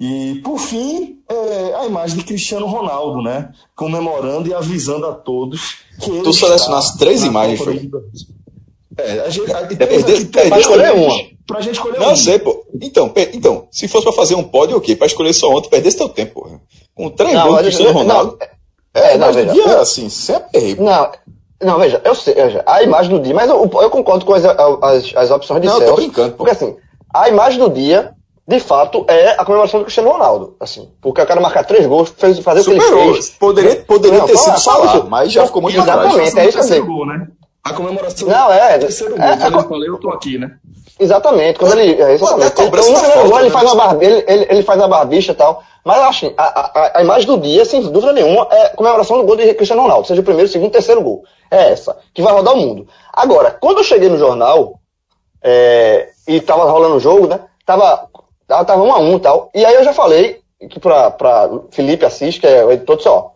E, 0.00 0.40
por 0.42 0.58
fim, 0.58 1.18
é, 1.28 1.74
a 1.74 1.86
imagem 1.86 2.16
de 2.16 2.24
Cristiano 2.24 2.66
Ronaldo, 2.66 3.20
né? 3.20 3.52
Comemorando 3.76 4.48
e 4.48 4.54
avisando 4.54 5.06
a 5.06 5.12
todos 5.12 5.76
que 6.00 6.10
ele. 6.10 6.22
Tu 6.22 6.32
selecionaste 6.32 6.98
três 6.98 7.22
imagens, 7.22 7.60
foi? 7.60 7.90
É, 8.96 9.20
a 9.20 9.28
gente, 9.28 9.52
a, 9.52 9.60
é, 9.60 9.66
perder, 9.66 10.30
pra 10.30 10.58
escolher 10.58 10.92
uma. 10.92 11.14
Pra 11.46 11.60
gente 11.60 11.74
escolher 11.74 11.98
Não, 11.98 12.08
uma. 12.08 12.16
sei, 12.16 12.38
pô. 12.38 12.64
Então, 12.80 13.12
então, 13.14 13.68
se 13.70 13.86
fosse 13.88 14.04
pra 14.04 14.12
fazer 14.12 14.36
um 14.36 14.42
pódio, 14.42 14.78
ok. 14.78 14.96
Pra 14.96 15.06
escolher 15.06 15.34
só 15.34 15.50
ontem, 15.50 15.68
perdesse 15.68 15.98
teu 15.98 16.08
tempo, 16.08 16.40
porra. 16.42 16.60
Com 16.94 17.10
três 17.10 17.38
gols 17.42 17.56
de 17.58 17.62
Cristiano 17.64 17.92
Ronaldo. 17.92 18.38
Não, 18.94 19.02
é, 19.02 19.18
não, 19.18 19.32
veja. 19.32 19.52
Dia, 19.52 19.64
eu, 19.64 19.80
assim, 19.80 20.08
sempre. 20.08 20.76
Não, 20.76 21.12
não, 21.62 21.78
veja, 21.78 22.00
eu 22.04 22.14
sei, 22.14 22.32
veja, 22.32 22.62
a 22.66 22.82
imagem 22.82 23.10
do 23.10 23.22
dia, 23.22 23.34
mas 23.34 23.50
eu, 23.50 23.70
eu 23.70 23.90
concordo 23.90 24.24
com 24.24 24.32
as, 24.32 24.44
as, 24.46 25.14
as 25.14 25.30
opções 25.30 25.60
de 25.60 25.68
Não, 25.68 25.76
Celso, 25.76 25.94
tô 25.94 25.96
brincando, 25.96 26.30
pô. 26.30 26.38
Porque 26.38 26.52
assim, 26.52 26.74
a 27.12 27.28
imagem 27.28 27.58
do 27.58 27.68
dia 27.68 28.14
de 28.50 28.58
fato, 28.58 29.04
é 29.06 29.30
a 29.38 29.44
comemoração 29.44 29.78
do 29.78 29.84
Cristiano 29.84 30.10
Ronaldo. 30.10 30.56
Assim, 30.58 30.88
porque 31.00 31.22
o 31.22 31.26
cara 31.26 31.40
marcar 31.40 31.64
três 31.64 31.86
gols, 31.86 32.12
fez, 32.16 32.40
fazer 32.40 32.64
Superou. 32.64 32.84
o 32.84 32.90
que 32.90 33.02
ele 33.02 33.12
fez. 33.12 33.30
Poderia, 33.30 33.76
poderia 33.76 34.18
não, 34.18 34.26
ter 34.26 34.36
sido 34.36 34.58
Salah, 34.58 35.04
mas 35.04 35.30
já 35.30 35.46
ficou 35.46 35.62
muito 35.62 35.78
Exatamente, 35.78 36.36
é 36.36 36.48
isso 36.48 36.66
que 36.66 36.74
eu. 36.74 36.84
Gol, 36.84 37.06
né? 37.06 37.28
A 37.62 37.72
comemoração 37.72 38.26
não, 38.26 38.52
é, 38.52 38.76
do 38.76 38.86
terceiro 38.86 39.16
gol. 39.16 39.24
É, 39.24 39.36
quando 39.36 39.54
é, 39.54 39.60
eu 39.60 39.68
falei, 39.68 39.88
eu 39.88 40.00
tô 40.00 40.10
aqui, 40.10 40.36
né? 40.36 40.50
Exatamente, 40.98 41.58
quando 41.60 41.78
ele. 41.78 42.02
É, 42.02 42.12
exatamente. 42.12 42.50
Pô, 42.50 42.62
então, 42.62 42.64
no 42.64 42.70
primeiro 42.72 43.28
gol, 43.28 43.38
ele, 43.38 43.48
né? 43.48 43.50
faz 43.50 43.70
a 43.70 43.74
barbi, 43.76 44.04
ele, 44.04 44.24
ele, 44.26 44.46
ele, 44.50 44.62
faz 44.64 44.80
a 44.82 44.88
barbicha 44.88 45.30
e 45.30 45.34
tal. 45.36 45.62
Mas 45.84 46.02
assim, 46.02 46.34
a, 46.36 46.42
a, 46.42 46.98
a, 46.98 47.02
imagem 47.02 47.28
do 47.28 47.38
dia, 47.38 47.64
sem 47.64 47.82
dúvida 47.82 48.12
nenhuma, 48.12 48.48
é 48.50 48.66
a 48.66 48.70
comemoração 48.70 49.16
do 49.18 49.24
gol 49.24 49.36
de 49.36 49.54
Cristiano 49.54 49.82
Ronaldo, 49.82 50.08
seja 50.08 50.20
o 50.20 50.24
primeiro, 50.24 50.48
o 50.48 50.52
segundo, 50.52 50.72
terceiro 50.72 51.02
gol. 51.02 51.22
É 51.48 51.70
essa, 51.70 51.96
que 52.12 52.20
vai 52.20 52.32
rodar 52.32 52.54
o 52.54 52.56
mundo. 52.56 52.88
Agora, 53.12 53.56
quando 53.60 53.78
eu 53.78 53.84
cheguei 53.84 54.08
no 54.08 54.18
jornal, 54.18 54.80
é, 55.40 56.08
e 56.26 56.40
tava 56.40 56.68
rolando 56.68 56.96
o 56.96 57.00
jogo, 57.00 57.28
né? 57.28 57.40
Tava 57.64 58.08
Tava, 58.50 58.82
um 58.82 58.92
a 58.92 58.98
um 58.98 59.16
e 59.16 59.20
tal. 59.20 59.48
E 59.54 59.64
aí 59.64 59.74
eu 59.74 59.84
já 59.84 59.92
falei 59.92 60.40
que 60.68 60.80
pra, 60.80 61.10
pra 61.10 61.48
Felipe 61.70 62.04
Assis, 62.04 62.36
que 62.36 62.46
é 62.46 62.64
o 62.64 62.72
editor, 62.72 62.96
disse, 62.96 63.08
ó, 63.08 63.30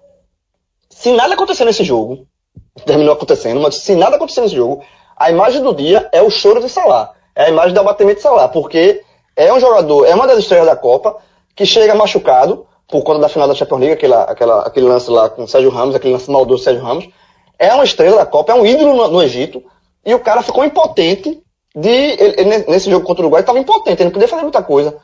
se 0.90 1.12
nada 1.12 1.34
acontecer 1.34 1.64
nesse 1.64 1.84
jogo, 1.84 2.26
terminou 2.84 3.14
acontecendo, 3.14 3.60
mas 3.60 3.76
se 3.76 3.94
nada 3.94 4.16
acontecer 4.16 4.40
nesse 4.40 4.56
jogo, 4.56 4.82
a 5.16 5.30
imagem 5.30 5.62
do 5.62 5.72
dia 5.72 6.08
é 6.12 6.20
o 6.20 6.30
choro 6.30 6.60
de 6.60 6.68
Salah. 6.68 7.12
É 7.36 7.44
a 7.44 7.48
imagem 7.48 7.72
do 7.72 7.80
abatimento 7.80 8.16
de 8.16 8.22
Salah, 8.22 8.48
porque 8.48 9.02
é 9.36 9.52
um 9.52 9.60
jogador, 9.60 10.04
é 10.04 10.14
uma 10.14 10.26
das 10.26 10.38
estrelas 10.38 10.66
da 10.66 10.76
Copa, 10.76 11.16
que 11.54 11.64
chega 11.64 11.94
machucado, 11.94 12.66
por 12.88 13.02
conta 13.02 13.20
da 13.20 13.28
final 13.28 13.46
da 13.46 13.54
Champions 13.54 13.80
League, 13.80 13.94
aquela, 13.94 14.24
aquela, 14.24 14.62
aquele 14.62 14.86
lance 14.86 15.10
lá 15.10 15.30
com 15.30 15.44
o 15.44 15.48
Sérgio 15.48 15.70
Ramos, 15.70 15.94
aquele 15.94 16.14
lance 16.14 16.30
maldoso 16.30 16.60
do 16.60 16.64
Sérgio 16.64 16.82
Ramos. 16.82 17.08
É 17.56 17.72
uma 17.72 17.84
estrela 17.84 18.16
da 18.16 18.26
Copa, 18.26 18.52
é 18.52 18.54
um 18.56 18.66
ídolo 18.66 18.94
no, 18.94 19.08
no 19.08 19.22
Egito, 19.22 19.62
e 20.04 20.12
o 20.12 20.20
cara 20.20 20.42
ficou 20.42 20.64
impotente 20.64 21.40
de. 21.74 21.88
Ele, 21.88 22.34
ele, 22.38 22.64
nesse 22.68 22.90
jogo 22.90 23.04
contra 23.04 23.22
o 23.22 23.24
Uruguai, 23.24 23.40
estava 23.40 23.58
impotente, 23.58 24.00
ele 24.00 24.04
não 24.04 24.12
podia 24.12 24.28
fazer 24.28 24.42
muita 24.42 24.62
coisa. 24.62 24.96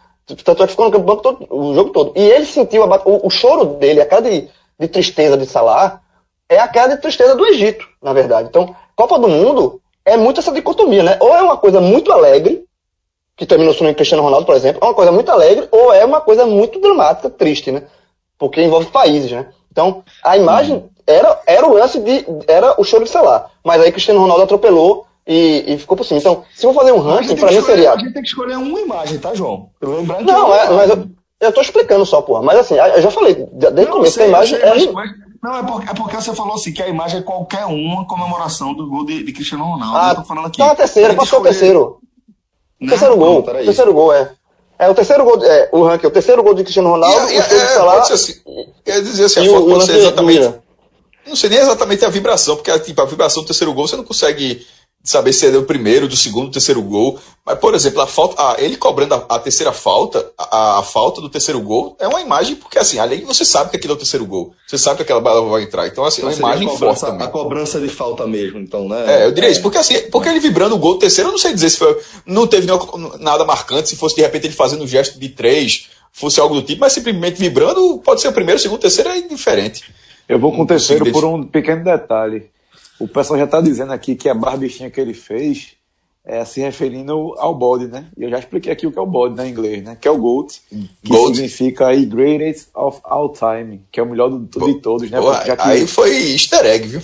Tanto 0.44 0.62
é 0.62 0.66
que 0.66 0.72
ficou 0.72 0.90
no 0.90 0.98
banco 1.00 1.22
todo, 1.22 1.46
o 1.50 1.74
jogo 1.74 1.90
todo. 1.90 2.12
E 2.14 2.20
ele 2.20 2.46
sentiu 2.46 2.84
a, 2.84 3.02
o, 3.04 3.26
o, 3.26 3.30
choro 3.30 3.64
dele, 3.64 4.00
a 4.00 4.06
cara 4.06 4.22
de, 4.22 4.48
de 4.78 4.88
tristeza 4.88 5.36
de 5.36 5.46
Salah, 5.46 6.00
é 6.48 6.58
a 6.58 6.68
cara 6.68 6.94
de 6.94 7.02
tristeza 7.02 7.34
do 7.34 7.46
Egito, 7.46 7.84
na 8.00 8.12
verdade. 8.12 8.48
Então, 8.48 8.74
Copa 8.94 9.18
do 9.18 9.28
Mundo 9.28 9.80
é 10.04 10.16
muito 10.16 10.40
essa 10.40 10.52
dicotomia, 10.52 11.02
né? 11.02 11.16
Ou 11.20 11.34
é 11.34 11.42
uma 11.42 11.56
coisa 11.56 11.80
muito 11.80 12.12
alegre, 12.12 12.64
que 13.36 13.46
terminou 13.46 13.72
sendo 13.74 13.94
Cristiano 13.94 14.22
Ronaldo, 14.22 14.46
por 14.46 14.54
exemplo, 14.54 14.80
é 14.82 14.86
uma 14.86 14.94
coisa 14.94 15.10
muito 15.10 15.30
alegre, 15.30 15.66
ou 15.70 15.92
é 15.92 16.04
uma 16.04 16.20
coisa 16.20 16.44
muito 16.46 16.78
dramática, 16.80 17.30
triste, 17.30 17.72
né? 17.72 17.84
Porque 18.38 18.62
envolve 18.62 18.86
países, 18.90 19.32
né? 19.32 19.46
Então, 19.70 20.02
a 20.22 20.36
imagem 20.36 20.76
uhum. 20.76 20.90
era, 21.06 21.40
era 21.46 21.66
o 21.66 21.74
lance 21.74 22.00
de. 22.00 22.24
Era 22.46 22.80
o 22.80 22.84
choro 22.84 23.04
de 23.04 23.10
Salah. 23.10 23.46
Mas 23.64 23.80
aí 23.80 23.92
Cristiano 23.92 24.20
Ronaldo 24.20 24.42
atropelou 24.42 25.06
e, 25.26 25.74
e, 25.74 25.78
ficou 25.78 25.96
por 25.96 26.04
cima. 26.04 26.18
Então, 26.18 26.44
se 26.54 26.66
eu 26.66 26.72
for 26.72 26.80
fazer 26.80 26.92
um 26.92 27.00
ranking, 27.00 27.36
pra 27.36 27.52
mim 27.52 27.62
seria. 27.62 27.92
A 27.92 27.98
gente 27.98 28.12
tem 28.12 28.22
que 28.22 28.28
escolher 28.28 28.56
uma 28.56 28.80
imagem, 28.80 29.18
tá, 29.18 29.34
João? 29.34 29.70
Lembrando 29.80 30.24
não, 30.24 30.54
é, 30.54 30.70
mas 30.70 30.90
eu, 30.90 31.08
eu 31.40 31.52
tô 31.52 31.60
explicando 31.60 32.04
só, 32.04 32.20
porra. 32.22 32.42
Mas 32.42 32.58
assim, 32.58 32.74
eu 32.74 33.02
já 33.02 33.10
falei, 33.10 33.34
desde 33.52 33.82
o 33.82 33.88
começo, 33.88 34.20
a 34.20 34.26
imagem 34.26 34.58
sei, 34.58 34.68
é. 34.68 34.92
Mas, 34.92 35.10
não, 35.42 35.56
é 35.56 35.62
porque, 35.62 35.90
é 35.90 35.94
porque 35.94 36.16
você 36.16 36.34
falou 36.34 36.54
assim 36.54 36.72
que 36.72 36.82
a 36.82 36.88
imagem 36.88 37.20
é 37.20 37.22
qualquer 37.22 37.64
uma 37.64 38.06
comemoração 38.06 38.74
do 38.74 38.88
gol 38.88 39.06
de, 39.06 39.22
de 39.22 39.32
Cristiano 39.32 39.64
Ronaldo. 39.64 39.96
Ah, 39.96 40.10
eu 40.10 40.16
tô 40.16 40.24
falando 40.24 40.46
aqui. 40.46 40.58
Tá 40.58 40.70
a 40.70 40.74
terceira, 40.74 41.14
passou 41.14 41.38
escolher... 41.38 41.40
o 41.40 41.44
terceiro. 41.44 42.00
Terceiro 42.88 43.16
gol. 43.16 43.34
Não, 43.34 43.64
terceiro 43.64 43.94
gol, 43.94 44.12
é. 44.12 44.32
É 44.78 44.88
o 44.88 44.94
terceiro 44.94 45.24
gol, 45.24 45.44
é, 45.44 45.68
o 45.72 45.82
ranking, 45.84 46.06
o 46.06 46.10
terceiro 46.10 46.42
gol 46.42 46.54
de 46.54 46.62
Cristiano 46.62 46.88
Ronaldo, 46.88 47.30
e, 47.30 47.36
o 47.36 47.38
é, 47.38 47.66
Salah, 47.66 47.92
pode 47.96 48.06
ser 48.06 48.14
assim, 48.14 48.32
quer 48.82 49.02
dizer 49.02 49.24
assim, 49.26 49.46
a 49.46 49.50
foto 49.50 49.66
pode 49.66 49.84
ser 49.84 49.96
exatamente. 49.96 50.54
Não 51.26 51.36
sei 51.36 51.50
nem 51.50 51.58
exatamente 51.58 52.04
a 52.04 52.08
vibração, 52.08 52.56
porque 52.56 52.78
tipo, 52.78 53.02
a 53.02 53.04
vibração 53.04 53.42
do 53.42 53.46
terceiro 53.46 53.74
gol 53.74 53.86
você 53.86 53.96
não 53.96 54.04
consegue 54.04 54.66
saber 55.02 55.32
se 55.32 55.46
é 55.46 55.50
do 55.50 55.62
primeiro, 55.62 56.06
do 56.06 56.16
segundo, 56.16 56.46
do 56.46 56.52
terceiro 56.52 56.82
gol. 56.82 57.18
Mas, 57.44 57.58
por 57.58 57.74
exemplo, 57.74 58.00
a 58.02 58.06
falta, 58.06 58.34
ah, 58.38 58.56
ele 58.58 58.76
cobrando 58.76 59.14
a, 59.14 59.26
a 59.30 59.38
terceira 59.38 59.72
falta, 59.72 60.30
a, 60.36 60.78
a, 60.78 60.82
falta 60.82 61.20
do 61.20 61.28
terceiro 61.28 61.60
gol, 61.60 61.96
é 61.98 62.06
uma 62.06 62.20
imagem, 62.20 62.54
porque 62.54 62.78
assim, 62.78 62.98
além 62.98 63.20
de 63.20 63.24
você 63.24 63.44
sabe 63.44 63.70
que 63.70 63.76
aquilo 63.76 63.94
é 63.94 63.96
o 63.96 63.98
terceiro 63.98 64.26
gol, 64.26 64.52
você 64.66 64.76
sabe 64.76 64.96
que 64.96 65.02
aquela 65.02 65.20
bola 65.20 65.48
vai 65.48 65.62
entrar. 65.62 65.86
Então, 65.86 66.04
assim, 66.04 66.22
é 66.22 66.26
uma 66.26 66.34
imagem 66.34 66.68
forte 66.76 67.00
também. 67.00 67.26
A 67.26 67.30
cobrança 67.30 67.80
de 67.80 67.88
falta 67.88 68.26
mesmo, 68.26 68.58
então, 68.58 68.88
né? 68.88 69.22
É, 69.22 69.26
eu 69.26 69.32
diria 69.32 69.48
é. 69.48 69.52
isso, 69.52 69.62
porque 69.62 69.78
assim, 69.78 69.98
porque 70.10 70.28
ele 70.28 70.38
vibrando 70.38 70.74
o 70.74 70.78
gol 70.78 70.98
terceiro, 70.98 71.28
eu 71.28 71.32
não 71.32 71.38
sei 71.38 71.54
dizer 71.54 71.70
se 71.70 71.78
foi, 71.78 71.98
não 72.26 72.46
teve 72.46 72.66
nada 73.18 73.44
marcante, 73.44 73.88
se 73.88 73.96
fosse 73.96 74.16
de 74.16 74.22
repente 74.22 74.46
ele 74.46 74.54
fazendo 74.54 74.84
um 74.84 74.86
gesto 74.86 75.18
de 75.18 75.28
três, 75.30 75.88
fosse 76.12 76.40
algo 76.40 76.54
do 76.54 76.62
tipo, 76.62 76.80
mas 76.80 76.92
simplesmente 76.92 77.38
vibrando, 77.38 77.98
pode 77.98 78.20
ser 78.20 78.28
o 78.28 78.32
primeiro, 78.32 78.58
o 78.58 78.62
segundo, 78.62 78.78
o 78.78 78.82
terceiro, 78.82 79.10
é 79.10 79.18
indiferente. 79.18 79.84
Eu 80.28 80.38
vou 80.38 80.52
com 80.52 80.62
o 80.62 80.66
terceiro 80.66 81.10
por 81.10 81.24
um 81.24 81.42
pequeno 81.42 81.82
detalhe. 81.82 82.50
O 83.00 83.08
pessoal 83.08 83.38
já 83.38 83.46
está 83.46 83.60
dizendo 83.60 83.92
aqui 83.92 84.14
que 84.14 84.28
a 84.28 84.34
barbichinha 84.34 84.90
que 84.90 85.00
ele 85.00 85.14
fez 85.14 85.74
é 86.24 86.44
se 86.44 86.60
referindo 86.60 87.34
ao 87.38 87.54
bode, 87.54 87.86
né? 87.86 88.06
E 88.16 88.22
eu 88.22 88.30
já 88.30 88.38
expliquei 88.38 88.72
aqui 88.72 88.86
o 88.86 88.92
que 88.92 88.98
é 88.98 89.02
o 89.02 89.06
bode 89.06 89.34
né, 89.34 89.48
em 89.48 89.50
inglês, 89.50 89.82
né? 89.82 89.96
Que 89.98 90.06
é 90.06 90.10
o 90.10 90.18
GOAT, 90.18 90.60
que 90.68 91.08
Goat. 91.08 91.34
significa 91.34 91.88
aí 91.88 92.04
Greatest 92.04 92.68
of 92.74 93.00
All 93.02 93.32
Time, 93.32 93.82
que 93.90 93.98
é 93.98 94.02
o 94.02 94.06
melhor 94.06 94.28
do, 94.28 94.38
de 94.38 94.80
todos, 94.80 95.10
né? 95.10 95.18
Pô, 95.18 95.32
que... 95.32 95.50
Aí 95.58 95.86
foi 95.86 96.14
easter 96.32 96.64
egg, 96.66 96.86
viu? 96.86 97.00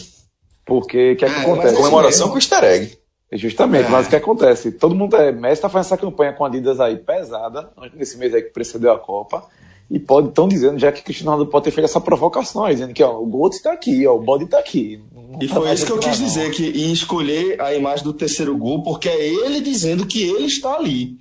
Porque 0.66 1.12
o 1.12 1.16
que, 1.16 1.24
é 1.24 1.28
que 1.28 1.34
é, 1.34 1.40
acontece? 1.40 1.76
Comemoração 1.76 2.28
com 2.28 2.36
easter 2.36 2.62
egg. 2.62 2.98
Justamente, 3.32 3.86
é. 3.86 3.88
mas 3.88 4.06
o 4.06 4.10
que 4.10 4.16
acontece? 4.16 4.72
Todo 4.72 4.94
mundo 4.94 5.16
é. 5.16 5.32
Messi 5.32 5.54
está 5.54 5.68
fazendo 5.68 5.86
essa 5.86 5.96
campanha 5.96 6.32
com 6.32 6.44
a 6.44 6.48
Adidas 6.48 6.78
aí 6.78 6.96
pesada, 6.96 7.70
nesse 7.94 8.18
mês 8.18 8.34
aí 8.34 8.42
que 8.42 8.50
precedeu 8.50 8.92
a 8.92 8.98
Copa. 8.98 9.44
E 9.90 9.98
pode 10.00 10.28
estão 10.28 10.48
dizendo 10.48 10.78
já 10.78 10.90
que 10.90 11.02
Cristiano 11.02 11.30
Ronaldo 11.30 11.50
pode 11.50 11.64
ter 11.64 11.70
feito 11.70 11.84
essa 11.84 12.00
provocação 12.00 12.64
aí, 12.64 12.74
dizendo 12.74 12.92
que 12.92 13.02
ó, 13.02 13.18
o 13.20 13.26
Gold 13.26 13.54
está 13.54 13.72
aqui, 13.72 14.04
ó, 14.06 14.16
o 14.16 14.20
bode 14.20 14.44
está 14.44 14.58
aqui. 14.58 15.00
E 15.40 15.48
foi 15.48 15.72
isso 15.72 15.86
que 15.86 15.92
eu 15.92 15.98
quis 15.98 16.18
dizer, 16.18 16.50
que 16.50 16.66
em 16.66 16.92
escolher 16.92 17.60
a 17.60 17.74
imagem 17.74 18.04
do 18.04 18.12
terceiro 18.12 18.56
gol, 18.56 18.82
porque 18.82 19.08
é 19.08 19.26
ele 19.26 19.60
dizendo 19.60 20.06
que 20.06 20.22
ele 20.22 20.46
está 20.46 20.74
ali. 20.74 21.18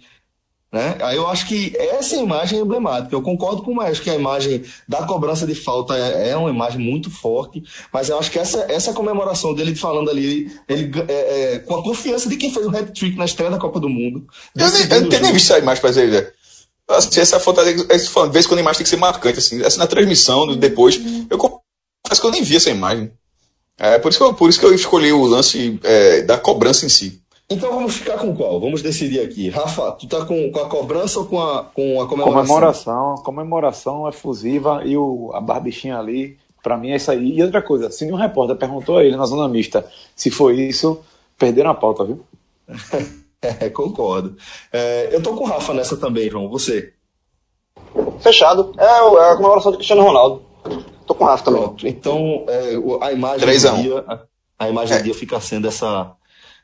Né? 0.75 0.97
Aí 0.99 1.15
eu 1.15 1.25
acho 1.27 1.47
que 1.47 1.73
essa 1.77 2.17
imagem 2.17 2.59
é 2.59 2.61
emblemática. 2.61 3.15
Eu 3.15 3.21
concordo 3.21 3.61
com 3.63 3.71
o 3.71 3.75
Maestro 3.75 4.03
que 4.03 4.09
a 4.09 4.15
imagem 4.15 4.61
da 4.85 5.05
cobrança 5.05 5.47
de 5.47 5.55
falta 5.55 5.95
é, 5.97 6.31
é, 6.31 6.37
uma 6.37 6.49
imagem 6.49 6.81
muito 6.81 7.09
forte, 7.09 7.63
mas 7.93 8.09
eu 8.09 8.19
acho 8.19 8.29
que 8.29 8.37
essa, 8.37 8.65
essa 8.69 8.91
comemoração 8.91 9.53
dele 9.53 9.73
falando 9.73 10.09
ali, 10.09 10.51
ele, 10.67 10.91
é, 11.07 11.53
é, 11.53 11.59
com 11.59 11.75
a 11.75 11.81
confiança 11.83 12.27
de 12.27 12.35
quem 12.35 12.51
fez 12.51 12.65
o 12.65 12.75
hat-trick 12.75 13.17
na 13.17 13.23
estreia 13.23 13.51
da 13.51 13.57
Copa 13.57 13.79
do 13.79 13.87
Mundo. 13.87 14.27
Eu, 14.53 14.69
nem, 14.69 14.81
eu 14.81 15.01
não 15.01 15.09
tenho 15.09 15.21
nem 15.21 15.31
visto 15.31 15.53
essa 15.53 15.59
imagem 15.59 15.81
fazer 15.81 16.07
ele. 16.07 16.27
Assim, 16.89 17.21
essa 17.21 17.39
foto, 17.39 17.63
de 17.63 18.31
vez 18.31 18.45
quando 18.45 18.57
a 18.57 18.61
imagem 18.61 18.79
tem 18.79 18.83
que 18.83 18.89
ser 18.89 18.97
marcante, 18.97 19.39
assim, 19.39 19.63
essa 19.63 19.79
na 19.79 19.87
transmissão, 19.87 20.57
depois, 20.57 20.99
eu 21.29 21.37
confesso 21.37 22.19
que 22.19 22.27
eu 22.27 22.31
nem 22.31 22.43
vi 22.43 22.57
essa 22.57 22.69
imagem. 22.69 23.11
É 23.77 23.99
por 23.99 24.09
isso 24.09 24.17
que 24.17 24.23
eu, 24.23 24.33
por 24.33 24.49
isso 24.49 24.59
que 24.59 24.65
eu 24.65 24.73
escolhi 24.73 25.11
o 25.11 25.25
lance 25.25 25.79
é, 25.83 26.21
da 26.21 26.37
cobrança 26.37 26.85
em 26.85 26.89
si. 26.89 27.21
Então 27.49 27.71
vamos 27.71 27.97
ficar 27.97 28.17
com 28.17 28.35
qual? 28.35 28.59
Vamos 28.59 28.81
decidir 28.81 29.19
aqui. 29.19 29.49
Rafa, 29.49 29.91
tu 29.91 30.07
tá 30.07 30.25
com, 30.25 30.51
com 30.51 30.59
a 30.59 30.67
cobrança 30.67 31.19
ou 31.19 31.25
com 31.25 31.39
a, 31.39 31.63
com 31.63 32.01
a 32.01 32.07
comemoração? 32.07 32.47
Comemoração, 32.47 33.15
comemoração 33.17 34.09
efusiva 34.09 34.81
e 34.83 34.97
o, 34.97 35.31
a 35.33 35.39
barbichinha 35.39 35.99
ali, 35.99 36.39
para 36.63 36.75
mim 36.75 36.89
é 36.89 36.95
isso 36.95 37.11
aí. 37.11 37.37
E 37.37 37.43
outra 37.43 37.61
coisa, 37.61 37.91
se 37.91 38.03
nenhum 38.03 38.17
repórter 38.17 38.55
perguntou 38.55 38.97
a 38.97 39.03
ele 39.03 39.15
na 39.15 39.25
zona 39.27 39.47
mista 39.47 39.85
se 40.15 40.31
foi 40.31 40.55
isso, 40.61 40.99
perderam 41.37 41.69
a 41.69 41.75
pauta, 41.75 42.03
viu? 42.03 42.25
É, 43.41 43.69
concordo. 43.69 44.35
É, 44.73 45.09
eu 45.11 45.21
tô 45.21 45.35
com 45.35 45.43
o 45.43 45.47
Rafa 45.47 45.71
nessa 45.73 45.95
também, 45.97 46.29
João. 46.31 46.49
Você? 46.49 46.93
Fechado. 48.21 48.73
É, 48.75 48.83
é 48.85 49.31
a 49.31 49.35
comemoração 49.35 49.71
do 49.71 49.77
Cristiano 49.77 50.01
Ronaldo. 50.01 50.41
Tô 51.05 51.13
com 51.13 51.23
o 51.23 51.27
Rafa 51.27 51.43
também. 51.43 51.61
Pronto. 51.61 51.87
Então, 51.87 52.45
é, 52.47 52.75
a 53.01 53.11
imagem 53.11 53.39
3 53.39 53.63
do 53.63 53.75
dia, 53.77 54.03
a, 54.07 54.19
a 54.59 54.69
imagem 54.69 54.97
do 54.97 54.99
é. 54.99 55.03
dia 55.03 55.13
fica 55.13 55.39
sendo 55.39 55.67
essa, 55.67 56.11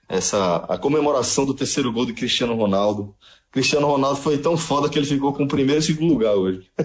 essa 0.10 0.66
a 0.68 0.78
comemoração 0.78 1.46
do 1.46 1.54
terceiro 1.54 1.92
gol 1.92 2.06
de 2.06 2.14
Cristiano 2.14 2.56
Ronaldo. 2.56 3.16
Cristiano 3.52 3.88
Ronaldo 3.88 4.20
foi 4.20 4.38
tão 4.38 4.58
foda 4.58 4.90
que 4.90 4.98
ele 4.98 5.06
ficou 5.06 5.34
com 5.34 5.44
o 5.44 5.48
primeiro 5.48 5.82
e 5.82 5.84
segundo 5.84 6.14
lugar 6.14 6.34
hoje. 6.36 6.70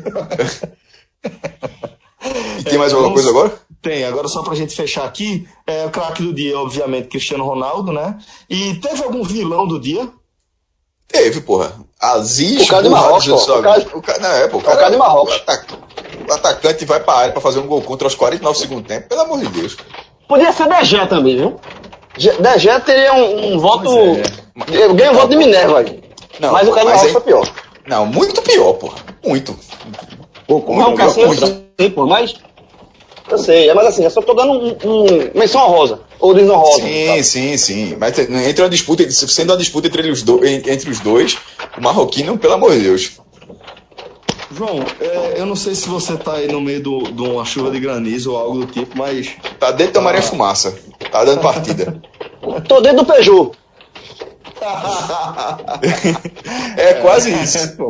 e 2.58 2.64
tem 2.64 2.78
mais 2.78 2.92
alguma 2.92 3.12
coisa 3.12 3.30
agora? 3.30 3.52
Tem, 3.80 4.04
agora 4.04 4.26
só 4.26 4.42
pra 4.42 4.54
gente 4.56 4.74
fechar 4.74 5.04
aqui, 5.04 5.46
é, 5.64 5.86
o 5.86 5.90
craque 5.90 6.22
do 6.22 6.34
dia, 6.34 6.58
obviamente, 6.58 7.08
Cristiano 7.08 7.44
Ronaldo, 7.44 7.92
né? 7.92 8.18
E 8.50 8.74
teve 8.74 9.04
algum 9.04 9.22
vilão 9.22 9.66
do 9.66 9.78
dia? 9.78 10.10
Teve, 11.06 11.40
porra. 11.40 11.72
Aziz, 12.00 12.64
o 12.64 12.68
cara 12.68 12.82
de 12.82 12.88
Marrocos, 12.88 13.26
o 13.28 13.62
cara, 13.62 13.86
o 13.94 14.02
cara, 14.02 14.18
não, 14.18 14.28
é, 14.28 14.48
pô, 14.48 14.58
o 14.58 14.62
cara, 14.62 14.76
o 14.76 14.78
cara 14.80 14.90
de 14.90 14.96
Marrocos. 14.96 15.36
O 15.36 15.95
atacante 16.32 16.84
vai 16.84 17.00
pra 17.00 17.14
área 17.14 17.32
pra 17.32 17.40
fazer 17.40 17.60
um 17.60 17.66
gol 17.66 17.82
contra 17.82 18.06
aos 18.06 18.14
49 18.14 18.58
segundos 18.58 18.86
tempo, 18.86 19.08
pelo 19.08 19.20
amor 19.22 19.40
de 19.40 19.46
Deus. 19.48 19.76
Podia 20.28 20.52
ser 20.52 20.68
Degé 20.68 21.06
também, 21.06 21.36
viu? 21.36 21.60
Degé 22.40 22.78
teria 22.80 23.14
um, 23.14 23.54
um 23.54 23.58
voto. 23.58 23.88
É. 23.90 24.94
Ganha 24.94 25.12
um 25.12 25.14
voto 25.14 25.28
de 25.28 25.36
Minerva 25.36 25.80
aí. 25.80 26.02
Não, 26.40 26.52
mas 26.52 26.68
o 26.68 26.72
cara 26.72 26.86
de 26.86 26.92
Marrocos 26.92 27.12
foi 27.12 27.20
pior. 27.20 27.48
Não, 27.86 28.06
muito 28.06 28.42
pior, 28.42 28.72
porra. 28.74 28.96
Muito. 29.24 29.56
Pô, 30.46 30.60
como 30.60 30.80
não, 30.80 30.92
é 30.92 30.96
Cassinho 30.96 31.34
sim, 31.34 31.90
pô, 31.90 32.06
mas 32.06 32.34
eu 33.28 33.38
sei, 33.38 33.68
é, 33.68 33.74
mas 33.74 33.86
assim, 33.86 34.04
eu 34.04 34.10
só 34.10 34.22
tô 34.22 34.34
dando 34.34 34.52
um, 34.52 34.76
um 34.84 35.30
menção 35.34 35.62
honrosa, 35.62 36.00
ou 36.20 36.32
desonrosa. 36.32 36.80
Sim, 36.80 37.22
sim, 37.22 37.56
sim. 37.56 37.96
Mas 37.98 38.16
entre 38.18 38.62
uma 38.62 38.70
disputa, 38.70 39.10
sendo 39.10 39.50
uma 39.50 39.56
disputa 39.56 39.88
entre 39.88 40.10
os, 40.10 40.22
do, 40.22 40.44
entre 40.46 40.88
os 40.88 41.00
dois, 41.00 41.36
o 41.76 41.82
marroquino, 41.82 42.38
pelo 42.38 42.54
amor 42.54 42.72
de 42.72 42.80
Deus. 42.80 43.20
João, 44.50 44.78
é, 45.00 45.40
eu 45.40 45.46
não 45.46 45.56
sei 45.56 45.74
se 45.74 45.88
você 45.88 46.16
tá 46.16 46.34
aí 46.34 46.50
no 46.50 46.60
meio 46.60 46.82
de 46.82 47.22
uma 47.22 47.44
chuva 47.44 47.70
de 47.70 47.80
granizo 47.80 48.32
ou 48.32 48.38
algo 48.38 48.58
do 48.60 48.66
tipo, 48.66 48.96
mas. 48.96 49.34
Tá 49.58 49.72
dentro 49.72 49.94
da 49.94 50.00
maré 50.00 50.22
fumaça. 50.22 50.78
Tá 51.10 51.24
dando 51.24 51.40
partida. 51.40 52.00
tô 52.68 52.80
dentro 52.80 52.98
do 52.98 53.06
Peugeot. 53.06 53.52
é 56.76 56.94
quase 56.94 57.32
isso. 57.42 57.76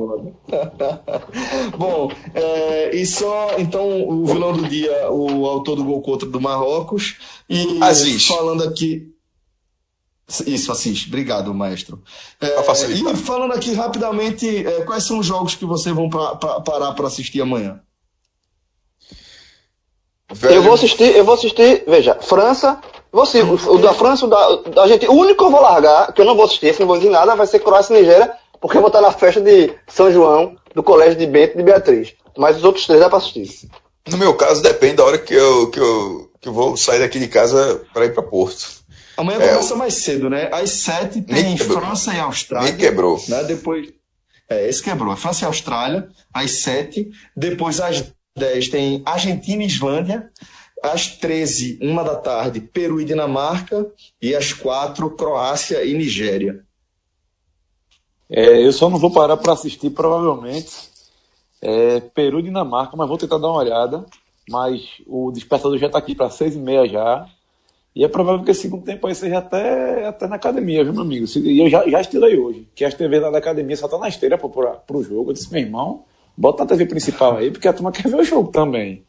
Bom, 1.76 2.10
é, 2.34 2.94
e 2.94 3.06
só 3.06 3.54
então 3.58 4.08
o 4.08 4.26
vilão 4.26 4.52
do 4.52 4.68
dia, 4.68 5.10
o 5.10 5.46
autor 5.46 5.76
do 5.76 5.84
gol 5.84 6.02
contra 6.02 6.28
do 6.28 6.40
Marrocos. 6.40 7.16
E 7.48 7.78
Aziz. 7.80 8.26
falando 8.26 8.64
aqui. 8.64 9.14
Isso, 10.46 10.72
Assis. 10.72 11.06
Obrigado, 11.06 11.54
maestro. 11.54 12.02
É, 12.40 12.46
e 12.90 13.16
falando 13.16 13.52
aqui 13.52 13.72
rapidamente, 13.72 14.66
é, 14.66 14.82
quais 14.82 15.04
são 15.04 15.20
os 15.20 15.26
jogos 15.26 15.54
que 15.54 15.64
vocês 15.64 15.94
vão 15.94 16.10
pra, 16.10 16.34
pra, 16.34 16.60
parar 16.60 16.92
para 16.92 17.06
assistir 17.06 17.40
amanhã? 17.40 17.80
Velho. 20.32 20.56
Eu 20.56 20.62
vou 20.62 20.74
assistir, 20.74 21.14
eu 21.14 21.24
vou 21.24 21.34
assistir, 21.34 21.84
veja, 21.86 22.16
França, 22.20 22.80
você, 23.12 23.42
o, 23.42 23.54
o 23.54 23.78
da 23.78 23.94
França, 23.94 24.26
o 24.26 24.28
da, 24.28 24.56
da 24.56 24.82
Argentina, 24.82 25.12
o 25.12 25.16
único 25.16 25.38
que 25.38 25.44
eu 25.44 25.50
vou 25.50 25.62
largar, 25.62 26.12
que 26.12 26.20
eu 26.20 26.24
não 26.24 26.34
vou 26.34 26.44
assistir, 26.44 26.66
esse 26.66 26.80
não 26.80 26.88
vou 26.88 26.98
dizer 26.98 27.10
nada, 27.10 27.36
vai 27.36 27.46
ser 27.46 27.60
Croácia 27.60 27.94
e 27.94 28.00
Nigéria, 28.00 28.32
porque 28.60 28.76
eu 28.76 28.80
vou 28.80 28.88
estar 28.88 29.00
na 29.00 29.12
festa 29.12 29.40
de 29.40 29.72
São 29.86 30.10
João, 30.10 30.56
do 30.74 30.82
Colégio 30.82 31.16
de 31.16 31.26
Bento 31.26 31.54
e 31.54 31.58
de 31.58 31.62
Beatriz. 31.62 32.14
Mas 32.36 32.56
os 32.56 32.64
outros 32.64 32.84
três 32.84 33.00
dá 33.00 33.08
pra 33.08 33.18
assistir. 33.18 33.70
No 34.08 34.18
meu 34.18 34.34
caso, 34.34 34.60
depende 34.60 34.96
da 34.96 35.04
hora 35.04 35.18
que 35.18 35.32
eu, 35.32 35.70
que 35.70 35.78
eu, 35.78 36.30
que 36.40 36.48
eu 36.48 36.52
vou 36.52 36.76
sair 36.76 36.98
daqui 36.98 37.18
de 37.18 37.28
casa 37.28 37.82
para 37.94 38.04
ir 38.04 38.12
para 38.12 38.22
Porto. 38.22 38.84
Amanhã 39.16 39.38
é, 39.40 39.48
começa 39.48 39.74
mais 39.76 39.94
cedo, 39.94 40.28
né? 40.28 40.48
Às 40.52 40.70
sete 40.70 41.22
tem 41.22 41.56
França 41.56 42.14
e 42.14 42.18
Austrália. 42.18 42.72
Me 42.72 42.78
quebrou. 42.78 43.22
Né? 43.28 43.44
Depois. 43.44 43.92
É, 44.48 44.68
esse 44.68 44.82
quebrou. 44.82 45.12
É 45.12 45.16
França 45.16 45.44
e 45.44 45.46
Austrália, 45.46 46.08
às 46.32 46.50
sete. 46.52 47.10
Depois, 47.36 47.80
às 47.80 48.04
10 48.36 48.68
tem 48.68 49.02
Argentina 49.04 49.62
e 49.62 49.66
Islândia. 49.66 50.30
Às 50.82 51.08
13, 51.08 51.78
uma 51.82 52.04
da 52.04 52.14
tarde, 52.14 52.60
Peru 52.60 53.00
e 53.00 53.04
Dinamarca. 53.04 53.86
E 54.20 54.34
às 54.34 54.52
4, 54.52 55.10
Croácia 55.16 55.82
e 55.84 55.94
Nigéria. 55.94 56.62
É, 58.30 58.64
eu 58.64 58.72
só 58.72 58.90
não 58.90 58.98
vou 58.98 59.12
parar 59.12 59.36
para 59.36 59.52
assistir, 59.52 59.90
provavelmente, 59.90 60.72
é, 61.62 62.00
Peru 62.00 62.40
e 62.40 62.42
Dinamarca, 62.42 62.96
mas 62.96 63.08
vou 63.08 63.16
tentar 63.16 63.38
dar 63.38 63.48
uma 63.48 63.60
olhada. 63.60 64.04
Mas 64.48 64.82
o 65.06 65.32
despertador 65.32 65.78
já 65.78 65.86
está 65.86 65.98
aqui 65.98 66.14
para 66.14 66.30
6 66.30 66.54
e 66.54 66.58
meia 66.58 66.88
já. 66.88 67.26
E 67.96 68.04
é 68.04 68.08
provável 68.08 68.44
que 68.44 68.50
esse 68.52 68.60
segundo 68.60 68.84
tempo 68.84 69.06
aí 69.06 69.14
seja 69.14 69.38
até, 69.38 70.06
até 70.06 70.28
na 70.28 70.36
academia, 70.36 70.84
viu, 70.84 70.92
meu 70.92 71.02
amigo? 71.02 71.26
E 71.38 71.60
eu 71.60 71.68
já, 71.68 71.88
já 71.88 72.00
estirei 72.00 72.38
hoje, 72.38 72.68
que 72.74 72.84
as 72.84 72.94
TVs 72.94 73.22
lá 73.22 73.30
da 73.30 73.38
academia 73.38 73.76
só 73.76 73.86
estão 73.86 73.98
tá 73.98 74.04
na 74.04 74.08
esteira 74.10 74.36
para 74.36 74.46
o 74.46 75.02
jogo. 75.02 75.30
Eu 75.30 75.32
disse, 75.32 75.50
meu 75.50 75.62
irmão, 75.62 76.04
Bota 76.36 76.64
na 76.64 76.68
TV 76.68 76.86
principal 76.86 77.38
aí, 77.38 77.50
porque 77.50 77.66
a 77.66 77.72
turma 77.72 77.90
quer 77.90 78.08
ver 78.08 78.20
o 78.20 78.24
jogo 78.24 78.50
também. 78.50 79.02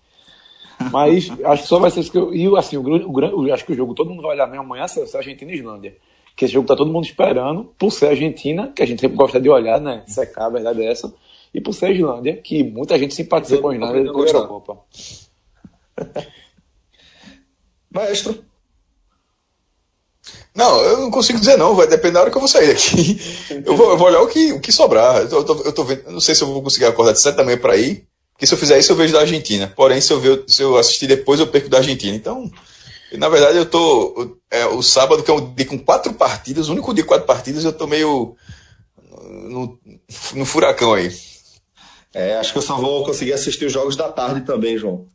Mas 0.91 1.29
acho 1.43 1.63
que 1.63 1.67
só 1.67 1.77
vai 1.77 1.91
ser 1.91 1.99
isso 1.99 2.11
que 2.11 2.17
eu. 2.17 2.33
E 2.33 2.47
assim, 2.57 2.77
o, 2.77 2.81
o, 2.81 3.41
o, 3.41 3.53
acho 3.53 3.65
que 3.65 3.73
o 3.73 3.75
jogo 3.75 3.93
todo 3.93 4.09
mundo 4.09 4.21
vai 4.21 4.31
olhar 4.31 4.47
mesmo 4.47 4.63
amanhã 4.63 4.87
se 4.87 5.01
é 5.01 5.17
Argentina 5.17 5.51
e 5.51 5.55
Islândia. 5.55 5.97
Que 6.35 6.45
esse 6.45 6.53
jogo 6.53 6.67
tá 6.67 6.75
todo 6.75 6.91
mundo 6.91 7.03
esperando, 7.05 7.73
por 7.77 7.91
ser 7.91 8.09
Argentina, 8.09 8.71
que 8.73 8.81
a 8.81 8.85
gente 8.85 9.01
sempre 9.01 9.17
gosta 9.17 9.41
de 9.41 9.49
olhar, 9.49 9.81
né? 9.81 10.03
Secar, 10.05 10.45
a 10.45 10.49
verdade 10.49 10.81
é 10.81 10.91
essa. 10.91 11.13
E 11.53 11.59
por 11.59 11.73
ser 11.73 11.91
Islândia, 11.91 12.37
que 12.37 12.63
muita 12.63 12.97
gente 12.97 13.13
simpatiza 13.13 13.57
com 13.57 13.69
a 13.69 13.75
Islândia 13.75 14.03
depois 14.03 14.31
da 14.31 14.37
Eurocopa. 14.37 14.77
Maestro. 17.91 18.46
Não, 20.57 20.81
eu 20.81 20.97
não 20.97 21.11
consigo 21.11 21.39
dizer 21.39 21.55
não, 21.55 21.75
vai 21.75 21.85
depender 21.85 22.15
da 22.15 22.21
hora 22.21 22.31
que 22.31 22.35
eu 22.35 22.41
vou 22.41 22.47
sair 22.47 22.67
daqui. 22.67 23.21
Eu 23.63 23.77
vou, 23.77 23.91
eu 23.91 23.97
vou 23.97 24.07
olhar 24.07 24.21
o 24.21 24.27
que, 24.27 24.53
o 24.53 24.59
que 24.59 24.71
sobrar. 24.71 25.17
Eu 25.17 25.43
tô, 25.43 25.61
eu 25.61 25.71
tô 25.71 25.83
vendo, 25.83 26.09
não 26.09 26.19
sei 26.19 26.33
se 26.33 26.41
eu 26.41 26.47
vou 26.47 26.63
conseguir 26.63 26.85
acordar 26.85 27.11
de 27.11 27.21
7 27.21 27.35
da 27.35 27.43
manhã 27.43 27.59
para 27.59 27.77
ir, 27.77 28.07
porque 28.33 28.47
se 28.47 28.55
eu 28.55 28.57
fizer 28.57 28.79
isso 28.79 28.91
eu 28.91 28.95
vejo 28.95 29.13
da 29.13 29.19
Argentina. 29.19 29.71
Porém, 29.75 30.01
se 30.01 30.11
eu, 30.11 30.19
ver, 30.19 30.43
se 30.47 30.63
eu 30.63 30.75
assistir 30.75 31.05
depois 31.05 31.39
eu 31.39 31.45
perco 31.45 31.69
da 31.69 31.77
Argentina. 31.77 32.15
Então, 32.15 32.51
na 33.11 33.29
verdade 33.29 33.59
eu 33.59 33.67
tô, 33.67 34.35
é, 34.49 34.65
o 34.65 34.81
sábado 34.81 35.21
que 35.21 35.29
é 35.29 35.33
um 35.35 35.53
dia 35.53 35.67
com 35.67 35.77
quatro 35.77 36.11
partidas, 36.13 36.69
o 36.69 36.71
único 36.71 36.91
dia 36.91 37.03
com 37.03 37.09
quatro 37.09 37.27
partidas, 37.27 37.63
eu 37.63 37.71
tô 37.71 37.85
meio 37.85 38.35
no, 39.47 39.77
no 40.33 40.43
furacão 40.43 40.95
aí. 40.95 41.15
É, 42.15 42.35
acho 42.37 42.51
que 42.51 42.57
eu 42.57 42.63
só 42.63 42.77
vou 42.77 43.05
conseguir 43.05 43.33
assistir 43.33 43.65
os 43.65 43.73
jogos 43.73 43.95
da 43.95 44.11
tarde 44.11 44.41
também, 44.41 44.75
João. 44.75 45.05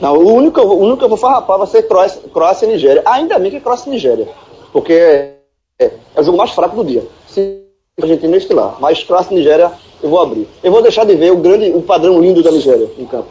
Não, 0.00 0.16
o 0.16 0.32
único, 0.32 0.60
o 0.60 0.78
único 0.78 0.98
que 0.98 1.04
eu 1.04 1.08
vou 1.08 1.18
farrapar 1.18 1.58
vai 1.58 1.66
ser 1.66 1.82
Croácia, 1.88 2.22
Croácia 2.32 2.66
e 2.66 2.68
Nigéria. 2.68 3.02
Ainda 3.04 3.38
bem 3.38 3.50
que 3.50 3.56
é 3.56 3.60
Croácia 3.60 3.88
e 3.88 3.92
Nigéria. 3.92 4.28
Porque 4.72 4.92
é, 4.92 5.38
é, 5.80 5.90
o 6.16 6.22
jogo 6.22 6.38
mais 6.38 6.50
fraco 6.50 6.76
do 6.76 6.84
dia. 6.84 7.06
Se 7.26 7.64
a 8.00 8.06
gente 8.06 8.26
não 8.26 8.38
estilar. 8.38 8.76
Mas 8.80 9.02
Croácia 9.02 9.34
e 9.34 9.38
Nigéria 9.38 9.72
eu 10.02 10.10
vou 10.10 10.20
abrir. 10.20 10.46
Eu 10.62 10.70
vou 10.70 10.82
deixar 10.82 11.04
de 11.04 11.16
ver 11.16 11.32
o 11.32 11.38
grande, 11.38 11.70
o 11.70 11.82
padrão 11.82 12.20
lindo 12.20 12.42
da 12.42 12.52
Nigéria 12.52 12.90
em 12.96 13.06
campo. 13.06 13.28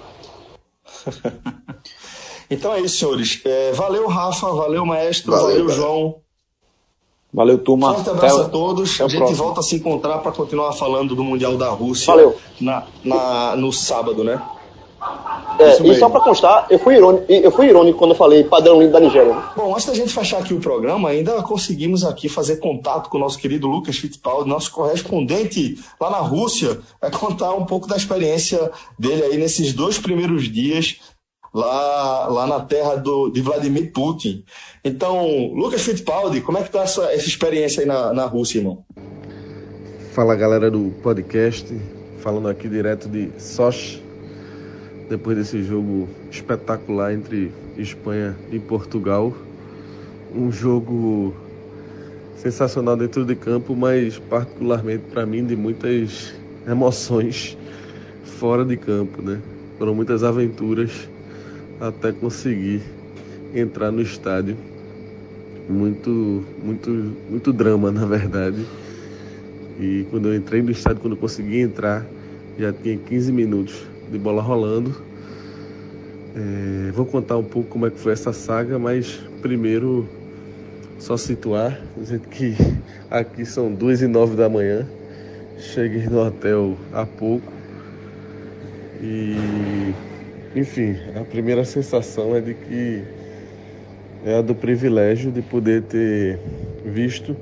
então 2.51 2.73
é 2.73 2.81
isso, 2.81 2.97
senhores. 2.97 3.41
É, 3.45 3.71
valeu, 3.71 4.07
Rafa. 4.07 4.47
Valeu, 4.51 4.85
maestro. 4.85 5.31
Valeu, 5.31 5.47
valeu 5.47 5.69
João. 5.69 6.15
Valeu, 7.33 7.57
turma. 7.59 7.93
Forte 7.93 8.09
abraço 8.09 8.35
Até 8.37 8.45
a 8.45 8.49
todos. 8.49 9.01
A 9.01 9.07
gente 9.07 9.19
próximo. 9.19 9.37
volta 9.37 9.59
a 9.59 9.63
se 9.63 9.75
encontrar 9.75 10.17
para 10.19 10.31
continuar 10.31 10.73
falando 10.73 11.15
do 11.15 11.23
Mundial 11.23 11.55
da 11.55 11.69
Rússia. 11.69 12.07
Valeu. 12.07 12.35
Na, 12.59 12.85
na, 13.03 13.55
no 13.55 13.71
sábado, 13.71 14.23
né? 14.23 14.41
É, 15.59 15.81
e 15.81 15.95
só 15.95 16.07
para 16.09 16.21
constar, 16.21 16.67
eu 16.69 16.77
fui, 16.77 16.95
irônico, 16.95 17.25
eu 17.31 17.51
fui 17.51 17.67
irônico 17.67 17.97
quando 17.97 18.11
eu 18.11 18.17
falei 18.17 18.43
padrão 18.43 18.79
lindo 18.79 18.91
da 18.91 18.99
Nigéria. 18.99 19.35
Bom, 19.55 19.73
antes 19.73 19.87
da 19.87 19.93
gente 19.93 20.13
fechar 20.13 20.39
aqui 20.39 20.53
o 20.53 20.59
programa, 20.59 21.09
ainda 21.09 21.41
conseguimos 21.41 22.03
aqui 22.03 22.29
fazer 22.29 22.57
contato 22.57 23.09
com 23.09 23.17
o 23.17 23.19
nosso 23.19 23.39
querido 23.39 23.67
Lucas 23.67 23.97
Fittipaldi, 23.97 24.47
nosso 24.47 24.71
correspondente 24.71 25.79
lá 25.99 26.11
na 26.11 26.19
Rússia, 26.19 26.79
vai 27.01 27.09
contar 27.09 27.53
um 27.53 27.65
pouco 27.65 27.87
da 27.87 27.95
experiência 27.97 28.71
dele 28.99 29.23
aí 29.23 29.37
nesses 29.37 29.73
dois 29.73 29.97
primeiros 29.97 30.51
dias 30.51 30.97
lá, 31.53 32.27
lá 32.27 32.45
na 32.45 32.59
terra 32.59 32.95
do, 32.95 33.29
de 33.29 33.41
Vladimir 33.41 33.91
Putin. 33.91 34.43
Então, 34.83 35.51
Lucas 35.53 35.81
Fittipaldi, 35.81 36.41
como 36.41 36.59
é 36.59 36.63
que 36.63 36.69
tá 36.69 36.83
essa, 36.83 37.11
essa 37.11 37.27
experiência 37.27 37.81
aí 37.81 37.87
na, 37.87 38.13
na 38.13 38.25
Rússia, 38.25 38.59
irmão? 38.59 38.85
Fala 40.13 40.35
galera 40.35 40.69
do 40.69 40.91
podcast, 41.01 41.67
falando 42.19 42.47
aqui 42.47 42.67
direto 42.67 43.09
de 43.09 43.31
Sochi, 43.39 44.06
depois 45.09 45.37
desse 45.37 45.63
jogo 45.63 46.07
espetacular 46.29 47.13
entre 47.13 47.51
Espanha 47.77 48.35
e 48.51 48.59
Portugal. 48.59 49.33
Um 50.35 50.51
jogo 50.51 51.33
sensacional 52.35 52.97
dentro 52.97 53.25
de 53.25 53.35
campo, 53.35 53.75
mas 53.75 54.19
particularmente 54.19 55.03
para 55.11 55.25
mim 55.25 55.45
de 55.45 55.55
muitas 55.55 56.33
emoções 56.67 57.57
fora 58.23 58.65
de 58.65 58.77
campo, 58.77 59.21
né? 59.21 59.39
Foram 59.77 59.95
muitas 59.95 60.23
aventuras 60.23 61.09
até 61.79 62.11
conseguir 62.11 62.81
entrar 63.53 63.91
no 63.91 64.01
estádio. 64.01 64.57
Muito, 65.69 66.43
muito, 66.63 66.89
muito 67.29 67.53
drama, 67.53 67.91
na 67.91 68.05
verdade. 68.05 68.65
E 69.79 70.05
quando 70.09 70.27
eu 70.27 70.35
entrei 70.35 70.61
no 70.61 70.71
estádio, 70.71 71.01
quando 71.01 71.13
eu 71.13 71.19
consegui 71.19 71.59
entrar, 71.59 72.05
já 72.57 72.73
tinha 72.73 72.97
15 72.97 73.31
minutos 73.31 73.96
de 74.09 74.17
bola 74.17 74.41
rolando. 74.41 74.95
É, 76.35 76.91
vou 76.91 77.05
contar 77.05 77.37
um 77.37 77.43
pouco 77.43 77.69
como 77.69 77.87
é 77.87 77.89
que 77.89 77.99
foi 77.99 78.13
essa 78.13 78.31
saga, 78.31 78.77
mas 78.77 79.19
primeiro 79.41 80.07
só 80.99 81.17
situar, 81.17 81.79
dizendo 81.95 82.27
que 82.27 82.55
aqui 83.09 83.45
são 83.45 83.73
duas 83.73 84.01
e 84.01 84.07
nove 84.07 84.35
da 84.35 84.49
manhã. 84.49 84.87
Cheguei 85.57 86.05
no 86.05 86.19
hotel 86.19 86.77
há 86.93 87.05
pouco 87.05 87.51
e 89.01 89.93
enfim, 90.55 90.95
a 91.15 91.23
primeira 91.23 91.63
sensação 91.65 92.35
é 92.35 92.41
de 92.41 92.53
que 92.53 93.03
é 94.25 94.37
a 94.37 94.41
do 94.41 94.55
privilégio 94.55 95.31
de 95.31 95.41
poder 95.41 95.83
ter 95.83 96.39
visto 96.85 97.35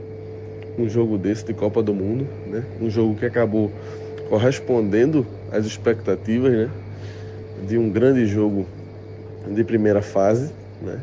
um 0.78 0.90
jogo 0.90 1.18
desse 1.18 1.46
de 1.46 1.54
Copa 1.54 1.82
do 1.82 1.94
Mundo, 1.94 2.28
né? 2.48 2.64
Um 2.82 2.90
jogo 2.90 3.16
que 3.16 3.26
acabou 3.26 3.72
correspondendo 4.30 5.26
às 5.56 5.66
expectativas, 5.66 6.52
né? 6.52 6.70
De 7.68 7.78
um 7.78 7.90
grande 7.90 8.26
jogo 8.26 8.66
de 9.50 9.64
primeira 9.64 10.02
fase, 10.02 10.52
né? 10.82 11.00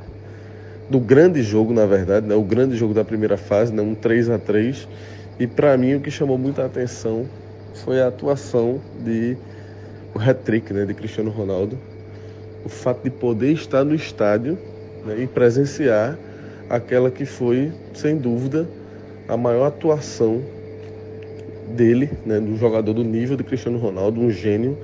Do 0.90 1.00
grande 1.00 1.42
jogo, 1.42 1.72
na 1.72 1.86
verdade, 1.86 2.26
né? 2.26 2.34
O 2.34 2.42
grande 2.42 2.76
jogo 2.76 2.92
da 2.92 3.05
primeira 3.05 3.36
fase, 3.36 3.72
né? 3.72 3.82
Um 3.82 3.94
3 3.94 4.30
a 4.30 4.38
3 4.38 4.88
E 5.38 5.46
para 5.46 5.76
mim 5.76 5.94
o 5.94 6.00
que 6.00 6.11
chamou 6.11 6.36
muita 6.36 6.64
atenção 6.64 7.26
foi 7.74 8.00
a 8.00 8.09
atuação 8.09 8.80
de 9.05 9.36
o 10.14 10.18
hat-trick, 10.18 10.72
né? 10.72 10.84
De 10.84 10.94
Cristiano 10.94 11.30
Ronaldo. 11.30 11.78
O 12.64 12.68
fato 12.68 13.03
de 13.03 13.11
poder 13.11 13.53
estar 13.53 13.84
no 13.84 13.94
estádio 13.94 14.59
né? 15.05 15.22
e 15.22 15.26
presenciar 15.26 16.18
aquela 16.68 17.11
que 17.11 17.24
foi, 17.24 17.72
sem 17.92 18.16
dúvida, 18.16 18.68
a 19.28 19.36
maior 19.36 19.66
atuação 19.66 20.42
dele, 21.73 22.11
né, 22.25 22.41
do 22.41 22.57
jogador 22.57 22.93
do 22.93 23.05
nível 23.05 23.37
de 23.37 23.45
Cristiano 23.45 23.79
Ronaldo, 23.79 24.20
um 24.20 24.31
gênio, 24.31 24.79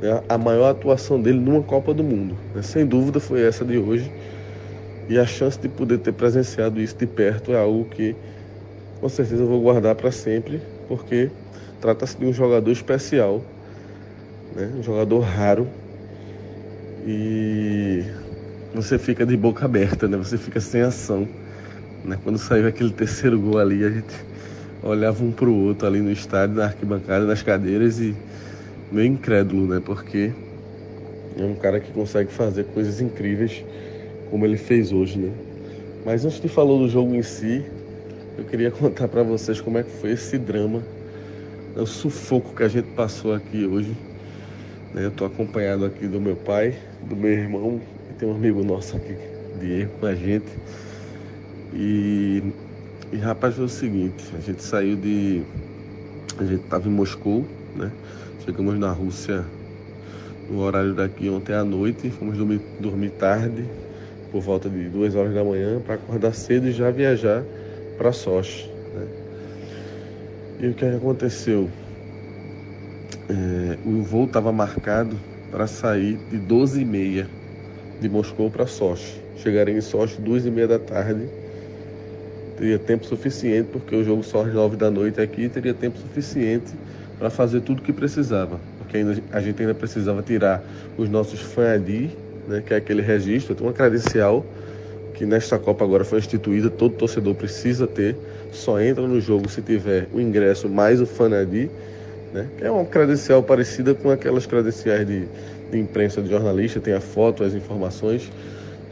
né, 0.00 0.22
a 0.28 0.38
maior 0.38 0.70
atuação 0.70 1.20
dele 1.20 1.40
numa 1.40 1.62
Copa 1.62 1.92
do 1.92 2.04
Mundo. 2.04 2.36
Né, 2.54 2.62
sem 2.62 2.86
dúvida 2.86 3.18
foi 3.20 3.42
essa 3.42 3.64
de 3.64 3.78
hoje. 3.78 4.10
E 5.08 5.18
a 5.18 5.26
chance 5.26 5.58
de 5.58 5.68
poder 5.68 5.98
ter 5.98 6.12
presenciado 6.12 6.80
isso 6.80 6.96
de 6.96 7.06
perto 7.06 7.52
é 7.52 7.58
algo 7.58 7.84
que 7.86 8.14
com 9.00 9.08
certeza 9.08 9.42
eu 9.42 9.46
vou 9.46 9.60
guardar 9.60 9.94
para 9.94 10.10
sempre, 10.10 10.60
porque 10.88 11.30
trata-se 11.80 12.18
de 12.18 12.26
um 12.26 12.32
jogador 12.32 12.70
especial, 12.70 13.40
né, 14.54 14.72
um 14.78 14.82
jogador 14.82 15.20
raro. 15.20 15.66
E 17.06 18.02
você 18.74 18.98
fica 18.98 19.24
de 19.24 19.36
boca 19.36 19.64
aberta, 19.64 20.08
né? 20.08 20.16
Você 20.16 20.36
fica 20.36 20.60
sem 20.60 20.82
ação. 20.82 21.28
Né? 22.04 22.18
Quando 22.22 22.38
saiu 22.38 22.66
aquele 22.66 22.92
terceiro 22.92 23.40
gol 23.40 23.58
ali, 23.58 23.84
a 23.84 23.90
gente 23.90 24.14
olhava 24.86 25.22
um 25.24 25.32
para 25.32 25.48
o 25.48 25.64
outro 25.64 25.86
ali 25.86 26.00
no 26.00 26.10
estádio, 26.10 26.56
na 26.56 26.64
arquibancada, 26.64 27.24
nas 27.24 27.42
cadeiras 27.42 27.98
e 27.98 28.14
meio 28.90 29.12
incrédulo, 29.12 29.66
né? 29.66 29.82
Porque 29.84 30.32
é 31.38 31.44
um 31.44 31.54
cara 31.54 31.80
que 31.80 31.92
consegue 31.92 32.32
fazer 32.32 32.64
coisas 32.66 33.00
incríveis 33.00 33.64
como 34.30 34.44
ele 34.44 34.56
fez 34.56 34.92
hoje, 34.92 35.18
né? 35.18 35.32
Mas 36.04 36.24
antes 36.24 36.40
de 36.40 36.48
falar 36.48 36.78
do 36.78 36.88
jogo 36.88 37.14
em 37.14 37.22
si, 37.22 37.64
eu 38.38 38.44
queria 38.44 38.70
contar 38.72 39.08
para 39.08 39.22
vocês 39.22 39.60
como 39.60 39.78
é 39.78 39.82
que 39.82 39.90
foi 39.90 40.12
esse 40.12 40.38
drama, 40.38 40.78
né? 41.74 41.82
o 41.82 41.86
sufoco 41.86 42.54
que 42.54 42.62
a 42.62 42.68
gente 42.68 42.88
passou 42.90 43.34
aqui 43.34 43.66
hoje. 43.66 43.96
Né? 44.94 45.04
Eu 45.04 45.08
estou 45.08 45.26
acompanhado 45.26 45.84
aqui 45.84 46.06
do 46.06 46.20
meu 46.20 46.36
pai, 46.36 46.74
do 47.02 47.16
meu 47.16 47.32
irmão 47.32 47.80
e 48.10 48.14
tem 48.14 48.28
um 48.28 48.34
amigo 48.34 48.62
nosso 48.64 48.96
aqui, 48.96 49.16
Diego, 49.60 49.90
com 49.98 50.06
a 50.06 50.14
gente. 50.14 50.46
E, 51.74 52.42
e 53.12 53.16
rapaz, 53.18 53.54
foi 53.56 53.64
o 53.64 53.68
seguinte, 53.68 54.34
a 54.36 54.40
gente 54.40 54.62
saiu 54.62 54.96
de. 54.96 55.46
A 56.38 56.44
gente 56.44 56.64
estava 56.64 56.88
em 56.88 56.90
Moscou, 56.92 57.48
né? 57.74 57.96
Chegamos 58.38 58.78
na 58.78 58.92
Rússia 58.92 59.52
no 60.48 60.58
horário 60.60 60.94
daqui 60.94 61.28
ontem 61.28 61.54
à 61.54 61.64
noite, 61.64 62.10
fomos 62.10 62.36
dormir, 62.38 62.62
dormir 62.78 63.10
tarde, 63.12 63.72
por 64.30 64.40
volta 64.42 64.70
de 64.70 64.88
duas 64.90 65.14
horas 65.14 65.34
da 65.34 65.44
manhã, 65.44 65.80
para 65.80 65.94
acordar 65.94 66.32
cedo 66.34 66.68
e 66.68 66.72
já 66.72 66.90
viajar 66.90 67.48
para 67.96 68.12
Sochi. 68.12 68.70
Né? 68.92 69.10
E 70.58 70.68
o 70.68 70.74
que 70.74 70.84
aconteceu? 70.84 71.70
É, 73.28 73.78
o 73.84 74.02
voo 74.02 74.26
estava 74.26 74.52
marcado 74.52 75.20
para 75.50 75.66
sair 75.66 76.18
de 76.28 76.38
12h30 76.38 77.28
de 77.98 78.08
Moscou 78.08 78.50
para 78.50 78.66
Sochi. 78.66 79.22
Chegaria 79.34 79.74
em 79.76 79.80
Sochi 79.80 80.20
duas 80.20 80.46
e 80.46 80.50
meia 80.50 80.68
da 80.68 80.78
tarde 80.78 81.32
teria 82.56 82.78
tempo 82.78 83.04
suficiente, 83.04 83.68
porque 83.72 83.94
o 83.94 84.02
jogo 84.02 84.22
só 84.22 84.42
às 84.42 84.52
nove 84.52 84.76
da 84.76 84.90
noite 84.90 85.20
aqui, 85.20 85.48
teria 85.48 85.74
tempo 85.74 85.98
suficiente 85.98 86.72
para 87.18 87.30
fazer 87.30 87.60
tudo 87.60 87.80
o 87.80 87.82
que 87.82 87.92
precisava. 87.92 88.58
Porque 88.78 88.98
ainda, 88.98 89.16
a 89.32 89.40
gente 89.40 89.60
ainda 89.60 89.74
precisava 89.74 90.22
tirar 90.22 90.62
os 90.96 91.08
nossos 91.08 91.40
fan 91.40 91.78
né, 92.48 92.62
que 92.64 92.72
é 92.72 92.76
aquele 92.76 93.02
registro, 93.02 93.56
uma 93.60 93.72
credencial 93.72 94.44
que 95.14 95.24
nesta 95.24 95.58
Copa 95.58 95.82
agora 95.82 96.04
foi 96.04 96.18
instituída, 96.18 96.68
todo 96.68 96.94
torcedor 96.94 97.34
precisa 97.34 97.86
ter, 97.86 98.14
só 98.52 98.78
entra 98.78 99.06
no 99.06 99.18
jogo 99.18 99.48
se 99.48 99.62
tiver 99.62 100.06
o 100.12 100.20
ingresso 100.20 100.68
mais 100.68 101.00
o 101.00 101.06
fan 101.06 101.30
ID, 101.42 101.70
né, 102.34 102.46
que 102.58 102.64
é 102.64 102.70
uma 102.70 102.84
credencial 102.84 103.42
parecida 103.42 103.94
com 103.94 104.10
aquelas 104.10 104.44
credenciais 104.44 105.06
de, 105.06 105.26
de 105.70 105.78
imprensa 105.78 106.20
de 106.20 106.28
jornalista, 106.28 106.80
tem 106.80 106.92
a 106.92 107.00
foto, 107.00 107.44
as 107.44 107.54
informações. 107.54 108.30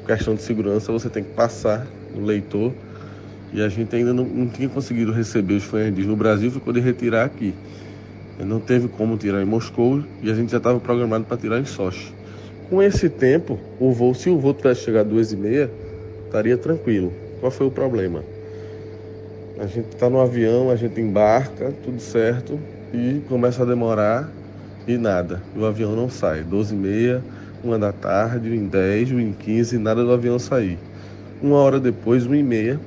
Questão 0.07 0.35
de 0.35 0.43
segurança, 0.43 0.93
você 0.93 1.09
tem 1.09 1.23
que 1.23 1.31
passar 1.31 1.87
no 2.15 2.25
leitor 2.25 2.73
e 3.55 3.63
a 3.63 3.69
gente 3.69 3.95
ainda 3.95 4.13
não, 4.13 4.25
não 4.25 4.49
tinha 4.49 4.69
conseguido 4.69 5.13
receber 5.13 5.55
os 5.55 5.63
FANDs 5.63 6.05
no 6.05 6.17
Brasil, 6.17 6.51
ficou 6.51 6.73
de 6.73 6.81
retirar 6.81 7.25
aqui. 7.25 7.55
Não 8.41 8.59
teve 8.59 8.89
como 8.89 9.17
tirar 9.17 9.41
em 9.41 9.45
Moscou 9.45 10.03
e 10.21 10.29
a 10.29 10.35
gente 10.35 10.51
já 10.51 10.59
estava 10.59 10.81
programado 10.81 11.25
para 11.25 11.37
tirar 11.37 11.61
em 11.61 11.65
Sochi. 11.65 12.13
Com 12.69 12.83
esse 12.83 13.09
tempo, 13.09 13.57
o 13.79 13.93
voo, 13.93 14.13
se 14.13 14.29
o 14.29 14.39
voo 14.39 14.53
tivesse 14.53 14.81
chegado 14.81 15.11
duas 15.11 15.33
e 15.33 15.37
meia, 15.37 15.71
estaria 16.27 16.59
tranquilo. 16.59 17.13
Qual 17.39 17.53
foi 17.53 17.69
o 17.69 17.71
problema? 17.71 18.25
A 19.61 19.67
gente 19.67 19.91
está 19.91 20.11
no 20.11 20.21
avião, 20.21 20.69
a 20.69 20.75
gente 20.75 21.01
embarca, 21.01 21.73
tudo 21.85 22.01
certo, 22.01 22.59
e 22.93 23.21
começa 23.29 23.63
a 23.63 23.67
demorar 23.67 24.29
e 24.89 24.99
nada. 24.99 25.41
O 25.57 25.65
avião 25.65 25.95
não 25.95 26.11
sai. 26.11 26.43
12 26.43 26.75
e 26.75 26.77
meia, 26.77 27.23
uma 27.63 27.79
da 27.79 27.93
tarde, 27.93 28.53
em 28.53 28.67
10, 28.67 29.13
em 29.13 29.33
15, 29.33 29.79
nada 29.79 30.03
do 30.03 30.11
avião 30.11 30.41
sair. 30.41 30.77
Uma 31.41 31.59
hora 31.59 31.79
depois, 31.79 32.27
uma 32.27 32.37
e 32.37 32.43
meia, 32.43 32.81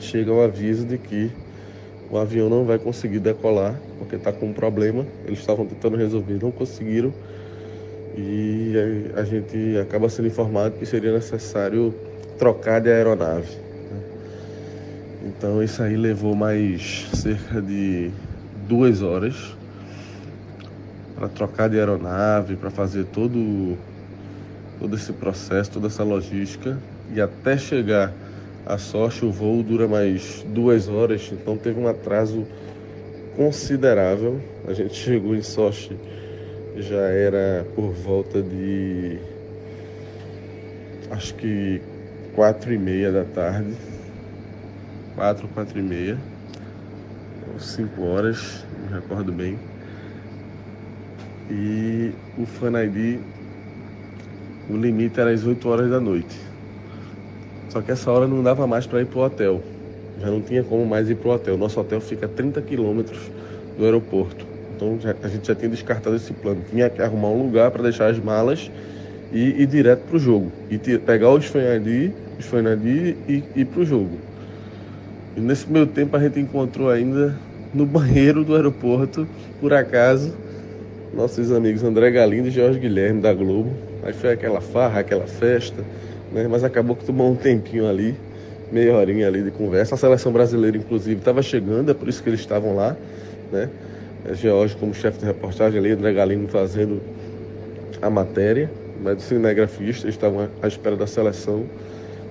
chega 0.00 0.32
o 0.32 0.42
aviso 0.42 0.84
de 0.84 0.98
que 0.98 1.30
o 2.10 2.16
avião 2.16 2.48
não 2.48 2.64
vai 2.64 2.78
conseguir 2.78 3.18
decolar 3.18 3.78
porque 3.98 4.16
está 4.16 4.32
com 4.32 4.46
um 4.46 4.52
problema. 4.52 5.06
Eles 5.26 5.38
estavam 5.40 5.66
tentando 5.66 5.96
resolver, 5.96 6.38
não 6.42 6.50
conseguiram. 6.50 7.12
E 8.16 8.74
a 9.14 9.22
gente 9.24 9.78
acaba 9.78 10.08
sendo 10.08 10.28
informado 10.28 10.76
que 10.78 10.86
seria 10.86 11.12
necessário 11.12 11.94
trocar 12.38 12.80
de 12.80 12.90
aeronave. 12.90 13.50
Né? 13.90 14.00
Então 15.26 15.62
isso 15.62 15.82
aí 15.82 15.96
levou 15.96 16.34
mais 16.34 17.06
cerca 17.14 17.60
de 17.60 18.10
duas 18.66 19.02
horas 19.02 19.56
para 21.14 21.28
trocar 21.28 21.68
de 21.68 21.78
aeronave, 21.78 22.56
para 22.56 22.70
fazer 22.70 23.04
todo, 23.06 23.76
todo 24.78 24.96
esse 24.96 25.12
processo, 25.12 25.70
toda 25.72 25.88
essa 25.88 26.04
logística 26.04 26.78
e 27.12 27.20
até 27.20 27.58
chegar 27.58 28.12
a 28.64 28.78
sorte, 28.78 29.24
o 29.24 29.30
voo 29.32 29.62
dura 29.62 29.88
mais 29.88 30.42
duas 30.46 30.88
horas, 30.88 31.30
então 31.32 31.56
teve 31.56 31.78
um 31.78 31.88
atraso 31.88 32.46
considerável. 33.36 34.40
A 34.66 34.72
gente 34.72 34.94
chegou 34.98 35.34
em 35.34 35.42
Sochi, 35.42 35.96
já 36.76 37.02
era 37.02 37.66
por 37.74 37.92
volta 37.92 38.42
de 38.42 39.18
acho 41.10 41.34
que 41.34 41.80
quatro 42.32 42.72
e 42.72 42.78
meia 42.78 43.10
da 43.10 43.24
tarde, 43.24 43.76
quatro, 45.14 45.48
quatro 45.48 45.78
e 45.78 45.82
meia, 45.82 46.18
cinco 47.58 48.02
horas, 48.02 48.64
me 48.78 48.88
recordo 48.94 49.32
bem. 49.32 49.58
E 51.50 52.12
o 52.36 52.44
Fan 52.44 52.72
ID, 52.84 53.20
o 54.68 54.76
limite 54.76 55.18
era 55.18 55.32
às 55.32 55.46
8 55.46 55.66
horas 55.68 55.90
da 55.90 55.98
noite. 55.98 56.47
Só 57.68 57.82
que 57.82 57.90
essa 57.92 58.10
hora 58.10 58.26
não 58.26 58.42
dava 58.42 58.66
mais 58.66 58.86
para 58.86 59.00
ir 59.00 59.06
pro 59.06 59.20
hotel. 59.20 59.60
Já 60.20 60.30
não 60.30 60.40
tinha 60.40 60.62
como 60.62 60.84
mais 60.86 61.08
ir 61.10 61.16
pro 61.16 61.30
hotel. 61.30 61.56
Nosso 61.56 61.78
hotel 61.80 62.00
fica 62.00 62.26
a 62.26 62.28
30 62.28 62.60
quilômetros 62.62 63.18
do 63.76 63.84
aeroporto. 63.84 64.46
Então 64.74 64.98
já, 65.00 65.14
a 65.22 65.28
gente 65.28 65.46
já 65.46 65.54
tinha 65.54 65.68
descartado 65.68 66.16
esse 66.16 66.32
plano. 66.32 66.62
Tinha 66.70 66.88
que 66.88 67.02
arrumar 67.02 67.28
um 67.28 67.42
lugar 67.42 67.70
para 67.70 67.82
deixar 67.82 68.10
as 68.10 68.18
malas 68.18 68.70
e 69.32 69.62
ir 69.62 69.66
direto 69.66 70.00
pro 70.08 70.18
jogo. 70.18 70.50
E 70.70 70.78
pegar 70.98 71.30
os 71.30 71.44
fanadi, 71.44 72.12
os 72.38 72.46
e 73.28 73.44
ir 73.54 73.64
pro 73.66 73.84
jogo. 73.84 74.18
E 75.36 75.40
nesse 75.40 75.70
meio 75.70 75.86
tempo 75.86 76.16
a 76.16 76.20
gente 76.20 76.40
encontrou 76.40 76.90
ainda 76.90 77.36
no 77.74 77.84
banheiro 77.84 78.44
do 78.44 78.56
aeroporto, 78.56 79.28
por 79.60 79.72
acaso, 79.74 80.34
nossos 81.14 81.52
amigos 81.52 81.84
André 81.84 82.10
Galindo 82.10 82.48
e 82.48 82.50
Jorge 82.50 82.78
Guilherme 82.78 83.20
da 83.20 83.32
Globo. 83.32 83.70
Aí 84.02 84.12
foi 84.12 84.32
aquela 84.32 84.60
farra, 84.60 85.00
aquela 85.00 85.26
festa 85.26 85.84
né? 86.32 86.46
mas 86.48 86.64
acabou 86.64 86.96
que 86.96 87.04
tomou 87.04 87.30
um 87.30 87.36
tempinho 87.36 87.88
ali, 87.88 88.14
meia 88.70 88.94
horinha 88.94 89.26
ali 89.26 89.42
de 89.42 89.50
conversa. 89.50 89.94
A 89.94 89.98
seleção 89.98 90.32
brasileira, 90.32 90.76
inclusive, 90.76 91.18
estava 91.18 91.42
chegando, 91.42 91.90
é 91.90 91.94
por 91.94 92.08
isso 92.08 92.22
que 92.22 92.28
eles 92.28 92.40
estavam 92.40 92.74
lá. 92.74 92.96
Né? 93.50 93.68
É, 94.24 94.34
George 94.34 94.76
como 94.76 94.94
chefe 94.94 95.18
de 95.18 95.26
reportagem 95.26 95.78
ali, 95.78 95.92
André 95.92 96.12
Galino 96.12 96.48
fazendo 96.48 97.00
a 98.00 98.10
matéria, 98.10 98.70
mas 99.02 99.18
os 99.18 99.24
cinegrafistas 99.24 100.10
estavam 100.10 100.48
à 100.60 100.68
espera 100.68 100.96
da 100.96 101.06
seleção 101.06 101.64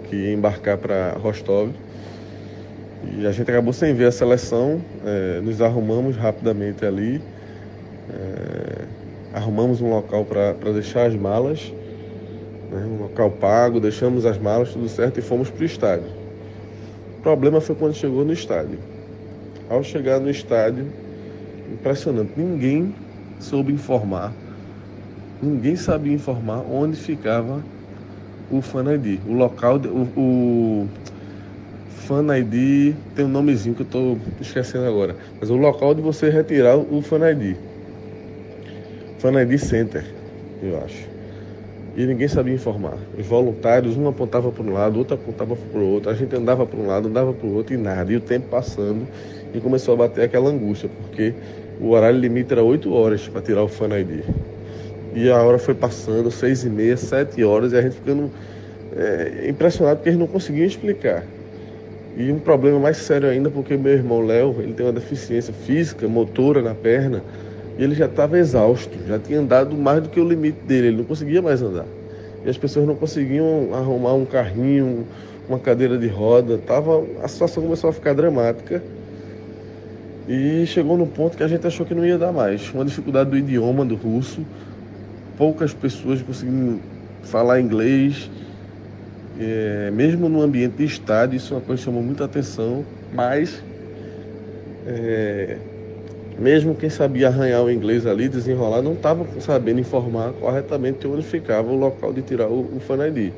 que 0.10 0.16
ia 0.16 0.34
embarcar 0.34 0.78
para 0.78 1.12
Rostov. 1.14 1.72
E 3.04 3.26
a 3.26 3.32
gente 3.32 3.50
acabou 3.50 3.74
sem 3.74 3.94
ver 3.94 4.06
a 4.06 4.12
seleção, 4.12 4.82
é, 5.06 5.40
nos 5.42 5.62
arrumamos 5.62 6.16
rapidamente 6.16 6.86
ali, 6.86 7.22
é, 8.10 8.86
arrumamos 9.34 9.82
um 9.82 9.90
local 9.90 10.26
para 10.26 10.72
deixar 10.74 11.06
as 11.06 11.16
malas 11.16 11.72
né, 12.70 12.86
um 12.86 13.02
local 13.04 13.32
pago, 13.32 13.80
deixamos 13.80 14.26
as 14.26 14.38
malas, 14.38 14.72
tudo 14.72 14.88
certo 14.90 15.20
e 15.20 15.22
fomos 15.22 15.50
para 15.50 15.64
o 15.64 15.66
estádio. 15.66 16.08
O 17.20 17.22
problema 17.22 17.60
foi 17.60 17.76
quando 17.76 17.94
chegou 17.94 18.24
no 18.26 18.34
estádio. 18.34 18.80
Ao 19.70 19.84
chegar 19.84 20.20
no 20.20 20.30
estádio, 20.30 20.86
impressionante, 21.72 22.32
ninguém 22.38 22.94
soube 23.40 23.74
informar, 23.74 24.34
ninguém 25.42 25.76
sabia 25.76 26.14
informar 26.14 26.62
onde 26.70 26.98
ficava 26.98 27.64
o 28.50 28.62
Fan 28.62 28.94
ID. 28.94 29.20
O 29.28 29.34
local, 29.34 29.78
de, 29.78 29.90
o, 29.90 30.08
o 30.16 30.88
Fan 31.90 32.38
ID 32.38 32.96
tem 33.14 33.26
um 33.26 33.30
nomezinho 33.30 33.76
que 33.76 33.82
eu 33.82 33.86
estou 33.86 34.18
esquecendo 34.40 34.86
agora, 34.86 35.18
mas 35.40 35.50
o 35.50 35.58
local 35.58 35.94
de 35.94 36.02
você 36.02 36.30
retirar 36.30 36.78
o 36.78 37.02
Fan 37.02 37.30
ID. 37.30 37.58
Fan 39.20 39.42
ID 39.42 39.58
Center, 39.58 40.06
eu 40.62 40.82
acho 40.82 41.17
e 41.98 42.06
ninguém 42.06 42.28
sabia 42.28 42.54
informar. 42.54 42.96
Os 43.18 43.26
voluntários, 43.26 43.98
um 43.98 44.08
apontava 44.08 44.52
para 44.52 44.64
um 44.64 44.72
lado, 44.72 45.00
outro 45.00 45.16
apontava 45.16 45.56
para 45.56 45.80
o 45.80 45.94
outro, 45.94 46.12
a 46.12 46.14
gente 46.14 46.36
andava 46.36 46.64
para 46.64 46.80
um 46.80 46.86
lado, 46.86 47.08
andava 47.08 47.34
para 47.34 47.48
o 47.48 47.56
outro 47.56 47.74
e 47.74 47.78
nada. 47.78 48.14
E 48.14 48.16
o 48.16 48.22
tempo 48.22 48.48
passando 48.50 49.08
e 49.52 49.60
começou 49.60 49.96
a 49.96 49.98
bater 49.98 50.26
aquela 50.26 50.48
angústia, 50.48 50.88
porque 51.02 51.34
o 51.82 51.90
horário 51.90 52.20
limite 52.20 52.54
era 52.54 52.64
8 52.64 52.94
horas 52.94 53.28
para 53.28 53.42
tirar 53.42 53.64
o 53.64 53.68
Fan 53.68 53.98
ID. 53.98 54.24
E 55.16 55.28
a 55.32 55.42
hora 55.42 55.58
foi 55.58 55.74
passando, 55.74 56.30
6 56.30 56.66
e 56.66 56.70
meia, 56.70 56.96
7 56.96 57.44
horas, 57.44 57.74
e 57.74 57.78
a 57.78 57.82
gente 57.82 57.96
ficando 57.96 58.30
é, 58.96 59.50
impressionado 59.50 59.98
porque 59.98 60.10
eles 60.10 60.20
não 60.20 60.28
conseguiam 60.28 60.68
explicar. 60.68 61.24
E 62.16 62.32
um 62.32 62.38
problema 62.38 62.78
mais 62.78 62.98
sério 62.98 63.28
ainda, 63.28 63.50
porque 63.50 63.76
meu 63.76 63.94
irmão 63.94 64.22
Léo, 64.22 64.56
ele 64.60 64.74
tem 64.74 64.86
uma 64.86 64.94
deficiência 64.94 65.52
física, 65.52 66.08
motora 66.08 66.62
na 66.62 66.76
perna, 66.76 67.24
e 67.78 67.84
ele 67.84 67.94
já 67.94 68.06
estava 68.06 68.40
exausto, 68.40 68.98
já 69.08 69.20
tinha 69.20 69.40
andado 69.40 69.76
mais 69.78 70.02
do 70.02 70.10
que 70.10 70.20
o 70.20 70.28
limite 70.28 70.60
dele, 70.66 70.88
ele 70.88 70.98
não 70.98 71.04
conseguia 71.04 71.42
mais 71.42 71.62
andar. 71.62 71.86
E 72.44 72.50
as 72.50 72.58
pessoas 72.58 72.88
não 72.88 72.96
conseguiam 72.96 73.70
arrumar 73.74 74.14
um 74.14 74.26
carrinho, 74.26 75.06
uma 75.48 75.60
cadeira 75.60 75.98
de 75.98 76.08
roda, 76.08 76.58
tava, 76.58 77.04
a 77.24 77.28
situação 77.28 77.62
começou 77.62 77.90
a 77.90 77.94
ficar 77.94 78.14
dramática. 78.14 78.82
E 80.28 80.66
chegou 80.66 80.98
no 80.98 81.08
ponto 81.08 81.38
que 81.38 81.44
a 81.44 81.48
gente 81.48 81.66
achou 81.66 81.86
que 81.86 81.94
não 81.94 82.06
ia 82.06 82.18
dar 82.18 82.34
mais. 82.34 82.70
Uma 82.74 82.84
dificuldade 82.84 83.30
do 83.30 83.38
idioma 83.38 83.86
do 83.86 83.96
russo, 83.96 84.46
poucas 85.38 85.74
pessoas 85.74 86.22
conseguiam 86.22 86.80
falar 87.24 87.62
inglês, 87.62 88.30
é, 89.40 89.92
mesmo 89.92 90.28
no 90.28 90.42
ambiente 90.42 90.78
de 90.78 90.86
estádio, 90.86 91.38
isso 91.38 91.54
é 91.54 91.58
uma 91.58 91.64
coisa 91.64 91.80
que 91.80 91.86
chamou 91.86 92.02
muita 92.02 92.26
atenção, 92.26 92.84
mas 93.14 93.62
é, 94.86 95.58
mesmo 96.40 96.76
quem 96.76 96.90
sabia 96.90 97.28
arranhar 97.28 97.64
o 97.64 97.72
inglês 97.72 98.06
ali, 98.06 98.30
desenrolar, 98.30 98.82
não 98.82 98.94
estava 98.94 99.26
sabendo 99.42 99.80
informar 99.80 100.34
corretamente 100.34 101.08
onde 101.08 101.24
ficava 101.24 101.72
o 101.72 101.76
local 101.76 102.14
de 102.14 102.22
tirar 102.22 102.48
o, 102.48 102.76
o 102.76 102.80
Fan 102.80 103.08
ID. 103.08 103.32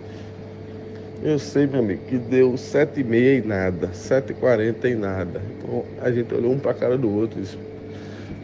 Eu 1.22 1.38
sei, 1.38 1.68
meu 1.68 1.80
amigo, 1.80 2.02
que 2.08 2.18
deu 2.18 2.56
sete 2.58 3.02
e 3.02 3.04
meia 3.04 3.44
nada, 3.46 3.90
sete 3.94 4.32
e 4.32 4.34
quarenta 4.34 4.90
nada. 4.96 5.42
Então 5.58 5.84
a 6.02 6.12
gente 6.12 6.34
olhou 6.34 6.52
um 6.54 6.60
para 6.60 6.72
a 6.72 6.74
cara 6.74 6.98
do 6.98 7.10
outro 7.10 7.40
e 7.40 7.42
disse, 7.42 7.58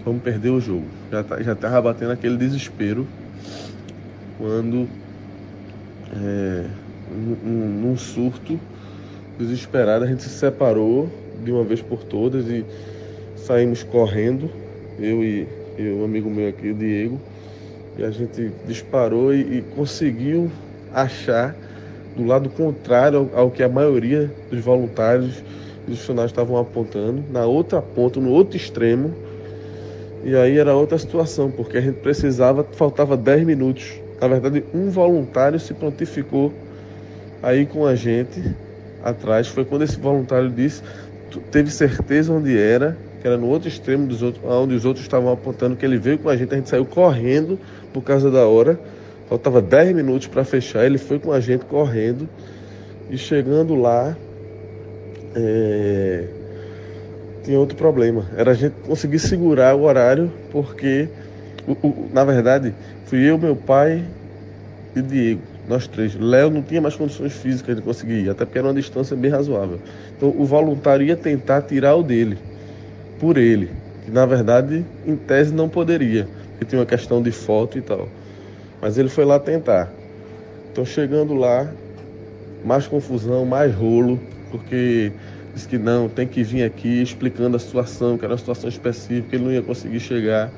vamos 0.04 0.22
perder 0.22 0.50
o 0.50 0.60
jogo. 0.60 0.84
Já, 1.12 1.24
tá, 1.24 1.42
já 1.42 1.82
batendo 1.82 2.12
aquele 2.12 2.38
desespero 2.38 3.08
quando 4.38 4.88
é, 6.14 6.66
num, 7.10 7.82
num 7.82 7.98
surto 7.98 8.60
desesperado 9.38 10.06
a 10.06 10.08
gente 10.08 10.24
se 10.24 10.30
separou 10.30 11.10
de 11.44 11.52
uma 11.52 11.64
vez 11.64 11.82
por 11.82 12.04
todas 12.04 12.48
e 12.48 12.66
saímos 13.46 13.84
correndo, 13.84 14.50
eu 15.00 15.24
e, 15.24 15.48
e 15.78 16.04
amigo 16.04 16.30
meu 16.30 16.50
aqui, 16.50 16.72
o 16.72 16.74
Diego, 16.74 17.20
e 17.98 18.04
a 18.04 18.10
gente 18.10 18.52
disparou 18.68 19.34
e, 19.34 19.60
e 19.60 19.62
conseguiu 19.76 20.50
achar 20.92 21.56
do 22.16 22.26
lado 22.26 22.50
contrário 22.50 23.30
ao, 23.34 23.42
ao, 23.42 23.52
que 23.52 23.62
a 23.62 23.70
maioria 23.70 24.32
dos 24.50 24.62
voluntários 24.62 25.44
e 25.86 25.92
dos 25.92 26.00
funcionários 26.00 26.32
estavam 26.32 26.58
apontando, 26.58 27.24
na 27.32 27.46
outra 27.46 27.82
ponta, 27.82 28.20
no 28.20 28.32
outro 28.32 28.58
extremo. 28.58 29.14
E 30.24 30.36
aí 30.36 30.58
era 30.58 30.74
outra 30.74 30.98
situação, 30.98 31.52
porque 31.52 31.78
a 31.78 31.82
gente 31.82 32.00
precisava, 32.00 32.64
faltava 32.72 33.16
10 33.16 33.44
minutos. 33.44 34.02
Na 34.20 34.28
verdade, 34.28 34.64
um 34.74 34.90
voluntário 34.90 35.60
se 35.60 35.72
prontificou 35.74 36.52
aí 37.44 37.68
com 37.68 37.86
a 37.86 37.94
gente 37.94 38.42
atrás. 39.04 39.48
Foi 39.48 39.64
quando 39.64 39.84
esse 39.84 40.00
voluntário 40.00 40.50
disse, 40.50 40.82
teve 41.52 41.70
certeza 41.70 42.34
onde 42.34 42.58
era 42.58 42.98
que 43.26 43.30
era 43.30 43.40
no 43.40 43.48
outro 43.48 43.68
extremo 43.68 44.06
dos 44.06 44.22
outros, 44.22 44.44
onde 44.46 44.76
os 44.76 44.86
outros 44.86 45.04
estavam 45.04 45.34
apontando, 45.34 45.76
que 45.76 45.84
ele 45.84 45.98
veio 45.98 46.20
com 46.20 46.30
a 46.30 46.38
gente, 46.38 46.54
a 46.54 46.58
gente 46.58 46.70
saiu 46.70 46.86
correndo 46.86 47.60
por 47.92 48.04
causa 48.04 48.30
da 48.30 48.46
hora. 48.46 48.80
Faltava 49.28 49.64
10 49.64 49.96
minutos 49.96 50.28
para 50.28 50.44
fechar, 50.46 50.86
ele 50.86 51.00
foi 51.00 51.18
com 51.18 51.32
a 51.32 51.40
gente 51.40 51.66
correndo 51.66 52.30
e 53.10 53.18
chegando 53.18 53.74
lá 53.74 54.16
é... 55.36 56.26
tinha 57.44 57.58
outro 57.58 57.76
problema. 57.76 58.28
Era 58.38 58.52
a 58.52 58.54
gente 58.54 58.76
conseguir 58.86 59.18
segurar 59.18 59.76
o 59.76 59.82
horário, 59.82 60.32
porque 60.52 61.10
o, 61.68 61.72
o, 61.72 62.10
na 62.14 62.24
verdade 62.24 62.76
fui 63.06 63.28
eu, 63.28 63.40
meu 63.40 63.56
pai 63.56 64.06
e 64.96 65.02
Diego, 65.02 65.42
nós 65.68 65.88
três. 65.88 66.14
Léo 66.14 66.52
não 66.52 66.62
tinha 66.62 66.80
mais 66.80 66.96
condições 66.96 67.34
físicas 67.34 67.76
de 67.76 67.82
conseguir 67.82 68.26
ir, 68.26 68.30
até 68.30 68.46
porque 68.46 68.60
era 68.60 68.68
uma 68.68 68.74
distância 68.76 69.18
bem 69.18 69.32
razoável. 69.32 69.80
Então 70.16 70.30
o 70.30 70.46
voluntário 70.46 71.04
ia 71.04 71.16
tentar 71.16 71.64
tirar 71.64 71.96
o 71.96 72.04
dele 72.04 72.38
por 73.20 73.38
ele, 73.38 73.70
que 74.04 74.12
na 74.12 74.26
verdade 74.26 74.86
em 75.06 75.16
tese 75.16 75.54
não 75.54 75.70
poderia, 75.70 76.28
porque 76.52 76.66
tinha 76.66 76.80
uma 76.80 76.86
questão 76.86 77.22
de 77.22 77.32
foto 77.32 77.78
e 77.78 77.82
tal. 77.82 78.08
Mas 78.82 78.98
ele 78.98 79.10
foi 79.10 79.26
lá 79.26 79.40
tentar. 79.40 79.92
Então 80.72 80.86
chegando 80.86 81.34
lá, 81.34 81.74
mais 82.64 82.88
confusão, 82.88 83.46
mais 83.46 83.74
rolo, 83.74 84.20
porque 84.52 85.12
disse 85.54 85.68
que 85.68 85.78
não, 85.78 86.10
tem 86.10 86.28
que 86.28 86.44
vir 86.44 86.64
aqui 86.64 87.02
explicando 87.02 87.56
a 87.56 87.60
situação, 87.60 88.18
que 88.18 88.26
era 88.26 88.34
uma 88.34 88.38
situação 88.38 88.70
específica, 88.70 89.36
ele 89.36 89.46
não 89.46 89.52
ia 89.52 89.62
conseguir 89.62 90.00
chegar. 90.00 90.52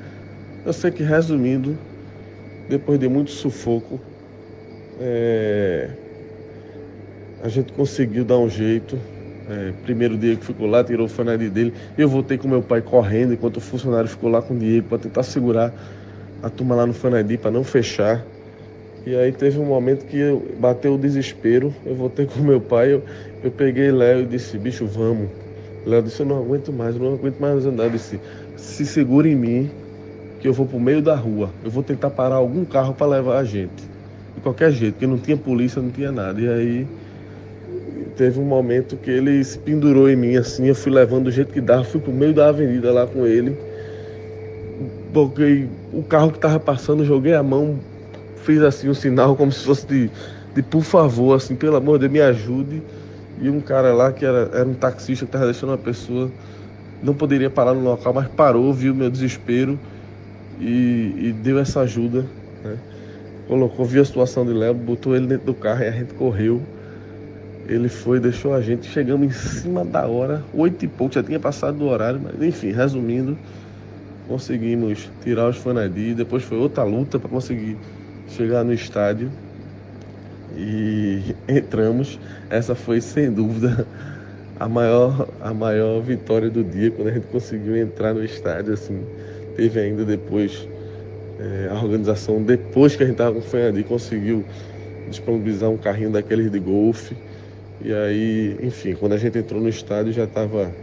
Eu 0.64 0.72
sei 0.72 0.90
que 0.90 1.02
resumindo, 1.02 1.78
depois 2.68 2.98
de 2.98 3.08
muito 3.08 3.30
sufoco, 3.30 4.00
é... 5.00 5.90
a 7.42 7.48
gente 7.48 7.72
conseguiu 7.72 8.24
dar 8.24 8.38
um 8.38 8.48
jeito, 8.48 8.98
é, 9.48 9.72
primeiro 9.82 10.16
dia 10.16 10.36
que 10.36 10.44
ficou 10.44 10.66
lá, 10.66 10.84
tirou 10.84 11.06
o 11.06 11.08
funcionário 11.08 11.50
dele. 11.50 11.72
Eu 11.96 12.08
voltei 12.08 12.36
com 12.36 12.46
meu 12.48 12.62
pai 12.62 12.82
correndo, 12.82 13.32
enquanto 13.32 13.56
o 13.56 13.60
funcionário 13.60 14.08
ficou 14.08 14.30
lá 14.30 14.42
com 14.42 14.54
o 14.54 14.58
Diego 14.58 14.88
para 14.88 14.98
tentar 14.98 15.22
segurar 15.22 15.72
a 16.42 16.50
turma 16.50 16.74
lá 16.74 16.86
no 16.86 16.92
Fanadi 16.92 17.38
para 17.38 17.50
não 17.50 17.64
fechar. 17.64 18.24
E 19.06 19.16
aí 19.16 19.32
teve 19.32 19.58
um 19.58 19.64
momento 19.64 20.04
que 20.04 20.18
eu, 20.18 20.46
bateu 20.58 20.94
o 20.94 20.98
desespero. 20.98 21.74
Eu 21.86 21.94
voltei 21.94 22.26
com 22.26 22.40
meu 22.40 22.60
pai, 22.60 22.92
eu, 22.92 23.02
eu 23.42 23.50
peguei 23.50 23.90
Léo 23.90 24.20
e 24.20 24.26
disse, 24.26 24.58
bicho, 24.58 24.86
vamos. 24.86 25.30
Léo 25.86 26.02
disse, 26.02 26.20
eu 26.20 26.26
não 26.26 26.38
aguento 26.38 26.72
mais, 26.72 26.94
eu 26.94 27.00
não 27.00 27.14
aguento 27.14 27.38
mais 27.38 27.64
andar. 27.64 27.84
Eu 27.84 27.90
disse, 27.90 28.20
se 28.54 28.84
segura 28.84 29.26
em 29.26 29.34
mim, 29.34 29.70
que 30.40 30.46
eu 30.46 30.52
vou 30.52 30.66
pro 30.66 30.78
meio 30.78 31.00
da 31.00 31.14
rua. 31.14 31.50
Eu 31.64 31.70
vou 31.70 31.82
tentar 31.82 32.10
parar 32.10 32.36
algum 32.36 32.64
carro 32.66 32.92
para 32.92 33.06
levar 33.06 33.38
a 33.38 33.44
gente. 33.44 33.88
De 34.34 34.42
qualquer 34.42 34.70
jeito, 34.70 34.94
porque 34.94 35.06
não 35.06 35.18
tinha 35.18 35.36
polícia, 35.36 35.80
não 35.80 35.90
tinha 35.90 36.12
nada. 36.12 36.38
E 36.38 36.48
aí 36.48 36.86
teve 38.18 38.40
um 38.40 38.44
momento 38.44 38.96
que 38.96 39.12
ele 39.12 39.42
se 39.44 39.56
pendurou 39.56 40.10
em 40.10 40.16
mim 40.16 40.36
assim, 40.36 40.66
eu 40.66 40.74
fui 40.74 40.90
levando 40.90 41.26
do 41.26 41.30
jeito 41.30 41.52
que 41.52 41.60
dava, 41.60 41.84
fui 41.84 42.00
pro 42.00 42.12
meio 42.12 42.34
da 42.34 42.48
avenida 42.48 42.92
lá 42.92 43.06
com 43.06 43.24
ele. 43.24 43.56
Joguei 45.14 45.68
o 45.92 46.02
carro 46.02 46.32
que 46.32 46.38
tava 46.40 46.58
passando, 46.58 47.04
joguei 47.04 47.34
a 47.34 47.42
mão, 47.44 47.78
fiz 48.44 48.60
assim 48.60 48.88
um 48.88 48.94
sinal 48.94 49.36
como 49.36 49.52
se 49.52 49.64
fosse 49.64 49.86
de, 49.86 50.10
de 50.52 50.62
por 50.62 50.82
favor, 50.82 51.36
assim, 51.36 51.54
pelo 51.54 51.76
amor 51.76 51.98
de 51.98 52.08
Deus, 52.08 52.12
me 52.12 52.20
ajude. 52.20 52.82
E 53.40 53.48
um 53.48 53.60
cara 53.60 53.94
lá 53.94 54.12
que 54.12 54.24
era, 54.24 54.50
era 54.52 54.68
um 54.68 54.74
taxista 54.74 55.24
que 55.24 55.30
tava 55.30 55.44
deixando 55.44 55.70
uma 55.70 55.78
pessoa, 55.78 56.28
não 57.00 57.14
poderia 57.14 57.48
parar 57.48 57.72
no 57.72 57.84
local, 57.84 58.12
mas 58.12 58.26
parou, 58.26 58.72
viu 58.72 58.92
meu 58.92 59.08
desespero 59.08 59.78
e, 60.60 61.14
e 61.16 61.32
deu 61.32 61.56
essa 61.60 61.80
ajuda. 61.80 62.26
Né? 62.64 62.76
Colocou, 63.46 63.86
viu 63.86 64.02
a 64.02 64.04
situação 64.04 64.44
de 64.44 64.52
Léo, 64.52 64.74
botou 64.74 65.14
ele 65.14 65.28
dentro 65.28 65.46
do 65.46 65.54
carro 65.54 65.84
e 65.84 65.86
a 65.86 65.92
gente 65.92 66.14
correu 66.14 66.60
ele 67.68 67.88
foi, 67.88 68.18
deixou 68.18 68.54
a 68.54 68.62
gente, 68.62 68.88
chegamos 68.88 69.26
em 69.26 69.30
cima 69.30 69.84
da 69.84 70.06
hora, 70.06 70.42
oito 70.54 70.86
e 70.86 70.88
pouco, 70.88 71.14
já 71.14 71.22
tinha 71.22 71.38
passado 71.38 71.76
do 71.76 71.86
horário, 71.86 72.18
mas 72.22 72.42
enfim, 72.42 72.72
resumindo, 72.72 73.36
conseguimos 74.26 75.10
tirar 75.22 75.50
os 75.50 75.58
fanadis, 75.58 76.16
depois 76.16 76.42
foi 76.42 76.56
outra 76.56 76.82
luta 76.82 77.18
para 77.18 77.28
conseguir 77.28 77.76
chegar 78.26 78.64
no 78.64 78.72
estádio 78.72 79.30
e 80.56 81.34
entramos. 81.46 82.18
Essa 82.48 82.74
foi 82.74 83.02
sem 83.02 83.30
dúvida 83.30 83.86
a 84.58 84.66
maior, 84.66 85.28
a 85.42 85.52
maior 85.52 86.00
vitória 86.00 86.48
do 86.48 86.64
dia 86.64 86.90
quando 86.90 87.08
a 87.08 87.12
gente 87.12 87.26
conseguiu 87.26 87.76
entrar 87.76 88.14
no 88.14 88.24
estádio. 88.24 88.72
Assim, 88.72 89.04
teve 89.56 89.78
ainda 89.78 90.06
depois 90.06 90.66
é, 91.38 91.68
a 91.70 91.74
organização, 91.74 92.42
depois 92.42 92.96
que 92.96 93.02
a 93.02 93.06
gente 93.06 93.14
estava 93.14 93.34
com 93.34 93.40
o 93.40 93.42
Fanadi, 93.42 93.84
conseguiu 93.84 94.42
disponibilizar 95.10 95.68
um 95.68 95.76
carrinho 95.76 96.10
daqueles 96.10 96.50
de 96.50 96.58
golfe 96.58 97.14
e 97.80 97.92
aí, 97.92 98.58
enfim, 98.62 98.94
quando 98.96 99.12
a 99.12 99.18
gente 99.18 99.38
entrou 99.38 99.60
no 99.60 99.68
estádio 99.68 100.12
já 100.12 100.24
estava 100.24 100.76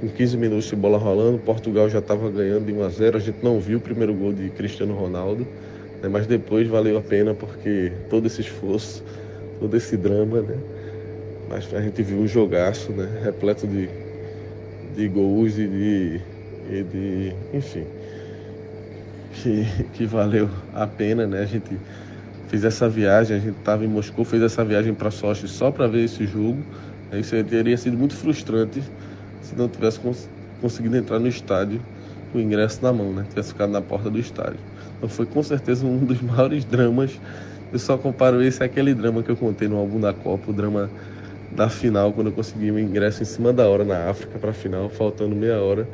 com 0.00 0.08
15 0.08 0.36
minutos 0.38 0.66
de 0.66 0.76
bola 0.76 0.96
rolando, 0.98 1.38
Portugal 1.38 1.88
já 1.90 1.98
estava 1.98 2.30
ganhando 2.30 2.64
de 2.66 2.72
1 2.72 2.82
a 2.82 2.88
0. 2.88 3.16
A 3.18 3.20
gente 3.20 3.38
não 3.42 3.60
viu 3.60 3.78
o 3.78 3.80
primeiro 3.82 4.14
gol 4.14 4.32
de 4.32 4.50
Cristiano 4.50 4.94
Ronaldo, 4.94 5.46
Né? 6.02 6.08
Mas 6.08 6.26
depois 6.26 6.66
valeu 6.68 6.96
a 6.98 7.02
pena 7.02 7.34
porque 7.34 8.04
todo 8.08 8.26
esse 8.26 8.40
esforço, 8.40 9.04
todo 9.58 9.76
esse 9.76 9.96
drama, 9.96 10.42
né? 10.42 10.64
Mas 11.46 11.72
a 11.74 11.82
gente 11.82 12.02
viu 12.02 12.20
um 12.20 12.26
jogaço, 12.26 12.92
né? 12.92 13.20
Repleto 13.22 13.66
de, 13.66 13.90
de 14.94 15.08
gols 15.08 15.58
e 15.58 15.68
de, 15.68 16.26
e 16.64 16.84
de. 16.84 17.36
Enfim. 17.52 17.88
Que, 19.30 19.64
que 19.92 20.06
valeu 20.06 20.50
a 20.72 20.86
pena, 20.86 21.26
né? 21.26 21.40
A 21.40 21.46
gente 21.46 21.80
fez 22.50 22.64
essa 22.64 22.88
viagem, 22.88 23.36
a 23.36 23.40
gente 23.40 23.58
estava 23.58 23.84
em 23.84 23.88
Moscou, 23.88 24.24
fez 24.24 24.42
essa 24.42 24.64
viagem 24.64 24.92
para 24.94 25.10
Sochi 25.10 25.46
só 25.48 25.70
para 25.70 25.86
ver 25.88 26.04
esse 26.04 26.26
jogo. 26.26 26.68
Isso 27.12 27.30
teria 27.44 27.76
sido 27.76 27.96
muito 27.96 28.16
frustrante 28.16 28.82
se 29.40 29.54
não 29.56 29.68
tivesse 29.68 30.00
cons 30.00 30.30
conseguido 30.60 30.96
entrar 30.96 31.18
no 31.20 31.28
estádio 31.28 31.86
com 32.28 32.38
o 32.38 32.40
ingresso 32.40 32.82
na 32.84 32.92
mão, 32.92 33.12
né? 33.14 33.24
Tivesse 33.28 33.50
ficado 33.50 33.70
na 33.70 33.80
porta 33.82 34.10
do 34.10 34.18
estádio. 34.18 34.64
Então 34.96 35.08
foi 35.08 35.26
com 35.26 35.42
certeza 35.42 35.86
um 35.86 36.04
dos 36.04 36.20
maiores 36.22 36.64
dramas. 36.64 37.20
Eu 37.70 37.78
só 37.78 37.96
comparo 37.98 38.42
esse 38.42 38.62
àquele 38.64 38.94
drama 38.94 39.22
que 39.22 39.30
eu 39.30 39.36
contei 39.36 39.68
no 39.68 39.76
álbum 39.76 40.00
da 40.00 40.12
Copa, 40.12 40.50
o 40.50 40.54
drama 40.54 40.92
da 41.50 41.68
final, 41.70 42.14
quando 42.14 42.28
eu 42.28 42.32
consegui 42.34 42.70
meu 42.72 42.80
ingresso 42.84 43.22
em 43.22 43.26
cima 43.26 43.52
da 43.52 43.68
hora 43.68 43.84
na 43.84 44.08
África 44.10 44.38
para 44.38 44.50
a 44.50 44.54
final, 44.54 44.90
faltando 44.90 45.36
meia 45.36 45.62
hora. 45.62 45.90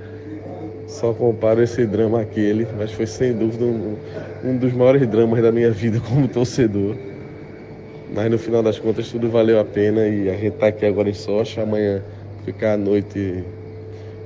Só 0.87 1.13
comparo 1.13 1.63
esse 1.63 1.85
drama 1.85 2.21
àquele, 2.21 2.67
mas 2.79 2.93
foi 2.93 3.07
sem 3.07 3.33
dúvida 3.33 3.65
um, 3.65 3.97
um 4.45 4.57
dos 4.57 4.73
maiores 4.73 5.07
dramas 5.07 5.43
da 5.43 5.51
minha 5.51 5.71
vida 5.71 6.01
como 6.01 6.29
torcedor. 6.29 6.95
Mas 8.15 8.31
no 8.31 8.39
final 8.39 8.63
das 8.63 8.79
contas 8.79 9.11
tudo 9.11 9.29
valeu 9.29 9.59
a 9.59 9.65
pena 9.65 10.07
e 10.07 10.31
a 10.31 10.35
gente 10.35 10.55
está 10.55 10.69
aqui 10.69 10.87
agora 10.87 11.11
em 11.11 11.15
Socha, 11.15 11.63
amanhã 11.63 12.03
ficar 12.45 12.75
a 12.75 12.77
noite, 12.77 13.43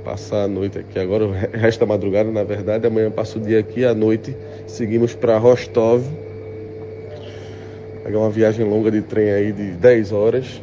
passar 0.04 0.44
a 0.44 0.48
noite 0.48 0.78
aqui. 0.78 0.98
Agora 0.98 1.26
resta 1.52 1.86
madrugada, 1.86 2.30
na 2.30 2.44
verdade, 2.44 2.86
amanhã 2.86 3.10
passa 3.10 3.38
o 3.38 3.40
dia 3.40 3.58
aqui, 3.58 3.84
à 3.84 3.94
noite 3.94 4.36
seguimos 4.66 5.14
para 5.14 5.38
Rostov. 5.38 6.04
Pegar 8.04 8.18
uma 8.18 8.30
viagem 8.30 8.66
longa 8.66 8.90
de 8.90 9.00
trem 9.00 9.30
aí 9.30 9.52
de 9.52 9.72
10 9.72 10.12
horas 10.12 10.60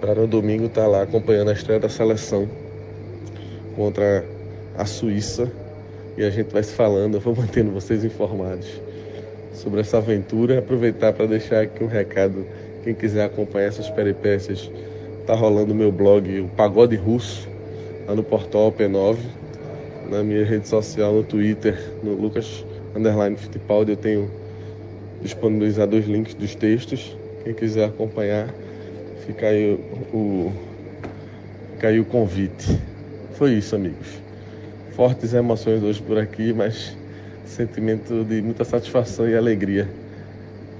para 0.00 0.14
no 0.14 0.26
domingo 0.26 0.66
estar 0.66 0.82
tá 0.82 0.86
lá 0.88 1.02
acompanhando 1.02 1.48
a 1.48 1.52
estreia 1.52 1.80
da 1.80 1.88
seleção 1.88 2.46
contra 3.74 4.24
a 4.76 4.84
Suíça 4.84 5.50
e 6.16 6.24
a 6.24 6.30
gente 6.30 6.52
vai 6.52 6.62
se 6.62 6.72
falando, 6.72 7.14
eu 7.14 7.20
vou 7.20 7.34
mantendo 7.36 7.70
vocês 7.70 8.04
informados 8.04 8.80
sobre 9.52 9.80
essa 9.80 9.98
aventura. 9.98 10.58
Aproveitar 10.58 11.12
para 11.12 11.26
deixar 11.26 11.62
aqui 11.62 11.84
um 11.84 11.88
recado, 11.88 12.46
quem 12.82 12.94
quiser 12.94 13.24
acompanhar 13.24 13.66
essas 13.66 13.90
peripécias, 13.90 14.70
tá 15.26 15.34
rolando 15.34 15.74
meu 15.74 15.92
blog, 15.92 16.40
o 16.40 16.48
Pagode 16.48 16.96
Russo, 16.96 17.48
lá 18.06 18.14
no 18.14 18.22
portal 18.22 18.72
P9, 18.72 19.16
na 20.08 20.22
minha 20.22 20.44
rede 20.44 20.68
social, 20.68 21.12
no 21.12 21.22
Twitter, 21.22 21.76
no 22.02 22.14
Lucas 22.14 22.64
Underline 22.94 23.36
Fittipaldi, 23.36 23.90
eu 23.90 23.96
tenho 23.96 24.30
disponibilizado 25.20 25.96
os 25.96 26.06
links 26.06 26.34
dos 26.34 26.54
textos. 26.54 27.16
Quem 27.44 27.52
quiser 27.52 27.86
acompanhar, 27.86 28.54
fica 29.26 29.48
aí 29.48 29.74
o, 30.12 30.16
o, 30.16 30.52
fica 31.74 31.88
aí 31.88 32.00
o 32.00 32.04
convite. 32.04 32.78
Foi 33.32 33.52
isso, 33.52 33.74
amigos. 33.76 34.25
Fortes 34.96 35.34
emoções 35.34 35.82
hoje 35.82 36.00
por 36.00 36.16
aqui, 36.16 36.54
mas 36.54 36.96
sentimento 37.44 38.24
de 38.24 38.40
muita 38.40 38.64
satisfação 38.64 39.28
e 39.28 39.36
alegria. 39.36 39.86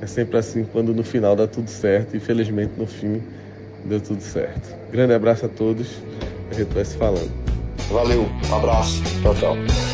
É 0.01 0.06
sempre 0.06 0.38
assim 0.38 0.64
quando 0.64 0.94
no 0.94 1.05
final 1.05 1.36
dá 1.36 1.47
tudo 1.47 1.68
certo 1.68 2.16
e 2.16 2.20
felizmente 2.20 2.72
no 2.78 2.86
fim 2.86 3.22
deu 3.84 4.01
tudo 4.01 4.22
certo. 4.22 4.74
Grande 4.90 5.12
abraço 5.12 5.44
a 5.44 5.48
todos, 5.51 6.02
a 6.51 6.55
gente 6.55 6.72
vai 6.72 6.84
se 6.86 6.97
falando. 6.97 7.30
Valeu, 7.90 8.22
um 8.51 8.55
abraço, 8.55 9.02
tchau, 9.20 9.34
tchau. 9.34 9.85